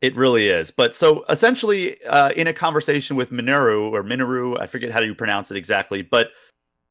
It 0.00 0.14
really 0.14 0.48
is. 0.48 0.70
But 0.70 0.94
so 0.94 1.24
essentially, 1.28 2.02
uh, 2.04 2.30
in 2.30 2.46
a 2.46 2.52
conversation 2.52 3.16
with 3.16 3.30
Minoru 3.32 3.90
or 3.90 4.04
Minoru, 4.04 4.60
I 4.60 4.66
forget 4.66 4.92
how 4.92 5.00
you 5.00 5.14
pronounce 5.14 5.50
it 5.50 5.56
exactly, 5.56 6.02
but 6.02 6.30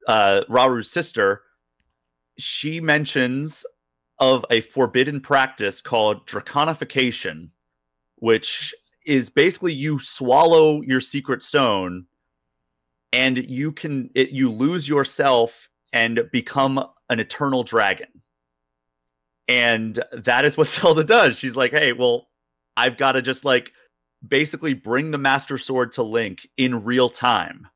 uh, 0.07 0.41
Rauru's 0.49 0.91
sister, 0.91 1.43
she 2.37 2.81
mentions 2.81 3.65
of 4.19 4.43
a 4.49 4.61
forbidden 4.61 5.21
practice 5.21 5.79
called 5.81 6.27
draconification, 6.27 7.49
which 8.17 8.73
is 9.05 9.29
basically 9.29 9.73
you 9.73 9.99
swallow 9.99 10.81
your 10.81 11.01
secret 11.01 11.41
stone 11.41 12.05
and 13.13 13.37
you 13.49 13.71
can 13.71 14.09
it, 14.15 14.29
you 14.29 14.51
lose 14.51 14.87
yourself 14.87 15.69
and 15.93 16.21
become 16.31 16.83
an 17.09 17.19
eternal 17.19 17.63
dragon. 17.63 18.07
And 19.47 20.03
that 20.11 20.45
is 20.45 20.57
what 20.57 20.67
Zelda 20.67 21.03
does. 21.03 21.37
She's 21.37 21.55
like, 21.55 21.71
"Hey, 21.71 21.93
well, 21.93 22.27
I've 22.75 22.97
got 22.97 23.13
to 23.13 23.21
just 23.21 23.45
like 23.45 23.71
basically 24.27 24.73
bring 24.73 25.11
the 25.11 25.17
master 25.17 25.57
sword 25.57 25.93
to 25.93 26.03
Link 26.03 26.47
in 26.57 26.83
real 26.83 27.09
time." 27.09 27.67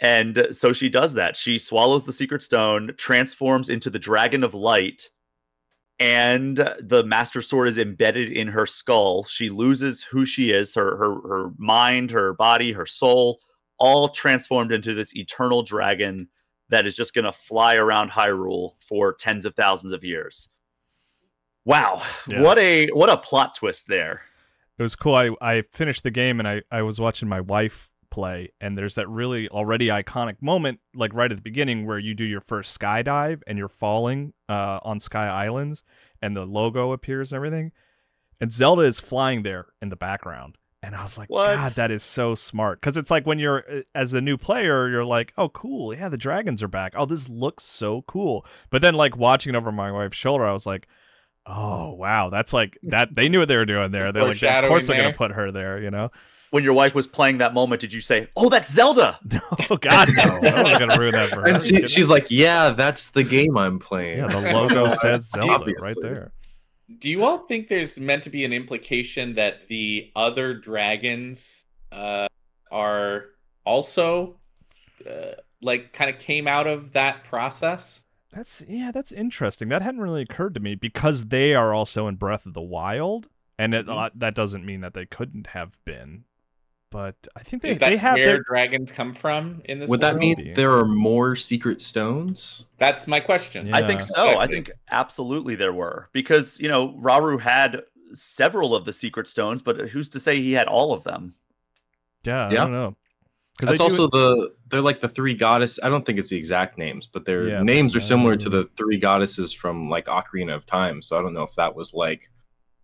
And 0.00 0.46
so 0.50 0.72
she 0.72 0.88
does 0.88 1.12
that. 1.14 1.36
She 1.36 1.58
swallows 1.58 2.06
the 2.06 2.12
secret 2.12 2.42
stone, 2.42 2.94
transforms 2.96 3.68
into 3.68 3.90
the 3.90 3.98
dragon 3.98 4.42
of 4.42 4.54
light, 4.54 5.10
and 6.00 6.56
the 6.80 7.04
master 7.04 7.42
sword 7.42 7.68
is 7.68 7.76
embedded 7.76 8.30
in 8.30 8.48
her 8.48 8.66
skull. 8.66 9.22
She 9.24 9.50
loses 9.50 10.02
who 10.02 10.24
she 10.24 10.50
is 10.50 10.74
her 10.74 10.96
her 10.96 11.28
her 11.28 11.50
mind 11.58 12.10
her 12.10 12.32
body 12.32 12.72
her 12.72 12.86
soul 12.86 13.40
all 13.78 14.08
transformed 14.08 14.72
into 14.72 14.94
this 14.94 15.14
eternal 15.14 15.62
dragon 15.62 16.28
that 16.70 16.86
is 16.86 16.96
just 16.96 17.14
going 17.14 17.24
to 17.24 17.32
fly 17.32 17.76
around 17.76 18.10
Hyrule 18.10 18.72
for 18.86 19.12
tens 19.14 19.44
of 19.44 19.54
thousands 19.54 19.92
of 19.92 20.02
years. 20.02 20.48
Wow 21.66 22.02
yeah. 22.26 22.40
what 22.40 22.58
a 22.58 22.88
what 22.88 23.10
a 23.10 23.18
plot 23.18 23.54
twist 23.54 23.86
there. 23.86 24.22
It 24.78 24.82
was 24.82 24.96
cool. 24.96 25.14
I 25.14 25.30
i 25.42 25.62
finished 25.72 26.02
the 26.02 26.10
game 26.10 26.40
and 26.40 26.48
i 26.48 26.62
i 26.70 26.80
was 26.80 26.98
watching 26.98 27.28
my 27.28 27.42
wife 27.42 27.89
play 28.10 28.52
and 28.60 28.76
there's 28.76 28.94
that 28.96 29.08
really 29.08 29.48
already 29.48 29.86
iconic 29.88 30.36
moment 30.40 30.80
like 30.94 31.14
right 31.14 31.30
at 31.30 31.36
the 31.36 31.42
beginning 31.42 31.86
where 31.86 31.98
you 31.98 32.14
do 32.14 32.24
your 32.24 32.40
first 32.40 32.78
skydive 32.78 33.40
and 33.46 33.56
you're 33.58 33.68
falling 33.68 34.32
uh, 34.48 34.78
on 34.82 34.98
sky 35.00 35.26
islands 35.28 35.82
and 36.20 36.36
the 36.36 36.44
logo 36.44 36.92
appears 36.92 37.32
and 37.32 37.36
everything 37.36 37.72
and 38.40 38.50
zelda 38.52 38.82
is 38.82 39.00
flying 39.00 39.42
there 39.42 39.66
in 39.80 39.88
the 39.88 39.96
background 39.96 40.56
And 40.82 40.94
I 40.96 41.02
was 41.02 41.18
like, 41.18 41.28
What? 41.28 41.56
God, 41.56 41.72
that 41.72 41.90
is 41.90 42.02
so 42.02 42.34
smart. 42.34 42.80
Because 42.80 42.96
it's 42.96 43.10
like 43.10 43.26
when 43.26 43.38
you're, 43.38 43.64
uh, 43.70 43.82
as 43.94 44.14
a 44.14 44.20
new 44.22 44.38
player, 44.38 44.88
you're 44.88 45.04
like, 45.04 45.34
oh, 45.36 45.50
cool. 45.50 45.92
Yeah, 45.94 46.08
the 46.08 46.16
dragons 46.16 46.62
are 46.62 46.68
back. 46.68 46.94
Oh, 46.96 47.04
this 47.04 47.28
looks 47.28 47.64
so 47.64 48.00
cool. 48.08 48.46
But 48.70 48.80
then, 48.80 48.94
like, 48.94 49.14
watching 49.14 49.54
it 49.54 49.58
over 49.58 49.70
my 49.70 49.92
wife's 49.92 50.16
shoulder, 50.16 50.46
I 50.46 50.52
was 50.54 50.64
like, 50.64 50.88
oh, 51.44 51.90
wow. 51.94 52.30
That's 52.30 52.52
like, 52.54 52.78
that 52.84 53.14
they 53.14 53.28
knew 53.28 53.40
what 53.40 53.48
they 53.48 53.56
were 53.56 53.66
doing 53.66 53.90
there. 53.92 54.10
They're 54.10 54.22
like, 54.30 54.36
of 54.64 54.70
course 54.70 54.86
they're 54.86 54.96
gonna 54.96 55.08
put 55.18 55.32
her 55.32 55.52
there, 55.52 55.78
you 55.82 55.90
know? 55.90 56.10
When 56.50 56.64
your 56.64 56.72
wife 56.72 56.94
was 56.96 57.06
playing 57.06 57.38
that 57.38 57.54
moment, 57.54 57.80
did 57.80 57.92
you 57.92 58.00
say, 58.00 58.28
"Oh, 58.36 58.48
that's 58.48 58.72
Zelda"? 58.72 59.18
Oh, 59.70 59.76
God, 59.76 60.08
no. 60.16 60.22
I 60.22 60.62
was 60.64 60.78
going 60.78 60.90
to 60.90 60.98
ruin 60.98 61.12
that 61.14 61.28
for 61.28 61.42
her. 61.42 61.48
And 61.48 61.62
she, 61.62 61.86
she's 61.86 62.10
like, 62.10 62.26
"Yeah, 62.28 62.70
that's 62.70 63.10
the 63.10 63.22
game 63.22 63.56
I'm 63.56 63.78
playing." 63.78 64.18
yeah, 64.18 64.26
the 64.26 64.52
logo 64.52 64.88
says 65.00 65.30
Zelda 65.30 65.72
right 65.80 65.96
there. 66.02 66.32
Do 66.98 67.08
you 67.08 67.24
all 67.24 67.38
think 67.38 67.68
there's 67.68 68.00
meant 68.00 68.24
to 68.24 68.30
be 68.30 68.44
an 68.44 68.52
implication 68.52 69.34
that 69.34 69.68
the 69.68 70.10
other 70.16 70.54
dragons 70.54 71.66
uh, 71.92 72.26
are 72.72 73.26
also 73.64 74.36
uh, 75.08 75.34
like 75.62 75.92
kind 75.92 76.10
of 76.10 76.18
came 76.18 76.48
out 76.48 76.66
of 76.66 76.92
that 76.94 77.22
process? 77.22 78.02
That's 78.32 78.62
yeah, 78.68 78.90
that's 78.90 79.12
interesting. 79.12 79.68
That 79.68 79.82
hadn't 79.82 80.00
really 80.00 80.22
occurred 80.22 80.54
to 80.54 80.60
me 80.60 80.74
because 80.74 81.26
they 81.26 81.54
are 81.54 81.72
also 81.72 82.08
in 82.08 82.16
Breath 82.16 82.44
of 82.44 82.54
the 82.54 82.60
Wild, 82.60 83.28
and 83.56 83.72
it, 83.72 83.86
Mhm. 83.86 84.06
uh, 84.06 84.10
that 84.16 84.34
doesn't 84.34 84.64
mean 84.64 84.80
that 84.80 84.94
they 84.94 85.06
couldn't 85.06 85.48
have 85.48 85.78
been. 85.84 86.24
But 86.90 87.14
I 87.36 87.42
think 87.44 87.62
they 87.62 87.70
Is 87.70 87.78
that 87.78 87.90
they 87.90 87.96
have 87.96 88.14
where 88.16 88.26
their 88.26 88.42
dragons 88.42 88.90
come 88.90 89.14
from 89.14 89.62
in 89.66 89.78
this? 89.78 89.88
Would 89.88 90.00
that 90.00 90.16
mean 90.16 90.34
Be. 90.36 90.50
there 90.52 90.72
are 90.72 90.84
more 90.86 91.36
secret 91.36 91.80
stones? 91.80 92.66
That's 92.78 93.06
my 93.06 93.20
question. 93.20 93.68
Yeah. 93.68 93.76
I 93.76 93.86
think 93.86 94.02
so. 94.02 94.38
I 94.38 94.48
think 94.48 94.72
absolutely 94.90 95.54
there 95.54 95.72
were 95.72 96.08
because 96.12 96.58
you 96.60 96.68
know 96.68 96.94
Rauru 97.00 97.40
had 97.40 97.82
several 98.12 98.74
of 98.74 98.84
the 98.84 98.92
secret 98.92 99.28
stones, 99.28 99.62
but 99.62 99.78
who's 99.88 100.08
to 100.10 100.20
say 100.20 100.40
he 100.40 100.52
had 100.52 100.66
all 100.66 100.92
of 100.92 101.04
them? 101.04 101.34
yeah, 102.24 102.46
I 102.48 102.52
Yeah. 102.52 102.56
don't 102.62 102.72
know. 102.72 102.96
'Cause 103.60 103.68
That's 103.68 103.70
they 103.70 103.76
do 103.76 103.82
also 103.84 104.04
it- 104.06 104.10
the 104.12 104.54
they're 104.68 104.80
like 104.80 104.98
the 105.00 105.08
three 105.08 105.34
goddess. 105.34 105.78
I 105.82 105.88
don't 105.90 106.04
think 106.04 106.18
it's 106.18 106.30
the 106.30 106.36
exact 106.38 106.76
names, 106.76 107.06
but 107.06 107.24
their 107.24 107.46
Yeah, 107.48 107.62
names 107.62 107.94
are 107.94 108.00
but, 108.00 108.06
similar 108.06 108.36
to 108.36 108.48
the 108.48 108.64
three 108.76 108.96
goddesses 108.96 109.52
from 109.52 109.88
like 109.88 110.06
Ocarina 110.06 110.54
of 110.54 110.66
Time. 110.66 111.02
So 111.02 111.16
I 111.18 111.22
don't 111.22 111.34
know 111.34 111.42
if 111.44 111.54
that 111.54 111.74
was 111.76 111.94
like 111.94 112.30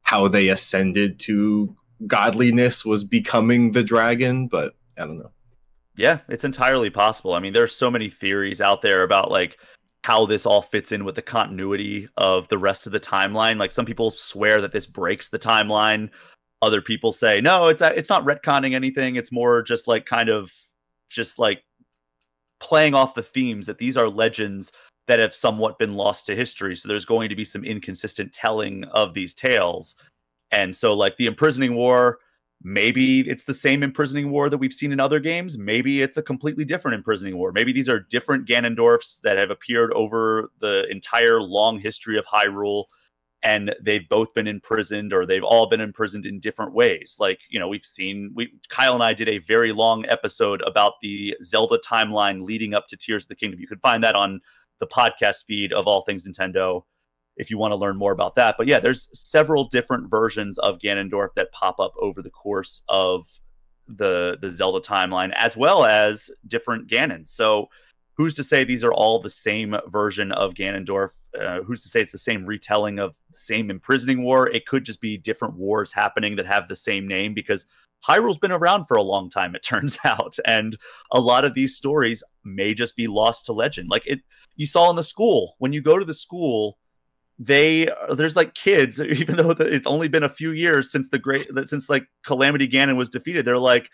how 0.02 0.28
they 0.28 0.48
ascended 0.50 1.18
to 1.20 1.74
godliness 2.06 2.84
was 2.84 3.04
becoming 3.04 3.72
the 3.72 3.82
dragon, 3.82 4.48
but 4.48 4.74
I 4.98 5.02
don't 5.02 5.18
know. 5.18 5.30
Yeah, 5.96 6.18
it's 6.28 6.44
entirely 6.44 6.90
possible. 6.90 7.34
I 7.34 7.40
mean, 7.40 7.52
there's 7.52 7.74
so 7.74 7.90
many 7.90 8.08
theories 8.08 8.60
out 8.60 8.82
there 8.82 9.02
about 9.02 9.30
like 9.30 9.58
how 10.04 10.26
this 10.26 10.46
all 10.46 10.62
fits 10.62 10.92
in 10.92 11.04
with 11.04 11.14
the 11.14 11.22
continuity 11.22 12.08
of 12.16 12.46
the 12.48 12.58
rest 12.58 12.86
of 12.86 12.92
the 12.92 13.00
timeline. 13.00 13.58
Like 13.58 13.72
some 13.72 13.86
people 13.86 14.10
swear 14.10 14.60
that 14.60 14.72
this 14.72 14.86
breaks 14.86 15.30
the 15.30 15.38
timeline. 15.38 16.10
Other 16.62 16.80
people 16.80 17.12
say 17.12 17.40
no, 17.40 17.66
it's 17.68 17.82
it's 17.82 18.10
not 18.10 18.24
retconning 18.24 18.74
anything. 18.74 19.16
It's 19.16 19.32
more 19.32 19.62
just 19.62 19.88
like 19.88 20.06
kind 20.06 20.28
of 20.28 20.52
just 21.08 21.38
like 21.38 21.62
playing 22.60 22.94
off 22.94 23.14
the 23.14 23.22
themes 23.22 23.66
that 23.66 23.78
these 23.78 23.96
are 23.96 24.08
legends 24.08 24.72
that 25.06 25.18
have 25.18 25.34
somewhat 25.34 25.78
been 25.78 25.94
lost 25.94 26.26
to 26.26 26.36
history. 26.36 26.76
So 26.76 26.88
there's 26.88 27.04
going 27.04 27.28
to 27.28 27.36
be 27.36 27.44
some 27.44 27.64
inconsistent 27.64 28.32
telling 28.32 28.84
of 28.84 29.14
these 29.14 29.34
tales. 29.34 29.96
And 30.52 30.74
so 30.74 30.94
like 30.94 31.16
the 31.16 31.26
imprisoning 31.26 31.74
war 31.74 32.18
maybe 32.62 33.20
it's 33.28 33.44
the 33.44 33.54
same 33.54 33.82
imprisoning 33.82 34.30
war 34.30 34.48
that 34.48 34.58
we've 34.58 34.72
seen 34.72 34.92
in 34.92 35.00
other 35.00 35.20
games. 35.20 35.58
Maybe 35.58 36.02
it's 36.02 36.16
a 36.16 36.22
completely 36.22 36.64
different 36.64 36.96
imprisoning 36.96 37.36
war. 37.36 37.52
Maybe 37.52 37.72
these 37.72 37.88
are 37.88 38.00
different 38.00 38.48
ganondorfs 38.48 39.20
that 39.22 39.36
have 39.36 39.50
appeared 39.50 39.92
over 39.92 40.50
the 40.60 40.86
entire 40.90 41.40
long 41.40 41.78
history 41.78 42.18
of 42.18 42.26
hyrule 42.26 42.84
and 43.42 43.74
they've 43.82 44.08
both 44.08 44.32
been 44.34 44.46
imprisoned 44.46 45.12
or 45.12 45.26
they've 45.26 45.44
all 45.44 45.68
been 45.68 45.80
imprisoned 45.80 46.26
in 46.26 46.40
different 46.40 46.72
ways. 46.72 47.16
Like 47.18 47.40
you 47.50 47.60
know 47.60 47.68
we've 47.68 47.84
seen 47.84 48.32
we 48.34 48.52
kyle 48.68 48.94
and 48.94 49.02
i 49.02 49.12
did 49.12 49.28
a 49.28 49.38
very 49.38 49.72
long 49.72 50.04
episode 50.08 50.62
about 50.66 50.94
the 51.02 51.36
zelda 51.42 51.78
timeline 51.78 52.42
leading 52.42 52.74
up 52.74 52.86
to 52.88 52.96
tears 52.96 53.24
of 53.24 53.28
the 53.28 53.36
kingdom. 53.36 53.60
You 53.60 53.68
can 53.68 53.78
find 53.78 54.02
that 54.02 54.16
on 54.16 54.40
the 54.80 54.86
podcast 54.86 55.44
feed 55.46 55.72
of 55.72 55.86
all 55.86 56.02
things 56.02 56.26
nintendo 56.26 56.82
if 57.36 57.50
you 57.50 57.58
want 57.58 57.72
to 57.72 57.76
learn 57.76 57.96
more 57.96 58.12
about 58.12 58.34
that. 58.36 58.56
But 58.58 58.66
yeah, 58.66 58.78
there's 58.78 59.08
several 59.12 59.64
different 59.64 60.10
versions 60.10 60.58
of 60.58 60.78
Ganondorf 60.78 61.28
that 61.36 61.52
pop 61.52 61.78
up 61.80 61.92
over 62.00 62.22
the 62.22 62.30
course 62.30 62.82
of 62.88 63.26
the 63.88 64.36
the 64.40 64.50
Zelda 64.50 64.80
timeline, 64.80 65.32
as 65.34 65.56
well 65.56 65.84
as 65.84 66.30
different 66.46 66.88
Ganons. 66.88 67.28
So 67.28 67.68
who's 68.16 68.34
to 68.34 68.42
say 68.42 68.64
these 68.64 68.82
are 68.82 68.92
all 68.92 69.20
the 69.20 69.30
same 69.30 69.76
version 69.88 70.32
of 70.32 70.54
Ganondorf? 70.54 71.10
Uh, 71.38 71.62
who's 71.62 71.82
to 71.82 71.88
say 71.88 72.00
it's 72.00 72.12
the 72.12 72.18
same 72.18 72.46
retelling 72.46 72.98
of 72.98 73.14
the 73.30 73.36
same 73.36 73.70
imprisoning 73.70 74.22
war? 74.22 74.48
It 74.48 74.66
could 74.66 74.84
just 74.84 75.00
be 75.00 75.18
different 75.18 75.54
wars 75.54 75.92
happening 75.92 76.36
that 76.36 76.46
have 76.46 76.68
the 76.68 76.76
same 76.76 77.06
name 77.06 77.34
because 77.34 77.66
Hyrule's 78.06 78.38
been 78.38 78.52
around 78.52 78.86
for 78.86 78.96
a 78.96 79.02
long 79.02 79.28
time, 79.30 79.54
it 79.54 79.62
turns 79.64 79.98
out, 80.04 80.36
and 80.46 80.76
a 81.12 81.20
lot 81.20 81.44
of 81.44 81.54
these 81.54 81.76
stories 81.76 82.24
may 82.44 82.74
just 82.74 82.96
be 82.96 83.06
lost 83.06 83.46
to 83.46 83.52
legend. 83.52 83.90
Like 83.90 84.06
it, 84.06 84.20
you 84.56 84.66
saw 84.66 84.90
in 84.90 84.96
the 84.96 85.04
school 85.04 85.54
when 85.58 85.72
you 85.72 85.80
go 85.80 85.98
to 85.98 86.04
the 86.04 86.14
school 86.14 86.78
they 87.38 87.88
there's 88.10 88.36
like 88.36 88.54
kids 88.54 89.00
even 89.00 89.36
though 89.36 89.50
it's 89.50 89.86
only 89.86 90.08
been 90.08 90.22
a 90.22 90.28
few 90.28 90.52
years 90.52 90.90
since 90.90 91.08
the 91.10 91.18
great 91.18 91.46
since 91.66 91.90
like 91.90 92.06
calamity 92.24 92.66
ganon 92.66 92.96
was 92.96 93.10
defeated 93.10 93.44
they're 93.44 93.58
like 93.58 93.90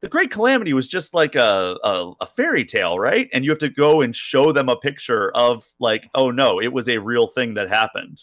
the 0.00 0.08
great 0.08 0.30
calamity 0.30 0.74
was 0.74 0.86
just 0.86 1.14
like 1.14 1.34
a, 1.34 1.76
a 1.82 2.12
a 2.20 2.26
fairy 2.26 2.64
tale 2.64 2.98
right 2.98 3.28
and 3.32 3.44
you 3.44 3.50
have 3.50 3.58
to 3.58 3.68
go 3.68 4.00
and 4.00 4.14
show 4.14 4.52
them 4.52 4.68
a 4.68 4.76
picture 4.76 5.32
of 5.34 5.66
like 5.80 6.08
oh 6.14 6.30
no 6.30 6.60
it 6.60 6.72
was 6.72 6.88
a 6.88 6.98
real 6.98 7.26
thing 7.26 7.54
that 7.54 7.68
happened 7.68 8.22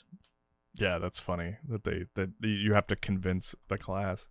Yeah, 0.76 1.00
that's 1.00 1.20
funny 1.20 1.58
that 1.68 1.84
they 1.84 2.06
that 2.16 2.30
you 2.42 2.74
have 2.74 2.88
to 2.88 2.96
convince 2.96 3.56
the 3.68 3.78
class. 3.78 4.28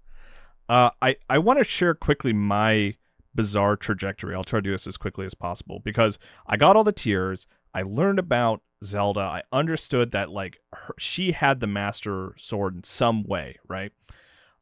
Uh, 0.69 0.91
I 1.03 1.17
I 1.29 1.39
want 1.39 1.59
to 1.59 1.65
share 1.65 1.95
quickly 1.95 2.33
my 2.33 2.95
bizarre 3.35 3.77
trajectory. 3.77 4.35
I'll 4.35 4.45
try 4.45 4.59
to 4.59 4.63
do 4.63 4.73
this 4.73 4.87
as 4.87 4.97
quickly 4.97 5.27
as 5.27 5.35
possible 5.35 5.81
because 5.85 6.19
I 6.47 6.57
got 6.57 6.77
all 6.77 6.85
the 6.85 6.93
tears. 6.93 7.47
I 7.75 7.83
learned 7.83 8.19
about 8.19 8.63
Zelda. 8.83 9.21
I 9.21 9.43
understood 9.53 10.13
that 10.13 10.31
like 10.31 10.59
her, 10.73 10.95
she 10.99 11.33
had 11.33 11.61
the 11.61 11.67
Master 11.67 12.35
Sword 12.37 12.77
in 12.77 12.85
some 12.85 13.25
way, 13.25 13.59
right? 13.69 13.93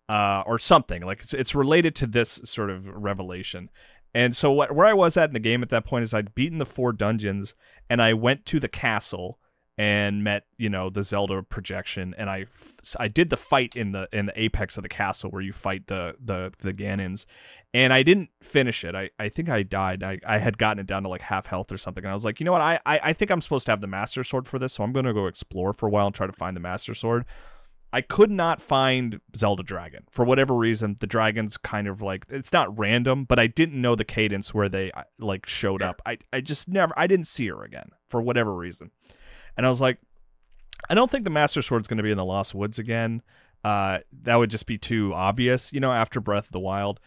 Uh, 0.08 0.42
or 0.46 0.58
something 0.58 1.02
like 1.02 1.20
it's, 1.20 1.34
it's 1.34 1.54
related 1.54 1.94
to 1.96 2.06
this 2.06 2.40
sort 2.44 2.70
of 2.70 2.86
revelation. 2.86 3.70
And 4.14 4.36
so 4.36 4.50
what 4.50 4.74
where 4.74 4.86
I 4.86 4.94
was 4.94 5.16
at 5.16 5.30
in 5.30 5.34
the 5.34 5.38
game 5.38 5.62
at 5.62 5.68
that 5.68 5.84
point 5.84 6.04
is 6.04 6.14
I'd 6.14 6.34
beaten 6.34 6.58
the 6.58 6.66
four 6.66 6.92
dungeons 6.92 7.54
and 7.90 8.00
I 8.00 8.14
went 8.14 8.46
to 8.46 8.58
the 8.58 8.68
castle 8.68 9.38
and 9.78 10.24
met 10.24 10.44
you 10.58 10.68
know 10.68 10.90
the 10.90 11.04
Zelda 11.04 11.42
projection 11.42 12.14
and 12.18 12.28
I 12.28 12.42
f- 12.42 12.96
I 12.98 13.06
did 13.06 13.30
the 13.30 13.36
fight 13.36 13.76
in 13.76 13.92
the 13.92 14.08
in 14.12 14.26
the 14.26 14.38
apex 14.40 14.76
of 14.76 14.82
the 14.82 14.88
castle 14.88 15.30
where 15.30 15.40
you 15.40 15.52
fight 15.52 15.86
the 15.86 16.16
the 16.22 16.52
the 16.58 16.74
Ganons 16.74 17.24
and 17.72 17.92
I 17.92 18.02
didn't 18.02 18.30
finish 18.42 18.82
it. 18.82 18.94
I, 18.94 19.10
I 19.18 19.28
think 19.28 19.50
I 19.50 19.62
died. 19.62 20.02
I, 20.02 20.18
I 20.26 20.38
had 20.38 20.56
gotten 20.56 20.80
it 20.80 20.86
down 20.86 21.02
to 21.02 21.08
like 21.08 21.20
half 21.20 21.46
health 21.46 21.70
or 21.70 21.78
something 21.78 22.02
and 22.02 22.10
I 22.10 22.14
was 22.14 22.24
like 22.24 22.40
you 22.40 22.44
know 22.44 22.52
what? 22.52 22.60
I, 22.60 22.80
I 22.84 23.00
I 23.04 23.12
think 23.12 23.30
I'm 23.30 23.40
supposed 23.40 23.66
to 23.66 23.72
have 23.72 23.80
the 23.80 23.86
master 23.86 24.24
sword 24.24 24.48
for 24.48 24.58
this 24.58 24.74
so 24.74 24.82
I'm 24.84 24.92
gonna 24.92 25.14
go 25.14 25.26
explore 25.26 25.72
for 25.72 25.86
a 25.86 25.90
while 25.90 26.06
and 26.06 26.14
try 26.14 26.26
to 26.26 26.32
find 26.32 26.56
the 26.56 26.60
master 26.60 26.94
sword. 26.94 27.24
I 27.92 28.02
could 28.02 28.30
not 28.30 28.60
find 28.60 29.20
Zelda 29.34 29.62
Dragon. 29.62 30.04
For 30.10 30.24
whatever 30.24 30.54
reason. 30.54 30.96
The 31.00 31.06
dragons 31.06 31.56
kind 31.56 31.88
of 31.88 32.02
like 32.02 32.26
it's 32.28 32.52
not 32.52 32.76
random, 32.78 33.24
but 33.24 33.38
I 33.38 33.46
didn't 33.46 33.80
know 33.80 33.94
the 33.94 34.04
cadence 34.04 34.52
where 34.52 34.68
they 34.68 34.90
uh, 34.92 35.04
like 35.18 35.46
showed 35.46 35.82
up. 35.82 36.02
I 36.04 36.18
I 36.32 36.40
just 36.40 36.68
never 36.68 36.92
I 36.96 37.06
didn't 37.06 37.28
see 37.28 37.48
her 37.48 37.62
again 37.62 37.90
for 38.08 38.20
whatever 38.20 38.54
reason, 38.54 38.90
and 39.58 39.66
I 39.66 39.68
was 39.68 39.80
like, 39.80 39.98
I 40.88 40.94
don't 40.94 41.10
think 41.10 41.24
the 41.24 41.30
Master 41.30 41.60
Sword's 41.60 41.88
going 41.88 41.98
to 41.98 42.02
be 42.04 42.12
in 42.12 42.16
the 42.16 42.24
Lost 42.24 42.54
Woods 42.54 42.78
again. 42.78 43.22
Uh, 43.64 43.98
that 44.22 44.36
would 44.36 44.50
just 44.50 44.66
be 44.66 44.78
too 44.78 45.12
obvious, 45.12 45.72
you 45.72 45.80
know, 45.80 45.92
after 45.92 46.20
Breath 46.20 46.46
of 46.46 46.52
the 46.52 46.60
Wild, 46.60 47.00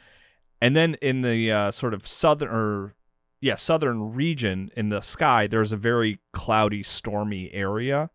and 0.62 0.76
then 0.76 0.96
in 1.02 1.22
the 1.22 1.50
uh, 1.50 1.72
sort 1.72 1.94
of 1.94 2.06
southern 2.06 2.50
or 2.50 2.96
yeah 3.40 3.56
southern 3.56 4.14
region 4.14 4.70
in 4.76 4.90
the 4.90 5.00
sky, 5.02 5.48
there's 5.48 5.72
a 5.72 5.78
very 5.78 6.20
cloudy, 6.34 6.84
stormy 6.84 7.52
area, 7.54 8.10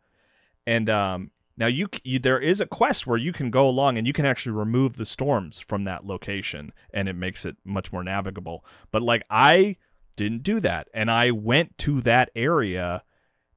and 0.66 0.90
um 0.90 1.30
now 1.56 1.66
you, 1.66 1.88
you 2.04 2.18
there 2.18 2.38
is 2.38 2.60
a 2.60 2.66
quest 2.66 3.06
where 3.06 3.16
you 3.16 3.32
can 3.32 3.50
go 3.50 3.66
along 3.66 3.96
and 3.96 4.06
you 4.06 4.12
can 4.12 4.26
actually 4.26 4.52
remove 4.52 4.98
the 4.98 5.06
storms 5.06 5.58
from 5.58 5.84
that 5.84 6.04
location 6.04 6.72
and 6.92 7.08
it 7.08 7.14
makes 7.14 7.46
it 7.46 7.56
much 7.64 7.90
more 7.90 8.04
navigable. 8.04 8.62
But 8.90 9.00
like 9.00 9.24
I 9.30 9.76
didn't 10.16 10.42
do 10.42 10.60
that 10.60 10.88
and 10.92 11.10
I 11.10 11.30
went 11.30 11.78
to 11.78 12.02
that 12.02 12.30
area 12.36 13.02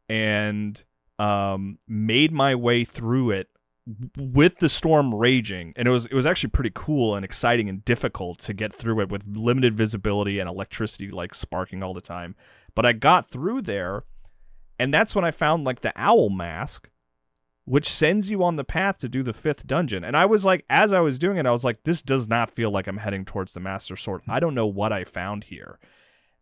and 0.10 0.84
um 1.19 1.77
made 1.88 2.31
my 2.31 2.56
way 2.56 2.84
through 2.84 3.31
it 3.31 3.49
with 4.18 4.57
the 4.60 4.69
storm 4.69 5.15
raging 5.15 5.73
and 5.76 5.88
it 5.88 5.91
was 5.91 6.06
it 6.06 6.14
was 6.14 6.26
actually 6.26 6.49
pretty 6.49 6.72
cool 6.73 7.15
and 7.15 7.26
exciting 7.26 7.68
and 7.69 7.84
difficult 7.86 8.38
to 8.40 8.53
get 8.53 8.73
through 8.73 8.99
it 9.02 9.10
with 9.10 9.26
limited 9.27 9.76
visibility 9.76 10.40
and 10.40 10.49
electricity 10.49 11.10
like 11.10 11.34
sparking 11.34 11.81
all 11.81 11.94
the 11.94 12.02
time. 12.02 12.36
But 12.76 12.86
I 12.86 12.94
got 12.94 13.30
through 13.30 13.64
there 13.64 14.03
and 14.77 14.94
that's 14.94 15.15
when 15.15 15.26
I 15.26 15.31
found 15.31 15.64
like 15.64 15.81
the 15.81 15.94
owl 15.95 16.30
mask 16.30 16.90
which 17.65 17.88
sends 17.88 18.31
you 18.31 18.44
on 18.44 18.56
the 18.56 18.64
path 18.64 18.98
to 18.98 19.07
do 19.07 19.22
the 19.22 19.31
fifth 19.31 19.68
dungeon. 19.68 20.03
And 20.03 20.18
I 20.18 20.26
was 20.26 20.44
like, 20.44 20.65
as 20.72 20.91
I 20.91 21.02
was 21.02 21.19
doing 21.19 21.38
it, 21.38 21.45
I 21.45 21.52
was 21.52 21.64
like, 21.64 21.84
this 21.84 22.02
does 22.02 22.27
not 22.27 22.49
feel 22.49 22.72
like 22.72 22.88
I'm 22.88 22.98
heading 22.98 23.26
towards 23.26 23.53
the 23.53 23.60
Master 23.60 23.95
Sword. 23.95 24.23
I 24.27 24.40
don't 24.40 24.56
know 24.56 24.65
what 24.65 24.91
I 24.91 25.03
found 25.03 25.44
here. 25.44 25.77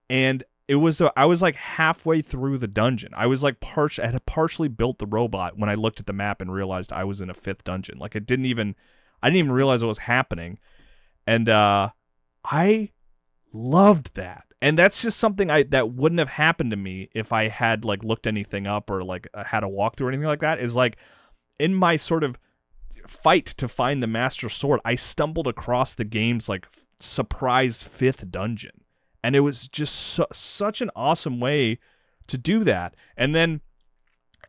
And 0.10 0.46
it 0.68 0.76
was, 0.76 1.00
uh, 1.00 1.10
I 1.16 1.26
was 1.26 1.42
like 1.42 1.56
halfway 1.56 2.22
through 2.22 2.58
the 2.58 2.68
dungeon. 2.68 3.12
I 3.16 3.28
was 3.28 3.42
like, 3.44 3.60
par- 3.60 3.90
I 4.02 4.08
had 4.08 4.26
partially 4.26 4.68
built 4.68 5.00
the 5.00 5.06
robot 5.06 5.58
when 5.58 5.70
I 5.70 5.76
looked 5.76 6.00
at 6.00 6.06
the 6.06 6.14
map 6.14 6.42
and 6.42 6.52
realized 6.52 6.92
I 6.92 7.04
was 7.06 7.22
in 7.22 7.30
a 7.30 7.34
fifth 7.34 7.64
dungeon. 7.64 7.98
Like, 7.98 8.16
it 8.16 8.26
didn't 8.26 8.46
even, 8.48 8.76
I 9.24 9.30
didn't 9.30 9.40
even 9.40 9.52
realize 9.52 9.82
what 9.82 9.88
was 9.88 10.00
happening. 10.00 10.60
and 11.26 11.50
uh, 11.50 11.90
I 12.44 12.92
loved 13.54 14.16
that. 14.16 14.46
And 14.62 14.80
that's 14.80 15.02
just 15.02 15.20
something 15.20 15.52
I 15.52 15.64
that 15.64 15.92
wouldn't 15.92 16.18
have 16.18 16.30
happened 16.30 16.72
to 16.72 16.78
me 16.78 17.10
if 17.14 17.32
I 17.32 17.48
had 17.48 17.86
like 17.86 18.04
looked 18.04 18.26
anything 18.26 18.66
up 18.66 18.90
or 18.90 19.04
like 19.04 19.28
uh, 19.34 19.44
had 19.44 19.64
a 19.64 19.68
walkthrough 19.68 20.06
or 20.06 20.10
anything 20.10 20.26
like 20.26 20.40
that. 20.40 20.60
Is 20.60 20.76
like 20.76 20.98
in 21.60 21.76
my 21.76 21.96
sort 21.96 22.24
of 22.24 22.40
fight 23.06 23.46
to 23.46 23.68
find 23.68 24.02
the 24.02 24.08
master 24.08 24.50
sword, 24.50 24.80
I 24.84 24.96
stumbled 24.96 25.48
across 25.48 25.94
the 25.94 26.06
game's 26.06 26.50
like 26.50 26.68
surprise 27.00 27.84
fifth 27.84 28.32
dungeon, 28.32 28.82
and 29.28 29.36
it 29.36 29.42
was 29.42 29.68
just 29.68 29.94
su- 29.94 30.26
such 30.32 30.80
an 30.80 30.90
awesome 30.96 31.42
way 31.42 31.80
to 32.28 32.38
do 32.38 32.64
that. 32.64 32.96
And 33.18 33.36
then 33.36 33.60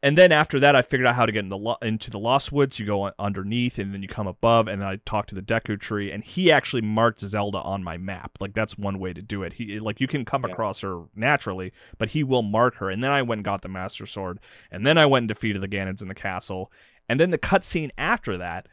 and 0.05 0.16
then 0.16 0.30
after 0.30 0.60
that, 0.60 0.76
I 0.76 0.82
figured 0.82 1.09
out 1.09 1.16
how 1.16 1.26
to 1.26 1.32
get 1.32 1.40
in 1.40 1.48
the 1.48 1.59
lo- 1.59 1.78
into 1.82 2.10
the 2.12 2.18
Lost 2.20 2.52
Woods. 2.52 2.78
You 2.78 2.86
go 2.86 3.10
underneath, 3.18 3.80
and 3.80 3.92
then 3.92 4.02
you 4.02 4.06
come 4.06 4.28
above, 4.28 4.68
and 4.68 4.80
then 4.80 4.88
I 4.88 5.00
talked 5.05 5.30
to 5.30 5.34
the 5.34 5.42
Deku 5.42 5.80
Tree, 5.80 6.12
and 6.12 6.22
he 6.22 6.52
actually 6.52 6.82
marked 6.82 7.18
Zelda 7.18 7.59
on 7.59 7.82
my 7.82 7.96
map. 7.96 8.38
Like 8.38 8.55
that's 8.55 8.78
one 8.78 9.00
way 9.00 9.12
to 9.12 9.20
do 9.20 9.42
it. 9.42 9.55
He 9.55 9.80
like 9.80 10.00
you 10.00 10.06
can 10.06 10.24
come 10.24 10.44
yeah. 10.46 10.52
across 10.52 10.82
her 10.82 11.06
naturally, 11.16 11.72
but 11.98 12.10
he 12.10 12.22
will 12.22 12.42
mark 12.42 12.76
her. 12.76 12.88
And 12.88 13.02
then 13.02 13.10
I 13.10 13.22
went 13.22 13.40
and 13.40 13.44
got 13.44 13.62
the 13.62 13.68
Master 13.68 14.06
Sword, 14.06 14.38
and 14.70 14.86
then 14.86 14.96
I 14.96 15.06
went 15.06 15.22
and 15.24 15.28
defeated 15.28 15.60
the 15.60 15.66
Ganons 15.66 16.02
in 16.02 16.06
the 16.06 16.14
castle. 16.14 16.70
And 17.09 17.18
then 17.18 17.32
the 17.32 17.36
cutscene 17.36 17.90
after 17.98 18.38
that, 18.38 18.68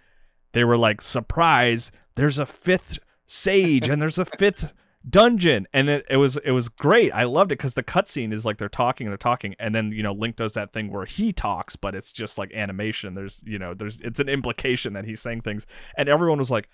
they 0.54 0.64
were 0.64 0.78
like, 0.78 1.02
"Surprise! 1.02 1.92
There's 2.14 2.38
a 2.38 2.46
fifth 2.46 3.00
sage, 3.26 3.90
and 3.90 4.00
there's 4.00 4.20
a 4.20 4.26
fifth 4.26 4.72
dungeon 5.08 5.68
and 5.74 5.90
it, 5.90 6.06
it 6.10 6.18
was 6.18 6.38
it 6.38 6.52
was 6.52 6.70
great. 6.70 7.12
I 7.14 7.24
loved 7.24 7.52
it 7.52 7.58
because 7.58 7.74
the 7.76 7.84
cutscene 7.84 8.34
is 8.34 8.46
like 8.46 8.58
they're 8.58 8.70
talking 8.70 9.08
and 9.08 9.12
they're 9.12 9.18
talking 9.18 9.56
and 9.60 9.76
then 9.76 9.92
you 9.92 10.02
know 10.02 10.14
link 10.14 10.36
does 10.36 10.54
that 10.54 10.74
thing 10.74 10.92
where 10.92 11.06
he 11.06 11.32
talks 11.32 11.76
but 11.76 11.94
it's 11.94 12.12
just 12.12 12.38
like 12.38 12.54
animation. 12.54 13.14
There's 13.14 13.44
you 13.46 13.60
know 13.60 13.74
there's 13.74 14.02
it's 14.02 14.20
an 14.20 14.30
implication 14.30 14.94
that 14.94 15.06
he's 15.06 15.22
saying 15.22 15.42
things 15.42 15.68
and 15.98 16.10
everyone 16.10 16.40
was 16.40 16.52
like 16.52 16.70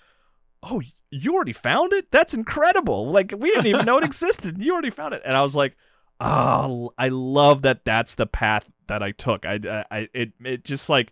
oh 0.64 0.82
you 1.14 1.36
already 1.36 1.54
found 1.54 1.92
it? 1.92 2.10
That's 2.10 2.34
incredible. 2.34 3.12
Like 3.12 3.34
we 3.38 3.50
didn't 3.52 3.68
even 3.68 3.86
know 3.86 3.98
it 3.98 4.04
existed. 4.06 4.58
You 4.60 4.72
already 4.74 4.92
found 4.92 5.14
it. 5.14 5.22
And 5.26 5.36
i 5.36 5.42
was 5.42 5.56
like 5.56 5.76
oh 6.24 6.92
i 7.00 7.10
love 7.10 7.64
that 7.64 7.84
that's 7.84 8.14
the 8.14 8.28
path 8.28 8.70
that 8.88 9.02
i 9.02 9.12
took. 9.12 9.46
I 9.46 9.86
i 9.92 10.08
it 10.14 10.34
it 10.44 10.64
just 10.64 10.90
like 10.90 11.12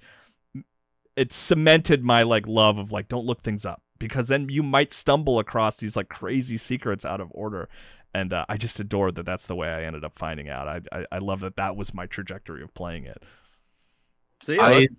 it 1.15 1.33
cemented 1.33 2.03
my 2.03 2.23
like 2.23 2.47
love 2.47 2.77
of 2.77 2.91
like 2.91 3.09
don't 3.09 3.25
look 3.25 3.41
things 3.41 3.65
up 3.65 3.81
because 3.99 4.27
then 4.27 4.49
you 4.49 4.63
might 4.63 4.93
stumble 4.93 5.39
across 5.39 5.77
these 5.77 5.95
like 5.95 6.09
crazy 6.09 6.57
secrets 6.57 7.05
out 7.05 7.21
of 7.21 7.29
order. 7.31 7.69
And 8.11 8.33
uh, 8.33 8.43
i 8.49 8.57
just 8.57 8.79
adore 8.79 9.11
that 9.11 9.25
that's 9.27 9.45
the 9.45 9.55
way 9.55 9.67
i 9.67 9.83
ended 9.83 10.03
up 10.03 10.17
finding 10.17 10.49
out. 10.49 10.67
I, 10.67 10.81
I, 10.91 11.05
I 11.11 11.17
love 11.19 11.41
that 11.41 11.57
that 11.57 11.75
was 11.75 11.93
my 11.93 12.07
trajectory 12.07 12.63
of 12.63 12.73
playing 12.73 13.05
it. 13.05 13.21
So 14.41 14.53
yeah 14.53 14.65
I, 14.65 14.71
ahead, 14.71 14.89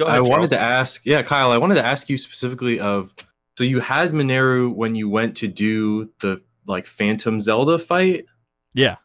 I 0.00 0.20
wanted 0.20 0.50
to 0.50 0.60
ask 0.60 1.04
yeah 1.04 1.22
kyle 1.22 1.50
i 1.50 1.58
wanted 1.58 1.74
to 1.74 1.84
ask 1.84 2.08
you 2.08 2.16
specifically 2.16 2.78
of 2.78 3.12
so 3.58 3.64
you 3.64 3.80
had 3.80 4.12
mineru 4.12 4.70
when 4.70 4.94
you 4.94 5.08
went 5.08 5.36
to 5.38 5.48
do 5.48 6.10
the 6.20 6.40
like 6.66 6.86
phantom 6.86 7.40
zelda 7.40 7.78
fight? 7.78 8.26
Yeah. 8.74 8.96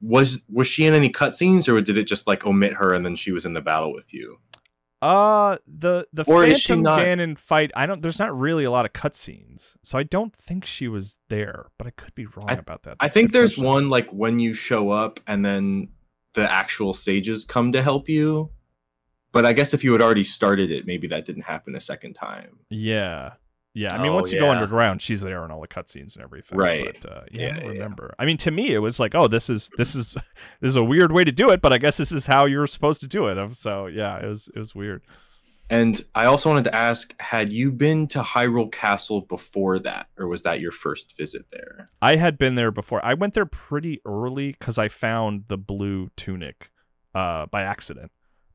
Was 0.00 0.42
was 0.50 0.66
she 0.66 0.86
in 0.86 0.94
any 0.94 1.10
cutscenes 1.10 1.68
or 1.68 1.80
did 1.80 1.96
it 1.96 2.04
just 2.04 2.26
like 2.26 2.46
omit 2.46 2.74
her 2.74 2.94
and 2.94 3.04
then 3.04 3.16
she 3.16 3.32
was 3.32 3.44
in 3.44 3.52
the 3.52 3.60
battle 3.60 3.92
with 3.92 4.14
you 4.14 4.38
uh, 5.00 5.58
the 5.66 6.06
the 6.12 6.24
or 6.24 6.44
Phantom 6.44 6.82
not... 6.82 7.00
Ganon 7.00 7.38
fight. 7.38 7.70
I 7.76 7.86
don't. 7.86 8.02
There's 8.02 8.18
not 8.18 8.36
really 8.36 8.64
a 8.64 8.70
lot 8.70 8.84
of 8.84 8.92
cutscenes, 8.92 9.76
so 9.82 9.98
I 9.98 10.02
don't 10.02 10.34
think 10.34 10.64
she 10.64 10.88
was 10.88 11.18
there. 11.28 11.66
But 11.78 11.86
I 11.86 11.90
could 11.90 12.14
be 12.14 12.26
wrong 12.26 12.46
I, 12.48 12.54
about 12.54 12.82
that. 12.82 12.96
That's 12.98 13.08
I 13.08 13.08
think 13.08 13.32
there's 13.32 13.54
question. 13.54 13.64
one 13.64 13.90
like 13.90 14.08
when 14.10 14.38
you 14.38 14.54
show 14.54 14.90
up 14.90 15.20
and 15.26 15.44
then 15.44 15.88
the 16.34 16.50
actual 16.50 16.92
stages 16.92 17.44
come 17.44 17.72
to 17.72 17.82
help 17.82 18.08
you. 18.08 18.50
But 19.30 19.44
I 19.44 19.52
guess 19.52 19.74
if 19.74 19.84
you 19.84 19.92
had 19.92 20.00
already 20.00 20.24
started 20.24 20.70
it, 20.70 20.86
maybe 20.86 21.06
that 21.08 21.26
didn't 21.26 21.42
happen 21.42 21.76
a 21.76 21.80
second 21.80 22.14
time. 22.14 22.60
Yeah, 22.70 23.32
yeah, 23.78 23.94
I 23.94 24.02
mean, 24.02 24.10
oh, 24.10 24.16
once 24.16 24.32
you 24.32 24.38
yeah. 24.38 24.46
go 24.46 24.50
underground, 24.50 25.00
she's 25.00 25.20
there 25.20 25.44
in 25.44 25.52
all 25.52 25.60
the 25.60 25.68
cutscenes 25.68 26.16
and 26.16 26.24
everything. 26.24 26.58
Right. 26.58 26.98
But, 27.00 27.10
uh, 27.10 27.20
yeah, 27.30 27.56
yeah, 27.56 27.62
I 27.62 27.66
remember. 27.68 28.06
Yeah. 28.18 28.22
I 28.22 28.26
mean, 28.26 28.36
to 28.38 28.50
me, 28.50 28.74
it 28.74 28.78
was 28.78 28.98
like, 28.98 29.14
oh, 29.14 29.28
this 29.28 29.48
is 29.48 29.70
this 29.76 29.94
is 29.94 30.12
this 30.60 30.70
is 30.70 30.76
a 30.76 30.82
weird 30.82 31.12
way 31.12 31.22
to 31.22 31.30
do 31.30 31.50
it, 31.50 31.60
but 31.60 31.72
I 31.72 31.78
guess 31.78 31.96
this 31.96 32.10
is 32.10 32.26
how 32.26 32.46
you're 32.46 32.66
supposed 32.66 33.00
to 33.02 33.06
do 33.06 33.28
it. 33.28 33.56
So 33.56 33.86
yeah, 33.86 34.18
it 34.18 34.26
was 34.26 34.50
it 34.54 34.58
was 34.58 34.74
weird. 34.74 35.02
And 35.70 36.04
I 36.14 36.24
also 36.24 36.48
wanted 36.48 36.64
to 36.64 36.74
ask, 36.74 37.14
had 37.20 37.52
you 37.52 37.70
been 37.70 38.08
to 38.08 38.22
Hyrule 38.22 38.72
Castle 38.72 39.20
before 39.20 39.78
that, 39.80 40.08
or 40.18 40.26
was 40.26 40.42
that 40.42 40.60
your 40.60 40.72
first 40.72 41.14
visit 41.16 41.44
there? 41.52 41.86
I 42.02 42.16
had 42.16 42.36
been 42.36 42.54
there 42.54 42.70
before. 42.70 43.04
I 43.04 43.14
went 43.14 43.34
there 43.34 43.46
pretty 43.46 44.00
early 44.04 44.56
because 44.58 44.78
I 44.78 44.88
found 44.88 45.44
the 45.48 45.58
blue 45.58 46.10
tunic 46.16 46.70
uh, 47.14 47.46
by 47.46 47.62
accident 47.62 48.10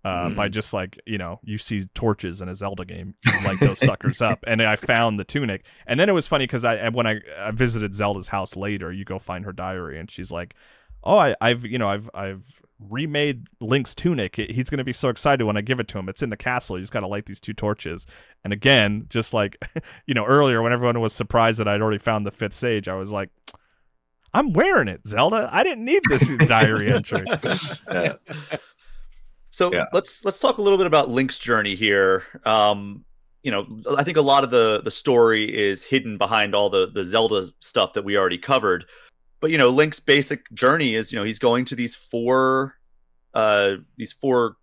uh, 0.05 0.27
mm. 0.27 0.35
by 0.35 0.49
just 0.49 0.73
like 0.73 0.99
you 1.05 1.17
know 1.17 1.39
you 1.43 1.57
see 1.57 1.85
torches 1.93 2.41
in 2.41 2.49
a 2.49 2.55
Zelda 2.55 2.85
game, 2.85 3.15
you 3.25 3.31
light 3.45 3.59
those 3.59 3.79
suckers 3.79 4.21
up, 4.21 4.43
and 4.45 4.61
I 4.61 4.75
found 4.75 5.19
the 5.19 5.23
tunic, 5.23 5.63
and 5.87 5.99
then 5.99 6.09
it 6.09 6.13
was 6.13 6.27
funny 6.27 6.45
because 6.45 6.65
I 6.65 6.89
when 6.89 7.07
I, 7.07 7.21
I, 7.39 7.51
visited 7.51 7.95
Zelda's 7.95 8.27
house 8.27 8.55
later, 8.55 8.91
you 8.91 9.05
go 9.05 9.17
find 9.17 9.45
her 9.45 9.53
diary, 9.53 9.97
and 9.99 10.11
she's 10.11 10.31
like, 10.31 10.55
"Oh, 11.03 11.17
I, 11.17 11.35
have 11.41 11.65
you 11.65 11.77
know 11.77 11.89
I've 11.89 12.09
I've 12.13 12.43
remade 12.79 13.47
Link's 13.61 13.95
tunic. 13.95 14.35
He's 14.35 14.69
gonna 14.69 14.83
be 14.83 14.93
so 14.93 15.07
excited 15.07 15.45
when 15.45 15.55
I 15.55 15.61
give 15.61 15.79
it 15.79 15.87
to 15.89 15.99
him. 15.99 16.09
It's 16.09 16.21
in 16.21 16.29
the 16.29 16.37
castle. 16.37 16.75
He's 16.75 16.89
got 16.89 17.01
to 17.01 17.07
light 17.07 17.25
these 17.25 17.39
two 17.39 17.53
torches." 17.53 18.05
And 18.43 18.51
again, 18.51 19.05
just 19.09 19.33
like 19.33 19.57
you 20.05 20.13
know 20.13 20.25
earlier 20.25 20.61
when 20.61 20.73
everyone 20.73 20.99
was 20.99 21.13
surprised 21.13 21.59
that 21.59 21.67
I'd 21.69 21.81
already 21.81 21.99
found 21.99 22.25
the 22.25 22.31
fifth 22.31 22.55
sage, 22.55 22.87
I 22.87 22.95
was 22.95 23.11
like. 23.11 23.29
I'm 24.35 24.51
wearing 24.51 24.87
it, 24.87 25.07
Zelda. 25.07 25.47
I 25.53 25.61
didn't 25.61 25.85
need 25.85 26.01
this 26.09 26.27
diary 26.47 26.91
entry. 26.91 27.23
yeah. 27.87 28.13
So 29.53 29.71
yeah. 29.71 29.85
let's 29.93 30.25
let's 30.25 30.39
talk 30.39 30.57
a 30.57 30.63
little 30.63 30.79
bit 30.79 30.87
about 30.87 31.11
Link's 31.11 31.37
journey 31.37 31.75
here. 31.75 32.23
Um, 32.43 33.05
you 33.43 33.51
know, 33.51 33.67
I 33.95 34.03
think 34.03 34.17
a 34.17 34.21
lot 34.21 34.43
of 34.43 34.49
the 34.49 34.81
the 34.83 34.89
story 34.89 35.45
is 35.55 35.83
hidden 35.83 36.17
behind 36.17 36.55
all 36.55 36.71
the 36.71 36.89
the 36.89 37.05
Zelda 37.05 37.45
stuff 37.59 37.93
that 37.93 38.03
we 38.03 38.17
already 38.17 38.39
covered. 38.39 38.85
But 39.41 39.51
you 39.51 39.59
know, 39.59 39.69
Link's 39.69 39.99
basic 39.99 40.51
journey 40.55 40.95
is 40.95 41.13
you 41.13 41.19
know 41.19 41.23
he's 41.23 41.37
going 41.37 41.65
to 41.65 41.75
these 41.75 41.93
four 41.93 42.79
uh 43.35 43.75
these 43.95 44.11
four 44.11 44.55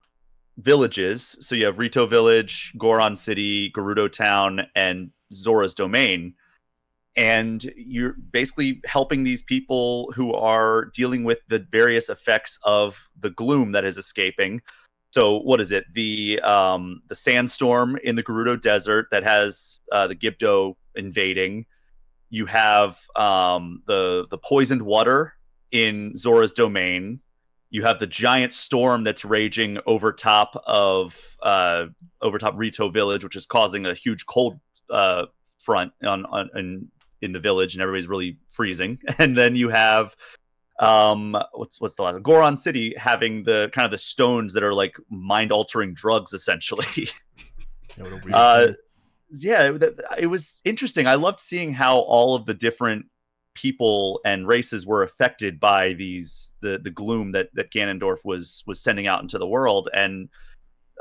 villages. 0.58 1.36
So 1.38 1.54
you 1.54 1.66
have 1.66 1.78
Rito 1.78 2.04
Village, 2.04 2.72
Goron 2.76 3.14
City, 3.14 3.70
Gerudo 3.70 4.10
Town, 4.10 4.62
and 4.74 5.12
Zora's 5.32 5.72
Domain. 5.72 6.34
And 7.14 7.64
you're 7.76 8.16
basically 8.32 8.80
helping 8.86 9.22
these 9.22 9.44
people 9.44 10.10
who 10.16 10.34
are 10.34 10.86
dealing 10.86 11.22
with 11.22 11.42
the 11.46 11.64
various 11.70 12.08
effects 12.08 12.58
of 12.64 13.08
the 13.20 13.30
gloom 13.30 13.70
that 13.72 13.84
is 13.84 13.96
escaping 13.96 14.62
so 15.10 15.38
what 15.38 15.60
is 15.60 15.72
it? 15.72 15.84
The 15.92 16.40
um, 16.40 17.02
the 17.08 17.14
sandstorm 17.14 17.98
in 18.04 18.14
the 18.14 18.22
Gerudo 18.22 18.60
Desert 18.60 19.08
that 19.10 19.24
has 19.24 19.80
uh, 19.90 20.06
the 20.06 20.14
Gibdo 20.14 20.76
invading. 20.94 21.66
You 22.30 22.46
have 22.46 22.98
um, 23.16 23.82
the 23.86 24.26
the 24.30 24.38
poisoned 24.38 24.82
water 24.82 25.34
in 25.72 26.16
Zora's 26.16 26.52
domain. 26.52 27.20
You 27.70 27.84
have 27.84 27.98
the 27.98 28.06
giant 28.06 28.54
storm 28.54 29.04
that's 29.04 29.24
raging 29.24 29.78
over 29.86 30.12
top 30.12 30.60
of 30.66 31.36
uh, 31.42 31.86
over 32.22 32.38
top 32.38 32.54
Rito 32.56 32.88
Village, 32.88 33.24
which 33.24 33.36
is 33.36 33.46
causing 33.46 33.86
a 33.86 33.94
huge 33.94 34.26
cold 34.26 34.60
uh, 34.90 35.26
front 35.58 35.92
on, 36.04 36.24
on 36.26 36.50
in, 36.54 36.88
in 37.20 37.32
the 37.32 37.40
village, 37.40 37.74
and 37.74 37.82
everybody's 37.82 38.08
really 38.08 38.38
freezing. 38.48 38.98
And 39.18 39.36
then 39.36 39.56
you 39.56 39.68
have 39.70 40.14
um 40.80 41.36
what's 41.52 41.80
what's 41.80 41.94
the 41.94 42.02
last 42.02 42.22
goron 42.22 42.56
city 42.56 42.94
having 42.96 43.42
the 43.44 43.70
kind 43.72 43.84
of 43.84 43.90
the 43.90 43.98
stones 43.98 44.54
that 44.54 44.62
are 44.62 44.74
like 44.74 44.96
mind 45.10 45.52
altering 45.52 45.94
drugs 45.94 46.32
essentially. 46.32 46.86
Uh 48.32 48.68
yeah 49.30 49.72
it 50.18 50.26
was 50.26 50.60
interesting. 50.64 51.06
I 51.06 51.14
loved 51.14 51.40
seeing 51.40 51.72
how 51.72 51.98
all 51.98 52.34
of 52.34 52.46
the 52.46 52.54
different 52.54 53.06
people 53.54 54.20
and 54.24 54.46
races 54.46 54.86
were 54.86 55.02
affected 55.02 55.60
by 55.60 55.92
these 55.94 56.54
the 56.62 56.78
the 56.82 56.90
gloom 56.90 57.32
that 57.32 57.50
that 57.54 57.70
ganondorf 57.70 58.24
was 58.24 58.62
was 58.66 58.80
sending 58.80 59.06
out 59.06 59.22
into 59.22 59.38
the 59.38 59.46
world. 59.46 59.88
And 59.92 60.28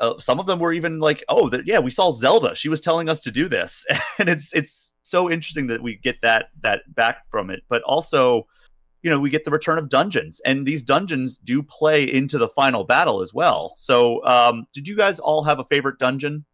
uh, 0.02 0.18
some 0.18 0.40
of 0.40 0.46
them 0.46 0.60
were 0.60 0.74
even 0.74 1.00
like 1.00 1.24
oh 1.30 1.50
that 1.50 1.68
yeah 1.68 1.80
we 1.80 1.92
saw 1.92 2.12
zelda. 2.12 2.56
She 2.56 2.70
was 2.70 2.82
telling 2.82 3.08
us 3.08 3.20
to 3.22 3.32
do 3.32 3.48
this. 3.48 3.86
And 4.20 4.28
it's 4.28 4.54
it's 4.54 4.96
so 5.02 5.32
interesting 5.32 5.68
that 5.68 5.82
we 5.82 5.96
get 5.96 6.18
that 6.22 6.50
that 6.62 6.82
back 6.94 7.30
from 7.30 7.50
it. 7.50 7.64
But 7.70 7.82
also 7.84 8.48
you 9.02 9.10
know 9.10 9.20
we 9.20 9.30
get 9.30 9.46
the 9.46 9.52
return 9.52 9.78
of 9.78 9.90
dungeons 9.90 10.42
and 10.46 10.66
these 10.66 10.84
dungeons 10.84 11.38
do 11.38 11.64
play 11.64 12.04
into 12.04 12.38
the 12.38 12.50
final 12.50 12.84
battle 12.84 13.22
as 13.22 13.34
well. 13.34 13.74
So 13.76 14.26
um 14.26 14.66
did 14.74 14.88
you 14.88 14.96
guys 14.96 15.20
all 15.20 15.44
have 15.44 15.60
a 15.60 15.66
favorite 15.66 16.00
dungeon? 16.00 16.46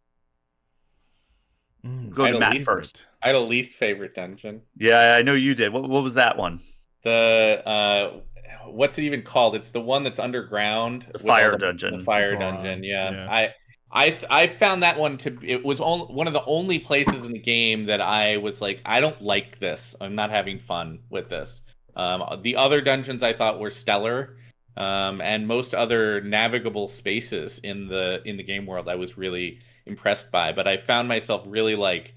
Mm, 1.84 2.14
go 2.14 2.30
to 2.30 2.38
matt 2.38 2.52
least, 2.52 2.64
first. 2.64 3.06
I 3.22 3.28
had 3.28 3.36
a 3.36 3.40
least 3.40 3.76
favorite 3.76 4.14
dungeon. 4.14 4.62
Yeah 4.76 5.16
i 5.18 5.22
know 5.22 5.34
you 5.34 5.54
did. 5.54 5.72
What, 5.72 5.88
what 5.88 6.02
was 6.02 6.14
that 6.14 6.36
one? 6.36 6.60
The 7.02 7.62
uh 7.66 8.20
what's 8.66 8.98
it 8.98 9.02
even 9.02 9.22
called? 9.22 9.54
It's 9.54 9.70
the 9.70 9.80
one 9.80 10.02
that's 10.02 10.18
underground 10.18 11.06
the 11.12 11.18
fire 11.18 11.52
the, 11.52 11.58
dungeon. 11.58 11.98
the 11.98 12.04
fire 12.04 12.36
oh, 12.36 12.40
dungeon 12.40 12.84
yeah. 12.84 13.10
yeah. 13.10 13.30
i 13.30 13.54
I 13.92 14.18
I 14.28 14.46
found 14.48 14.82
that 14.82 14.98
one 14.98 15.16
to 15.18 15.38
it 15.42 15.64
was 15.64 15.80
on, 15.80 16.00
one 16.14 16.26
of 16.26 16.32
the 16.32 16.44
only 16.44 16.78
places 16.78 17.24
in 17.24 17.32
the 17.32 17.38
game 17.38 17.86
that 17.86 18.00
I 18.00 18.36
was 18.36 18.60
like 18.60 18.80
I 18.84 19.00
don't 19.00 19.20
like 19.22 19.58
this. 19.60 19.94
I'm 20.00 20.14
not 20.14 20.30
having 20.30 20.58
fun 20.58 21.00
with 21.08 21.28
this. 21.28 21.62
Um, 21.96 22.40
the 22.42 22.56
other 22.56 22.80
dungeons 22.80 23.22
I 23.22 23.32
thought 23.32 23.58
were 23.58 23.70
stellar, 23.70 24.36
um, 24.76 25.20
and 25.20 25.46
most 25.48 25.74
other 25.74 26.20
navigable 26.20 26.88
spaces 26.88 27.58
in 27.60 27.88
the 27.88 28.22
in 28.24 28.36
the 28.36 28.44
game 28.44 28.66
world 28.66 28.88
I 28.88 28.96
was 28.96 29.16
really 29.18 29.60
impressed 29.86 30.30
by. 30.30 30.52
But 30.52 30.68
I 30.68 30.76
found 30.76 31.08
myself 31.08 31.44
really 31.46 31.74
like 31.76 32.14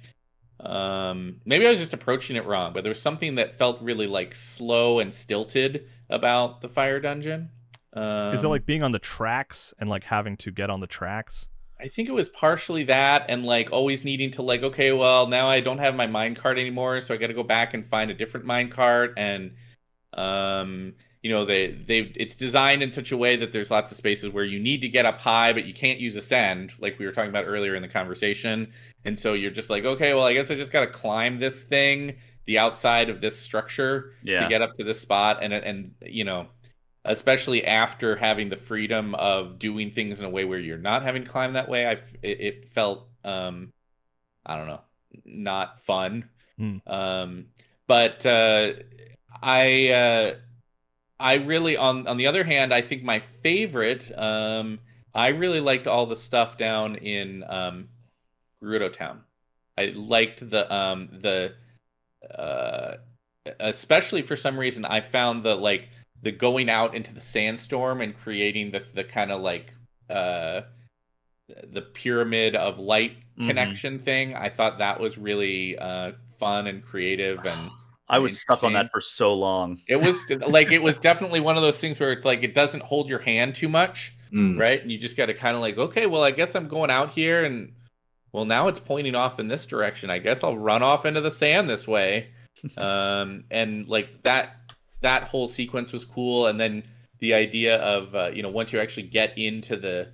Um, 0.59 1.39
maybe 1.45 1.65
I 1.65 1.69
was 1.69 1.79
just 1.79 1.93
approaching 1.93 2.35
it 2.35 2.45
wrong, 2.45 2.73
but 2.73 2.83
there 2.83 2.91
was 2.91 3.01
something 3.01 3.35
that 3.35 3.57
felt 3.57 3.81
really 3.81 4.07
like 4.07 4.35
slow 4.35 4.99
and 4.99 5.13
stilted 5.13 5.87
about 6.09 6.61
the 6.61 6.67
fire 6.69 6.99
dungeon. 6.99 7.51
Um, 7.93 8.33
Is 8.33 8.43
it 8.43 8.47
like 8.49 8.65
being 8.65 8.83
on 8.83 8.91
the 8.91 8.99
tracks 8.99 9.73
and 9.79 9.89
like 9.89 10.03
having 10.05 10.37
to 10.37 10.51
get 10.51 10.69
on 10.69 10.81
the 10.81 10.87
tracks? 10.87 11.47
I 11.81 11.87
think 11.87 12.09
it 12.09 12.13
was 12.13 12.27
partially 12.27 12.83
that 12.85 13.25
and 13.29 13.45
like 13.45 13.71
always 13.71 14.03
needing 14.03 14.31
to 14.31 14.41
like 14.41 14.63
okay, 14.63 14.91
well, 14.91 15.27
now 15.27 15.47
I 15.47 15.61
don't 15.61 15.77
have 15.77 15.95
my 15.95 16.07
mine 16.07 16.35
cart 16.35 16.57
anymore, 16.59 16.99
so 16.99 17.13
I 17.13 17.17
got 17.17 17.27
to 17.27 17.33
go 17.33 17.43
back 17.43 17.73
and 17.73 17.85
find 17.85 18.11
a 18.11 18.13
different 18.13 18.45
mine 18.45 18.69
cart 18.69 19.13
and 19.17 19.55
um 20.13 20.93
you 21.21 21.29
know 21.29 21.45
they 21.45 21.71
they 21.71 22.11
it's 22.15 22.35
designed 22.35 22.81
in 22.81 22.91
such 22.91 23.11
a 23.11 23.17
way 23.17 23.35
that 23.35 23.51
there's 23.51 23.69
lots 23.69 23.91
of 23.91 23.97
spaces 23.97 24.29
where 24.29 24.43
you 24.43 24.59
need 24.59 24.81
to 24.81 24.87
get 24.87 25.05
up 25.05 25.19
high 25.19 25.51
but 25.53 25.65
you 25.65 25.73
can't 25.73 25.99
use 25.99 26.15
ascend 26.15 26.71
like 26.79 26.97
we 26.97 27.05
were 27.05 27.11
talking 27.11 27.29
about 27.29 27.45
earlier 27.45 27.75
in 27.75 27.81
the 27.81 27.87
conversation 27.87 28.71
and 29.05 29.17
so 29.17 29.33
you're 29.33 29.51
just 29.51 29.69
like 29.69 29.85
okay 29.85 30.13
well 30.13 30.25
i 30.25 30.33
guess 30.33 30.49
i 30.49 30.55
just 30.55 30.71
got 30.71 30.81
to 30.81 30.87
climb 30.87 31.39
this 31.39 31.61
thing 31.61 32.15
the 32.45 32.57
outside 32.57 33.09
of 33.09 33.21
this 33.21 33.37
structure 33.37 34.13
yeah. 34.23 34.41
to 34.41 34.49
get 34.49 34.61
up 34.61 34.75
to 34.77 34.83
this 34.83 34.99
spot 34.99 35.39
and 35.41 35.53
and 35.53 35.91
you 36.01 36.23
know 36.23 36.47
especially 37.05 37.65
after 37.65 38.15
having 38.15 38.49
the 38.49 38.55
freedom 38.55 39.15
of 39.15 39.59
doing 39.59 39.91
things 39.91 40.19
in 40.19 40.25
a 40.25 40.29
way 40.29 40.45
where 40.45 40.59
you're 40.59 40.77
not 40.77 41.03
having 41.03 41.23
to 41.23 41.29
climb 41.29 41.53
that 41.53 41.69
way 41.69 41.85
i 41.85 41.91
it, 42.21 42.41
it 42.41 42.69
felt 42.69 43.07
um 43.23 43.71
i 44.45 44.55
don't 44.55 44.67
know 44.67 44.81
not 45.25 45.81
fun 45.83 46.29
mm. 46.59 46.81
um 46.87 47.45
but 47.87 48.25
uh 48.25 48.71
i 49.41 49.89
uh 49.89 50.33
I 51.19 51.35
really 51.35 51.75
on 51.75 52.07
on 52.07 52.17
the 52.17 52.27
other 52.27 52.43
hand, 52.43 52.73
I 52.73 52.81
think 52.81 53.03
my 53.03 53.21
favorite, 53.43 54.09
um, 54.17 54.79
I 55.13 55.29
really 55.29 55.59
liked 55.59 55.85
all 55.85 56.05
the 56.05 56.15
stuff 56.15 56.57
down 56.57 56.95
in 56.95 57.43
um, 57.47 57.89
Gerudo 58.63 58.91
Town. 58.91 59.21
I 59.77 59.93
liked 59.95 60.49
the 60.49 60.73
um 60.73 61.09
the 61.11 61.55
uh 62.37 62.95
especially 63.59 64.21
for 64.21 64.35
some 64.35 64.59
reason 64.59 64.85
I 64.85 65.01
found 65.01 65.43
the 65.43 65.55
like 65.55 65.89
the 66.21 66.31
going 66.31 66.69
out 66.69 66.95
into 66.95 67.13
the 67.13 67.21
sandstorm 67.21 68.01
and 68.01 68.15
creating 68.15 68.71
the 68.71 68.83
the 68.93 69.03
kind 69.03 69.31
of 69.31 69.41
like 69.41 69.73
uh 70.09 70.61
the 71.71 71.81
pyramid 71.81 72.55
of 72.55 72.79
light 72.79 73.17
mm-hmm. 73.17 73.47
connection 73.47 73.99
thing. 73.99 74.35
I 74.35 74.49
thought 74.49 74.79
that 74.79 74.99
was 74.99 75.17
really 75.17 75.77
uh 75.77 76.13
fun 76.37 76.67
and 76.67 76.83
creative 76.83 77.45
and 77.45 77.71
I 78.09 78.19
was 78.19 78.41
stuck 78.41 78.63
on 78.63 78.73
that 78.73 78.91
for 78.91 78.99
so 78.99 79.33
long. 79.33 79.79
It 79.87 79.97
was 79.97 80.19
like 80.47 80.71
it 80.71 80.81
was 80.81 80.99
definitely 80.99 81.39
one 81.39 81.55
of 81.57 81.61
those 81.61 81.79
things 81.79 81.99
where 81.99 82.11
it's 82.11 82.25
like 82.25 82.43
it 82.43 82.53
doesn't 82.53 82.83
hold 82.83 83.09
your 83.09 83.19
hand 83.19 83.55
too 83.55 83.69
much, 83.69 84.15
mm. 84.33 84.59
right? 84.59 84.81
And 84.81 84.91
you 84.91 84.97
just 84.97 85.15
got 85.15 85.27
to 85.27 85.33
kind 85.33 85.55
of 85.55 85.61
like, 85.61 85.77
okay, 85.77 86.07
well, 86.07 86.23
I 86.23 86.31
guess 86.31 86.55
I'm 86.55 86.67
going 86.67 86.89
out 86.89 87.11
here, 87.11 87.45
and 87.45 87.73
well, 88.31 88.45
now 88.45 88.67
it's 88.67 88.79
pointing 88.79 89.15
off 89.15 89.39
in 89.39 89.47
this 89.47 89.65
direction. 89.65 90.09
I 90.09 90.17
guess 90.17 90.43
I'll 90.43 90.57
run 90.57 90.81
off 90.81 91.05
into 91.05 91.21
the 91.21 91.31
sand 91.31 91.69
this 91.69 91.87
way, 91.87 92.29
um, 92.77 93.43
and 93.51 93.87
like 93.87 94.23
that 94.23 94.55
that 95.01 95.23
whole 95.23 95.47
sequence 95.47 95.93
was 95.93 96.03
cool. 96.03 96.47
And 96.47 96.59
then 96.59 96.83
the 97.19 97.35
idea 97.35 97.77
of 97.77 98.15
uh, 98.15 98.31
you 98.33 98.41
know 98.41 98.49
once 98.49 98.73
you 98.73 98.79
actually 98.79 99.07
get 99.07 99.37
into 99.37 99.77
the 99.77 100.09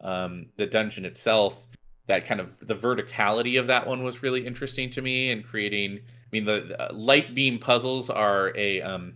um, 0.00 0.46
the 0.56 0.66
dungeon 0.66 1.04
itself, 1.04 1.66
that 2.06 2.26
kind 2.26 2.40
of 2.40 2.56
the 2.60 2.76
verticality 2.76 3.58
of 3.58 3.66
that 3.66 3.88
one 3.88 4.04
was 4.04 4.22
really 4.22 4.46
interesting 4.46 4.88
to 4.90 5.02
me, 5.02 5.32
and 5.32 5.44
creating 5.44 6.00
mean, 6.32 6.44
the 6.44 6.80
uh, 6.80 6.92
light 6.92 7.34
beam 7.34 7.58
puzzles 7.58 8.10
are 8.10 8.56
a 8.56 8.82
um, 8.82 9.14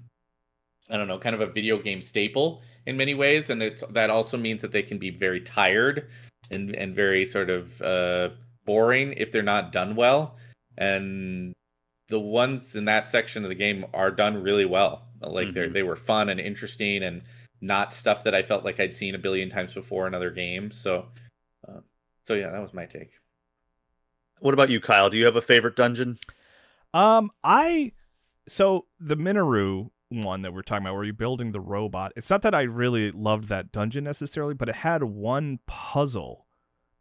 I 0.91 0.97
don't 0.97 1.09
know, 1.09 1.19
kind 1.19 1.35
of 1.35 1.41
a 1.41 1.47
video 1.47 1.79
game 1.79 2.01
staple 2.01 2.63
in 2.87 2.97
many 2.97 3.15
ways, 3.15 3.51
and 3.51 3.63
it's 3.63 3.83
that 3.91 4.11
also 4.11 4.37
means 4.37 4.63
that 4.63 4.73
they 4.73 4.83
can 4.83 4.99
be 4.99 5.11
very 5.11 5.41
tired 5.41 6.09
and 6.51 6.75
and 6.75 6.95
very 6.95 7.25
sort 7.25 7.51
of 7.51 7.81
uh, 7.83 8.31
boring 8.65 9.15
if 9.17 9.33
they're 9.33 9.43
not 9.43 9.73
done 9.73 9.97
well. 9.97 10.37
And 10.77 11.55
the 12.09 12.21
ones 12.21 12.77
in 12.77 12.85
that 12.87 13.07
section 13.07 13.45
of 13.45 13.49
the 13.49 13.55
game 13.55 13.87
are 13.95 14.11
done 14.11 14.43
really 14.43 14.67
well. 14.67 15.07
Like 15.21 15.49
mm-hmm. 15.49 15.55
they 15.55 15.69
they 15.69 15.83
were 15.83 15.97
fun 15.97 16.29
and 16.29 16.41
interesting 16.41 17.05
and 17.05 17.23
not 17.61 17.95
stuff 17.95 18.25
that 18.25 18.35
I 18.35 18.43
felt 18.43 18.65
like 18.65 18.79
I'd 18.79 18.95
seen 18.95 19.15
a 19.15 19.19
billion 19.19 19.49
times 19.49 19.73
before 19.73 20.07
in 20.07 20.15
other 20.15 20.31
games. 20.31 20.77
So, 20.77 21.07
uh, 21.67 21.81
so 22.23 22.35
yeah, 22.35 22.51
that 22.51 22.61
was 22.61 22.75
my 22.75 22.85
take. 22.85 23.13
What 24.41 24.53
about 24.53 24.69
you, 24.69 24.81
Kyle? 24.81 25.09
Do 25.09 25.17
you 25.17 25.25
have 25.25 25.37
a 25.37 25.41
favorite 25.41 25.77
dungeon? 25.77 26.19
Um, 26.95 27.31
I 27.43 27.93
so 28.49 28.87
the 28.99 29.17
Mineru 29.17 29.91
one 30.23 30.43
that 30.43 30.55
we're 30.55 30.63
talking 30.63 30.87
about, 30.87 30.95
where 30.95 31.05
you're 31.05 31.13
building 31.13 31.53
the 31.53 31.61
robot. 31.61 32.13
It's 32.17 32.31
not 32.31 32.43
that 32.43 32.55
I 32.55 32.63
really 32.63 33.11
loved 33.11 33.49
that 33.49 33.73
dungeon 33.73 34.05
necessarily, 34.05 34.55
but 34.55 34.69
it 34.69 34.77
had 34.77 35.03
one 35.03 35.59
puzzle 35.67 36.47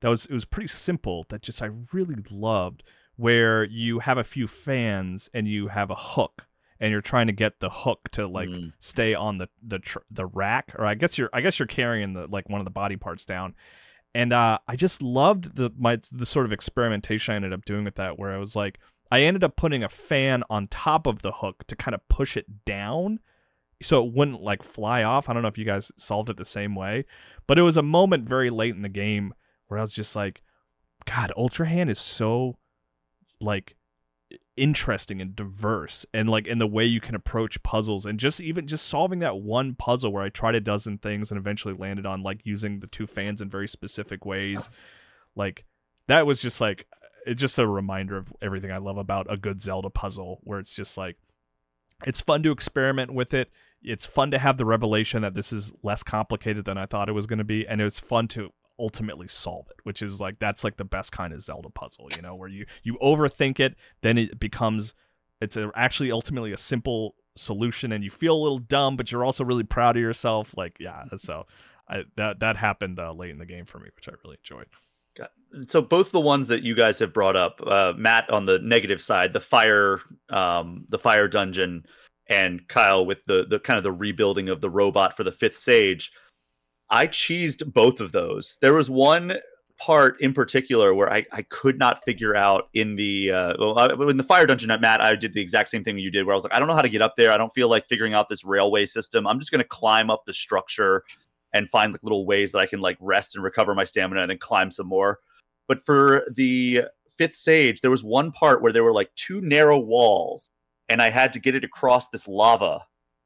that 0.01 0.09
was 0.09 0.25
it 0.25 0.33
was 0.33 0.45
pretty 0.45 0.67
simple 0.67 1.25
that 1.29 1.41
just 1.41 1.61
I 1.61 1.69
really 1.91 2.17
loved, 2.29 2.83
where 3.15 3.63
you 3.63 3.99
have 3.99 4.17
a 4.17 4.23
few 4.23 4.47
fans 4.47 5.29
and 5.33 5.47
you 5.47 5.67
have 5.67 5.89
a 5.89 5.95
hook 5.95 6.47
and 6.79 6.91
you're 6.91 7.01
trying 7.01 7.27
to 7.27 7.33
get 7.33 7.59
the 7.59 7.69
hook 7.69 8.09
to 8.11 8.27
like 8.27 8.49
mm. 8.49 8.73
stay 8.79 9.13
on 9.13 9.37
the 9.37 9.47
the 9.61 9.79
tr- 9.79 9.99
the 10.09 10.25
rack 10.25 10.73
or 10.77 10.85
I 10.85 10.95
guess 10.95 11.17
you're 11.17 11.29
I 11.31 11.41
guess 11.41 11.59
you're 11.59 11.67
carrying 11.67 12.13
the 12.13 12.27
like 12.27 12.49
one 12.49 12.59
of 12.59 12.65
the 12.65 12.71
body 12.71 12.97
parts 12.97 13.25
down. 13.25 13.55
And 14.15 14.31
uh, 14.31 14.59
I 14.67 14.75
just 14.75 15.01
loved 15.01 15.55
the 15.55 15.71
my 15.77 15.99
the 16.11 16.25
sort 16.25 16.45
of 16.45 16.51
experimentation 16.51 17.33
I 17.33 17.35
ended 17.37 17.53
up 17.53 17.65
doing 17.65 17.83
with 17.83 17.95
that 17.95 18.19
where 18.19 18.31
I 18.33 18.37
was 18.37 18.55
like 18.55 18.79
I 19.11 19.21
ended 19.21 19.43
up 19.43 19.55
putting 19.55 19.83
a 19.83 19.89
fan 19.89 20.43
on 20.49 20.67
top 20.67 21.05
of 21.05 21.21
the 21.21 21.31
hook 21.31 21.65
to 21.67 21.75
kind 21.75 21.93
of 21.93 22.07
push 22.09 22.35
it 22.35 22.65
down 22.65 23.19
so 23.81 24.03
it 24.03 24.13
wouldn't 24.13 24.41
like 24.41 24.63
fly 24.63 25.03
off. 25.03 25.29
I 25.29 25.33
don't 25.33 25.41
know 25.41 25.49
if 25.49 25.57
you 25.57 25.65
guys 25.65 25.91
solved 25.97 26.29
it 26.29 26.37
the 26.37 26.45
same 26.45 26.75
way, 26.75 27.05
but 27.47 27.59
it 27.59 27.63
was 27.63 27.77
a 27.77 27.83
moment 27.83 28.27
very 28.27 28.49
late 28.49 28.75
in 28.75 28.81
the 28.81 28.89
game 28.89 29.33
where 29.67 29.77
I 29.77 29.83
was 29.83 29.93
just 29.93 30.15
like, 30.15 30.41
God, 31.05 31.31
Ultra 31.37 31.67
Hand 31.67 31.89
is 31.89 31.99
so 31.99 32.57
like 33.41 33.75
interesting 34.55 35.19
and 35.19 35.35
diverse 35.35 36.05
and 36.13 36.29
like 36.29 36.47
in 36.47 36.59
the 36.59 36.67
way 36.67 36.85
you 36.85 37.01
can 37.01 37.15
approach 37.15 37.61
puzzles 37.63 38.05
and 38.05 38.19
just 38.19 38.39
even 38.39 38.67
just 38.67 38.87
solving 38.87 39.19
that 39.19 39.37
one 39.37 39.75
puzzle 39.75 40.11
where 40.11 40.23
I 40.23 40.29
tried 40.29 40.55
a 40.55 40.59
dozen 40.59 40.97
things 40.97 41.31
and 41.31 41.39
eventually 41.39 41.73
landed 41.73 42.05
on 42.05 42.23
like 42.23 42.41
using 42.43 42.79
the 42.79 42.87
two 42.87 43.07
fans 43.07 43.41
in 43.41 43.49
very 43.49 43.67
specific 43.67 44.25
ways. 44.25 44.69
Like 45.35 45.65
that 46.07 46.25
was 46.25 46.41
just 46.41 46.61
like 46.61 46.87
it's 47.25 47.41
just 47.41 47.59
a 47.59 47.67
reminder 47.67 48.17
of 48.17 48.33
everything 48.41 48.71
I 48.71 48.77
love 48.77 48.97
about 48.97 49.31
a 49.31 49.37
good 49.37 49.61
Zelda 49.61 49.89
puzzle, 49.89 50.39
where 50.43 50.59
it's 50.59 50.75
just 50.75 50.97
like 50.97 51.17
it's 52.05 52.21
fun 52.21 52.43
to 52.43 52.51
experiment 52.51 53.13
with 53.13 53.33
it. 53.33 53.49
It's 53.81 54.05
fun 54.05 54.31
to 54.31 54.39
have 54.39 54.57
the 54.57 54.65
revelation 54.65 55.21
that 55.23 55.33
this 55.33 55.51
is 55.51 55.73
less 55.83 56.03
complicated 56.03 56.65
than 56.65 56.77
I 56.77 56.85
thought 56.85 57.09
it 57.09 57.13
was 57.13 57.25
going 57.25 57.39
to 57.39 57.43
be, 57.43 57.67
and 57.67 57.81
it's 57.81 57.99
fun 57.99 58.27
to 58.29 58.51
ultimately 58.79 59.27
solve 59.27 59.67
it, 59.69 59.77
which 59.83 60.01
is 60.01 60.19
like 60.19 60.39
that's 60.39 60.63
like 60.63 60.77
the 60.77 60.85
best 60.85 61.11
kind 61.11 61.33
of 61.33 61.41
Zelda 61.41 61.69
puzzle, 61.69 62.07
you 62.15 62.21
know, 62.21 62.35
where 62.35 62.49
you 62.49 62.65
you 62.83 62.97
overthink 63.01 63.59
it, 63.59 63.75
then 64.01 64.17
it 64.17 64.39
becomes 64.39 64.93
it's 65.41 65.57
a, 65.57 65.71
actually 65.75 66.11
ultimately 66.11 66.53
a 66.53 66.57
simple 66.57 67.15
solution, 67.35 67.91
and 67.91 68.03
you 68.03 68.11
feel 68.11 68.35
a 68.35 68.41
little 68.41 68.59
dumb, 68.59 68.95
but 68.95 69.11
you're 69.11 69.25
also 69.25 69.43
really 69.43 69.63
proud 69.63 69.95
of 69.95 70.01
yourself. 70.01 70.53
Like, 70.55 70.77
yeah, 70.79 71.05
so 71.17 71.45
I, 71.87 72.03
that 72.15 72.39
that 72.39 72.57
happened 72.57 72.99
uh, 72.99 73.13
late 73.13 73.31
in 73.31 73.39
the 73.39 73.45
game 73.45 73.65
for 73.65 73.79
me, 73.79 73.89
which 73.95 74.07
I 74.07 74.13
really 74.23 74.37
enjoyed 74.41 74.67
so 75.67 75.81
both 75.81 76.11
the 76.11 76.19
ones 76.19 76.47
that 76.47 76.63
you 76.63 76.75
guys 76.75 76.99
have 76.99 77.13
brought 77.13 77.35
up, 77.35 77.61
uh, 77.65 77.93
Matt 77.95 78.29
on 78.29 78.45
the 78.45 78.59
negative 78.59 79.01
side, 79.01 79.33
the 79.33 79.39
fire, 79.39 80.01
um, 80.29 80.85
the 80.89 80.99
fire 80.99 81.27
dungeon, 81.27 81.85
and 82.27 82.67
Kyle 82.67 83.05
with 83.05 83.19
the 83.25 83.45
the 83.49 83.59
kind 83.59 83.77
of 83.77 83.83
the 83.83 83.91
rebuilding 83.91 84.49
of 84.49 84.61
the 84.61 84.69
robot 84.69 85.15
for 85.15 85.23
the 85.23 85.31
fifth 85.31 85.57
sage. 85.57 86.11
I 86.89 87.07
cheesed 87.07 87.71
both 87.73 88.01
of 88.01 88.11
those. 88.11 88.57
There 88.61 88.73
was 88.73 88.89
one 88.89 89.37
part 89.77 90.19
in 90.21 90.33
particular 90.33 90.93
where 90.93 91.11
I, 91.11 91.25
I 91.31 91.41
could 91.43 91.77
not 91.77 92.03
figure 92.03 92.35
out 92.35 92.69
in 92.73 92.95
the 92.95 93.31
uh, 93.31 93.53
well, 93.59 94.09
in 94.09 94.17
the 94.17 94.23
fire 94.23 94.45
dungeon 94.45 94.71
at 94.71 94.81
Matt, 94.81 95.01
I 95.01 95.15
did 95.15 95.33
the 95.33 95.41
exact 95.41 95.69
same 95.69 95.83
thing 95.83 95.97
you 95.97 96.11
did, 96.11 96.25
where 96.25 96.33
I 96.33 96.35
was 96.35 96.43
like, 96.43 96.55
I 96.55 96.59
don't 96.59 96.67
know 96.67 96.75
how 96.75 96.81
to 96.81 96.89
get 96.89 97.01
up 97.01 97.15
there. 97.15 97.31
I 97.31 97.37
don't 97.37 97.53
feel 97.53 97.67
like 97.67 97.87
figuring 97.87 98.13
out 98.13 98.29
this 98.29 98.45
railway 98.45 98.85
system. 98.85 99.27
I'm 99.27 99.39
just 99.39 99.51
going 99.51 99.61
to 99.61 99.67
climb 99.67 100.09
up 100.09 100.25
the 100.25 100.33
structure 100.33 101.03
and 101.53 101.69
find 101.69 101.91
like 101.91 102.03
little 102.03 102.25
ways 102.25 102.51
that 102.51 102.59
I 102.59 102.65
can 102.65 102.81
like 102.81 102.97
rest 102.99 103.35
and 103.35 103.43
recover 103.43 103.75
my 103.75 103.83
stamina 103.83 104.21
and 104.21 104.31
then 104.31 104.37
climb 104.39 104.71
some 104.71 104.87
more. 104.87 105.19
But 105.67 105.83
for 105.85 106.25
the 106.35 106.83
fifth 107.17 107.35
sage, 107.35 107.81
there 107.81 107.91
was 107.91 108.03
one 108.03 108.31
part 108.31 108.61
where 108.61 108.71
there 108.71 108.83
were 108.83 108.93
like 108.93 109.13
two 109.15 109.39
narrow 109.41 109.79
walls, 109.79 110.49
and 110.89 111.01
I 111.01 111.09
had 111.09 111.31
to 111.33 111.39
get 111.39 111.55
it 111.55 111.63
across 111.63 112.09
this 112.09 112.27
lava 112.27 112.85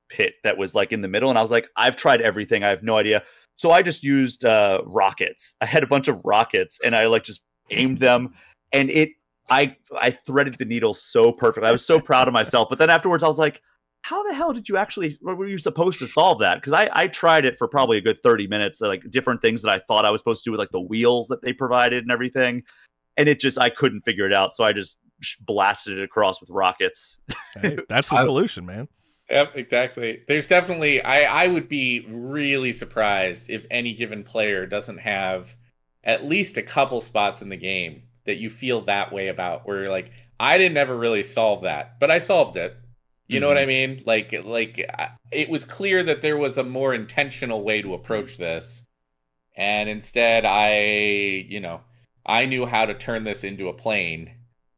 pit 0.10 0.36
that 0.44 0.58
was 0.58 0.76
like 0.76 0.92
in 0.92 1.02
the 1.02 1.08
middle. 1.08 1.30
And 1.30 1.40
I 1.40 1.42
was 1.42 1.52
like, 1.52 1.70
I've 1.76 1.96
tried 1.96 2.22
everything. 2.22 2.64
I 2.64 2.70
have 2.70 2.84
no 2.84 2.98
idea. 2.98 3.24
So 3.56 3.72
I 3.72 3.82
just 3.82 4.04
used 4.04 4.46
uh, 4.46 4.82
rockets. 4.86 5.56
I 5.62 5.66
had 5.66 5.84
a 5.84 5.88
bunch 5.88 6.08
of 6.08 6.22
rockets, 6.24 6.80
and 6.86 6.96
I 6.96 7.08
like 7.08 7.24
just 7.24 7.42
aimed 7.72 8.00
them, 8.00 8.34
and 8.72 8.90
it. 8.90 9.10
I 9.50 9.78
I 10.02 10.12
threaded 10.12 10.56
the 10.56 10.66
needle 10.66 10.94
so 10.94 11.32
perfect. 11.32 11.66
I 11.66 11.72
was 11.72 11.86
so 11.86 12.02
proud 12.02 12.28
of 12.28 12.34
myself. 12.34 12.68
But 12.70 12.80
then 12.80 12.90
afterwards, 12.90 13.24
I 13.24 13.28
was 13.28 13.40
like, 13.40 13.62
how 14.08 14.24
the 14.24 14.34
hell 14.34 14.54
did 14.54 14.70
you 14.70 14.78
actually 14.78 15.18
were 15.22 15.48
you 15.48 15.58
supposed 15.58 16.00
to 16.00 16.08
solve 16.08 16.40
that? 16.40 16.56
Because 16.56 16.72
I, 16.72 16.90
I 16.94 17.08
tried 17.08 17.44
it 17.44 17.58
for 17.58 17.68
probably 17.68 17.98
a 17.98 18.02
good 18.02 18.18
30 18.24 18.48
minutes 18.48 18.80
like 18.80 19.04
different 19.10 19.42
things 19.42 19.62
that 19.64 19.74
i 19.74 19.80
thought 19.80 20.06
i 20.06 20.10
was 20.10 20.22
supposed 20.22 20.44
to 20.46 20.48
do 20.48 20.52
with 20.52 20.60
like 20.60 20.72
the 20.72 20.80
wheels 20.80 21.28
that 21.28 21.42
they 21.42 21.52
provided 21.52 22.04
and 22.04 22.12
everything 22.12 22.64
and 23.18 23.28
it 23.28 23.42
just 23.42 23.60
i 23.60 23.68
couldn't 23.68 24.02
figure 24.04 24.26
it 24.26 24.34
out 24.34 24.54
so 24.54 24.64
i 24.64 24.72
just 24.72 24.98
blasted 25.42 25.98
it 25.98 26.04
across 26.04 26.40
with 26.40 26.50
rockets. 26.52 27.20
Hey, 27.60 27.78
that's 27.90 28.10
the 28.10 28.24
solution 28.24 28.66
man. 28.66 28.88
Yep 29.30 29.54
exactly. 29.56 30.22
There's 30.28 30.48
definitely 30.48 31.02
i 31.02 31.44
i 31.44 31.48
would 31.48 31.68
be 31.68 32.06
really 32.08 32.72
surprised 32.72 33.50
if 33.50 33.66
any 33.70 33.94
given 33.94 34.24
player 34.24 34.66
doesn't 34.66 35.00
have 35.00 35.54
at 36.06 36.24
least 36.24 36.56
a 36.56 36.62
couple 36.62 37.02
spots 37.02 37.42
in 37.42 37.50
the 37.50 37.58
game 37.58 38.04
that 38.26 38.38
you 38.38 38.50
feel 38.50 38.82
that 38.82 39.12
way 39.12 39.28
about 39.28 39.68
where 39.68 39.82
you're 39.82 39.92
like 39.92 40.12
I 40.40 40.58
didn't 40.58 40.78
ever 40.78 40.96
really 40.96 41.24
solve 41.24 41.64
that, 41.64 42.00
but 42.00 42.12
I 42.12 42.20
solved 42.20 42.56
it. 42.58 42.78
You 43.28 43.40
know 43.40 43.48
what 43.48 43.58
I 43.58 43.66
Mm-hmm. 43.66 43.68
mean? 43.68 44.04
Like, 44.06 44.34
like 44.44 44.90
it 45.32 45.50
was 45.50 45.66
clear 45.66 46.04
that 46.04 46.22
there 46.22 46.38
was 46.38 46.58
a 46.58 46.64
more 46.64 46.94
intentional 46.94 47.64
way 47.64 47.82
to 47.82 47.94
approach 47.94 48.38
this, 48.38 48.84
and 49.58 49.90
instead, 49.90 50.46
I, 50.46 50.80
you 51.50 51.60
know, 51.62 51.82
I 52.26 52.46
knew 52.46 52.66
how 52.66 52.86
to 52.88 52.94
turn 52.96 53.24
this 53.26 53.44
into 53.44 53.70
a 53.70 53.74
plane, 53.74 54.32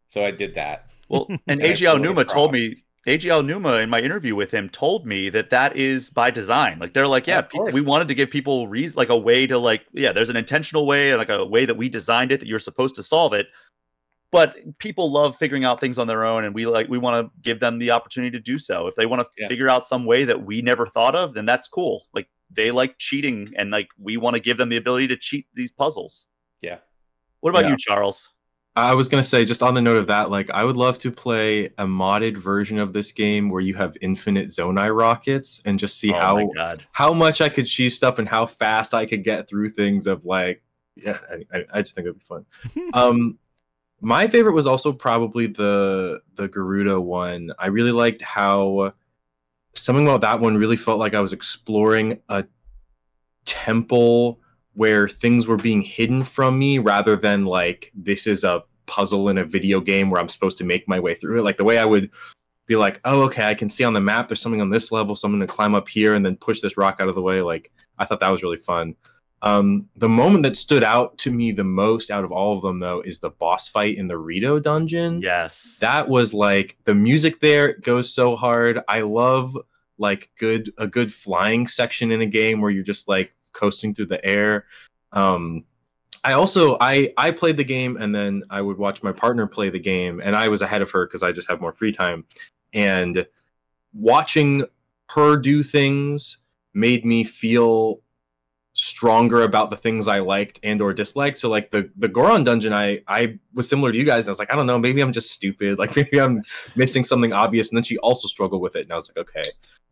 so 0.10 0.26
I 0.26 0.32
did 0.32 0.56
that. 0.56 0.92
Well, 1.08 1.34
and 1.48 1.60
And 1.60 1.72
I 1.72 1.76
AG 1.76 1.80
flew 1.80 2.12
it 2.12 2.12
Numa 2.12 2.26
told 2.26 2.52
me 2.52 2.76
AG 3.08 3.28
Numa 3.42 3.78
in 3.78 3.90
my 3.90 4.00
interview 4.00 4.36
with 4.36 4.52
him 4.52 4.70
told 4.70 5.06
me 5.06 5.30
that 5.30 5.50
that 5.50 5.76
is 5.76 6.10
by 6.10 6.30
design. 6.32 6.80
Like 6.80 6.94
they're 6.94 7.08
like, 7.08 7.28
yeah, 7.28 7.42
pe- 7.42 7.62
we 7.68 7.82
wanted 7.82 8.08
to 8.10 8.16
give 8.16 8.30
people 8.30 8.68
reason, 8.68 8.98
like 8.98 9.10
a 9.10 9.18
way 9.18 9.48
to 9.48 9.58
like, 9.58 9.86
yeah, 9.94 10.12
there's 10.12 10.30
an 10.30 10.36
intentional 10.36 10.86
way, 10.86 11.16
like 11.16 11.30
a 11.30 11.46
way 11.46 11.66
that 11.66 11.78
we 11.78 11.90
designed 11.90 12.32
it 12.32 12.40
that 12.42 12.48
you're 12.48 12.60
supposed 12.60 12.96
to 12.96 13.04
solve 13.04 13.34
it. 13.34 13.48
But 14.32 14.56
people 14.78 15.12
love 15.12 15.36
figuring 15.38 15.66
out 15.66 15.80
things 15.80 15.98
on 15.98 16.06
their 16.08 16.24
own, 16.24 16.44
and 16.44 16.54
we 16.54 16.66
like 16.68 16.88
we 16.88 16.98
want 17.00 17.26
to 17.26 17.32
give 17.42 17.60
them 17.60 17.80
the 17.80 17.92
opportunity 17.92 18.30
to 18.38 18.40
do 18.44 18.60
so. 18.60 18.86
If 18.88 18.96
they 18.96 19.06
want 19.08 19.22
to 19.24 19.30
Yeah. 19.38 19.48
figure 19.48 19.68
out 19.70 19.86
some 19.86 20.06
way 20.06 20.24
that 20.26 20.46
we 20.46 20.62
never 20.62 20.86
thought 20.86 21.16
of, 21.16 21.34
then 21.34 21.46
that's 21.46 21.68
cool. 21.68 22.06
Like 22.14 22.28
they 22.52 22.70
like 22.72 22.98
cheating, 23.00 23.52
and 23.58 23.72
like 23.72 23.88
we 23.98 24.18
want 24.18 24.36
to 24.36 24.40
give 24.40 24.58
them 24.58 24.70
the 24.70 24.78
ability 24.78 25.08
to 25.08 25.18
cheat 25.18 25.48
these 25.56 25.72
puzzles. 25.72 26.28
Yeah. 26.62 26.78
What 27.40 27.52
about 27.52 27.64
Yeah. 27.66 27.72
you, 27.72 27.78
Charles? 27.78 28.30
I 28.76 28.94
was 28.94 29.10
gonna 29.10 29.24
say, 29.24 29.46
just 29.46 29.64
on 29.64 29.74
the 29.74 29.82
note 29.82 29.98
of 29.98 30.06
that, 30.08 30.30
like 30.30 30.52
I 30.52 30.64
would 30.64 30.78
love 30.78 31.00
to 31.00 31.12
play 31.12 31.66
a 31.80 31.86
modded 31.86 32.38
version 32.38 32.78
of 32.78 32.94
this 32.94 33.12
game 33.12 33.50
where 33.50 33.62
you 33.62 33.74
have 33.74 33.98
infinite 34.00 34.50
Zonai 34.50 34.96
rockets 34.96 35.60
and 35.66 35.80
just 35.80 35.98
see 35.98 36.12
oh 36.14 36.20
how 36.20 36.50
god. 36.56 36.86
how 36.92 37.14
much 37.14 37.42
I 37.42 37.50
could 37.50 37.66
cheese 37.66 37.96
stuff 37.96 38.20
and 38.20 38.28
how 38.28 38.46
fast 38.46 38.94
I 38.94 39.08
could 39.08 39.24
get 39.24 39.50
through 39.50 39.70
things. 39.70 40.06
Of 40.06 40.24
like, 40.24 40.62
yeah, 40.96 41.18
I, 41.52 41.58
I, 41.58 41.66
I 41.74 41.82
just 41.82 41.96
think 41.96 42.06
it'd 42.06 42.20
be 42.20 42.26
fun. 42.26 42.46
um, 42.94 43.40
my 44.02 44.28
favorite 44.28 44.54
was 44.54 44.68
also 44.68 44.92
probably 44.92 45.48
the 45.48 46.22
the 46.36 46.48
Gerudo 46.48 47.02
one. 47.02 47.52
I 47.60 47.68
really 47.68 47.92
liked 47.92 48.22
how 48.22 48.94
something 49.74 50.06
about 50.06 50.22
that 50.22 50.40
one 50.40 50.58
really 50.58 50.78
felt 50.78 51.00
like 51.00 51.14
I 51.14 51.22
was 51.22 51.34
exploring 51.34 52.22
a 52.30 52.46
temple 53.46 54.40
where 54.74 55.08
things 55.08 55.48
were 55.48 55.58
being 55.58 55.82
hidden 55.82 56.24
from 56.24 56.58
me 56.58 56.80
rather 56.80 57.16
than 57.16 57.46
like 57.46 57.92
this 57.94 58.28
is 58.28 58.44
a 58.44 58.64
puzzle 58.86 59.30
in 59.30 59.38
a 59.38 59.46
video 59.46 59.80
game 59.80 60.10
where 60.10 60.22
I'm 60.22 60.30
supposed 60.30 60.58
to 60.60 60.64
make 60.64 60.88
my 60.88 61.00
way 61.00 61.16
through 61.16 61.40
it. 61.40 61.44
Like 61.44 61.58
the 61.58 61.64
way 61.64 61.78
I 61.78 61.86
would 61.86 62.10
be 62.66 62.76
like, 62.76 63.02
oh, 63.04 63.24
okay, 63.24 63.50
I 63.50 63.56
can 63.56 63.70
see 63.70 63.84
on 63.84 63.94
the 63.94 64.02
map 64.02 64.28
there's 64.28 64.42
something 64.42 64.62
on 64.62 64.70
this 64.70 64.92
level, 64.92 65.16
so 65.16 65.28
I'm 65.28 65.36
going 65.36 65.46
to 65.46 65.54
climb 65.54 65.76
up 65.76 65.88
here 65.88 66.14
and 66.14 66.26
then 66.26 66.38
push 66.38 66.62
this 66.62 66.78
rock 66.78 67.00
out 67.00 67.08
of 67.08 67.16
the 67.16 67.22
way. 67.22 67.42
Like 67.42 67.72
I 67.98 68.06
thought 68.06 68.20
that 68.20 68.30
was 68.30 68.44
really 68.44 68.58
fun. 68.58 68.96
Um, 69.42 69.88
the 69.96 70.10
moment 70.10 70.44
that 70.44 70.58
stood 70.58 70.84
out 70.84 71.18
to 71.20 71.32
me 71.32 71.52
the 71.52 71.64
most 71.64 72.12
out 72.12 72.24
of 72.24 72.32
all 72.32 72.56
of 72.56 72.62
them, 72.62 72.80
though, 72.80 73.02
is 73.02 73.20
the 73.20 73.30
boss 73.30 73.70
fight 73.70 73.98
in 73.98 74.08
the 74.08 74.18
Rito 74.18 74.60
dungeon. 74.60 75.22
Yes. 75.22 75.78
that 75.80 76.10
was 76.10 76.34
like 76.34 76.78
the 76.86 76.96
music 76.96 77.40
there 77.40 77.78
goes 77.78 78.14
so 78.14 78.36
hard. 78.36 78.80
I 78.88 79.02
love 79.02 79.58
like 79.98 80.32
good 80.38 80.72
a 80.78 80.88
good 80.88 81.14
flying 81.14 81.68
section 81.68 82.12
in 82.12 82.22
a 82.22 82.26
game 82.26 82.62
where 82.62 82.72
you're 82.72 82.84
just 82.84 83.08
like 83.08 83.34
coasting 83.54 83.94
through 83.94 84.08
the 84.08 84.24
air. 84.26 84.66
Um 85.12 85.66
i 86.26 86.34
also 86.34 86.76
i 86.82 87.14
i 87.18 87.32
played 87.32 87.56
the 87.56 87.64
game 87.64 87.96
and 87.96 88.14
then 88.14 88.44
i 88.50 88.62
would 88.62 88.78
watch 88.78 89.02
my 89.02 89.12
partner 89.12 89.48
play 89.48 89.70
the 89.70 89.80
game 89.80 90.20
and 90.22 90.36
i 90.36 90.50
was 90.50 90.62
ahead 90.62 90.82
of 90.82 90.92
her 90.92 91.06
because 91.08 91.24
i 91.24 91.32
just 91.32 91.50
have 91.50 91.62
more 91.62 91.72
free 91.72 91.94
time. 91.94 92.26
And 92.74 93.26
watching 93.94 94.66
her 95.12 95.38
do 95.38 95.64
things 95.64 96.40
made 96.74 97.06
me 97.06 97.24
feel 97.24 98.02
stronger 98.80 99.44
about 99.44 99.70
the 99.70 99.76
things 99.76 100.08
I 100.08 100.20
liked 100.20 100.60
and 100.64 100.82
or 100.82 100.94
disliked. 100.94 101.40
So 101.40 101.50
like 101.50 101.72
the 101.72 101.90
the 101.98 102.08
Goron 102.08 102.44
dungeon, 102.44 102.74
I 102.74 103.02
I 103.08 103.38
was 103.54 103.68
similar 103.70 103.92
to 103.92 103.98
you 103.98 104.06
guys. 104.06 104.28
I 104.28 104.32
was 104.32 104.40
like, 104.40 104.52
I 104.52 104.56
don't 104.56 104.68
know, 104.68 104.80
maybe 104.80 105.02
I'm 105.02 105.12
just 105.12 105.32
stupid. 105.32 105.78
Like 105.80 105.96
maybe 105.96 106.20
I'm 106.20 106.42
missing 106.76 107.04
something 107.04 107.34
obvious. 107.34 107.70
And 107.70 107.78
then 107.78 107.84
she 107.84 107.98
also 108.00 108.28
struggled 108.28 108.62
with 108.62 108.76
it, 108.76 108.84
and 108.86 108.92
I 108.94 108.96
was 108.96 109.10
like, 109.10 109.18
okay. 109.30 109.44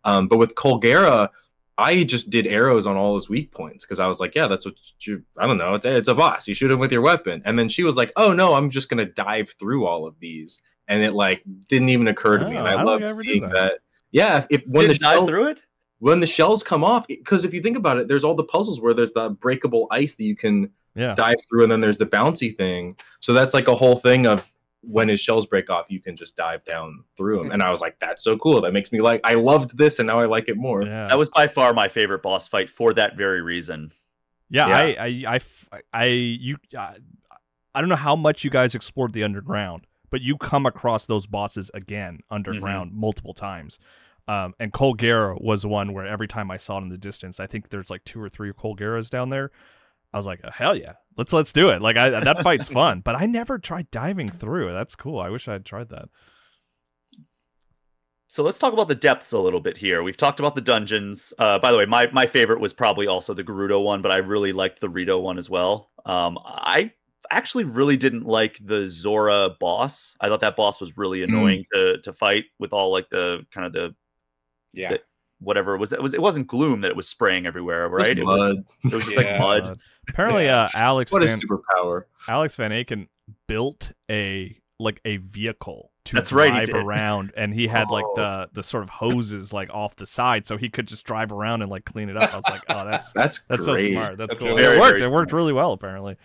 Um, 0.03 0.27
but 0.27 0.37
with 0.37 0.55
Colgera, 0.55 1.29
I 1.77 2.03
just 2.05 2.29
did 2.29 2.47
arrows 2.47 2.87
on 2.87 2.95
all 2.95 3.15
his 3.15 3.29
weak 3.29 3.51
points 3.51 3.85
because 3.85 3.99
I 3.99 4.07
was 4.07 4.19
like, 4.19 4.33
yeah, 4.35 4.47
that's 4.47 4.65
what 4.65 4.75
you. 5.01 5.23
I 5.37 5.45
don't 5.47 5.57
know. 5.57 5.75
It's 5.75 5.85
a, 5.85 5.95
it's 5.95 6.07
a 6.07 6.15
boss. 6.15 6.47
You 6.47 6.55
shoot 6.55 6.71
him 6.71 6.79
with 6.79 6.91
your 6.91 7.01
weapon. 7.01 7.41
And 7.45 7.59
then 7.59 7.69
she 7.69 7.83
was 7.83 7.97
like, 7.97 8.11
oh 8.15 8.33
no, 8.33 8.53
I'm 8.55 8.69
just 8.69 8.89
gonna 8.89 9.05
dive 9.05 9.49
through 9.59 9.85
all 9.85 10.05
of 10.07 10.19
these. 10.19 10.61
And 10.87 11.03
it 11.03 11.11
like 11.13 11.43
didn't 11.67 11.89
even 11.89 12.07
occur 12.07 12.37
to 12.39 12.45
me. 12.45 12.55
Oh, 12.55 12.59
And 12.59 12.67
I 12.67 12.75
I 12.77 12.83
don't 12.83 12.85
love 12.85 12.99
think 12.99 13.09
I 13.09 13.13
ever 13.13 13.23
did 13.23 13.29
seeing 13.31 13.41
that. 13.41 13.51
that. 13.53 13.79
Yeah, 14.11 14.45
if 14.49 14.63
when 14.65 14.87
Did 14.87 14.91
the 14.91 14.95
it 14.95 14.99
dive 15.01 15.13
shells, 15.17 15.29
through 15.29 15.47
it? 15.49 15.59
When 15.99 16.19
the 16.19 16.27
shells 16.27 16.63
come 16.63 16.83
off 16.83 17.07
because 17.07 17.43
if 17.43 17.53
you 17.53 17.61
think 17.61 17.77
about 17.77 17.97
it 17.97 18.07
there's 18.07 18.23
all 18.23 18.35
the 18.35 18.43
puzzles 18.43 18.79
where 18.79 18.93
there's 18.93 19.11
the 19.11 19.29
breakable 19.29 19.87
ice 19.91 20.15
that 20.15 20.23
you 20.23 20.35
can 20.35 20.71
Yeah. 20.95 21.15
dive 21.15 21.37
through 21.47 21.63
and 21.63 21.71
then 21.71 21.79
there's 21.79 21.97
the 21.97 22.05
bouncy 22.05 22.55
thing 22.55 22.95
so 23.19 23.33
that's 23.33 23.53
like 23.53 23.67
a 23.67 23.75
whole 23.75 23.97
thing 23.97 24.25
of 24.25 24.51
when 24.81 25.09
his 25.09 25.19
shells 25.19 25.45
break 25.45 25.69
off 25.69 25.85
you 25.89 25.99
can 25.99 26.15
just 26.15 26.35
dive 26.37 26.63
down 26.63 27.03
through 27.17 27.37
them 27.37 27.51
and 27.51 27.61
i 27.63 27.69
was 27.69 27.81
like 27.81 27.99
that's 27.99 28.23
so 28.23 28.37
cool 28.37 28.61
that 28.61 28.73
makes 28.73 28.91
me 28.91 29.01
like 29.01 29.19
i 29.23 29.33
loved 29.33 29.77
this 29.77 29.99
and 29.99 30.07
now 30.07 30.19
i 30.19 30.25
like 30.25 30.47
it 30.47 30.55
more 30.57 30.83
Yeah. 30.83 31.07
That 31.07 31.17
was 31.17 31.29
by 31.29 31.47
far 31.47 31.73
my 31.73 31.87
favorite 31.87 32.21
boss 32.21 32.47
fight 32.47 32.69
for 32.69 32.93
that 32.93 33.17
very 33.17 33.41
reason. 33.41 33.91
Yeah, 34.49 34.67
Yeah. 34.67 35.39
I, 35.93 36.03
you, 36.05 36.57
I, 36.77 36.95
I 37.75 37.81
don't 37.81 37.89
know 37.89 37.95
how 37.95 38.15
much 38.15 38.43
you 38.43 38.49
guys 38.49 38.73
explored 38.73 39.13
the 39.13 39.23
underground, 39.23 39.85
but 40.09 40.21
you 40.21 40.37
come 40.37 40.65
across 40.65 41.05
those 41.05 41.27
bosses 41.27 41.69
again 41.73 42.15
mm-hmm. 42.15 42.33
underground 42.33 42.93
multiple 42.93 43.33
times. 43.33 43.77
Um, 44.27 44.53
and 44.59 44.73
Colgera 44.73 45.41
was 45.41 45.65
one 45.65 45.93
where 45.93 46.05
every 46.05 46.27
time 46.27 46.51
I 46.51 46.57
saw 46.57 46.77
it 46.77 46.81
in 46.81 46.89
the 46.89 46.97
distance, 46.97 47.39
I 47.39 47.47
think 47.47 47.69
there's 47.69 47.89
like 47.89 48.03
two 48.03 48.21
or 48.21 48.29
three 48.29 48.51
Colgeras 48.51 49.09
down 49.09 49.29
there. 49.29 49.51
I 50.13 50.17
was 50.17 50.27
like, 50.27 50.41
oh, 50.43 50.49
hell 50.51 50.75
yeah, 50.75 50.93
let's 51.17 51.33
let's 51.33 51.53
do 51.53 51.69
it. 51.69 51.81
Like 51.81 51.97
I, 51.97 52.09
that 52.09 52.39
fight's 52.43 52.69
fun, 52.69 53.01
but 53.01 53.15
I 53.15 53.25
never 53.25 53.57
tried 53.57 53.91
diving 53.91 54.29
through. 54.29 54.73
That's 54.73 54.95
cool. 54.95 55.19
I 55.19 55.29
wish 55.29 55.47
I 55.47 55.53
had 55.53 55.65
tried 55.65 55.89
that. 55.89 56.09
So 58.29 58.43
let's 58.43 58.59
talk 58.59 58.73
about 58.73 58.89
the 58.89 58.95
depths 58.95 59.31
a 59.31 59.39
little 59.39 59.61
bit 59.61 59.77
here. 59.77 60.03
We've 60.03 60.17
talked 60.17 60.39
about 60.39 60.53
the 60.53 60.61
dungeons. 60.61 61.33
Uh, 61.39 61.57
by 61.59 61.71
the 61.71 61.77
way, 61.77 61.85
my, 61.85 62.09
my 62.11 62.25
favorite 62.25 62.59
was 62.59 62.73
probably 62.73 63.07
also 63.07 63.33
the 63.33 63.43
Gerudo 63.43 63.81
one, 63.81 64.01
but 64.01 64.11
I 64.11 64.17
really 64.17 64.51
liked 64.51 64.81
the 64.81 64.89
Rito 64.89 65.17
one 65.17 65.37
as 65.37 65.49
well. 65.49 65.91
Um, 66.05 66.37
I 66.43 66.91
actually 67.31 67.63
really 67.63 67.95
didn't 67.95 68.25
like 68.25 68.59
the 68.61 68.85
Zora 68.87 69.51
boss. 69.59 70.15
I 70.19 70.27
thought 70.27 70.41
that 70.41 70.57
boss 70.57 70.81
was 70.81 70.97
really 70.97 71.23
annoying 71.23 71.63
to 71.73 71.97
to 72.01 72.13
fight 72.13 72.45
with 72.59 72.73
all 72.73 72.91
like 72.91 73.09
the 73.09 73.45
kind 73.51 73.65
of 73.65 73.73
the 73.73 73.95
Yeah. 74.77 74.89
The- 74.91 75.01
whatever 75.39 75.75
it 75.75 75.79
was. 75.79 75.93
It 75.93 76.01
was 76.01 76.13
it 76.13 76.21
wasn't 76.21 76.47
gloom 76.47 76.81
that 76.81 76.89
it 76.89 76.95
was 76.95 77.07
spraying 77.07 77.45
everywhere, 77.45 77.87
right? 77.89 78.17
It 78.17 78.23
was 78.25 78.57
mud. 78.57 78.65
it 78.91 78.95
was 78.95 79.05
just 79.11 79.17
like 79.17 79.37
mud. 79.39 79.63
Uh, 79.63 79.75
apparently, 80.09 80.49
uh, 80.49 80.67
Alex 80.73 81.11
what 81.11 81.23
a 81.23 81.27
superpower 81.27 82.03
Alex 82.27 82.55
Van 82.55 82.71
Aken 82.71 83.07
built 83.47 83.91
a 84.09 84.59
like 84.79 84.99
a 85.05 85.17
vehicle 85.17 85.91
to 86.05 86.13
That's 86.15 86.31
right, 86.31 86.45
he 86.47 86.51
drive 86.51 86.65
did. 86.67 86.75
around, 86.75 87.33
and 87.35 87.53
he 87.53 87.67
had 87.67 87.89
like 87.89 88.05
Oh. 88.05 88.13
the 88.15 88.49
the 88.53 88.63
sort 88.63 88.81
of 88.83 88.89
hoses 88.89 89.51
like 89.53 89.69
off 89.71 89.95
the 89.97 90.05
side, 90.07 90.47
so 90.47 90.55
he 90.57 90.69
could 90.69 90.87
just 90.87 91.05
drive 91.05 91.31
around 91.31 91.61
and 91.61 91.69
like 91.69 91.85
clean 91.85 92.09
it 92.09 92.17
up. 92.17 92.33
I 92.33 92.35
was 92.37 92.45
like, 92.49 92.61
oh, 92.69 92.85
that's 92.85 93.11
that's 93.15 93.43
that's 93.43 93.65
so 93.65 93.75
smart. 93.75 94.17
That's, 94.17 94.33
That's 94.33 94.43
cool. 94.43 94.55
very, 94.55 94.77
it 94.77 94.79
worked. 94.79 95.01
It 95.01 95.11
worked 95.11 95.33
really 95.33 95.53
well, 95.53 95.73
apparently. 95.73 96.15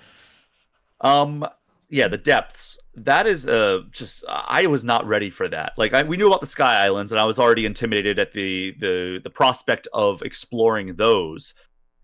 Um, 1.00 1.44
yeah, 1.93 2.09
the 2.09 2.16
depths. 2.16 2.78
That 2.94 3.27
is 3.27 3.47
uh 3.47 3.81
just 3.90 4.24
I 4.27 4.66
was 4.66 4.82
not 4.82 5.06
ready 5.06 5.28
for 5.28 5.47
that. 5.48 5.74
Like 5.77 5.93
I, 5.93 6.02
we 6.02 6.16
knew 6.16 6.27
about 6.27 6.40
the 6.40 6.47
Sky 6.47 6.82
Islands, 6.85 7.12
and 7.12 7.20
I 7.20 7.24
was 7.24 7.39
already 7.39 7.66
intimidated 7.66 8.19
at 8.19 8.32
the 8.32 8.74
the 8.81 9.20
the 9.23 9.28
prospect 9.28 9.89
of 9.93 10.23
exploring 10.23 10.97
those. 10.97 11.52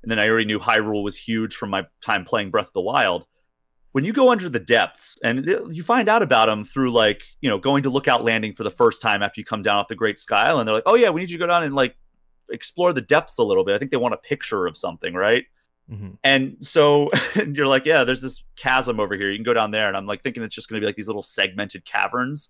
And 0.03 0.11
then 0.11 0.19
I 0.19 0.29
already 0.29 0.45
knew 0.45 0.61
Hyrule 0.61 1.03
was 1.03 1.17
huge 1.17 1.57
from 1.57 1.71
my 1.71 1.87
time 2.03 2.27
playing 2.27 2.51
Breath 2.51 2.67
of 2.69 2.73
the 2.75 2.83
Wild. 2.83 3.27
When 3.93 4.05
you 4.05 4.13
go 4.13 4.31
under 4.31 4.51
the 4.51 4.61
depths, 4.61 5.19
and 5.25 5.47
you 5.47 5.83
find 5.83 6.09
out 6.11 6.23
about 6.23 6.47
them 6.47 6.65
through 6.65 6.91
like 6.91 7.23
you 7.41 7.49
know 7.49 7.59
going 7.59 7.83
to 7.85 7.91
Lookout 7.91 8.23
Landing 8.23 8.53
for 8.53 8.65
the 8.65 8.71
first 8.71 9.01
time 9.01 9.23
after 9.23 9.41
you 9.41 9.45
come 9.47 9.63
down 9.63 9.79
off 9.79 9.89
the 9.89 9.95
Great 9.95 10.19
Sky 10.19 10.43
Island, 10.43 10.69
they're 10.69 10.75
like, 10.75 10.83
oh 10.85 10.97
yeah, 10.97 11.09
we 11.09 11.23
need 11.23 11.31
you 11.31 11.39
to 11.39 11.43
go 11.43 11.47
down 11.47 11.63
and 11.63 11.73
like 11.73 11.97
explore 12.51 12.93
the 12.93 13.01
depths 13.01 13.39
a 13.39 13.43
little 13.43 13.65
bit. 13.65 13.75
I 13.75 13.79
think 13.79 13.91
they 13.91 13.97
want 13.97 14.13
a 14.13 14.19
picture 14.19 14.67
of 14.67 14.77
something, 14.77 15.15
right? 15.15 15.45
Hmm 15.89 16.11
And 16.25 16.57
so 16.61 17.11
and 17.35 17.57
you're 17.57 17.67
like, 17.67 17.87
yeah, 17.87 18.05
there's 18.05 18.23
this 18.23 18.45
chasm 18.57 19.01
over 19.01 19.15
here. 19.15 19.31
You 19.31 19.37
can 19.39 19.45
go 19.45 19.55
down 19.55 19.71
there. 19.71 19.89
And 19.89 19.97
I'm 19.97 20.07
like 20.07 20.23
thinking 20.23 20.43
it's 20.43 20.55
just 20.55 20.69
going 20.69 20.81
to 20.81 20.85
be 20.85 20.87
like 20.87 20.97
these 20.97 21.07
little 21.09 21.23
segmented 21.23 21.85
caverns. 21.85 22.49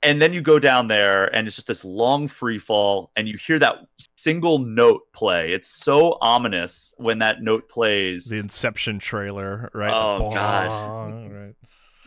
And 0.00 0.22
then 0.22 0.32
you 0.32 0.40
go 0.40 0.60
down 0.60 0.86
there 0.86 1.34
and 1.34 1.48
it's 1.48 1.56
just 1.56 1.66
this 1.66 1.84
long 1.84 2.28
free 2.28 2.60
fall 2.60 3.10
and 3.16 3.26
you 3.26 3.36
hear 3.36 3.58
that 3.58 3.78
single 4.16 4.58
note 4.58 5.02
play. 5.12 5.52
It's 5.52 5.68
so 5.68 6.18
ominous 6.20 6.94
when 6.98 7.18
that 7.18 7.42
note 7.42 7.68
plays. 7.68 8.26
The 8.26 8.36
Inception 8.36 9.00
trailer, 9.00 9.70
right? 9.74 9.92
Oh, 9.92 10.18
The 10.18 10.34
God. 10.34 10.70
right. 11.32 11.54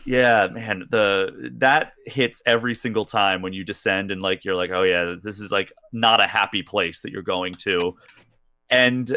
Yeah, 0.04 0.48
man, 0.48 0.86
the 0.90 1.52
that 1.58 1.92
hits 2.06 2.42
every 2.46 2.74
single 2.74 3.04
time 3.04 3.40
when 3.42 3.52
you 3.52 3.62
descend 3.62 4.10
and 4.10 4.20
like 4.22 4.44
you're 4.44 4.56
like, 4.56 4.70
oh 4.70 4.82
yeah, 4.82 5.14
this 5.22 5.40
is 5.40 5.52
like 5.52 5.72
not 5.92 6.20
a 6.20 6.26
happy 6.26 6.62
place 6.62 7.00
that 7.00 7.12
you're 7.12 7.22
going 7.22 7.54
to. 7.56 7.94
And 8.68 9.16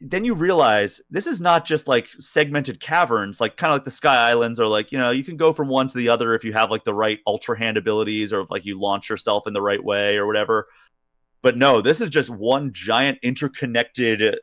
then 0.00 0.24
you 0.24 0.34
realize 0.34 1.00
this 1.10 1.26
is 1.26 1.40
not 1.40 1.64
just 1.64 1.86
like 1.86 2.08
segmented 2.18 2.80
caverns, 2.80 3.40
like 3.40 3.56
kind 3.56 3.70
of 3.72 3.76
like 3.76 3.84
the 3.84 3.90
Sky 3.90 4.30
Islands, 4.30 4.58
or 4.58 4.66
like 4.66 4.92
you 4.92 4.98
know 4.98 5.10
you 5.10 5.24
can 5.24 5.36
go 5.36 5.52
from 5.52 5.68
one 5.68 5.88
to 5.88 5.98
the 5.98 6.08
other 6.08 6.34
if 6.34 6.44
you 6.44 6.52
have 6.52 6.70
like 6.70 6.84
the 6.84 6.94
right 6.94 7.20
ultra 7.26 7.58
hand 7.58 7.76
abilities, 7.76 8.32
or 8.32 8.40
if 8.40 8.50
like 8.50 8.64
you 8.64 8.80
launch 8.80 9.08
yourself 9.08 9.46
in 9.46 9.52
the 9.52 9.62
right 9.62 9.82
way 9.82 10.16
or 10.16 10.26
whatever. 10.26 10.66
But 11.42 11.56
no, 11.56 11.80
this 11.80 12.00
is 12.00 12.10
just 12.10 12.30
one 12.30 12.72
giant 12.72 13.18
interconnected 13.22 14.38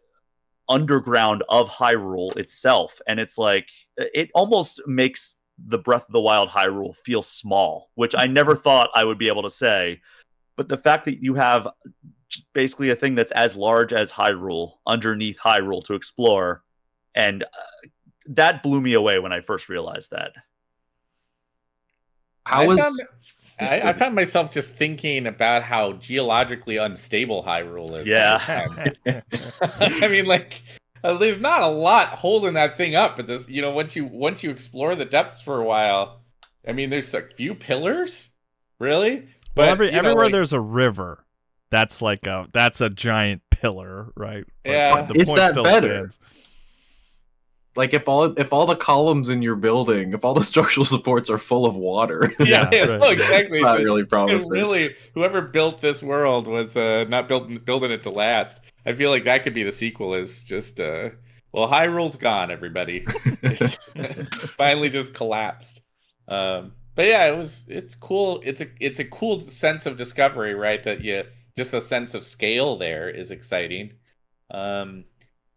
underground 0.68 1.44
of 1.50 1.70
Hyrule 1.70 2.38
itself, 2.38 3.00
and 3.08 3.20
it's 3.20 3.38
like 3.38 3.70
it 3.98 4.30
almost 4.34 4.82
makes 4.88 5.36
the 5.58 5.78
Breath 5.78 6.06
of 6.06 6.14
the 6.14 6.22
Wild 6.22 6.50
Hyrule 6.50 6.96
feel 6.96 7.22
small, 7.22 7.90
which 7.96 8.16
I 8.16 8.28
never 8.28 8.56
thought 8.56 8.90
I 8.96 9.04
would 9.04 9.18
be 9.18 9.28
able 9.28 9.44
to 9.44 9.50
say. 9.50 10.00
But 10.56 10.70
the 10.70 10.78
fact 10.78 11.06
that 11.06 11.24
you 11.24 11.36
have 11.36 11.68
basically 12.54 12.90
a 12.90 12.96
thing 12.96 13.16
that's 13.16 13.32
as 13.32 13.56
large 13.56 13.94
as 13.94 14.12
Hyrule 14.12 14.74
underneath 14.86 15.40
Hyrule 15.40 15.84
to 15.86 15.94
explore, 15.94 16.64
and 17.16 17.44
uh, 17.44 17.88
that 18.28 18.64
blew 18.64 18.82
me 18.82 18.94
away 18.94 19.20
when 19.20 19.34
I 19.34 19.42
first 19.42 19.70
realized 19.70 20.12
that. 20.12 20.34
How 22.46 22.66
was 22.66 22.80
found, 22.80 23.00
I, 23.60 23.90
I, 23.90 23.94
found 23.94 24.16
myself 24.16 24.52
just 24.52 24.76
thinking 24.76 25.28
about 25.28 25.64
how 25.64 25.94
geologically 25.94 26.78
unstable 26.78 27.44
Hyrule 27.44 27.98
is. 28.00 28.08
Yeah, 28.08 28.40
I 29.72 30.08
mean, 30.08 30.26
like 30.26 30.62
uh, 31.04 31.18
there's 31.18 31.40
not 31.40 31.62
a 31.62 31.68
lot 31.68 32.10
holding 32.10 32.54
that 32.54 32.78
thing 32.78 32.96
up, 32.96 33.16
but 33.16 33.28
this, 33.28 33.48
you 33.50 33.62
know, 33.62 33.72
once 33.72 33.96
you 33.96 34.06
once 34.06 34.44
you 34.44 34.50
explore 34.50 34.96
the 34.96 35.06
depths 35.06 35.42
for 35.42 35.60
a 35.60 35.66
while, 35.66 36.22
I 36.68 36.74
mean, 36.74 36.90
there's 36.90 37.14
a 37.14 37.22
few 37.22 37.56
pillars, 37.56 38.30
really. 38.80 39.28
But 39.56 39.64
well, 39.64 39.70
every, 39.70 39.92
everywhere 39.92 40.16
know, 40.16 40.22
like, 40.24 40.32
there's 40.32 40.54
a 40.54 40.60
river, 40.60 41.26
that's 41.72 42.02
like 42.02 42.26
a 42.26 42.48
that's 42.54 42.82
a 42.82 42.90
giant 42.90 43.42
pillar, 43.50 44.12
right? 44.16 44.46
Yeah, 44.66 45.04
the 45.04 45.20
is 45.20 45.32
that 45.34 45.56
better? 45.56 46.10
Stands. 46.10 46.20
Like 47.76 47.94
if 47.94 48.08
all 48.08 48.26
if 48.38 48.52
all 48.52 48.66
the 48.66 48.76
columns 48.76 49.30
in 49.30 49.42
your 49.42 49.56
building, 49.56 50.14
if 50.14 50.26
all 50.26 50.34
the 50.34 50.44
structural 50.54 50.86
supports 50.86 51.30
are 51.30 51.38
full 51.38 51.66
of 51.66 51.76
water, 51.76 52.34
yeah, 52.40 52.70
yeah 52.72 52.86
right. 52.86 53.12
exactly. 53.14 53.60
It's 53.60 53.64
not 53.64 53.80
really 53.80 54.04
promising. 54.04 54.52
Really, 54.52 54.96
whoever 55.14 55.42
built 55.42 55.82
this 55.82 56.02
world 56.02 56.48
was 56.48 56.76
uh, 56.76 57.06
not 57.08 57.28
building 57.28 57.58
building 57.58 57.92
it 57.92 58.04
to 58.04 58.10
last. 58.10 58.62
I 58.86 58.94
feel 58.94 59.10
like 59.10 59.26
that 59.26 59.44
could 59.44 59.54
be 59.54 59.64
the 59.64 59.72
sequel. 59.72 60.16
Is 60.16 60.44
just 60.44 60.80
uh, 60.80 61.10
well, 61.52 61.68
Hyrule's 61.68 62.18
gone. 62.18 62.52
Everybody, 62.52 63.06
finally 64.58 64.90
just 64.90 65.14
collapsed. 65.14 65.82
Um, 66.28 66.74
but 66.96 67.06
yeah, 67.06 67.28
it 67.28 67.38
was. 67.38 67.66
It's 67.70 67.96
cool. 67.96 68.42
It's 68.44 68.62
a 68.62 68.68
it's 68.80 69.00
a 69.00 69.06
cool 69.06 69.42
sense 69.42 69.86
of 69.86 69.96
discovery, 69.96 70.56
right? 70.56 70.84
That 70.84 71.02
you 71.02 71.24
just 71.60 71.72
the 71.72 71.82
sense 71.82 72.14
of 72.14 72.24
scale 72.24 72.78
there 72.78 73.10
is 73.10 73.32
exciting. 73.32 73.92
Um, 74.50 75.04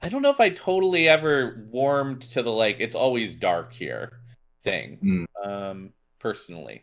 I 0.00 0.08
don't 0.08 0.22
know 0.22 0.30
if 0.30 0.40
I 0.40 0.48
totally 0.48 1.08
ever 1.08 1.64
warmed 1.70 2.22
to 2.32 2.42
the 2.42 2.50
like 2.50 2.78
it's 2.80 2.96
always 2.96 3.36
dark 3.36 3.72
here 3.72 4.18
thing. 4.64 5.26
Mm. 5.40 5.46
Um, 5.48 5.92
personally, 6.18 6.82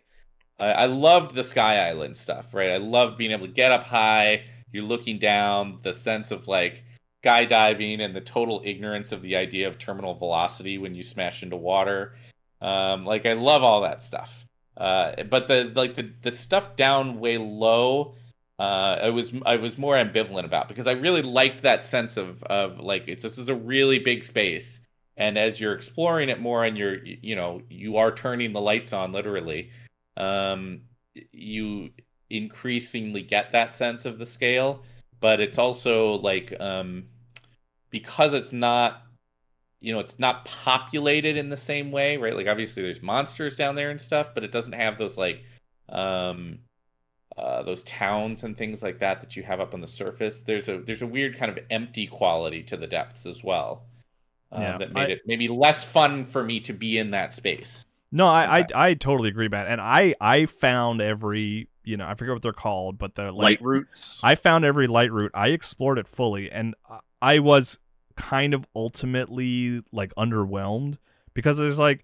I, 0.58 0.72
I 0.72 0.86
loved 0.86 1.36
the 1.36 1.44
Sky 1.44 1.90
Island 1.90 2.16
stuff. 2.16 2.54
Right, 2.54 2.72
I 2.72 2.78
loved 2.78 3.18
being 3.18 3.32
able 3.32 3.48
to 3.48 3.54
get 3.54 3.74
up 3.74 3.84
high 3.84 4.46
you're 4.72 4.84
looking 4.84 5.20
down, 5.20 5.80
the 5.84 5.92
sense 5.94 6.32
of 6.32 6.48
like 6.48 6.86
skydiving 7.24 8.00
and 8.00 8.16
the 8.16 8.22
total 8.22 8.62
ignorance 8.64 9.12
of 9.12 9.22
the 9.22 9.36
idea 9.36 9.68
of 9.68 9.78
terminal 9.78 10.14
velocity 10.14 10.78
when 10.78 10.96
you 10.96 11.04
smash 11.04 11.44
into 11.44 11.58
water. 11.58 12.16
Um, 12.62 13.06
like 13.06 13.26
I 13.26 13.34
love 13.34 13.64
all 13.64 13.82
that 13.82 14.02
stuff. 14.02 14.46
Uh, 14.78 15.24
but 15.24 15.50
the 15.50 15.74
like 15.76 15.96
the, 15.96 16.14
the 16.22 16.32
stuff 16.32 16.78
down 16.78 17.20
way 17.20 17.38
low, 17.38 18.16
uh, 18.60 19.00
I 19.04 19.10
was 19.10 19.34
I 19.46 19.56
was 19.56 19.78
more 19.78 19.96
ambivalent 19.96 20.46
about 20.46 20.68
because 20.68 20.88
I 20.88 20.92
really 20.92 21.22
liked 21.22 21.64
that 21.64 21.86
sense 21.86 22.18
of 22.18 22.44
of 22.44 22.80
like 22.80 23.06
it's 23.08 23.24
this 23.24 23.38
is 23.38 23.50
a 23.50 23.56
really 23.56 24.00
big 24.00 24.24
space, 24.24 24.82
and 25.18 25.38
as 25.38 25.60
you're 25.60 25.74
exploring 25.74 26.30
it 26.30 26.40
more 26.40 26.66
and 26.66 26.78
you're 26.78 27.04
you 27.04 27.36
know 27.36 27.62
you 27.70 27.98
are 27.98 28.12
turning 28.14 28.54
the 28.54 28.62
lights 28.62 28.94
on 28.94 29.12
literally, 29.14 29.72
um, 30.18 30.82
you 31.32 31.92
increasingly 32.30 33.24
get 33.24 33.52
that 33.54 33.74
sense 33.74 34.06
of 34.06 34.20
the 34.20 34.26
scale 34.26 34.84
but 35.20 35.40
it's 35.40 35.58
also 35.58 36.16
like 36.16 36.60
um 36.60 37.06
because 37.90 38.34
it's 38.34 38.54
not 38.54 39.04
you 39.80 39.94
know 39.94 40.00
it's 40.00 40.20
not 40.20 40.46
populated 40.46 41.38
in 41.38 41.50
the 41.50 41.58
same 41.58 41.92
way 41.92 42.18
right? 42.18 42.36
Like 42.36 42.48
obviously 42.48 42.84
there's 42.84 43.02
monsters 43.02 43.56
down 43.56 43.76
there 43.76 43.90
and 43.90 44.00
stuff 44.00 44.34
but 44.34 44.44
it 44.44 44.52
doesn't 44.52 44.74
have 44.74 44.98
those 44.98 45.18
like 45.18 45.44
um 45.90 46.60
uh, 47.40 47.64
those 47.64 47.84
towns 47.84 48.44
and 48.44 48.58
things 48.58 48.84
like 48.84 49.00
that 49.00 49.22
that 49.22 49.36
you 49.36 49.44
have 49.44 49.60
up 49.60 49.74
on 49.74 49.82
the 49.82 49.88
surface 49.88 50.44
there's 50.44 50.68
a 50.70 50.80
there's 50.80 51.02
a 51.02 51.08
weird 51.08 51.38
kind 51.38 51.52
of 51.52 51.60
empty 51.70 52.08
quality 52.08 52.64
to 52.64 52.78
the 52.78 52.88
depths 52.88 53.26
as 53.26 53.44
well 53.44 53.86
uh, 54.52 54.60
yeah, 54.60 54.78
that 54.78 54.94
made 54.94 55.10
I, 55.10 55.12
it 55.12 55.22
maybe 55.26 55.48
less 55.48 55.84
fun 55.84 56.26
for 56.26 56.44
me 56.44 56.60
to 56.62 56.74
be 56.74 56.98
in 56.98 57.12
that 57.12 57.34
space 57.34 57.86
no 58.12 58.28
I, 58.28 58.60
I, 58.60 58.66
I 58.76 58.94
totally 58.94 59.30
agree 59.30 59.46
about 59.46 59.68
it. 59.68 59.72
and 59.72 59.82
i 59.82 60.16
i 60.20 60.46
found 60.46 61.02
every 61.02 61.70
you 61.90 61.98
know, 61.98 62.06
I 62.06 62.14
forget 62.14 62.36
what 62.36 62.44
they're 62.44 62.54
called, 62.54 63.00
but 63.00 63.16
the 63.16 63.32
light, 63.32 63.34
light 63.34 63.62
routes. 63.64 64.22
I 64.24 64.36
found 64.36 64.64
every 64.64 64.86
light 64.86 65.12
route. 65.12 65.32
I 65.34 65.48
explored 65.48 65.98
it 65.98 66.08
fully, 66.08 66.52
and 66.52 66.76
I 67.20 67.40
was 67.40 67.80
kind 68.16 68.54
of 68.54 68.66
ultimately 68.76 69.82
like 69.92 70.14
underwhelmed 70.16 70.98
because 71.34 71.58
there's 71.58 71.80
like 71.80 72.04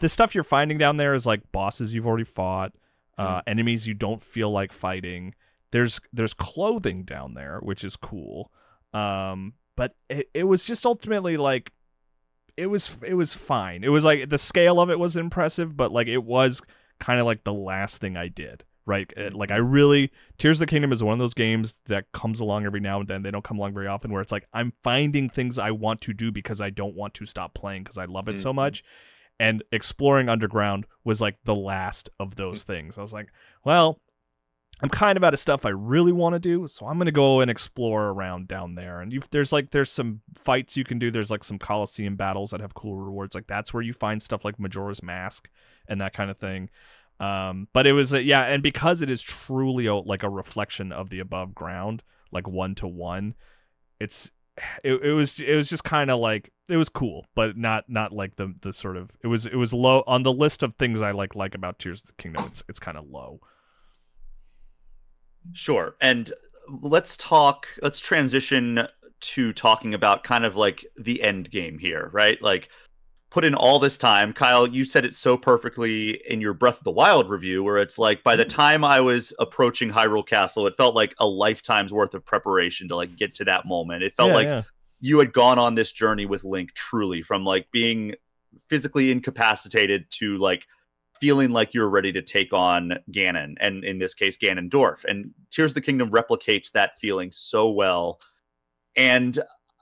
the 0.00 0.08
stuff 0.08 0.34
you're 0.34 0.42
finding 0.42 0.76
down 0.76 0.96
there 0.96 1.14
is 1.14 1.24
like 1.24 1.52
bosses 1.52 1.94
you've 1.94 2.06
already 2.06 2.24
fought, 2.24 2.72
uh, 3.18 3.38
mm. 3.38 3.42
enemies 3.46 3.86
you 3.86 3.94
don't 3.94 4.22
feel 4.22 4.50
like 4.50 4.72
fighting. 4.72 5.34
There's 5.70 6.00
there's 6.12 6.34
clothing 6.34 7.02
down 7.04 7.34
there, 7.34 7.58
which 7.62 7.84
is 7.84 7.96
cool. 7.96 8.50
Um, 8.94 9.54
but 9.76 9.94
it, 10.08 10.30
it 10.32 10.44
was 10.44 10.64
just 10.64 10.86
ultimately 10.86 11.36
like 11.36 11.72
it 12.56 12.66
was 12.66 12.96
it 13.06 13.14
was 13.14 13.34
fine. 13.34 13.84
It 13.84 13.90
was 13.90 14.04
like 14.04 14.30
the 14.30 14.38
scale 14.38 14.80
of 14.80 14.90
it 14.90 14.98
was 14.98 15.16
impressive, 15.16 15.76
but 15.76 15.92
like 15.92 16.08
it 16.08 16.24
was 16.24 16.62
kind 16.98 17.20
of 17.20 17.26
like 17.26 17.44
the 17.44 17.52
last 17.52 18.00
thing 18.00 18.16
I 18.16 18.28
did. 18.28 18.64
Right, 18.86 19.12
like 19.34 19.50
I 19.50 19.56
really 19.56 20.10
Tears 20.38 20.58
of 20.58 20.66
the 20.66 20.70
Kingdom 20.70 20.92
is 20.92 21.04
one 21.04 21.12
of 21.12 21.18
those 21.18 21.34
games 21.34 21.78
that 21.88 22.10
comes 22.12 22.40
along 22.40 22.64
every 22.64 22.80
now 22.80 23.00
and 23.00 23.06
then. 23.06 23.22
They 23.22 23.30
don't 23.30 23.44
come 23.44 23.58
along 23.58 23.74
very 23.74 23.86
often. 23.86 24.10
Where 24.10 24.22
it's 24.22 24.32
like 24.32 24.48
I'm 24.54 24.72
finding 24.82 25.28
things 25.28 25.58
I 25.58 25.72
want 25.72 26.00
to 26.02 26.14
do 26.14 26.32
because 26.32 26.62
I 26.62 26.70
don't 26.70 26.94
want 26.94 27.12
to 27.14 27.26
stop 27.26 27.52
playing 27.52 27.82
because 27.82 27.98
I 27.98 28.06
love 28.06 28.30
it 28.30 28.36
mm-hmm. 28.36 28.42
so 28.42 28.54
much. 28.54 28.82
And 29.40 29.62
exploring 29.70 30.28
underground 30.28 30.86
was 31.04 31.20
like 31.20 31.36
the 31.44 31.54
last 31.54 32.08
of 32.18 32.34
those 32.34 32.64
things. 32.64 32.98
I 32.98 33.02
was 33.02 33.12
like, 33.12 33.28
well, 33.64 34.00
I'm 34.80 34.88
kind 34.88 35.16
of 35.16 35.24
out 35.24 35.34
of 35.34 35.40
stuff 35.40 35.66
I 35.66 35.70
really 35.70 36.12
want 36.12 36.34
to 36.34 36.38
do, 36.38 36.68
so 36.68 36.86
I'm 36.86 36.98
gonna 36.98 37.10
go 37.10 37.40
and 37.40 37.50
explore 37.50 38.08
around 38.08 38.46
down 38.46 38.76
there. 38.76 39.00
And 39.00 39.24
there's 39.30 39.52
like 39.52 39.70
there's 39.70 39.90
some 39.90 40.20
fights 40.36 40.76
you 40.76 40.84
can 40.84 41.00
do. 41.00 41.10
There's 41.10 41.30
like 41.30 41.42
some 41.42 41.58
Coliseum 41.58 42.14
battles 42.16 42.50
that 42.50 42.60
have 42.60 42.74
cool 42.74 42.96
rewards. 42.96 43.34
Like 43.34 43.48
that's 43.48 43.74
where 43.74 43.82
you 43.82 43.92
find 43.92 44.22
stuff 44.22 44.44
like 44.44 44.60
Majora's 44.60 45.02
Mask 45.02 45.48
and 45.88 46.00
that 46.00 46.14
kind 46.14 46.30
of 46.30 46.38
thing. 46.38 46.70
Um, 47.18 47.66
but 47.72 47.88
it 47.88 47.92
was 47.92 48.14
uh, 48.14 48.18
yeah, 48.18 48.42
and 48.42 48.62
because 48.62 49.02
it 49.02 49.10
is 49.10 49.20
truly 49.20 49.86
a, 49.86 49.94
like 49.94 50.22
a 50.22 50.30
reflection 50.30 50.92
of 50.92 51.10
the 51.10 51.18
above 51.18 51.54
ground, 51.54 52.04
like 52.30 52.46
one 52.46 52.76
to 52.76 52.86
one, 52.86 53.34
it's 53.98 54.30
it, 54.84 54.92
it 55.02 55.12
was 55.12 55.40
it 55.40 55.56
was 55.56 55.68
just 55.68 55.84
kind 55.84 56.10
of 56.10 56.18
like 56.20 56.52
it 56.68 56.76
was 56.76 56.88
cool, 56.88 57.26
but 57.34 57.56
not 57.56 57.84
not 57.88 58.12
like 58.12 58.36
the 58.36 58.54
the 58.60 58.72
sort 58.72 58.96
of 58.96 59.10
it 59.22 59.26
was 59.26 59.46
it 59.46 59.56
was 59.56 59.72
low 59.72 60.02
on 60.06 60.22
the 60.22 60.32
list 60.32 60.62
of 60.62 60.74
things 60.74 61.02
I 61.02 61.12
like 61.12 61.34
like 61.34 61.54
about 61.54 61.78
Tears 61.78 62.02
of 62.02 62.08
the 62.08 62.22
Kingdom. 62.22 62.44
It's 62.46 62.62
it's 62.68 62.80
kind 62.80 62.98
of 62.98 63.08
low. 63.08 63.40
Sure, 65.52 65.94
and 66.00 66.32
let's 66.82 67.16
talk. 67.16 67.66
Let's 67.82 68.00
transition 68.00 68.86
to 69.20 69.52
talking 69.52 69.94
about 69.94 70.24
kind 70.24 70.44
of 70.44 70.56
like 70.56 70.84
the 70.96 71.22
end 71.22 71.50
game 71.50 71.78
here, 71.78 72.10
right? 72.12 72.40
Like 72.40 72.68
put 73.30 73.44
in 73.44 73.54
all 73.54 73.78
this 73.78 73.98
time. 73.98 74.32
Kyle, 74.32 74.66
you 74.66 74.84
said 74.84 75.04
it 75.04 75.14
so 75.14 75.36
perfectly 75.36 76.20
in 76.28 76.40
your 76.40 76.54
Breath 76.54 76.78
of 76.78 76.84
the 76.84 76.90
Wild 76.90 77.28
review, 77.28 77.62
where 77.62 77.78
it's 77.78 77.98
like 77.98 78.22
by 78.22 78.36
the 78.36 78.44
mm. 78.44 78.48
time 78.48 78.84
I 78.84 79.00
was 79.00 79.34
approaching 79.38 79.90
Hyrule 79.90 80.26
Castle, 80.26 80.66
it 80.66 80.76
felt 80.76 80.94
like 80.94 81.14
a 81.18 81.26
lifetime's 81.26 81.92
worth 81.92 82.14
of 82.14 82.24
preparation 82.24 82.88
to 82.88 82.96
like 82.96 83.16
get 83.16 83.34
to 83.36 83.44
that 83.44 83.66
moment. 83.66 84.02
It 84.02 84.14
felt 84.16 84.30
yeah, 84.30 84.34
like 84.34 84.48
yeah. 84.48 84.62
you 85.00 85.18
had 85.18 85.32
gone 85.32 85.58
on 85.58 85.74
this 85.74 85.92
journey 85.92 86.26
with 86.26 86.44
Link 86.44 86.72
truly 86.74 87.22
from 87.22 87.44
like 87.44 87.70
being 87.70 88.14
physically 88.68 89.10
incapacitated 89.10 90.10
to 90.10 90.38
like 90.38 90.66
feeling 91.20 91.50
like 91.50 91.74
you're 91.74 91.88
ready 91.88 92.12
to 92.12 92.22
take 92.22 92.52
on 92.52 92.92
Ganon, 93.10 93.56
and 93.60 93.84
in 93.84 93.98
this 93.98 94.14
case, 94.14 94.38
Ganondorf. 94.38 95.04
And 95.04 95.32
Tears 95.50 95.72
of 95.72 95.74
the 95.74 95.80
Kingdom 95.80 96.10
replicates 96.10 96.72
that 96.72 96.98
feeling 97.00 97.30
so 97.32 97.70
well. 97.70 98.20
And 98.96 99.38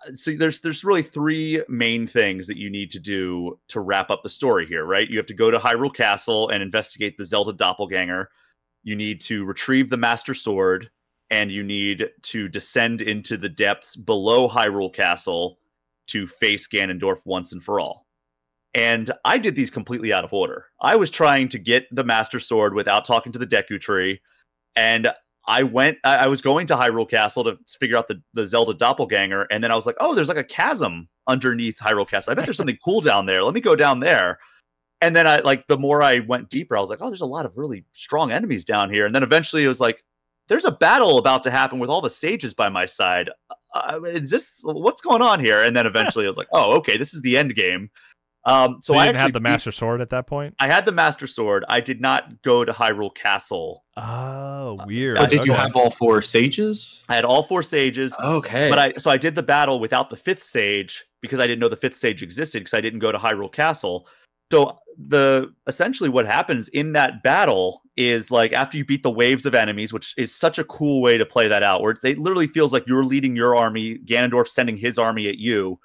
Uh, 0.06 0.12
so 0.14 0.32
there's 0.32 0.60
there's 0.60 0.84
really 0.84 1.02
three 1.02 1.62
main 1.68 2.06
things 2.06 2.46
that 2.46 2.58
you 2.58 2.70
need 2.70 2.90
to 2.90 2.98
do 2.98 3.58
to 3.68 3.80
wrap 3.80 4.10
up 4.10 4.22
the 4.22 4.28
story 4.28 4.66
here, 4.66 4.84
right? 4.84 5.08
You 5.08 5.16
have 5.18 5.26
to 5.26 5.34
go 5.34 5.50
to 5.50 5.58
Hyrule 5.58 5.94
Castle 5.94 6.48
and 6.48 6.62
investigate 6.62 7.16
the 7.16 7.24
Zelda 7.24 7.52
doppelganger. 7.52 8.30
You 8.82 8.96
need 8.96 9.20
to 9.22 9.44
retrieve 9.44 9.90
the 9.90 9.96
Master 9.96 10.34
Sword, 10.34 10.90
and 11.30 11.50
you 11.50 11.62
need 11.62 12.08
to 12.22 12.48
descend 12.48 13.02
into 13.02 13.36
the 13.36 13.48
depths 13.48 13.96
below 13.96 14.48
Hyrule 14.48 14.92
Castle 14.92 15.58
to 16.08 16.26
face 16.26 16.68
Ganondorf 16.68 17.26
once 17.26 17.52
and 17.52 17.62
for 17.62 17.80
all. 17.80 18.06
And 18.74 19.10
I 19.24 19.38
did 19.38 19.56
these 19.56 19.70
completely 19.70 20.12
out 20.12 20.24
of 20.24 20.32
order. 20.32 20.66
I 20.80 20.96
was 20.96 21.10
trying 21.10 21.48
to 21.48 21.58
get 21.58 21.86
the 21.90 22.04
Master 22.04 22.38
Sword 22.38 22.74
without 22.74 23.04
talking 23.04 23.32
to 23.32 23.38
the 23.38 23.46
Deku 23.46 23.80
Tree, 23.80 24.20
and 24.76 25.08
I 25.48 25.62
went, 25.62 25.98
I 26.02 26.27
was 26.27 26.43
going 26.43 26.66
to 26.66 26.77
Hyrule 26.77 27.09
Castle 27.09 27.44
to 27.44 27.56
figure 27.78 27.97
out 27.97 28.09
the, 28.09 28.20
the 28.35 28.44
Zelda 28.44 28.74
doppelganger. 28.74 29.47
And 29.51 29.62
then 29.62 29.70
I 29.70 29.77
was 29.77 29.86
like, 29.86 29.97
oh, 30.01 30.14
there's 30.14 30.28
like 30.28 30.36
a 30.36 30.44
chasm 30.44 31.09
underneath 31.28 31.78
Hyrule 31.78 32.09
Castle. 32.09 32.32
I 32.32 32.35
bet 32.35 32.47
there's 32.47 32.56
something 32.56 32.78
cool 32.85 33.01
down 33.01 33.27
there. 33.27 33.44
Let 33.44 33.55
me 33.55 33.60
go 33.60 33.77
down 33.77 34.01
there. 34.01 34.40
And 35.02 35.14
then 35.14 35.27
I 35.27 35.39
like, 35.39 35.66
the 35.68 35.78
more 35.78 36.02
I 36.02 36.20
went 36.20 36.48
deeper, 36.48 36.77
I 36.77 36.81
was 36.81 36.90
like, 36.90 36.98
oh, 37.01 37.09
there's 37.09 37.20
a 37.20 37.27
lot 37.27 37.47
of 37.47 37.56
really 37.59 37.85
strong 37.93 38.32
enemies 38.32 38.64
down 38.64 38.90
here. 38.90 39.06
And 39.06 39.14
then 39.14 39.23
eventually 39.23 39.64
it 39.64 39.68
was 39.68 39.81
like, 39.81 40.02
there's 40.48 40.64
a 40.64 40.73
battle 40.73 41.18
about 41.18 41.43
to 41.44 41.51
happen 41.51 41.78
with 41.78 41.90
all 41.90 42.01
the 42.01 42.10
sages 42.10 42.55
by 42.55 42.68
my 42.68 42.85
side. 42.85 43.31
Uh, 43.74 44.01
is 44.05 44.31
this, 44.31 44.60
what's 44.64 45.01
going 45.01 45.23
on 45.23 45.39
here? 45.39 45.62
And 45.62 45.77
then 45.77 45.86
eventually 45.86 46.24
I 46.24 46.28
was 46.28 46.36
like, 46.36 46.48
oh, 46.52 46.77
okay, 46.78 46.97
this 46.97 47.14
is 47.14 47.23
the 47.23 47.36
end 47.36 47.55
game. 47.55 47.90
Um, 48.47 48.78
So, 48.81 48.93
so, 48.93 48.94
you 48.94 49.01
I 49.01 49.06
didn't 49.06 49.16
have 49.16 49.24
actually 49.27 49.32
the 49.32 49.40
beat- 49.40 49.51
Master 49.51 49.73
Sword 49.73 50.01
at 50.01 50.10
that 50.10 50.27
point. 50.27 50.55
I 50.60 50.68
had 50.68 50.85
the 50.86 50.93
Master 50.93 51.27
Sword. 51.27 51.64
I 51.68 51.81
did 51.81 52.01
not 52.01 52.43
go 52.43 52.64
to 52.64 52.73
Hyrule 52.73 53.14
Castle. 53.14 53.85
Oh, 53.97 54.78
weird. 54.86 55.16
But 55.16 55.31
did 55.31 55.44
you 55.44 55.52
have 55.52 55.74
all 55.74 55.90
four 55.90 56.23
sages? 56.23 57.02
I 57.09 57.14
had 57.16 57.24
all 57.24 57.43
four 57.43 57.62
sages, 57.62 58.14
Okay. 58.23 58.68
but 58.70 58.78
I 58.78 58.93
so 58.93 59.10
I 59.10 59.16
did 59.16 59.35
the 59.35 59.43
battle 59.43 59.81
without 59.81 60.10
the 60.10 60.16
fifth 60.16 60.43
sage 60.43 61.05
because 61.20 61.40
I 61.40 61.47
didn't 61.47 61.59
know 61.60 61.68
the 61.68 61.77
fifth 61.77 61.97
sage 61.97 62.23
existed 62.23 62.60
because 62.60 62.74
I 62.74 62.81
didn't 62.81 63.01
go 63.01 63.10
to 63.12 63.18
Hyrule 63.18 63.51
Castle. 63.52 64.06
So 64.52 64.78
the 65.09 65.52
essentially 65.66 66.09
what 66.09 66.24
happens 66.24 66.68
in 66.68 66.93
that 66.93 67.23
battle 67.24 67.82
is 67.97 68.31
like 68.31 68.52
after 68.52 68.77
you 68.78 68.85
beat 68.85 69.02
the 69.02 69.10
waves 69.10 69.44
of 69.44 69.55
enemies, 69.55 69.93
which 69.93 70.14
is 70.16 70.32
such 70.32 70.59
a 70.59 70.64
cool 70.64 71.02
way 71.02 71.18
to 71.18 71.27
play 71.27 71.48
that 71.48 71.62
out, 71.64 71.82
where 71.82 71.90
it's, 71.90 72.05
it 72.05 72.18
literally 72.18 72.47
feels 72.47 72.73
like 72.73 72.86
you're 72.86 73.05
leading 73.05 73.35
your 73.35 73.56
army, 73.56 73.98
Ganondorf 74.05 74.47
sending 74.47 74.77
his 74.77 74.98
army 74.98 75.27
at 75.28 75.39
you. 75.39 75.81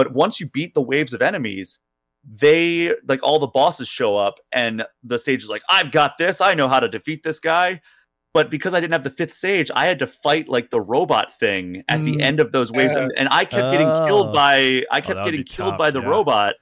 But 0.00 0.14
once 0.14 0.40
you 0.40 0.48
beat 0.48 0.72
the 0.72 0.80
waves 0.80 1.12
of 1.12 1.20
enemies, 1.20 1.78
they 2.24 2.94
like 3.06 3.22
all 3.22 3.38
the 3.38 3.46
bosses 3.46 3.86
show 3.86 4.16
up 4.16 4.38
and 4.50 4.82
the 5.02 5.18
sage 5.18 5.42
is 5.42 5.50
like, 5.50 5.62
I've 5.68 5.92
got 5.92 6.16
this, 6.16 6.40
I 6.40 6.54
know 6.54 6.68
how 6.68 6.80
to 6.80 6.88
defeat 6.88 7.22
this 7.22 7.38
guy. 7.38 7.82
But 8.32 8.50
because 8.50 8.72
I 8.72 8.80
didn't 8.80 8.92
have 8.92 9.04
the 9.04 9.10
fifth 9.10 9.32
sage, 9.34 9.70
I 9.74 9.84
had 9.86 9.98
to 9.98 10.06
fight 10.06 10.48
like 10.48 10.70
the 10.70 10.80
robot 10.80 11.38
thing 11.38 11.82
at 11.88 12.02
the 12.04 12.16
Mm, 12.16 12.22
end 12.22 12.40
of 12.40 12.52
those 12.52 12.72
waves, 12.72 12.94
yeah. 12.94 13.08
and, 13.18 13.28
I 13.30 13.44
kept 13.44 13.72
getting 13.72 13.88
Oh. 13.88 14.06
killed 14.06 14.32
by 14.32 14.84
I 14.90 15.00
kept 15.02 15.18
would 15.18 15.24
getting 15.26 15.44
killed 15.44 15.76
by 15.76 15.90
the 15.90 16.00
yeah. 16.00 16.08
robot, 16.08 16.54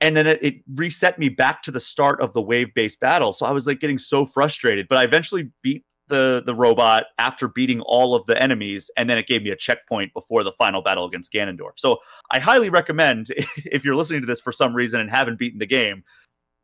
and 0.00 0.14
then 0.16 0.26
it, 0.26 0.38
it 0.42 0.54
reset 0.74 1.18
me 1.18 1.28
back 1.28 1.62
to 1.64 1.70
the 1.70 1.80
start 1.80 2.20
of 2.20 2.32
the 2.34 2.42
wave 2.42 2.72
based 2.74 3.00
battle. 3.00 3.32
So 3.32 3.46
I 3.46 3.50
was 3.52 3.66
like 3.66 3.80
getting 3.80 3.98
so 3.98 4.26
frustrated, 4.26 4.86
but 4.88 4.98
I 4.98 5.04
eventually 5.04 5.50
beat 5.62 5.84
the 6.10 6.42
the 6.44 6.54
robot 6.54 7.04
after 7.18 7.48
beating 7.48 7.80
all 7.80 8.14
of 8.14 8.26
the 8.26 8.40
enemies, 8.42 8.90
and 8.98 9.08
then 9.08 9.16
it 9.16 9.26
gave 9.26 9.42
me 9.42 9.50
a 9.50 9.56
checkpoint 9.56 10.12
before 10.12 10.44
the 10.44 10.52
final 10.52 10.82
battle 10.82 11.06
against 11.06 11.32
Ganondorf. 11.32 11.72
So 11.78 12.00
I 12.30 12.38
highly 12.38 12.68
recommend 12.68 13.28
if 13.56 13.84
you're 13.84 13.96
listening 13.96 14.20
to 14.20 14.26
this 14.26 14.40
for 14.40 14.52
some 14.52 14.74
reason 14.74 15.00
and 15.00 15.08
haven't 15.10 15.38
beaten 15.38 15.58
the 15.58 15.66
game, 15.66 16.04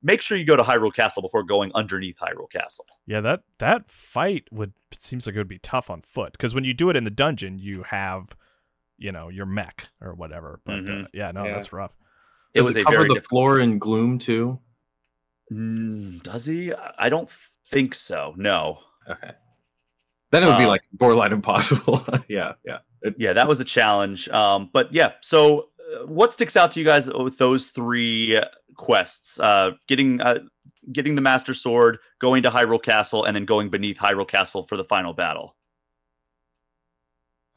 make 0.03 0.21
sure 0.21 0.37
you 0.37 0.45
go 0.45 0.57
to 0.57 0.63
Hyrule 0.63 0.93
Castle 0.95 1.23
before 1.23 1.43
going 1.43 1.73
underneath 1.75 2.19
Hyrule 2.19 2.51
Castle. 2.53 2.85
Yeah, 3.07 3.23
that 3.23 3.45
that 3.59 3.91
fight 3.91 4.45
would 4.53 4.75
seems 4.99 5.27
like 5.27 5.35
it 5.35 5.39
would 5.39 5.49
be 5.49 5.59
tough 5.59 5.89
on 5.89 6.03
foot 6.03 6.33
because 6.33 6.55
when 6.55 6.65
you 6.65 6.75
do 6.75 6.91
it 6.91 6.97
in 6.97 7.05
the 7.05 7.11
dungeon, 7.11 7.59
you 7.59 7.85
have, 7.85 8.37
you 8.99 9.13
know, 9.13 9.29
your 9.31 9.47
mech 9.47 9.89
or 10.03 10.15
whatever. 10.15 10.61
But 10.65 10.75
uh, 10.81 10.83
Mhm. 10.83 11.07
yeah, 11.15 11.31
no, 11.33 11.45
Yeah. 11.45 11.55
that's 11.55 11.73
rough. 11.73 11.93
It 12.55 12.59
Does 12.61 12.67
was 12.69 12.77
it 12.77 12.81
a 12.81 12.85
cover 12.85 12.99
the 13.03 13.09
difficult- 13.15 13.29
floor 13.29 13.61
in 13.61 13.79
gloom 13.79 14.19
too? 14.19 14.61
Mm, 15.53 16.23
does 16.23 16.47
he? 16.47 16.73
I 16.99 17.09
don't 17.09 17.31
think 17.71 17.95
so. 17.95 18.35
No. 18.37 18.79
Okay. 19.09 19.31
Then 20.33 20.43
it 20.43 20.47
would 20.47 20.59
be 20.59 20.65
Uh, 20.65 20.69
like 20.69 20.83
borderline 20.93 21.33
impossible. 21.33 22.05
yeah, 22.29 22.55
yeah. 22.65 22.79
It- 23.03 23.15
yeah 23.19 23.33
that 23.35 23.47
was 23.47 23.61
a 23.61 23.65
challenge 23.65 24.29
um 24.31 24.71
but 24.73 24.93
yeah 24.93 25.13
so 25.21 25.69
uh, 25.81 26.07
what 26.07 26.33
sticks 26.33 26.57
out 26.57 26.73
to 26.73 26.81
you 26.81 26.85
guys 26.87 27.09
with 27.13 27.39
those 27.39 27.67
three 27.69 28.37
uh, 28.39 28.47
quests 28.77 29.39
uh 29.39 29.73
getting 29.87 30.21
uh 30.23 30.39
getting 30.93 31.15
the 31.15 31.21
master 31.21 31.55
sword 31.55 31.99
going 32.21 32.43
to 32.43 32.51
hyrule 32.51 32.83
castle 32.83 33.25
and 33.25 33.37
then 33.37 33.45
going 33.45 33.69
beneath 33.71 33.99
hyrule 33.99 34.27
castle 34.27 34.63
for 34.65 34.77
the 34.77 34.83
final 34.85 35.13
battle 35.13 35.55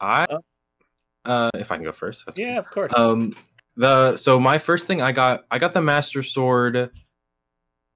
I 0.00 0.26
uh 1.24 1.50
if 1.54 1.72
I 1.72 1.76
can 1.76 1.84
go 1.84 1.92
first. 1.92 2.26
that's 2.26 2.38
Yeah, 2.38 2.58
of 2.58 2.70
course. 2.70 2.92
Um 2.94 3.34
the 3.76 4.16
so 4.16 4.38
my 4.38 4.58
first 4.58 4.86
thing 4.86 5.00
I 5.02 5.10
got 5.12 5.44
I 5.50 5.58
got 5.58 5.72
the 5.72 5.82
master 5.82 6.22
sword 6.22 6.90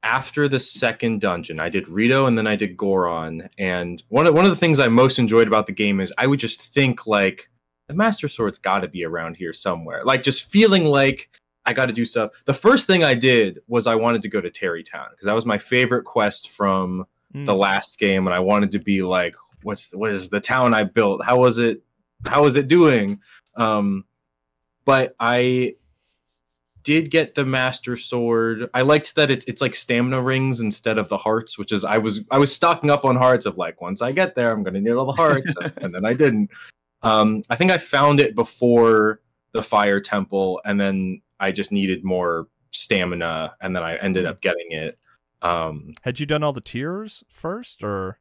after 0.05 0.47
the 0.49 0.61
second 0.61 1.21
dungeon. 1.21 1.59
I 1.59 1.69
did 1.69 1.89
Rito 1.89 2.27
and 2.27 2.39
then 2.39 2.47
I 2.47 2.55
did 2.57 2.77
Goron 2.77 3.49
and 3.59 4.03
one 4.09 4.27
of 4.27 4.35
one 4.35 4.45
of 4.45 4.51
the 4.51 4.57
things 4.57 4.79
I 4.79 4.89
most 4.89 5.19
enjoyed 5.19 5.49
about 5.49 5.67
the 5.67 5.73
game 5.73 6.01
is 6.01 6.13
I 6.19 6.27
would 6.29 6.39
just 6.39 6.61
think 6.61 7.07
like 7.07 7.49
the 7.89 7.95
master 7.95 8.29
sword's 8.29 8.59
got 8.59 8.81
to 8.81 8.89
be 8.89 9.05
around 9.05 9.37
here 9.37 9.53
somewhere. 9.53 10.05
Like 10.05 10.23
just 10.23 10.51
feeling 10.51 10.85
like 10.85 11.31
I 11.67 11.73
got 11.73 11.87
to 11.87 11.93
do 11.93 12.05
stuff. 12.05 12.31
The 12.45 12.55
first 12.55 12.87
thing 12.87 13.03
I 13.03 13.15
did 13.15 13.61
was 13.67 13.87
I 13.87 13.95
wanted 13.95 14.23
to 14.23 14.29
go 14.29 14.41
to 14.41 14.51
Tarrey 14.51 14.85
Town 14.89 15.07
because 15.11 15.25
that 15.27 15.35
was 15.35 15.47
my 15.47 15.59
favorite 15.59 16.05
quest 16.05 16.51
from 16.51 17.07
Mm. 17.35 17.47
the 17.47 17.55
last 17.55 17.99
game 17.99 18.29
and 18.29 18.35
I 18.35 18.39
wanted 18.39 18.71
to 18.71 18.79
be 18.79 19.03
like 19.03 19.35
what's 19.65 19.93
what 19.93 20.13
is 20.13 20.29
the 20.29 20.39
town 20.39 20.73
I 20.73 20.85
built 20.85 21.25
how 21.25 21.39
was 21.39 21.59
it 21.59 21.83
How 22.25 22.45
was 22.45 22.55
it 22.55 22.69
doing 22.69 23.19
um 23.57 24.05
but 24.85 25.17
I 25.19 25.75
did 26.85 27.11
get 27.11 27.35
the 27.35 27.45
master 27.45 27.97
sword. 27.97 28.69
I 28.75 28.83
liked 28.83 29.15
that 29.17 29.31
it's 29.31 29.45
it's 29.47 29.61
like 29.61 29.75
stamina 29.75 30.23
rings 30.23 30.61
instead 30.61 30.99
of 30.99 31.09
the 31.09 31.17
hearts 31.17 31.59
which 31.59 31.73
is 31.73 31.85
I 31.85 31.99
was 31.99 32.25
I 32.31 32.39
was 32.39 32.55
stocking 32.55 32.91
up 32.91 33.05
on 33.05 33.17
hearts 33.17 33.47
of 33.47 33.57
like 33.57 33.81
once 33.81 34.03
I 34.03 34.13
get 34.13 34.35
there 34.35 34.53
I'm 34.53 34.63
going 34.63 34.75
to 34.75 34.81
need 34.81 34.93
all 34.93 35.07
the 35.07 35.13
hearts 35.13 35.55
and 35.79 35.95
then 35.95 36.05
I 36.05 36.15
didn't. 36.15 36.51
Um 37.03 37.43
I 37.51 37.57
think 37.57 37.71
I 37.71 37.79
found 37.79 38.21
it 38.21 38.35
before 38.35 39.21
the 39.53 39.63
fire 39.63 40.01
temple 40.01 40.61
and 40.65 40.81
then 40.81 41.21
I 41.41 41.51
just 41.51 41.73
needed 41.73 42.05
more 42.05 42.47
stamina 42.71 43.57
and 43.61 43.75
then 43.75 43.83
I 43.83 43.97
ended 43.97 44.27
up 44.27 44.41
getting 44.41 44.71
it. 44.71 44.99
Um 45.43 45.95
Had 46.03 46.21
you 46.21 46.27
done 46.27 46.43
all 46.43 46.53
the 46.53 46.61
tears 46.61 47.25
first, 47.29 47.83
or? 47.83 48.19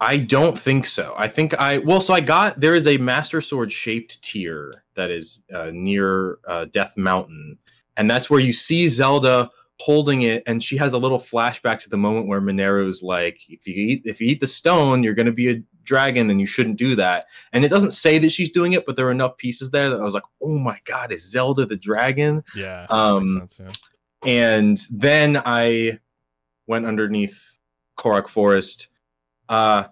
I 0.00 0.18
don't 0.18 0.58
think 0.58 0.86
so. 0.86 1.14
I 1.16 1.28
think 1.28 1.54
I 1.54 1.78
well, 1.78 2.00
so 2.00 2.14
I 2.14 2.20
got 2.20 2.60
there 2.60 2.74
is 2.74 2.86
a 2.86 2.98
Master 2.98 3.40
Sword 3.40 3.72
shaped 3.72 4.22
tear 4.22 4.84
that 4.96 5.10
is 5.10 5.40
uh, 5.54 5.70
near 5.72 6.38
uh, 6.46 6.66
Death 6.66 6.96
Mountain, 6.96 7.58
and 7.96 8.10
that's 8.10 8.28
where 8.30 8.40
you 8.40 8.52
see 8.52 8.88
Zelda 8.88 9.50
holding 9.80 10.22
it, 10.22 10.42
and 10.46 10.62
she 10.62 10.76
has 10.76 10.92
a 10.92 10.98
little 10.98 11.18
flashback 11.18 11.80
to 11.80 11.90
the 11.90 11.96
moment 11.96 12.28
where 12.28 12.40
Mineru's 12.40 13.02
like, 13.02 13.40
"If 13.48 13.66
you 13.66 13.74
eat 13.74 14.02
if 14.04 14.20
you 14.20 14.28
eat 14.28 14.40
the 14.40 14.46
stone, 14.46 15.02
you're 15.02 15.14
going 15.14 15.26
to 15.26 15.32
be 15.32 15.50
a 15.50 15.62
dragon, 15.82 16.30
and 16.30 16.40
you 16.40 16.46
shouldn't 16.46 16.76
do 16.76 16.94
that." 16.96 17.26
And 17.52 17.64
it 17.64 17.68
doesn't 17.68 17.90
say 17.90 18.18
that 18.18 18.30
she's 18.30 18.50
doing 18.50 18.72
it, 18.72 18.86
but 18.86 18.96
there 18.96 19.06
are 19.08 19.12
enough 19.12 19.36
pieces 19.36 19.70
there 19.70 19.90
that 19.90 20.00
I 20.00 20.04
was 20.04 20.14
like, 20.14 20.22
"Oh 20.42 20.58
my 20.58 20.78
god, 20.84 21.12
is 21.12 21.28
Zelda 21.28 21.66
the 21.66 21.76
dragon?" 21.76 22.44
yeah, 22.54 22.86
Um, 22.88 23.38
sense, 23.40 23.60
yeah. 23.60 24.30
and 24.30 24.78
then 24.90 25.42
I 25.44 25.98
went 26.66 26.86
underneath 26.86 27.58
Korok 27.98 28.28
Forest, 28.28 28.88
uh, 29.48 29.84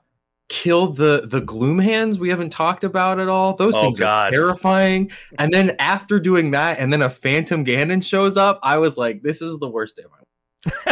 killed 0.53 0.97
the 0.97 1.23
the 1.25 1.41
Gloom 1.41 1.79
Hands 1.79 2.19
we 2.19 2.29
haven't 2.29 2.51
talked 2.51 2.85
about 2.85 3.19
at 3.19 3.29
all. 3.29 3.57
Those 3.57 3.75
Oh, 3.75 3.83
things 3.85 3.99
God. 3.99 4.33
are 4.33 4.37
terrifying. 4.37 5.11
And 5.39 5.51
then 5.53 5.75
after 5.79 6.21
doing 6.21 6.51
that, 6.51 6.79
and 6.79 6.93
then 6.93 7.01
a 7.01 7.09
Phantom 7.09 7.65
Ganon 7.65 8.05
shows 8.05 8.37
up, 8.37 8.61
I 8.63 8.77
was 8.77 8.99
like, 8.99 9.23
this 9.23 9.41
is 9.41 9.59
the 9.59 9.69
worst 9.71 9.97
day 9.97 10.03
of 10.03 10.11
my 10.11 10.17
life. 10.19 10.27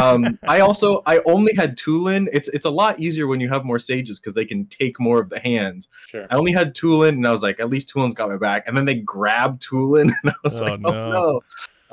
um, 0.03 0.39
I 0.49 0.61
also 0.61 1.03
I 1.07 1.20
only 1.27 1.55
had 1.55 1.77
Tulin. 1.77 2.27
It's 2.32 2.49
it's 2.49 2.65
a 2.65 2.70
lot 2.70 2.99
easier 2.99 3.27
when 3.27 3.39
you 3.39 3.49
have 3.51 3.65
more 3.65 3.78
sages 3.78 4.19
because 4.19 4.32
they 4.35 4.47
can 4.47 4.65
take 4.66 4.99
more 4.99 5.20
of 5.20 5.28
the 5.28 5.39
hands. 5.41 5.89
sure. 6.09 6.27
I 6.31 6.37
only 6.37 6.53
had 6.53 6.74
Tulin, 6.74 7.11
and 7.11 7.27
I 7.27 7.31
was 7.31 7.43
like, 7.43 7.61
at 7.61 7.69
least 7.69 7.95
Tulin's 7.95 8.15
got 8.15 8.31
my 8.31 8.39
back. 8.39 8.66
And 8.66 8.77
then 8.77 8.87
they 8.87 8.95
grabbed 8.97 9.62
Tulin, 9.62 10.11
and 10.23 10.31
I 10.31 10.35
was 10.43 10.61
Oh, 10.61 10.65
like, 10.65 10.81
no. 10.81 10.89
oh 10.91 11.11
no. 11.12 11.41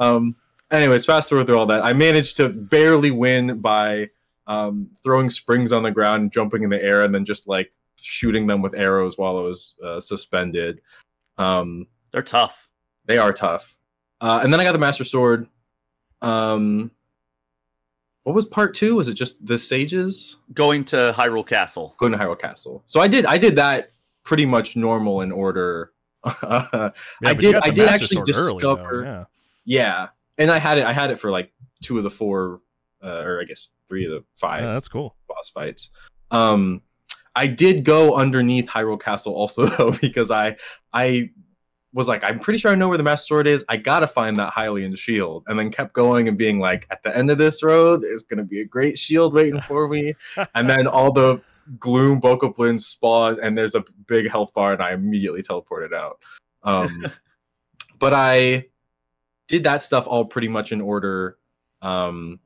Um. 0.05 0.35
Anyways, 0.71 1.05
fast 1.05 1.29
forward 1.29 1.47
through 1.47 1.57
all 1.59 1.65
that. 1.67 1.83
I 1.85 1.93
managed 1.93 2.37
to 2.37 2.49
barely 2.49 3.09
win 3.11 3.59
by 3.61 4.09
um, 4.47 4.87
throwing 5.03 5.29
springs 5.29 5.71
on 5.71 5.83
the 5.83 5.91
ground, 5.91 6.31
jumping 6.31 6.63
in 6.63 6.69
the 6.69 6.83
air, 6.83 7.03
and 7.03 7.13
then 7.13 7.25
just 7.25 7.47
like 7.47 7.71
shooting 7.99 8.47
them 8.47 8.61
with 8.61 8.73
arrows 8.73 9.17
while 9.17 9.37
I 9.37 9.41
was 9.41 9.75
uh, 9.83 9.99
suspended. 9.99 10.81
Um, 11.37 11.87
they're 12.11 12.23
tough 12.23 12.67
they 13.07 13.17
are 13.17 13.33
tough. 13.33 13.77
Uh, 14.21 14.41
and 14.43 14.53
then 14.53 14.59
I 14.59 14.63
got 14.63 14.73
the 14.73 14.79
Master 14.79 15.03
Sword. 15.03 15.47
Um, 16.21 16.91
what 18.23 18.35
was 18.35 18.45
part 18.45 18.73
two? 18.73 18.95
Was 18.95 19.07
it 19.07 19.13
just 19.13 19.43
the 19.45 19.57
sages? 19.57 20.37
going 20.53 20.83
to 20.85 21.13
hyrule 21.15 21.47
castle 21.47 21.95
going 21.97 22.11
to 22.11 22.17
Hyrule 22.17 22.39
Castle. 22.39 22.83
So 22.85 22.99
I 22.99 23.07
did 23.07 23.25
I 23.25 23.37
did 23.37 23.55
that 23.55 23.91
pretty 24.23 24.45
much 24.45 24.75
normal 24.75 25.21
in 25.21 25.31
order. 25.31 25.93
I 26.23 26.31
Yeah, 26.41 26.91
but 27.21 27.41
you 27.41 27.53
did 27.53 27.55
I 27.55 27.69
did 27.69 27.85
Master 27.85 27.89
actually 27.89 28.33
Sword 28.33 28.35
early, 28.35 28.61
though, 28.61 28.75
discover 28.75 29.03
yeah. 29.05 29.23
yeah. 29.65 30.07
And 30.37 30.51
I 30.51 30.59
had 30.59 30.77
it 30.77 30.83
I 30.83 30.91
had 30.91 31.09
it 31.09 31.19
for 31.19 31.31
like 31.31 31.53
two 31.81 31.97
of 31.97 32.03
the 32.03 32.09
four 32.09 32.59
uh, 33.03 33.23
or 33.23 33.39
I 33.41 33.43
guess 33.43 33.69
three 33.87 34.05
of 34.05 34.11
the 34.11 34.23
five 34.35 34.63
that's 34.63 34.87
cool. 34.87 35.15
boss 35.27 35.49
fights. 35.49 35.89
Um 36.31 36.81
I 37.35 37.45
did 37.45 37.83
go 37.83 38.15
underneath 38.15 38.67
Hyrule 38.67 38.99
Castle 38.99 39.35
also 39.35 39.65
though 39.77 39.91
because 39.91 40.31
I 40.31 40.57
I 40.91 41.29
was 41.93 42.07
like 42.07 42.23
I'm 42.23 42.39
pretty 42.39 42.57
sure 42.59 42.71
I 42.71 42.75
know 42.75 42.89
where 42.89 42.97
the 42.97 43.03
Master 43.03 43.27
Sword 43.27 43.47
is. 43.47 43.63
I 43.69 43.77
got 43.77 44.01
to 44.01 44.07
find 44.07 44.37
that 44.39 44.53
Hylian 44.53 44.97
shield 44.97 45.43
and 45.47 45.57
then 45.57 45.71
kept 45.71 45.93
going 45.93 46.27
and 46.27 46.37
being 46.37 46.59
like 46.59 46.87
at 46.89 47.03
the 47.03 47.15
end 47.15 47.31
of 47.31 47.37
this 47.37 47.63
road 47.63 48.01
there's 48.01 48.23
going 48.23 48.39
to 48.39 48.43
be 48.43 48.61
a 48.61 48.65
great 48.65 48.97
shield 48.97 49.33
waiting 49.33 49.61
for 49.61 49.87
me 49.87 50.13
and 50.55 50.69
then 50.69 50.87
all 50.87 51.11
the 51.11 51.41
gloom 51.79 52.19
Bokoblins 52.19 52.81
spawn 52.81 53.37
and 53.41 53.57
there's 53.57 53.75
a 53.75 53.83
big 54.07 54.29
health 54.29 54.53
bar 54.53 54.73
and 54.73 54.81
I 54.81 54.93
immediately 54.93 55.43
teleported 55.43 55.93
out. 55.93 56.19
Um 56.63 57.05
but 57.99 58.13
I 58.13 58.65
did 59.47 59.63
that 59.63 59.83
stuff 59.83 60.07
all 60.07 60.25
pretty 60.25 60.47
much 60.47 60.71
in 60.71 60.81
order. 60.81 61.37
Um 61.81 62.39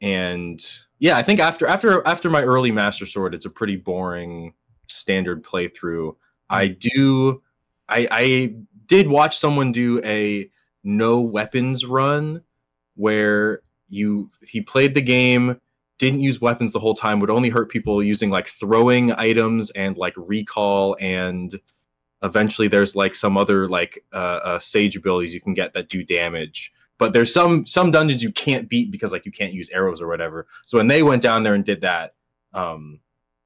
and 0.00 0.64
yeah, 0.98 1.16
I 1.16 1.22
think 1.22 1.40
after 1.40 1.66
after 1.66 2.06
after 2.06 2.30
my 2.30 2.42
early 2.42 2.72
Master 2.72 3.06
Sword, 3.06 3.34
it's 3.34 3.46
a 3.46 3.50
pretty 3.50 3.76
boring 3.76 4.54
standard 4.86 5.44
playthrough. 5.44 6.16
I 6.50 6.68
do 6.68 7.42
I 7.88 8.08
I 8.10 8.54
did 8.86 9.08
watch 9.08 9.36
someone 9.36 9.72
do 9.72 10.00
a 10.04 10.50
no 10.84 11.20
weapons 11.20 11.84
run 11.84 12.42
where 12.94 13.62
you 13.88 14.30
he 14.46 14.60
played 14.60 14.94
the 14.94 15.02
game 15.02 15.60
didn't 15.98 16.20
use 16.20 16.40
weapons 16.40 16.72
the 16.72 16.78
whole 16.78 16.94
time 16.94 17.18
would 17.18 17.30
only 17.30 17.48
hurt 17.48 17.68
people 17.68 18.02
using 18.02 18.30
like 18.30 18.46
throwing 18.46 19.12
items 19.12 19.70
and 19.70 19.96
like 19.96 20.14
recall 20.16 20.96
and 21.00 21.60
eventually 22.22 22.68
there's 22.68 22.94
like 22.94 23.14
some 23.14 23.36
other 23.36 23.68
like 23.68 24.04
uh, 24.12 24.40
uh 24.44 24.58
sage 24.58 24.96
abilities 24.96 25.34
you 25.34 25.40
can 25.40 25.54
get 25.54 25.72
that 25.74 25.88
do 25.88 26.04
damage 26.04 26.72
but 26.98 27.12
there's 27.12 27.32
some 27.32 27.64
some 27.64 27.90
dungeons 27.90 28.22
you 28.22 28.32
can't 28.32 28.68
beat 28.68 28.90
because 28.90 29.12
like 29.12 29.24
you 29.24 29.32
can't 29.32 29.52
use 29.52 29.70
arrows 29.70 30.00
or 30.00 30.08
whatever. 30.08 30.46
So 30.66 30.78
when 30.78 30.88
they 30.88 31.02
went 31.02 31.22
down 31.22 31.42
there 31.42 31.54
and 31.54 31.64
did 31.64 31.80
that, 31.80 32.14
um, 32.52 33.00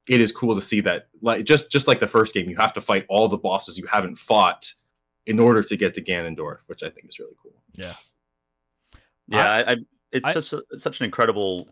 it 0.09 0.19
is 0.19 0.31
cool 0.31 0.55
to 0.55 0.61
see 0.61 0.81
that 0.81 1.07
like 1.21 1.45
just 1.45 1.71
just 1.71 1.87
like 1.87 1.99
the 1.99 2.07
first 2.07 2.33
game, 2.33 2.49
you 2.49 2.57
have 2.57 2.73
to 2.73 2.81
fight 2.81 3.05
all 3.09 3.27
the 3.27 3.37
bosses 3.37 3.77
you 3.77 3.85
haven't 3.85 4.15
fought 4.15 4.73
in 5.25 5.39
order 5.39 5.63
to 5.63 5.77
get 5.77 5.93
to 5.93 6.01
Ganondorf, 6.01 6.59
which 6.67 6.83
I 6.83 6.89
think 6.89 7.07
is 7.07 7.19
really 7.19 7.35
cool. 7.41 7.53
Yeah. 7.73 7.93
Yeah, 9.29 9.49
I, 9.49 9.71
I, 9.71 9.75
it's 10.11 10.29
I, 10.29 10.33
just 10.33 10.53
a, 10.53 10.63
such 10.77 10.99
an 10.99 11.05
incredible 11.05 11.69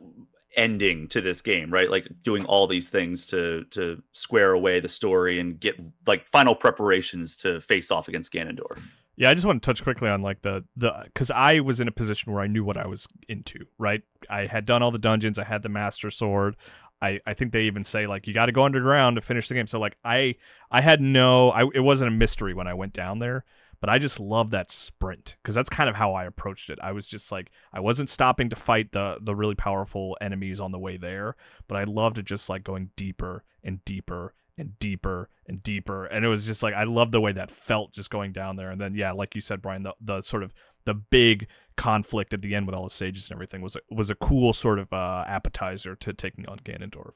ending 0.56 1.08
to 1.10 1.22
this 1.22 1.41
game, 1.41 1.72
right? 1.72 1.90
Like 1.90 2.08
doing 2.24 2.45
all 2.45 2.68
these 2.68 2.90
things 2.90 3.26
to 3.28 3.66
to 3.72 4.02
square 4.14 4.52
away 4.52 4.80
the 4.80 4.88
story 4.88 5.40
and 5.40 5.60
get 5.60 5.76
like 6.08 6.28
final 6.28 6.56
preparations 6.56 7.36
to 7.38 7.62
face 7.62 7.91
off 7.91 8.08
against 8.08 8.32
Ganondorf. 8.32 8.82
Yeah, 9.22 9.30
I 9.30 9.35
just 9.35 9.45
want 9.45 9.61
to 9.61 9.65
touch 9.68 9.84
quickly 9.84 10.10
on 10.10 10.23
like 10.23 10.41
the 10.41 10.64
the 10.76 11.03
because 11.06 11.30
I 11.30 11.60
was 11.60 11.80
in 11.80 11.88
a 11.88 11.91
position 11.91 12.34
where 12.34 12.41
I 12.41 12.48
knew 12.48 12.64
what 12.64 12.76
I 12.76 12.88
was 12.88 13.07
into. 13.30 13.68
Right, 13.77 14.02
I 14.31 14.48
had 14.48 14.65
done 14.65 14.81
all 14.81 14.89
the 14.89 14.98
dungeons. 14.98 15.38
I 15.38 15.43
had 15.43 15.61
the 15.61 15.69
Master 15.69 16.10
Sword. 16.10 16.56
I, 17.03 17.19
I 17.27 17.35
think 17.35 17.52
they 17.52 17.61
even 17.61 17.84
say 17.84 18.07
like 18.07 18.26
you 18.26 18.34
got 18.34 18.48
to 18.48 18.52
go 18.52 18.64
underground 18.64 19.18
to 19.18 19.22
finish 19.22 19.48
the 19.48 19.53
game. 19.53 19.68
So 19.68 19.80
like 19.80 19.95
I 20.03 20.38
I 20.72 20.81
had 20.81 21.02
no 21.02 21.52
I 21.52 21.68
it 21.72 21.81
wasn't 21.81 22.07
a 22.07 22.18
mystery 22.18 22.56
when 22.56 22.65
I 22.65 22.73
went 22.73 22.93
down 22.93 23.19
there 23.19 23.45
but 23.80 23.89
I 23.89 23.99
just 23.99 24.19
love 24.19 24.52
that 24.52 24.72
sprint 24.72 25.35
because 25.41 25.56
that's 25.56 25.69
kind 25.69 25.89
of 25.89 25.95
how 25.95 26.14
I 26.14 26.26
approached 26.26 26.72
it. 26.72 26.80
I 26.81 26.91
was 26.91 27.06
just 27.06 27.31
like 27.31 27.52
I 27.73 27.80
wasn't 27.80 28.10
stopping 28.10 28.49
to 28.49 28.56
fight 28.56 28.91
the 28.91 29.18
the 29.22 29.35
really 29.35 29.56
powerful 29.56 30.18
enemies 30.19 30.60
on 30.60 30.72
the 30.72 30.80
way 30.80 30.98
there, 30.98 31.35
but 31.68 31.77
I 31.77 31.84
loved 31.84 32.18
it 32.18 32.26
just 32.26 32.49
like 32.49 32.64
going 32.64 32.91
deeper 32.95 33.43
and 33.64 33.84
deeper 33.85 34.34
and 34.57 34.78
deeper 34.80 35.30
and 35.48 35.64
deeper, 35.64 36.06
and 36.06 36.26
it 36.26 36.28
was 36.28 36.45
just 36.45 36.64
like 36.64 36.73
I 36.73 36.84
love 36.84 37.11
the 37.11 37.22
way 37.22 37.32
that 37.34 37.52
felt 37.52 37.94
just 37.94 38.10
going 38.10 38.32
down 38.32 38.56
there. 38.56 38.69
And 38.69 38.80
then 38.80 38.95
yeah, 38.95 39.11
like 39.11 39.36
you 39.36 39.41
said, 39.41 39.61
Brian, 39.61 39.84
the 39.84 39.94
the 40.02 40.22
sort 40.22 40.44
of 40.44 40.53
the 40.86 40.94
big 40.94 41.48
conflict 41.78 42.34
at 42.34 42.41
the 42.41 42.56
end 42.56 42.65
with 42.65 42.76
all 42.76 42.84
the 42.84 42.90
sages 42.90 43.30
and 43.30 43.36
everything 43.36 43.61
was 43.61 43.76
a, 43.76 43.80
was 43.90 44.10
a 44.10 44.15
cool 44.15 44.52
sort 44.52 44.80
of 44.80 44.91
uh, 44.91 45.23
appetizer 45.28 45.95
to 45.95 46.14
taking 46.14 46.48
on 46.49 46.60
Ganondorf 46.60 47.14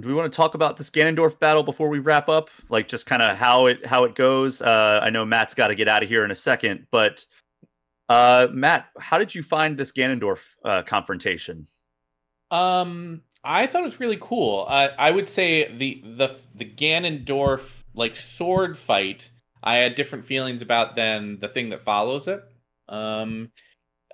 do 0.00 0.08
we 0.08 0.14
want 0.14 0.30
to 0.30 0.36
talk 0.36 0.54
about 0.54 0.76
this 0.76 0.90
Ganondorf 0.90 1.38
battle 1.38 1.62
before 1.62 1.88
we 1.88 1.98
wrap 1.98 2.28
up? 2.28 2.50
Like 2.68 2.88
just 2.88 3.06
kind 3.06 3.22
of 3.22 3.36
how 3.36 3.66
it 3.66 3.84
how 3.86 4.04
it 4.04 4.14
goes. 4.14 4.62
Uh, 4.62 5.00
I 5.02 5.10
know 5.10 5.24
Matt's 5.24 5.54
got 5.54 5.68
to 5.68 5.74
get 5.74 5.88
out 5.88 6.02
of 6.02 6.08
here 6.08 6.24
in 6.24 6.30
a 6.30 6.34
second, 6.36 6.86
but 6.90 7.24
uh, 8.08 8.48
Matt, 8.52 8.86
how 8.98 9.18
did 9.18 9.34
you 9.34 9.42
find 9.42 9.76
this 9.76 9.92
Ganondorf 9.92 10.54
uh, 10.64 10.82
confrontation? 10.82 11.66
Um, 12.50 13.22
I 13.44 13.66
thought 13.66 13.82
it 13.82 13.84
was 13.84 14.00
really 14.00 14.18
cool. 14.20 14.66
Uh, 14.68 14.88
I 14.98 15.10
would 15.10 15.28
say 15.28 15.72
the 15.72 16.02
the 16.04 16.36
the 16.54 16.64
Ganondorf 16.64 17.82
like 17.94 18.16
sword 18.16 18.76
fight. 18.76 19.30
I 19.62 19.76
had 19.76 19.94
different 19.94 20.24
feelings 20.24 20.62
about 20.62 20.94
than 20.94 21.40
the 21.40 21.48
thing 21.48 21.70
that 21.70 21.82
follows 21.82 22.28
it. 22.28 22.42
Um, 22.88 23.50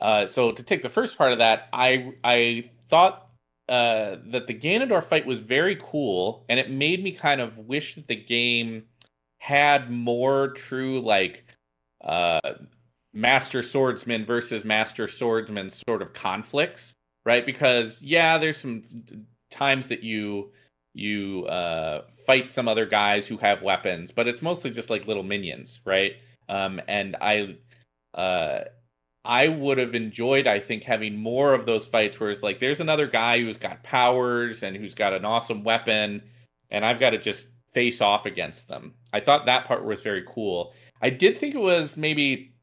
uh, 0.01 0.27
so 0.27 0.51
to 0.51 0.63
take 0.63 0.83
the 0.83 0.89
first 0.89 1.17
part 1.17 1.33
of 1.33 1.39
that, 1.39 1.69
I 1.73 2.13
I 2.23 2.71
thought 2.89 3.29
uh, 3.69 4.17
that 4.27 4.47
the 4.47 4.55
Ganondorf 4.55 5.05
fight 5.05 5.27
was 5.27 5.39
very 5.39 5.77
cool, 5.77 6.45
and 6.49 6.61
it 6.61 6.71
made 6.71 7.03
me 7.03 7.13
kind 7.13 7.41
of 7.41 7.59
wish 7.59 7.95
that 7.95 8.09
the 8.09 8.17
game 8.17 8.85
had 9.39 9.91
more 9.91 10.49
true 10.49 11.01
like 11.01 11.45
uh, 12.03 12.41
master 13.13 13.63
swordsman 13.63 14.25
versus 14.25 14.65
master 14.65 15.09
swordsman 15.09 15.71
sort 15.71 16.03
of 16.03 16.13
conflicts, 16.13 16.95
right? 17.25 17.45
Because 17.45 18.01
yeah, 18.03 18.39
there's 18.39 18.57
some 18.57 18.83
times 19.51 19.89
that 19.89 20.03
you 20.03 20.53
you 20.95 21.45
uh, 21.47 22.03
fight 22.27 22.51
some 22.51 22.69
other 22.69 22.87
guys 22.87 23.27
who 23.27 23.37
have 23.39 23.63
weapons, 23.63 24.11
but 24.11 24.29
it's 24.29 24.43
mostly 24.43 24.71
just 24.71 24.91
like 24.91 25.07
little 25.07 25.23
minions, 25.23 25.81
right? 25.85 26.13
Um, 26.49 26.81
and 26.87 27.17
I 27.21 27.57
uh, 28.15 28.65
I 29.25 29.49
would 29.49 29.79
have 29.79 29.95
enjoyed, 29.95 30.47
I 30.47 30.61
think, 30.61 30.85
having 30.85 31.17
more 31.17 31.55
of 31.55 31.67
those 31.67 31.87
fights 31.87 32.21
where 32.21 32.31
it's 32.31 32.43
like 32.43 32.61
there's 32.61 32.81
another 32.81 33.07
guy 33.07 33.39
who's 33.39 33.57
got 33.57 33.83
powers 33.83 34.63
and 34.63 34.77
who's 34.77 34.95
got 34.95 35.15
an 35.15 35.25
awesome 35.25 35.65
weapon, 35.65 36.23
and 36.71 36.85
I've 36.85 37.01
got 37.01 37.11
to 37.11 37.19
just 37.19 37.49
face 37.73 38.01
off 38.01 38.27
against 38.27 38.69
them. 38.69 38.95
I 39.13 39.21
thought 39.21 39.47
that 39.47 39.67
part 39.67 39.85
was 39.85 40.01
very 40.01 40.25
cool. 40.29 40.75
I 41.03 41.11
did 41.11 41.39
think 41.39 41.55
it 41.55 41.61
was 41.61 41.97
maybe 41.97 42.54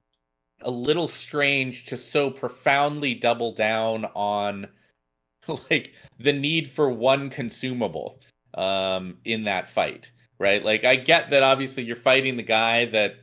a 0.63 0.71
little 0.71 1.07
strange 1.07 1.85
to 1.85 1.97
so 1.97 2.29
profoundly 2.29 3.13
double 3.13 3.53
down 3.53 4.05
on 4.15 4.67
like 5.69 5.93
the 6.19 6.33
need 6.33 6.69
for 6.69 6.89
one 6.89 7.29
consumable 7.29 8.19
um 8.53 9.17
in 9.23 9.45
that 9.45 9.69
fight 9.69 10.11
right 10.39 10.65
like 10.65 10.83
i 10.83 10.95
get 10.95 11.29
that 11.29 11.41
obviously 11.41 11.83
you're 11.83 11.95
fighting 11.95 12.35
the 12.35 12.43
guy 12.43 12.85
that 12.85 13.15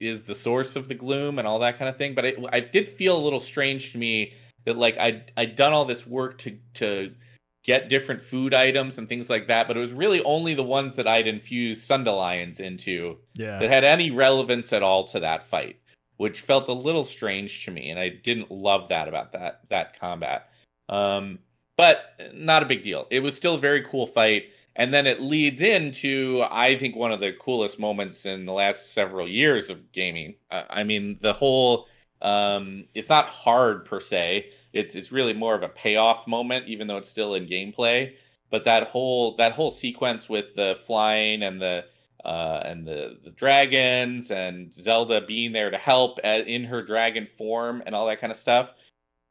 is 0.00 0.22
the 0.22 0.34
source 0.34 0.76
of 0.76 0.88
the 0.88 0.94
gloom 0.94 1.38
and 1.38 1.46
all 1.46 1.58
that 1.58 1.78
kind 1.78 1.88
of 1.88 1.96
thing. 1.96 2.14
But 2.14 2.24
it, 2.24 2.38
I 2.52 2.60
did 2.60 2.88
feel 2.88 3.16
a 3.16 3.22
little 3.22 3.40
strange 3.40 3.92
to 3.92 3.98
me 3.98 4.32
that 4.64 4.76
like 4.76 4.96
I 4.98 5.24
I'd 5.36 5.54
done 5.54 5.72
all 5.72 5.84
this 5.84 6.06
work 6.06 6.38
to 6.38 6.58
to 6.74 7.14
get 7.62 7.90
different 7.90 8.22
food 8.22 8.54
items 8.54 8.96
and 8.96 9.06
things 9.06 9.28
like 9.28 9.48
that, 9.48 9.68
but 9.68 9.76
it 9.76 9.80
was 9.80 9.92
really 9.92 10.22
only 10.22 10.54
the 10.54 10.62
ones 10.62 10.96
that 10.96 11.06
I'd 11.06 11.26
infused 11.26 11.88
sundelions 11.88 12.58
into 12.58 13.18
yeah. 13.34 13.58
that 13.58 13.68
had 13.68 13.84
any 13.84 14.10
relevance 14.10 14.72
at 14.72 14.82
all 14.82 15.04
to 15.08 15.20
that 15.20 15.44
fight, 15.46 15.78
which 16.20 16.42
felt 16.42 16.68
a 16.68 16.72
little 16.72 17.04
strange 17.04 17.64
to 17.64 17.70
me, 17.70 17.88
and 17.88 17.98
I 17.98 18.10
didn't 18.10 18.50
love 18.50 18.88
that 18.88 19.08
about 19.08 19.32
that 19.32 19.62
that 19.70 19.98
combat. 19.98 20.50
Um, 20.88 21.38
but 21.78 22.14
not 22.34 22.62
a 22.62 22.66
big 22.66 22.82
deal. 22.82 23.06
It 23.10 23.20
was 23.20 23.34
still 23.34 23.54
a 23.54 23.60
very 23.60 23.82
cool 23.82 24.06
fight 24.06 24.50
and 24.76 24.94
then 24.94 25.06
it 25.06 25.20
leads 25.20 25.62
into 25.62 26.44
i 26.50 26.76
think 26.78 26.94
one 26.94 27.12
of 27.12 27.20
the 27.20 27.32
coolest 27.32 27.78
moments 27.78 28.24
in 28.24 28.46
the 28.46 28.52
last 28.52 28.92
several 28.92 29.28
years 29.28 29.68
of 29.68 29.92
gaming 29.92 30.34
uh, 30.50 30.62
i 30.70 30.84
mean 30.84 31.18
the 31.20 31.32
whole 31.32 31.86
um, 32.22 32.84
it's 32.94 33.08
not 33.08 33.28
hard 33.30 33.84
per 33.84 34.00
se 34.00 34.50
it's 34.72 34.94
it's 34.94 35.10
really 35.10 35.32
more 35.32 35.54
of 35.54 35.62
a 35.62 35.68
payoff 35.68 36.26
moment 36.26 36.66
even 36.68 36.86
though 36.86 36.98
it's 36.98 37.10
still 37.10 37.34
in 37.34 37.46
gameplay 37.46 38.12
but 38.50 38.64
that 38.64 38.84
whole 38.84 39.36
that 39.36 39.52
whole 39.52 39.70
sequence 39.70 40.28
with 40.28 40.54
the 40.54 40.78
flying 40.86 41.42
and 41.42 41.60
the 41.60 41.84
uh, 42.24 42.62
and 42.64 42.86
the 42.86 43.18
the 43.24 43.30
dragons 43.30 44.30
and 44.30 44.72
Zelda 44.72 45.20
being 45.20 45.52
there 45.52 45.70
to 45.70 45.78
help 45.78 46.18
at, 46.22 46.46
in 46.46 46.64
her 46.64 46.82
dragon 46.82 47.26
form 47.26 47.82
and 47.86 47.94
all 47.94 48.06
that 48.06 48.20
kind 48.20 48.30
of 48.30 48.36
stuff 48.36 48.74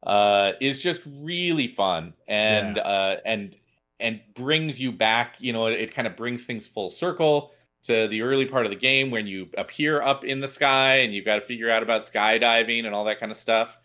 uh, 0.06 0.52
is 0.60 0.82
just 0.82 1.02
really 1.06 1.68
fun 1.68 2.14
and 2.26 2.76
yeah. 2.76 2.82
uh, 2.82 3.16
and 3.24 3.56
and 4.00 4.20
brings 4.34 4.80
you 4.80 4.92
back. 4.92 5.36
You 5.38 5.52
know, 5.52 5.66
it, 5.66 5.80
it 5.80 5.94
kind 5.94 6.08
of 6.08 6.16
brings 6.16 6.44
things 6.44 6.66
full 6.66 6.90
circle 6.90 7.52
to 7.82 8.08
the 8.08 8.22
early 8.22 8.44
part 8.44 8.66
of 8.66 8.70
the 8.70 8.76
game 8.76 9.10
when 9.10 9.26
you 9.26 9.48
appear 9.56 10.02
up 10.02 10.24
in 10.24 10.40
the 10.40 10.48
sky 10.48 10.96
and 10.96 11.14
you've 11.14 11.24
got 11.24 11.36
to 11.36 11.40
figure 11.40 11.70
out 11.70 11.82
about 11.82 12.02
skydiving 12.02 12.84
and 12.84 12.94
all 12.94 13.04
that 13.04 13.20
kind 13.20 13.32
of 13.32 13.38
stuff. 13.38 13.78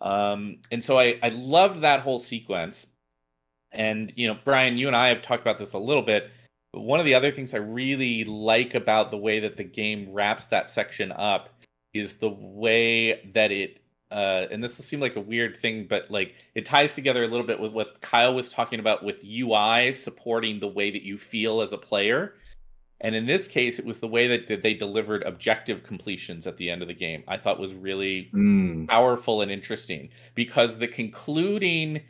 Um, 0.00 0.58
and 0.70 0.82
so 0.82 0.98
I, 0.98 1.18
I 1.22 1.28
loved 1.30 1.82
that 1.82 2.00
whole 2.00 2.20
sequence. 2.20 2.86
And, 3.70 4.12
you 4.16 4.28
know, 4.28 4.38
Brian, 4.44 4.78
you 4.78 4.86
and 4.86 4.96
I 4.96 5.08
have 5.08 5.20
talked 5.20 5.42
about 5.42 5.58
this 5.58 5.74
a 5.74 5.78
little 5.78 6.02
bit. 6.02 6.30
One 6.72 7.00
of 7.00 7.06
the 7.06 7.14
other 7.14 7.30
things 7.30 7.54
I 7.54 7.58
really 7.58 8.24
like 8.24 8.74
about 8.74 9.10
the 9.10 9.16
way 9.16 9.40
that 9.40 9.56
the 9.56 9.64
game 9.64 10.12
wraps 10.12 10.46
that 10.46 10.68
section 10.68 11.12
up 11.12 11.48
is 11.94 12.14
the 12.14 12.28
way 12.28 13.22
that 13.32 13.50
it 13.50 13.80
uh, 14.10 14.46
and 14.50 14.64
this 14.64 14.78
will 14.78 14.84
seem 14.84 15.00
like 15.00 15.16
a 15.16 15.20
weird 15.20 15.56
thing, 15.56 15.86
but 15.86 16.10
like 16.10 16.34
it 16.54 16.64
ties 16.64 16.94
together 16.94 17.24
a 17.24 17.28
little 17.28 17.46
bit 17.46 17.60
with 17.60 17.72
what 17.72 18.00
Kyle 18.00 18.34
was 18.34 18.48
talking 18.48 18.80
about 18.80 19.04
with 19.04 19.22
UI 19.22 19.92
supporting 19.92 20.60
the 20.60 20.68
way 20.68 20.90
that 20.90 21.02
you 21.02 21.18
feel 21.18 21.60
as 21.60 21.72
a 21.72 21.78
player. 21.78 22.34
And 23.00 23.14
in 23.14 23.26
this 23.26 23.46
case, 23.46 23.78
it 23.78 23.84
was 23.84 24.00
the 24.00 24.08
way 24.08 24.26
that 24.26 24.62
they 24.62 24.74
delivered 24.74 25.22
objective 25.22 25.84
completions 25.84 26.46
at 26.46 26.56
the 26.56 26.70
end 26.70 26.82
of 26.82 26.88
the 26.88 26.94
game. 26.94 27.22
I 27.28 27.36
thought 27.36 27.60
was 27.60 27.74
really 27.74 28.30
mm. 28.34 28.88
powerful 28.88 29.42
and 29.42 29.50
interesting 29.50 30.08
because 30.34 30.78
the 30.78 30.88
concluding 30.88 32.02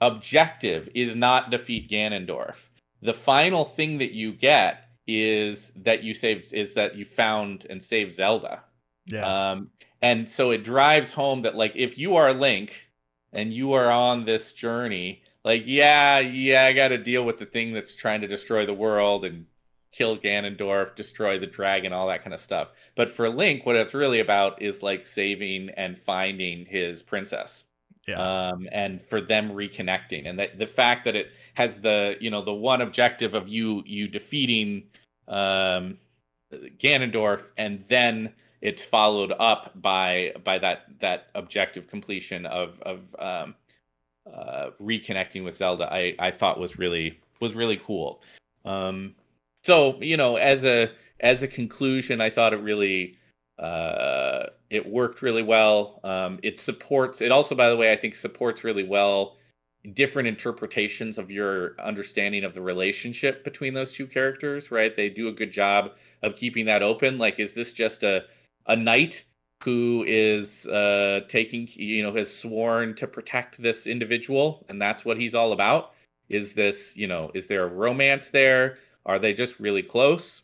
objective 0.00 0.88
is 0.94 1.14
not 1.14 1.50
defeat 1.50 1.88
Ganondorf. 1.88 2.56
The 3.02 3.14
final 3.14 3.64
thing 3.64 3.98
that 3.98 4.12
you 4.12 4.32
get 4.32 4.88
is 5.06 5.70
that 5.76 6.02
you 6.02 6.14
saved 6.14 6.52
is 6.52 6.74
that 6.74 6.96
you 6.96 7.04
found 7.04 7.66
and 7.70 7.82
saved 7.82 8.14
Zelda. 8.14 8.62
Yeah. 9.06 9.50
Um, 9.50 9.70
and 10.02 10.28
so 10.28 10.50
it 10.50 10.64
drives 10.64 11.12
home 11.12 11.42
that 11.42 11.54
like 11.54 11.72
if 11.74 11.98
you 11.98 12.16
are 12.16 12.32
Link 12.32 12.90
and 13.32 13.52
you 13.52 13.72
are 13.74 13.90
on 13.90 14.24
this 14.24 14.52
journey, 14.52 15.22
like 15.44 15.62
yeah, 15.66 16.18
yeah, 16.18 16.64
I 16.64 16.72
got 16.72 16.88
to 16.88 16.98
deal 16.98 17.24
with 17.24 17.38
the 17.38 17.46
thing 17.46 17.72
that's 17.72 17.94
trying 17.94 18.20
to 18.22 18.28
destroy 18.28 18.66
the 18.66 18.74
world 18.74 19.24
and 19.24 19.46
kill 19.92 20.18
Ganondorf, 20.18 20.94
destroy 20.94 21.38
the 21.38 21.46
dragon, 21.46 21.92
all 21.92 22.08
that 22.08 22.22
kind 22.22 22.34
of 22.34 22.40
stuff. 22.40 22.68
But 22.94 23.08
for 23.08 23.28
Link, 23.28 23.64
what 23.64 23.76
it's 23.76 23.94
really 23.94 24.20
about 24.20 24.60
is 24.60 24.82
like 24.82 25.06
saving 25.06 25.70
and 25.70 25.98
finding 25.98 26.66
his 26.66 27.02
princess. 27.02 27.64
Yeah. 28.06 28.50
Um, 28.50 28.68
and 28.70 29.02
for 29.02 29.20
them 29.20 29.50
reconnecting, 29.50 30.28
and 30.28 30.38
that 30.38 30.58
the 30.58 30.66
fact 30.66 31.04
that 31.06 31.16
it 31.16 31.32
has 31.54 31.80
the 31.80 32.16
you 32.20 32.30
know 32.30 32.42
the 32.42 32.54
one 32.54 32.80
objective 32.80 33.34
of 33.34 33.48
you 33.48 33.82
you 33.84 34.06
defeating 34.06 34.84
um, 35.26 35.98
Ganondorf, 36.52 37.50
and 37.56 37.84
then 37.88 38.32
it's 38.60 38.84
followed 38.84 39.32
up 39.38 39.72
by 39.82 40.34
by 40.44 40.58
that 40.58 40.86
that 41.00 41.26
objective 41.34 41.88
completion 41.88 42.46
of 42.46 42.80
of 42.82 43.14
um, 43.18 43.54
uh, 44.32 44.70
reconnecting 44.80 45.44
with 45.44 45.56
Zelda. 45.56 45.92
I 45.92 46.14
I 46.18 46.30
thought 46.30 46.60
was 46.60 46.78
really 46.78 47.20
was 47.40 47.54
really 47.54 47.76
cool. 47.78 48.22
Um, 48.64 49.14
so 49.64 50.00
you 50.00 50.16
know, 50.16 50.36
as 50.36 50.64
a 50.64 50.90
as 51.20 51.42
a 51.42 51.48
conclusion, 51.48 52.20
I 52.20 52.30
thought 52.30 52.52
it 52.52 52.60
really 52.60 53.16
uh, 53.58 54.46
it 54.70 54.88
worked 54.88 55.22
really 55.22 55.42
well. 55.42 56.00
Um, 56.04 56.38
it 56.42 56.58
supports. 56.58 57.22
It 57.22 57.32
also, 57.32 57.54
by 57.54 57.68
the 57.68 57.76
way, 57.76 57.92
I 57.92 57.96
think 57.96 58.14
supports 58.14 58.64
really 58.64 58.84
well 58.84 59.36
different 59.94 60.26
interpretations 60.26 61.16
of 61.16 61.30
your 61.30 61.80
understanding 61.80 62.42
of 62.42 62.54
the 62.54 62.60
relationship 62.60 63.44
between 63.44 63.72
those 63.72 63.92
two 63.92 64.06
characters. 64.06 64.70
Right? 64.70 64.96
They 64.96 65.08
do 65.08 65.28
a 65.28 65.32
good 65.32 65.52
job 65.52 65.92
of 66.22 66.36
keeping 66.36 66.66
that 66.66 66.82
open. 66.82 67.18
Like, 67.18 67.38
is 67.38 67.54
this 67.54 67.72
just 67.72 68.02
a 68.02 68.24
a 68.66 68.76
knight 68.76 69.24
who 69.64 70.04
is 70.06 70.66
uh, 70.66 71.20
taking, 71.28 71.68
you 71.72 72.02
know, 72.02 72.12
has 72.14 72.32
sworn 72.32 72.94
to 72.94 73.06
protect 73.06 73.60
this 73.60 73.86
individual, 73.86 74.64
and 74.68 74.80
that's 74.80 75.04
what 75.04 75.18
he's 75.18 75.34
all 75.34 75.52
about? 75.52 75.92
Is 76.28 76.52
this, 76.52 76.96
you 76.96 77.06
know, 77.06 77.30
is 77.34 77.46
there 77.46 77.64
a 77.64 77.68
romance 77.68 78.28
there? 78.28 78.78
Are 79.06 79.18
they 79.18 79.32
just 79.32 79.58
really 79.60 79.82
close? 79.82 80.42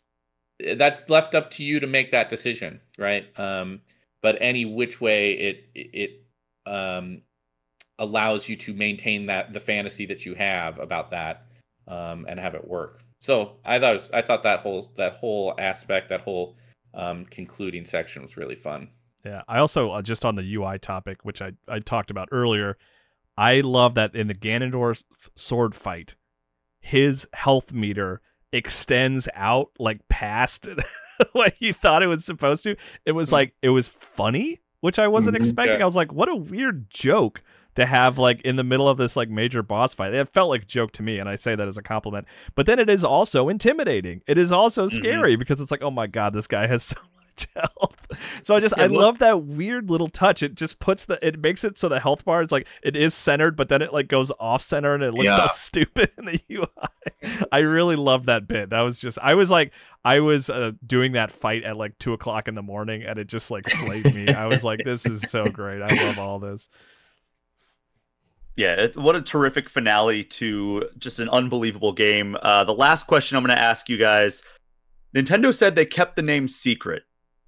That's 0.75 1.09
left 1.09 1.35
up 1.35 1.51
to 1.51 1.63
you 1.63 1.79
to 1.79 1.87
make 1.87 2.11
that 2.11 2.29
decision, 2.29 2.79
right? 2.97 3.27
Um, 3.37 3.81
but 4.23 4.37
any 4.41 4.65
which 4.65 4.99
way 4.99 5.33
it 5.33 5.69
it 5.75 6.23
um, 6.65 7.21
allows 7.99 8.49
you 8.49 8.55
to 8.55 8.73
maintain 8.73 9.27
that 9.27 9.53
the 9.53 9.59
fantasy 9.59 10.07
that 10.07 10.25
you 10.25 10.33
have 10.33 10.79
about 10.79 11.11
that 11.11 11.45
um, 11.87 12.25
and 12.27 12.39
have 12.39 12.55
it 12.55 12.67
work. 12.67 13.03
So 13.19 13.57
I 13.63 13.77
thought 13.79 13.93
was, 13.93 14.09
I 14.11 14.21
thought 14.23 14.41
that 14.43 14.61
whole 14.61 14.91
that 14.97 15.17
whole 15.17 15.53
aspect 15.59 16.09
that 16.09 16.21
whole 16.21 16.55
um, 16.95 17.25
concluding 17.25 17.85
section 17.85 18.23
was 18.23 18.35
really 18.37 18.55
fun. 18.55 18.89
Yeah, 19.23 19.43
I 19.47 19.59
also 19.59 19.91
uh, 19.91 20.01
just 20.01 20.25
on 20.25 20.35
the 20.35 20.55
UI 20.55 20.79
topic, 20.79 21.23
which 21.23 21.41
I 21.41 21.51
I 21.67 21.79
talked 21.79 22.09
about 22.09 22.29
earlier. 22.31 22.77
I 23.37 23.61
love 23.61 23.95
that 23.95 24.15
in 24.15 24.27
the 24.27 24.35
Ganondorf 24.35 25.03
sword 25.35 25.75
fight, 25.75 26.15
his 26.79 27.27
health 27.33 27.73
meter 27.73 28.21
extends 28.51 29.27
out 29.33 29.71
like 29.79 30.07
past 30.07 30.67
what 31.33 31.61
you 31.61 31.73
thought 31.73 32.03
it 32.03 32.07
was 32.07 32.25
supposed 32.25 32.63
to. 32.63 32.75
It 33.05 33.13
was 33.13 33.27
mm-hmm. 33.27 33.35
like 33.35 33.55
it 33.61 33.69
was 33.69 33.87
funny, 33.87 34.61
which 34.81 34.99
I 34.99 35.07
wasn't 35.07 35.35
mm-hmm, 35.35 35.43
expecting. 35.43 35.77
Yeah. 35.77 35.83
I 35.83 35.85
was 35.85 35.95
like, 35.95 36.11
what 36.11 36.29
a 36.29 36.35
weird 36.35 36.89
joke 36.89 37.41
to 37.75 37.85
have 37.85 38.17
like 38.17 38.41
in 38.41 38.55
the 38.55 38.63
middle 38.63 38.87
of 38.87 38.97
this 38.97 39.15
like 39.15 39.29
major 39.29 39.63
boss 39.63 39.93
fight. 39.93 40.13
It 40.13 40.29
felt 40.29 40.49
like 40.49 40.63
a 40.63 40.65
joke 40.65 40.91
to 40.93 41.03
me, 41.03 41.19
and 41.19 41.27
I 41.27 41.35
say 41.35 41.55
that 41.55 41.67
as 41.67 41.77
a 41.77 41.81
compliment. 41.81 42.27
But 42.55 42.65
then 42.65 42.79
it 42.79 42.89
is 42.89 43.03
also 43.03 43.49
intimidating. 43.49 44.21
It 44.27 44.37
is 44.37 44.51
also 44.51 44.87
mm-hmm. 44.87 44.95
scary 44.95 45.33
mm-hmm. 45.33 45.39
because 45.39 45.59
it's 45.59 45.71
like, 45.71 45.83
oh 45.83 45.91
my 45.91 46.07
god, 46.07 46.33
this 46.33 46.47
guy 46.47 46.67
has 46.67 46.83
so 46.83 46.97
much 47.15 47.47
health. 47.55 48.02
So 48.43 48.55
I 48.55 48.59
just 48.59 48.73
yeah, 48.77 48.83
I 48.83 48.87
look, 48.87 49.01
love 49.01 49.19
that 49.19 49.43
weird 49.43 49.89
little 49.89 50.07
touch. 50.07 50.43
It 50.43 50.55
just 50.55 50.79
puts 50.79 51.05
the 51.05 51.25
it 51.25 51.39
makes 51.39 51.63
it 51.63 51.77
so 51.77 51.87
the 51.87 51.99
health 51.99 52.25
bar 52.25 52.41
is 52.41 52.51
like 52.51 52.67
it 52.81 52.95
is 52.95 53.13
centered, 53.13 53.55
but 53.55 53.69
then 53.69 53.81
it 53.81 53.93
like 53.93 54.07
goes 54.07 54.31
off 54.39 54.61
center 54.61 54.93
and 54.93 55.03
it 55.03 55.13
looks 55.13 55.25
yeah. 55.25 55.45
so 55.45 55.47
stupid 55.53 56.11
in 56.17 56.25
the 56.25 56.41
UI. 56.51 57.45
I 57.51 57.59
really 57.59 57.95
love 57.95 58.25
that 58.25 58.47
bit. 58.47 58.71
That 58.71 58.81
was 58.81 58.99
just 58.99 59.17
I 59.21 59.35
was 59.35 59.49
like 59.49 59.71
I 60.03 60.19
was 60.19 60.49
uh, 60.49 60.71
doing 60.85 61.13
that 61.13 61.31
fight 61.31 61.63
at 61.63 61.77
like 61.77 61.97
two 61.99 62.13
o'clock 62.13 62.47
in 62.47 62.55
the 62.55 62.63
morning, 62.63 63.03
and 63.03 63.17
it 63.17 63.27
just 63.27 63.49
like 63.49 63.69
slayed 63.69 64.13
me. 64.13 64.33
I 64.33 64.47
was 64.47 64.63
like, 64.63 64.81
this 64.83 65.05
is 65.05 65.21
so 65.29 65.45
great. 65.45 65.81
I 65.81 65.93
love 66.05 66.19
all 66.19 66.39
this. 66.39 66.67
Yeah, 68.55 68.73
it, 68.73 68.97
what 68.97 69.15
a 69.15 69.21
terrific 69.21 69.69
finale 69.69 70.23
to 70.25 70.89
just 70.97 71.19
an 71.19 71.29
unbelievable 71.29 71.93
game. 71.93 72.37
Uh, 72.41 72.63
the 72.65 72.73
last 72.73 73.07
question 73.07 73.37
I'm 73.37 73.43
going 73.43 73.55
to 73.55 73.61
ask 73.61 73.89
you 73.89 73.97
guys 73.97 74.43
Nintendo 75.15 75.53
said 75.53 75.75
they 75.75 75.85
kept 75.85 76.15
the 76.15 76.21
name 76.21 76.47
secret 76.47 77.03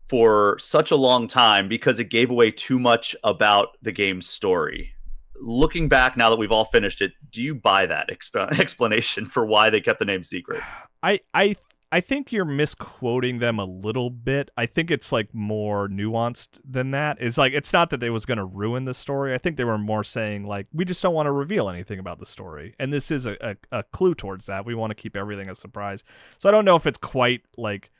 for 0.07 0.57
such 0.59 0.91
a 0.91 0.95
long 0.95 1.27
time 1.27 1.67
because 1.67 1.99
it 1.99 2.09
gave 2.09 2.29
away 2.29 2.51
too 2.51 2.79
much 2.79 3.15
about 3.23 3.77
the 3.81 3.91
game's 3.91 4.27
story. 4.27 4.91
Looking 5.41 5.89
back 5.89 6.15
now 6.15 6.29
that 6.29 6.37
we've 6.37 6.51
all 6.51 6.65
finished 6.65 7.01
it, 7.01 7.11
do 7.31 7.41
you 7.41 7.55
buy 7.55 7.85
that 7.85 8.09
exp- 8.09 8.59
explanation 8.59 9.25
for 9.25 9.45
why 9.45 9.69
they 9.69 9.81
kept 9.81 9.99
the 9.99 10.05
name 10.05 10.23
secret? 10.23 10.61
I 11.03 11.19
I 11.33 11.55
I 11.91 12.01
think 12.01 12.31
you're 12.31 12.45
misquoting 12.45 13.39
them 13.39 13.59
a 13.59 13.65
little 13.65 14.09
bit. 14.09 14.49
I 14.57 14.65
think 14.65 14.91
it's 14.91 15.11
like 15.11 15.33
more 15.33 15.87
nuanced 15.87 16.59
than 16.69 16.91
that. 16.91 17.17
It's 17.19 17.37
like 17.37 17.53
it's 17.53 17.71
not 17.71 17.89
that 17.91 17.99
they 17.99 18.09
was 18.09 18.25
going 18.25 18.37
to 18.37 18.45
ruin 18.45 18.85
the 18.85 18.93
story. 18.93 19.33
I 19.33 19.37
think 19.37 19.55
they 19.55 19.63
were 19.63 19.77
more 19.77 20.03
saying 20.03 20.45
like 20.45 20.67
we 20.73 20.83
just 20.83 21.01
don't 21.01 21.13
want 21.13 21.27
to 21.27 21.31
reveal 21.31 21.69
anything 21.69 21.99
about 21.99 22.19
the 22.19 22.25
story, 22.25 22.75
and 22.79 22.91
this 22.91 23.11
is 23.11 23.25
a, 23.25 23.37
a, 23.39 23.79
a 23.79 23.83
clue 23.83 24.13
towards 24.13 24.47
that. 24.47 24.65
We 24.65 24.75
want 24.75 24.91
to 24.91 24.95
keep 24.95 25.15
everything 25.15 25.49
a 25.49 25.55
surprise. 25.55 26.03
So 26.37 26.49
I 26.49 26.51
don't 26.51 26.65
know 26.65 26.75
if 26.75 26.85
it's 26.85 26.97
quite 26.97 27.43
like 27.55 27.91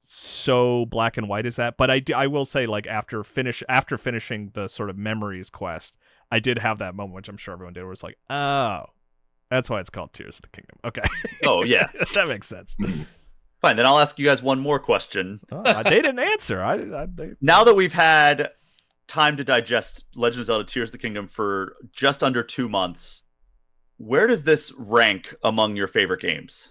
so 0.00 0.86
black 0.86 1.16
and 1.16 1.28
white 1.28 1.46
as 1.46 1.56
that 1.56 1.76
but 1.76 1.90
i 1.90 1.98
do, 1.98 2.12
i 2.14 2.26
will 2.26 2.44
say 2.44 2.66
like 2.66 2.86
after 2.86 3.22
finish 3.22 3.62
after 3.68 3.96
finishing 3.96 4.50
the 4.54 4.66
sort 4.66 4.90
of 4.90 4.96
memories 4.96 5.50
quest 5.50 5.96
i 6.32 6.38
did 6.40 6.58
have 6.58 6.78
that 6.78 6.94
moment 6.94 7.14
which 7.14 7.28
i'm 7.28 7.36
sure 7.36 7.54
everyone 7.54 7.72
did 7.72 7.84
where 7.84 7.92
it's 7.92 8.02
like 8.02 8.18
oh 8.28 8.86
that's 9.50 9.68
why 9.68 9.80
it's 9.80 9.90
called 9.90 10.12
tears 10.12 10.36
of 10.36 10.42
the 10.42 10.48
kingdom. 10.48 10.78
Okay. 10.84 11.02
Oh 11.44 11.64
yeah. 11.64 11.88
That 12.14 12.28
makes 12.28 12.48
sense. 12.48 12.76
Fine 13.60 13.76
then 13.76 13.84
i'll 13.84 13.98
ask 13.98 14.18
you 14.18 14.24
guys 14.24 14.42
one 14.42 14.58
more 14.58 14.78
question. 14.78 15.40
Oh, 15.52 15.82
they 15.82 16.00
didn't 16.00 16.18
answer. 16.18 16.62
I, 16.62 16.74
I 17.02 17.06
they... 17.06 17.32
now 17.42 17.64
that 17.64 17.74
we've 17.74 17.92
had 17.92 18.50
time 19.06 19.36
to 19.36 19.44
digest 19.44 20.06
legend 20.14 20.40
of 20.40 20.46
zelda 20.46 20.64
tears 20.64 20.88
of 20.88 20.92
the 20.92 20.98
kingdom 20.98 21.26
for 21.26 21.74
just 21.92 22.22
under 22.22 22.44
two 22.44 22.68
months 22.68 23.22
where 23.96 24.28
does 24.28 24.44
this 24.44 24.72
rank 24.78 25.34
among 25.42 25.74
your 25.74 25.88
favorite 25.88 26.20
games 26.20 26.68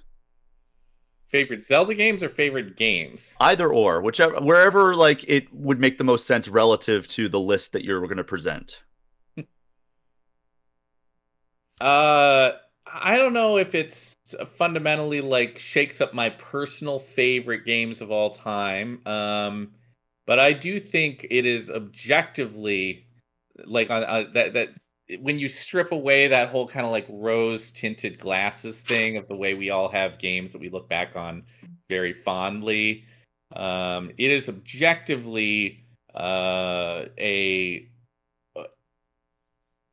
favorite 1.30 1.64
Zelda 1.64 1.94
games 1.94 2.24
or 2.24 2.30
favorite 2.30 2.76
games? 2.76 3.36
Either 3.40 3.72
or, 3.72 4.02
whichever 4.02 4.40
wherever 4.42 4.96
like 4.96 5.24
it 5.28 5.54
would 5.54 5.80
make 5.80 5.98
the 5.98 6.04
most 6.04 6.28
sense 6.28 6.48
relative 6.48 7.08
to 7.10 7.30
the 7.30 7.40
list 7.40 7.74
that 7.74 7.84
you're 7.84 8.02
going 8.02 8.18
to 8.18 8.24
present. 8.24 8.82
Uh 11.82 12.52
I 12.94 13.18
don't 13.18 13.32
know 13.32 13.58
if 13.58 13.74
it's 13.74 14.14
fundamentally 14.58 15.22
like 15.22 15.58
shakes 15.58 16.02
up 16.02 16.14
my 16.14 16.30
personal 16.32 17.00
favorite 17.00 17.64
games 17.64 18.02
of 18.02 18.12
all 18.12 18.32
time. 18.32 19.00
Um 19.06 19.72
but 20.28 20.40
I 20.40 20.52
do 20.52 20.80
think 20.80 21.26
it 21.32 21.46
is 21.46 21.72
objectively 21.72 23.08
like 23.66 23.90
on 23.90 24.04
uh, 24.04 24.26
that 24.34 24.54
that 24.54 24.70
when 25.22 25.40
you 25.40 25.50
strip 25.50 25.92
away 25.92 26.28
that 26.28 26.50
whole 26.50 26.68
kind 26.68 26.86
of 26.86 26.92
like 26.92 27.06
rose 27.10 27.72
tinted 27.72 28.20
glasses 28.20 28.82
thing 28.82 29.18
of 29.18 29.28
the 29.28 29.36
way 29.36 29.54
we 29.54 29.70
all 29.70 29.90
have 29.90 30.20
games 30.20 30.52
that 30.52 30.62
we 30.62 30.70
look 30.70 30.88
back 30.88 31.16
on 31.16 31.44
very 31.90 32.14
fondly 32.14 33.06
um, 33.56 34.12
it 34.18 34.30
is 34.30 34.48
objectively 34.48 35.84
uh, 36.16 37.06
a 37.18 37.88
uh, 38.56 38.64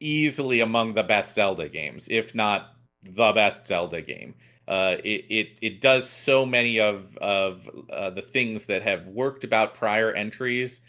easily 0.00 0.60
among 0.60 0.94
the 0.94 1.02
best 1.02 1.34
zelda 1.34 1.68
games 1.68 2.06
if 2.10 2.34
not 2.34 2.76
the 3.14 3.32
best 3.32 3.66
zelda 3.66 4.00
game. 4.00 4.34
Uh, 4.68 4.96
it, 5.04 5.24
it 5.30 5.48
it 5.62 5.80
does 5.80 6.08
so 6.08 6.44
many 6.44 6.80
of 6.80 7.16
of 7.18 7.70
uh, 7.90 8.10
the 8.10 8.22
things 8.22 8.64
that 8.66 8.82
have 8.82 9.06
worked 9.06 9.44
about 9.44 9.74
prior 9.74 10.12
entries 10.12 10.80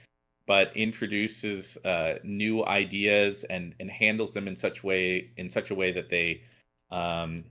but 0.48 0.76
introduces 0.76 1.78
uh, 1.86 2.16
new 2.24 2.66
ideas 2.66 3.44
and 3.44 3.76
and 3.80 3.92
handles 3.92 4.34
them 4.34 4.48
in 4.48 4.56
such 4.56 4.84
way 4.84 5.30
in 5.38 5.52
such 5.52 5.70
a 5.70 5.76
way 5.76 5.92
that 5.92 6.10
they 6.10 6.42
um, 6.90 7.44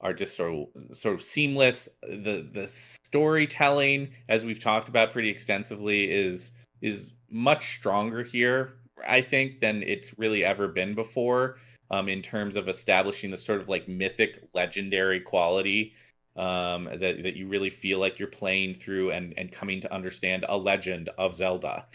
are 0.00 0.12
just 0.12 0.36
sort 0.36 0.52
of 0.52 0.96
sort 0.96 1.14
of 1.14 1.22
seamless. 1.22 1.88
The 2.02 2.46
the 2.52 2.66
storytelling, 2.68 4.10
as 4.28 4.44
we've 4.44 4.60
talked 4.60 4.88
about 4.88 5.12
pretty 5.12 5.30
extensively, 5.30 6.10
is 6.10 6.52
is 6.82 7.14
much 7.30 7.76
stronger 7.76 8.22
here, 8.22 8.74
I 9.06 9.22
think, 9.22 9.60
than 9.60 9.82
it's 9.82 10.16
really 10.18 10.44
ever 10.44 10.68
been 10.68 10.94
before. 10.94 11.56
Um, 11.92 12.08
in 12.08 12.22
terms 12.22 12.54
of 12.54 12.68
establishing 12.68 13.32
the 13.32 13.36
sort 13.36 13.60
of 13.60 13.68
like 13.68 13.88
mythic, 13.88 14.48
legendary 14.54 15.18
quality 15.18 15.94
um, 16.36 16.84
that 16.84 17.22
that 17.22 17.34
you 17.34 17.48
really 17.48 17.70
feel 17.70 17.98
like 17.98 18.18
you're 18.18 18.28
playing 18.28 18.74
through 18.74 19.10
and 19.10 19.34
and 19.36 19.50
coming 19.50 19.80
to 19.80 19.92
understand 19.92 20.44
a 20.48 20.56
legend 20.56 21.08
of 21.18 21.34
Zelda 21.34 21.86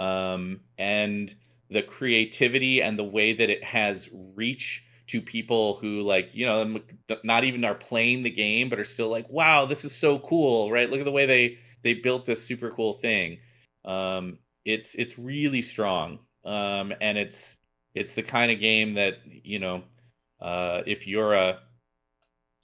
um, 0.00 0.60
and 0.78 1.34
the 1.68 1.82
creativity 1.82 2.82
and 2.82 2.98
the 2.98 3.04
way 3.04 3.34
that 3.34 3.50
it 3.50 3.62
has 3.62 4.08
reach 4.34 4.82
to 5.06 5.20
people 5.20 5.74
who 5.74 6.02
like 6.02 6.30
you 6.32 6.46
know 6.46 6.80
not 7.22 7.44
even 7.44 7.64
are 7.64 7.74
playing 7.74 8.22
the 8.22 8.30
game 8.30 8.68
but 8.68 8.78
are 8.78 8.84
still 8.84 9.08
like 9.08 9.28
wow 9.28 9.66
this 9.66 9.84
is 9.84 9.94
so 9.94 10.18
cool 10.20 10.70
right 10.70 10.88
look 10.90 11.00
at 11.00 11.04
the 11.04 11.12
way 11.12 11.26
they 11.26 11.58
they 11.82 11.94
built 11.94 12.24
this 12.24 12.42
super 12.42 12.70
cool 12.70 12.94
thing 12.94 13.38
um 13.84 14.38
it's 14.64 14.94
it's 14.94 15.18
really 15.18 15.60
strong 15.60 16.18
um 16.44 16.94
and 17.00 17.18
it's 17.18 17.58
it's 17.94 18.14
the 18.14 18.22
kind 18.22 18.50
of 18.50 18.58
game 18.60 18.94
that 18.94 19.18
you 19.26 19.58
know 19.58 19.82
uh 20.40 20.80
if 20.86 21.06
you're 21.06 21.34
a 21.34 21.60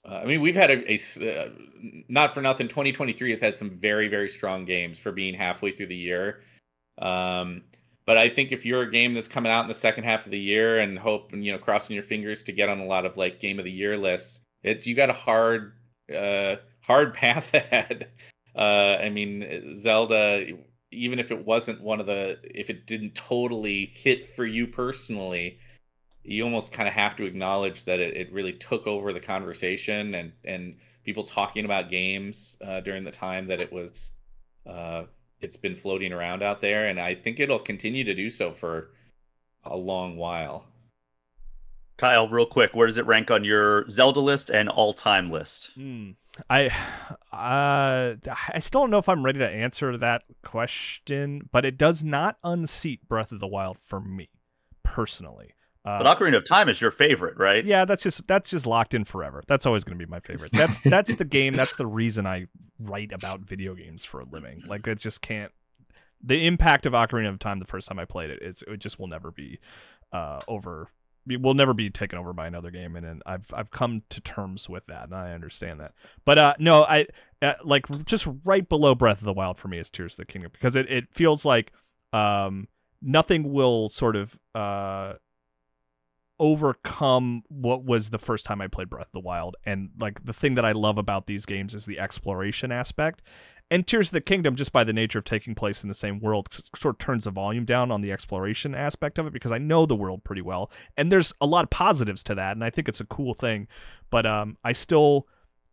uh, 0.08 0.20
I 0.22 0.24
mean, 0.24 0.40
we've 0.40 0.54
had 0.54 0.70
a, 0.70 0.92
a 0.92 1.46
uh, 1.46 1.48
not 2.08 2.32
for 2.32 2.40
nothing. 2.40 2.68
2023 2.68 3.30
has 3.30 3.40
had 3.40 3.56
some 3.56 3.70
very, 3.70 4.06
very 4.06 4.28
strong 4.28 4.64
games 4.64 5.00
for 5.00 5.10
being 5.10 5.34
halfway 5.34 5.72
through 5.72 5.88
the 5.88 5.96
year. 5.96 6.42
Um, 6.98 7.62
but 8.06 8.16
I 8.16 8.28
think 8.28 8.52
if 8.52 8.64
you're 8.64 8.82
a 8.82 8.90
game 8.90 9.12
that's 9.12 9.28
coming 9.28 9.50
out 9.50 9.62
in 9.62 9.68
the 9.68 9.74
second 9.74 10.04
half 10.04 10.24
of 10.26 10.30
the 10.30 10.38
year 10.38 10.78
and 10.78 10.98
hope 10.98 11.32
and 11.32 11.44
you 11.44 11.52
know 11.52 11.58
crossing 11.58 11.94
your 11.94 12.04
fingers 12.04 12.42
to 12.44 12.52
get 12.52 12.68
on 12.68 12.78
a 12.78 12.86
lot 12.86 13.04
of 13.04 13.16
like 13.16 13.40
game 13.40 13.58
of 13.58 13.64
the 13.64 13.70
year 13.70 13.96
lists, 13.96 14.40
it's 14.62 14.86
you 14.86 14.94
got 14.94 15.10
a 15.10 15.14
hard 15.14 15.72
uh 16.14 16.56
hard 16.80 17.14
path 17.14 17.52
ahead. 17.52 18.08
Uh 18.54 18.96
I 19.00 19.10
mean 19.10 19.76
Zelda 19.76 20.46
even 20.92 21.18
if 21.18 21.30
it 21.30 21.44
wasn't 21.44 21.80
one 21.80 22.00
of 22.00 22.06
the 22.06 22.38
if 22.44 22.70
it 22.70 22.86
didn't 22.86 23.14
totally 23.14 23.86
hit 23.92 24.34
for 24.34 24.46
you 24.46 24.66
personally, 24.66 25.58
you 26.22 26.44
almost 26.44 26.72
kind 26.72 26.88
of 26.88 26.94
have 26.94 27.16
to 27.16 27.24
acknowledge 27.24 27.84
that 27.84 28.00
it, 28.00 28.16
it 28.16 28.32
really 28.32 28.52
took 28.52 28.86
over 28.86 29.12
the 29.12 29.20
conversation 29.20 30.14
and 30.14 30.32
and 30.44 30.76
people 31.04 31.24
talking 31.24 31.64
about 31.64 31.88
games 31.88 32.56
uh, 32.64 32.80
during 32.80 33.04
the 33.04 33.10
time 33.10 33.46
that 33.46 33.60
it 33.60 33.72
was 33.72 34.12
uh, 34.66 35.04
it's 35.40 35.56
been 35.56 35.76
floating 35.76 36.12
around 36.12 36.42
out 36.42 36.60
there, 36.60 36.86
and 36.86 36.98
I 37.00 37.14
think 37.14 37.40
it'll 37.40 37.58
continue 37.58 38.04
to 38.04 38.14
do 38.14 38.30
so 38.30 38.52
for 38.52 38.90
a 39.64 39.76
long 39.76 40.16
while. 40.16 40.66
Kyle, 41.96 42.28
real 42.28 42.46
quick, 42.46 42.74
where 42.74 42.86
does 42.86 42.98
it 42.98 43.06
rank 43.06 43.30
on 43.30 43.44
your 43.44 43.88
Zelda 43.88 44.20
list 44.20 44.50
and 44.50 44.68
all-time 44.68 45.30
list? 45.30 45.70
Hmm. 45.74 46.10
I 46.50 46.66
uh 47.32 48.16
I 48.52 48.58
still 48.58 48.82
don't 48.82 48.90
know 48.90 48.98
if 48.98 49.08
I'm 49.08 49.24
ready 49.24 49.38
to 49.38 49.48
answer 49.48 49.96
that 49.96 50.24
question, 50.44 51.48
but 51.50 51.64
it 51.64 51.78
does 51.78 52.04
not 52.04 52.36
unseat 52.44 53.08
Breath 53.08 53.32
of 53.32 53.40
the 53.40 53.46
Wild 53.46 53.78
for 53.78 54.00
me 54.00 54.28
personally. 54.82 55.54
Uh, 55.86 56.02
but 56.02 56.18
Ocarina 56.18 56.36
of 56.36 56.44
Time 56.44 56.68
is 56.68 56.80
your 56.80 56.90
favorite, 56.90 57.38
right? 57.38 57.64
Yeah, 57.64 57.84
that's 57.84 58.02
just 58.02 58.26
that's 58.26 58.50
just 58.50 58.66
locked 58.66 58.92
in 58.92 59.04
forever. 59.04 59.42
That's 59.46 59.66
always 59.66 59.84
going 59.84 59.96
to 59.98 60.04
be 60.04 60.10
my 60.10 60.18
favorite. 60.18 60.50
That's 60.52 60.80
that's 60.80 61.14
the 61.14 61.24
game. 61.24 61.54
That's 61.54 61.76
the 61.76 61.86
reason 61.86 62.26
I 62.26 62.48
write 62.80 63.12
about 63.12 63.40
video 63.40 63.74
games 63.74 64.04
for 64.04 64.20
a 64.20 64.24
living. 64.24 64.64
Like 64.66 64.86
it 64.88 64.98
just 64.98 65.20
can't. 65.20 65.52
The 66.20 66.44
impact 66.46 66.86
of 66.86 66.92
Ocarina 66.92 67.28
of 67.28 67.38
Time 67.38 67.60
the 67.60 67.66
first 67.66 67.86
time 67.86 68.00
I 68.00 68.04
played 68.04 68.30
it 68.30 68.42
is 68.42 68.64
it 68.66 68.78
just 68.78 68.98
will 68.98 69.06
never 69.06 69.30
be 69.30 69.60
uh, 70.12 70.40
over. 70.48 70.90
Will 71.28 71.54
never 71.54 71.74
be 71.74 71.90
taken 71.90 72.20
over 72.20 72.32
by 72.32 72.46
another 72.46 72.70
game, 72.70 72.94
and, 72.94 73.04
and 73.06 73.22
I've 73.26 73.46
I've 73.52 73.70
come 73.70 74.02
to 74.10 74.20
terms 74.20 74.68
with 74.68 74.86
that, 74.86 75.04
and 75.04 75.14
I 75.14 75.32
understand 75.32 75.80
that. 75.80 75.92
But 76.24 76.38
uh, 76.38 76.54
no, 76.58 76.84
I 76.84 77.06
uh, 77.42 77.54
like 77.64 78.04
just 78.04 78.28
right 78.44 78.68
below 78.68 78.94
Breath 78.94 79.18
of 79.18 79.24
the 79.24 79.32
Wild 79.32 79.58
for 79.58 79.68
me 79.68 79.78
is 79.78 79.90
Tears 79.90 80.14
of 80.14 80.18
the 80.18 80.24
Kingdom 80.24 80.50
because 80.52 80.74
it 80.74 80.90
it 80.90 81.12
feels 81.12 81.44
like 81.44 81.72
um 82.12 82.68
nothing 83.02 83.52
will 83.52 83.88
sort 83.88 84.14
of 84.14 84.38
uh 84.54 85.14
overcome 86.38 87.42
what 87.48 87.84
was 87.84 88.10
the 88.10 88.18
first 88.18 88.44
time 88.44 88.60
I 88.60 88.68
played 88.68 88.90
Breath 88.90 89.08
of 89.08 89.12
the 89.12 89.20
Wild. 89.20 89.56
And 89.64 89.90
like 89.98 90.24
the 90.24 90.32
thing 90.32 90.54
that 90.54 90.64
I 90.64 90.72
love 90.72 90.98
about 90.98 91.26
these 91.26 91.46
games 91.46 91.74
is 91.74 91.86
the 91.86 91.98
exploration 91.98 92.70
aspect. 92.70 93.22
And 93.68 93.84
Tears 93.84 94.08
of 94.08 94.12
the 94.12 94.20
Kingdom, 94.20 94.54
just 94.54 94.72
by 94.72 94.84
the 94.84 94.92
nature 94.92 95.18
of 95.18 95.24
taking 95.24 95.56
place 95.56 95.82
in 95.82 95.88
the 95.88 95.94
same 95.94 96.20
world, 96.20 96.48
sort 96.76 96.94
of 96.94 96.98
turns 96.98 97.24
the 97.24 97.32
volume 97.32 97.64
down 97.64 97.90
on 97.90 98.00
the 98.00 98.12
exploration 98.12 98.76
aspect 98.76 99.18
of 99.18 99.26
it 99.26 99.32
because 99.32 99.50
I 99.50 99.58
know 99.58 99.86
the 99.86 99.96
world 99.96 100.22
pretty 100.22 100.42
well. 100.42 100.70
And 100.96 101.10
there's 101.10 101.32
a 101.40 101.46
lot 101.46 101.64
of 101.64 101.70
positives 101.70 102.22
to 102.24 102.34
that, 102.36 102.52
and 102.52 102.62
I 102.62 102.70
think 102.70 102.88
it's 102.88 103.00
a 103.00 103.06
cool 103.06 103.34
thing. 103.34 103.66
But 104.08 104.24
um, 104.24 104.56
I 104.62 104.72
still 104.72 105.26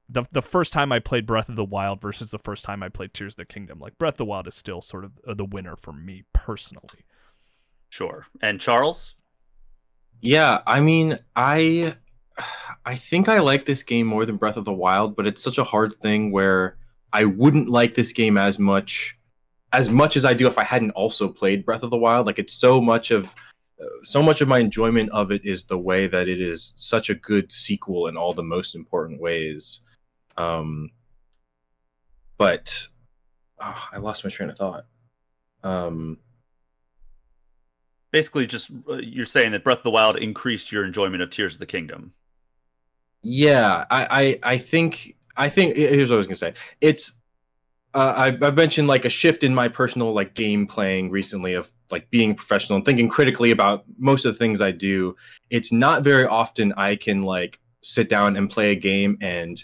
the 0.09 0.23
the 0.31 0.41
first 0.41 0.73
time 0.73 0.91
I 0.91 0.99
played 0.99 1.27
Breath 1.27 1.49
of 1.49 1.55
the 1.55 1.63
Wild 1.63 2.01
versus 2.01 2.31
the 2.31 2.39
first 2.39 2.65
time 2.65 2.81
I 2.81 2.89
played 2.89 3.13
Tears 3.13 3.33
of 3.33 3.37
the 3.37 3.45
Kingdom, 3.45 3.79
like 3.79 3.97
Breath 3.99 4.15
of 4.15 4.17
the 4.17 4.25
Wild 4.25 4.47
is 4.47 4.55
still 4.55 4.81
sort 4.81 5.05
of 5.05 5.11
uh, 5.27 5.35
the 5.35 5.45
winner 5.45 5.75
for 5.75 5.93
me 5.93 6.23
personally. 6.33 7.05
Sure. 7.89 8.25
And 8.41 8.59
Charles? 8.59 9.15
Yeah, 10.21 10.61
I 10.65 10.79
mean, 10.79 11.19
I 11.35 11.95
I 12.85 12.95
think 12.95 13.29
I 13.29 13.39
like 13.39 13.65
this 13.65 13.83
game 13.83 14.07
more 14.07 14.25
than 14.25 14.37
Breath 14.37 14.57
of 14.57 14.65
the 14.65 14.73
Wild, 14.73 15.15
but 15.15 15.25
it's 15.25 15.41
such 15.41 15.57
a 15.57 15.63
hard 15.63 15.93
thing 16.01 16.31
where 16.31 16.77
I 17.13 17.25
wouldn't 17.25 17.69
like 17.69 17.93
this 17.93 18.11
game 18.11 18.37
as 18.37 18.59
much 18.59 19.17
as 19.71 19.89
much 19.89 20.15
as 20.15 20.25
I 20.25 20.33
do 20.33 20.47
if 20.47 20.57
I 20.57 20.63
hadn't 20.63 20.91
also 20.91 21.27
played 21.27 21.65
Breath 21.65 21.83
of 21.83 21.89
the 21.89 21.97
Wild. 21.97 22.25
Like 22.25 22.39
it's 22.39 22.53
so 22.53 22.81
much 22.81 23.11
of 23.11 23.33
so 24.03 24.21
much 24.21 24.41
of 24.41 24.47
my 24.47 24.59
enjoyment 24.59 25.09
of 25.09 25.31
it 25.31 25.43
is 25.45 25.65
the 25.65 25.77
way 25.77 26.07
that 26.07 26.27
it 26.27 26.39
is 26.39 26.71
such 26.75 27.09
a 27.09 27.15
good 27.15 27.51
sequel 27.51 28.07
in 28.07 28.15
all 28.15 28.33
the 28.33 28.43
most 28.43 28.75
important 28.75 29.19
ways. 29.19 29.81
Um 30.37 30.91
but 32.37 32.87
oh, 33.59 33.89
I 33.91 33.97
lost 33.97 34.23
my 34.23 34.29
train 34.29 34.49
of 34.49 34.57
thought. 34.57 34.85
Um 35.63 36.19
basically 38.13 38.47
just 38.47 38.71
uh, 38.89 38.93
you're 38.93 39.25
saying 39.25 39.51
that 39.51 39.65
Breath 39.65 39.79
of 39.79 39.83
the 39.83 39.91
Wild 39.91 40.15
increased 40.15 40.71
your 40.71 40.85
enjoyment 40.85 41.21
of 41.21 41.29
Tears 41.29 41.55
of 41.55 41.59
the 41.59 41.65
Kingdom. 41.65 42.13
Yeah, 43.21 43.83
I 43.91 44.39
I, 44.43 44.53
I 44.53 44.57
think 44.57 45.17
I 45.35 45.49
think 45.49 45.75
here's 45.75 46.09
what 46.09 46.15
I 46.15 46.17
was 46.19 46.27
gonna 46.27 46.35
say. 46.37 46.53
It's 46.79 47.19
uh, 47.93 48.31
I, 48.41 48.45
I 48.45 48.51
mentioned 48.51 48.87
like 48.87 49.03
a 49.03 49.09
shift 49.09 49.43
in 49.43 49.53
my 49.53 49.67
personal 49.67 50.13
like 50.13 50.33
game 50.33 50.65
playing 50.65 51.11
recently 51.11 51.53
of 51.53 51.71
like 51.91 52.09
being 52.09 52.33
professional 52.33 52.77
and 52.77 52.85
thinking 52.85 53.09
critically 53.09 53.51
about 53.51 53.83
most 53.97 54.25
of 54.25 54.33
the 54.33 54.39
things 54.39 54.61
I 54.61 54.71
do. 54.71 55.15
It's 55.49 55.71
not 55.71 56.03
very 56.03 56.25
often 56.25 56.73
I 56.77 56.95
can 56.95 57.23
like 57.23 57.59
sit 57.81 58.09
down 58.09 58.35
and 58.35 58.49
play 58.49 58.71
a 58.71 58.75
game 58.75 59.17
and 59.21 59.63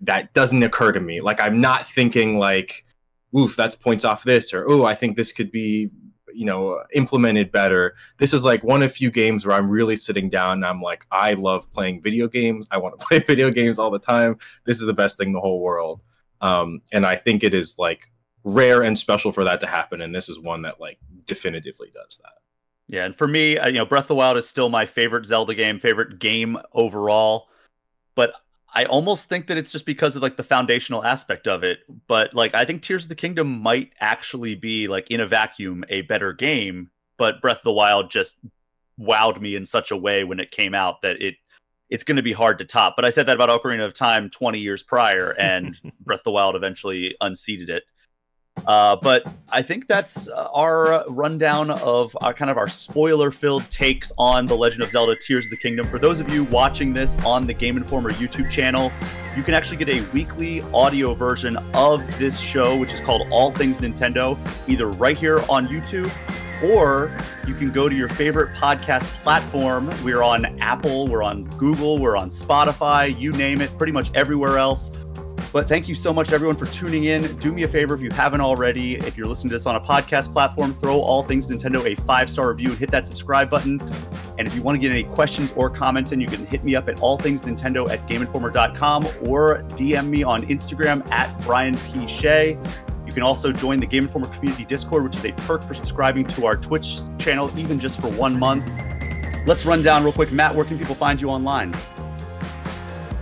that 0.00 0.32
doesn't 0.32 0.62
occur 0.62 0.92
to 0.92 1.00
me. 1.00 1.20
Like 1.20 1.40
I'm 1.40 1.60
not 1.60 1.88
thinking 1.88 2.38
like, 2.38 2.84
oof, 3.36 3.56
that's 3.56 3.74
points 3.74 4.04
off 4.04 4.22
this, 4.22 4.52
or 4.52 4.68
oh, 4.68 4.84
I 4.84 4.94
think 4.94 5.16
this 5.16 5.32
could 5.32 5.50
be 5.50 5.90
you 6.36 6.44
know 6.44 6.82
implemented 6.94 7.50
better. 7.50 7.94
This 8.18 8.32
is 8.32 8.44
like 8.44 8.62
one 8.62 8.82
of 8.82 8.92
few 8.92 9.10
games 9.10 9.46
where 9.46 9.56
i'm 9.56 9.70
really 9.70 9.96
sitting 9.96 10.28
down 10.28 10.58
and 10.58 10.66
i'm 10.66 10.82
like 10.82 11.06
i 11.10 11.34
love 11.34 11.70
playing 11.72 12.02
video 12.02 12.28
games. 12.28 12.66
I 12.70 12.78
want 12.78 12.98
to 12.98 13.06
play 13.08 13.18
video 13.20 13.50
games 13.50 13.78
all 13.78 13.90
the 13.90 13.98
time. 13.98 14.36
This 14.64 14.80
is 14.80 14.86
the 14.86 14.94
best 14.94 15.16
thing 15.16 15.28
in 15.28 15.32
the 15.32 15.40
whole 15.40 15.60
world. 15.60 16.00
Um, 16.40 16.80
and 16.92 17.06
i 17.06 17.16
think 17.16 17.42
it 17.42 17.54
is 17.54 17.78
like 17.78 18.10
rare 18.44 18.82
and 18.82 18.96
special 18.96 19.32
for 19.32 19.44
that 19.44 19.60
to 19.60 19.66
happen 19.66 20.00
and 20.00 20.14
this 20.14 20.28
is 20.28 20.38
one 20.38 20.62
that 20.62 20.80
like 20.80 20.98
definitively 21.24 21.90
does 21.94 22.20
that. 22.22 22.34
Yeah 22.88 23.04
and 23.04 23.16
for 23.16 23.26
me 23.26 23.52
you 23.52 23.72
know 23.72 23.86
breath 23.86 24.04
of 24.04 24.08
the 24.08 24.14
wild 24.16 24.36
is 24.36 24.48
still 24.48 24.68
my 24.68 24.86
favorite 24.86 25.26
zelda 25.26 25.54
game 25.54 25.78
favorite 25.78 26.18
game 26.18 26.58
overall. 26.72 27.48
But 28.14 28.32
I 28.76 28.84
almost 28.84 29.30
think 29.30 29.46
that 29.46 29.56
it's 29.56 29.72
just 29.72 29.86
because 29.86 30.16
of 30.16 30.22
like 30.22 30.36
the 30.36 30.44
foundational 30.44 31.02
aspect 31.02 31.48
of 31.48 31.64
it. 31.64 31.78
But 32.06 32.34
like 32.34 32.54
I 32.54 32.66
think 32.66 32.82
Tears 32.82 33.06
of 33.06 33.08
the 33.08 33.14
Kingdom 33.14 33.62
might 33.62 33.92
actually 34.00 34.54
be 34.54 34.86
like 34.86 35.10
in 35.10 35.18
a 35.18 35.26
vacuum 35.26 35.82
a 35.88 36.02
better 36.02 36.34
game, 36.34 36.90
but 37.16 37.40
Breath 37.40 37.56
of 37.56 37.64
the 37.64 37.72
Wild 37.72 38.10
just 38.10 38.36
wowed 39.00 39.40
me 39.40 39.56
in 39.56 39.64
such 39.64 39.90
a 39.90 39.96
way 39.96 40.24
when 40.24 40.38
it 40.38 40.50
came 40.50 40.74
out 40.74 41.00
that 41.00 41.22
it 41.22 41.36
it's 41.88 42.04
going 42.04 42.16
to 42.16 42.22
be 42.22 42.34
hard 42.34 42.58
to 42.58 42.66
top. 42.66 42.96
But 42.96 43.06
I 43.06 43.10
said 43.10 43.24
that 43.26 43.36
about 43.36 43.48
Ocarina 43.48 43.84
of 43.84 43.94
Time 43.94 44.28
20 44.28 44.58
years 44.58 44.82
prior, 44.82 45.30
and 45.38 45.80
Breath 46.00 46.20
of 46.20 46.24
the 46.24 46.32
Wild 46.32 46.54
eventually 46.54 47.16
unseated 47.22 47.70
it. 47.70 47.84
Uh, 48.66 48.96
but 48.96 49.24
I 49.50 49.62
think 49.62 49.86
that's 49.86 50.28
uh, 50.28 50.48
our 50.52 51.04
rundown 51.08 51.70
of 51.70 52.16
our, 52.20 52.34
kind 52.34 52.50
of 52.50 52.56
our 52.56 52.68
spoiler 52.68 53.30
filled 53.30 53.68
takes 53.70 54.12
on 54.18 54.46
The 54.46 54.56
Legend 54.56 54.82
of 54.82 54.90
Zelda 54.90 55.14
Tears 55.16 55.46
of 55.46 55.50
the 55.50 55.56
Kingdom. 55.56 55.86
For 55.86 55.98
those 55.98 56.20
of 56.20 56.28
you 56.30 56.44
watching 56.44 56.92
this 56.92 57.16
on 57.24 57.46
the 57.46 57.54
Game 57.54 57.76
Informer 57.76 58.10
YouTube 58.12 58.50
channel, 58.50 58.90
you 59.36 59.42
can 59.42 59.54
actually 59.54 59.76
get 59.76 59.88
a 59.88 60.00
weekly 60.12 60.62
audio 60.74 61.14
version 61.14 61.56
of 61.74 62.18
this 62.18 62.40
show, 62.40 62.76
which 62.76 62.92
is 62.92 63.00
called 63.00 63.22
All 63.30 63.52
Things 63.52 63.78
Nintendo, 63.78 64.36
either 64.68 64.88
right 64.88 65.16
here 65.16 65.40
on 65.48 65.68
YouTube 65.68 66.10
or 66.62 67.16
you 67.46 67.54
can 67.54 67.70
go 67.70 67.88
to 67.88 67.94
your 67.94 68.08
favorite 68.08 68.54
podcast 68.56 69.04
platform. 69.22 69.90
We're 70.02 70.22
on 70.22 70.46
Apple, 70.60 71.06
we're 71.06 71.22
on 71.22 71.44
Google, 71.58 71.98
we're 71.98 72.16
on 72.16 72.30
Spotify, 72.30 73.16
you 73.18 73.32
name 73.32 73.60
it, 73.60 73.76
pretty 73.78 73.92
much 73.92 74.10
everywhere 74.14 74.58
else. 74.58 74.90
But 75.52 75.68
thank 75.68 75.88
you 75.88 75.94
so 75.94 76.12
much, 76.12 76.32
everyone, 76.32 76.56
for 76.56 76.66
tuning 76.66 77.04
in. 77.04 77.36
Do 77.36 77.52
me 77.52 77.62
a 77.62 77.68
favor 77.68 77.94
if 77.94 78.00
you 78.00 78.10
haven't 78.10 78.40
already. 78.40 78.96
If 78.96 79.16
you're 79.16 79.26
listening 79.26 79.50
to 79.50 79.54
this 79.54 79.66
on 79.66 79.76
a 79.76 79.80
podcast 79.80 80.32
platform, 80.32 80.74
throw 80.74 81.00
All 81.00 81.22
Things 81.22 81.48
Nintendo 81.48 81.84
a 81.86 81.94
five 82.02 82.30
star 82.30 82.48
review 82.50 82.70
and 82.70 82.78
hit 82.78 82.90
that 82.90 83.06
subscribe 83.06 83.48
button. 83.48 83.80
And 84.38 84.46
if 84.46 84.54
you 84.54 84.62
want 84.62 84.76
to 84.76 84.80
get 84.80 84.90
any 84.90 85.04
questions 85.04 85.52
or 85.56 85.70
comments 85.70 86.12
in, 86.12 86.20
you 86.20 86.26
can 86.26 86.44
hit 86.46 86.62
me 86.62 86.76
up 86.76 86.88
at 86.88 86.96
allthingsnintendo 86.96 87.88
at 87.88 88.06
gameinformer.com 88.06 89.06
or 89.28 89.62
DM 89.68 90.08
me 90.08 90.22
on 90.22 90.42
Instagram 90.42 91.08
at 91.10 91.34
Brian 91.42 91.76
P. 91.78 92.06
Shea. 92.06 92.58
You 93.06 93.12
can 93.12 93.22
also 93.22 93.52
join 93.52 93.80
the 93.80 93.86
Game 93.86 94.02
Informer 94.02 94.28
Community 94.28 94.64
Discord, 94.64 95.04
which 95.04 95.16
is 95.16 95.24
a 95.24 95.32
perk 95.32 95.64
for 95.64 95.74
subscribing 95.74 96.26
to 96.26 96.44
our 96.44 96.56
Twitch 96.56 96.98
channel, 97.18 97.50
even 97.56 97.78
just 97.78 98.00
for 98.00 98.08
one 98.08 98.38
month. 98.38 98.64
Let's 99.46 99.64
run 99.64 99.82
down 99.82 100.02
real 100.02 100.12
quick. 100.12 100.32
Matt, 100.32 100.54
where 100.54 100.64
can 100.64 100.76
people 100.76 100.96
find 100.96 101.20
you 101.20 101.28
online? 101.28 101.72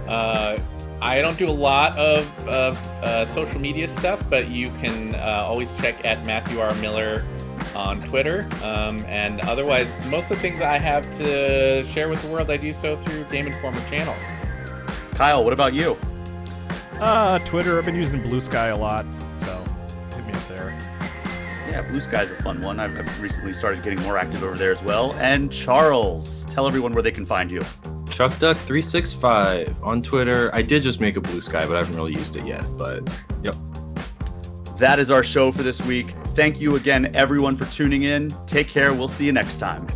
Uh, 0.09 0.59
I 1.01 1.21
don't 1.21 1.39
do 1.39 1.49
a 1.49 1.51
lot 1.51 1.99
of, 1.99 2.49
of 2.49 2.77
uh, 3.03 3.27
social 3.29 3.61
media 3.61 3.87
stuff, 3.87 4.25
but 4.31 4.51
you 4.51 4.69
can 4.81 5.15
uh, 5.17 5.45
always 5.47 5.75
check 5.81 6.05
at 6.05 6.27
Matthew 6.27 6.61
R. 6.61 6.75
Miller 6.77 7.25
on 7.75 8.01
Twitter. 8.03 8.49
Um, 8.63 8.99
and 9.07 9.41
otherwise, 9.43 10.05
most 10.07 10.31
of 10.31 10.37
the 10.37 10.43
things 10.43 10.61
I 10.61 10.79
have 10.79 11.11
to 11.19 11.85
share 11.85 12.09
with 12.09 12.23
the 12.23 12.29
world, 12.29 12.51
I 12.51 12.57
do 12.57 12.73
so 12.73 12.97
through 12.97 13.25
Game 13.25 13.47
Informer 13.47 13.81
channels. 13.89 14.23
Kyle, 15.13 15.45
what 15.45 15.53
about 15.53 15.75
you? 15.75 15.97
Uh, 17.01 17.39
Twitter. 17.41 17.79
I've 17.79 17.85
been 17.85 17.97
using 17.97 18.23
Blue 18.23 18.41
Sky 18.41 18.69
a 18.69 18.77
lot, 18.77 19.05
so 19.41 19.65
hit 20.17 20.27
me 20.27 20.33
up 20.33 20.49
there. 20.49 20.79
Yeah, 21.69 21.83
Blue 21.91 22.01
Sky's 22.01 22.31
a 22.31 22.43
fun 22.43 22.61
one. 22.61 22.81
I've, 22.81 22.97
I've 22.97 23.23
recently 23.23 23.53
started 23.53 23.83
getting 23.83 24.01
more 24.03 24.17
active 24.17 24.43
over 24.43 24.57
there 24.57 24.73
as 24.73 24.83
well. 24.83 25.13
And 25.15 25.53
Charles, 25.53 26.45
tell 26.47 26.67
everyone 26.67 26.93
where 26.93 27.03
they 27.03 27.13
can 27.13 27.27
find 27.27 27.51
you. 27.51 27.63
ChuckDuck365 28.15 29.83
on 29.83 30.01
Twitter. 30.01 30.49
I 30.55 30.63
did 30.63 30.85
just 30.85 31.01
make 31.01 31.17
a 31.17 31.21
blue 31.21 31.41
sky, 31.41 31.67
but 31.67 31.75
I 31.75 31.79
haven't 31.79 31.97
really 31.97 32.13
used 32.13 32.37
it 32.37 32.47
yet. 32.47 32.65
But 32.77 33.03
yep. 33.43 33.57
That 34.79 35.01
is 35.01 35.11
our 35.11 35.25
show 35.25 35.51
for 35.51 35.65
this 35.65 35.83
week. 35.83 36.07
Thank 36.37 36.61
you 36.61 36.77
again, 36.77 37.15
everyone, 37.17 37.57
for 37.57 37.65
tuning 37.67 38.05
in. 38.05 38.31
Take 38.47 38.69
care. 38.69 38.95
We'll 38.95 39.09
see 39.09 39.27
you 39.27 39.33
next 39.33 39.59
time. 39.59 39.87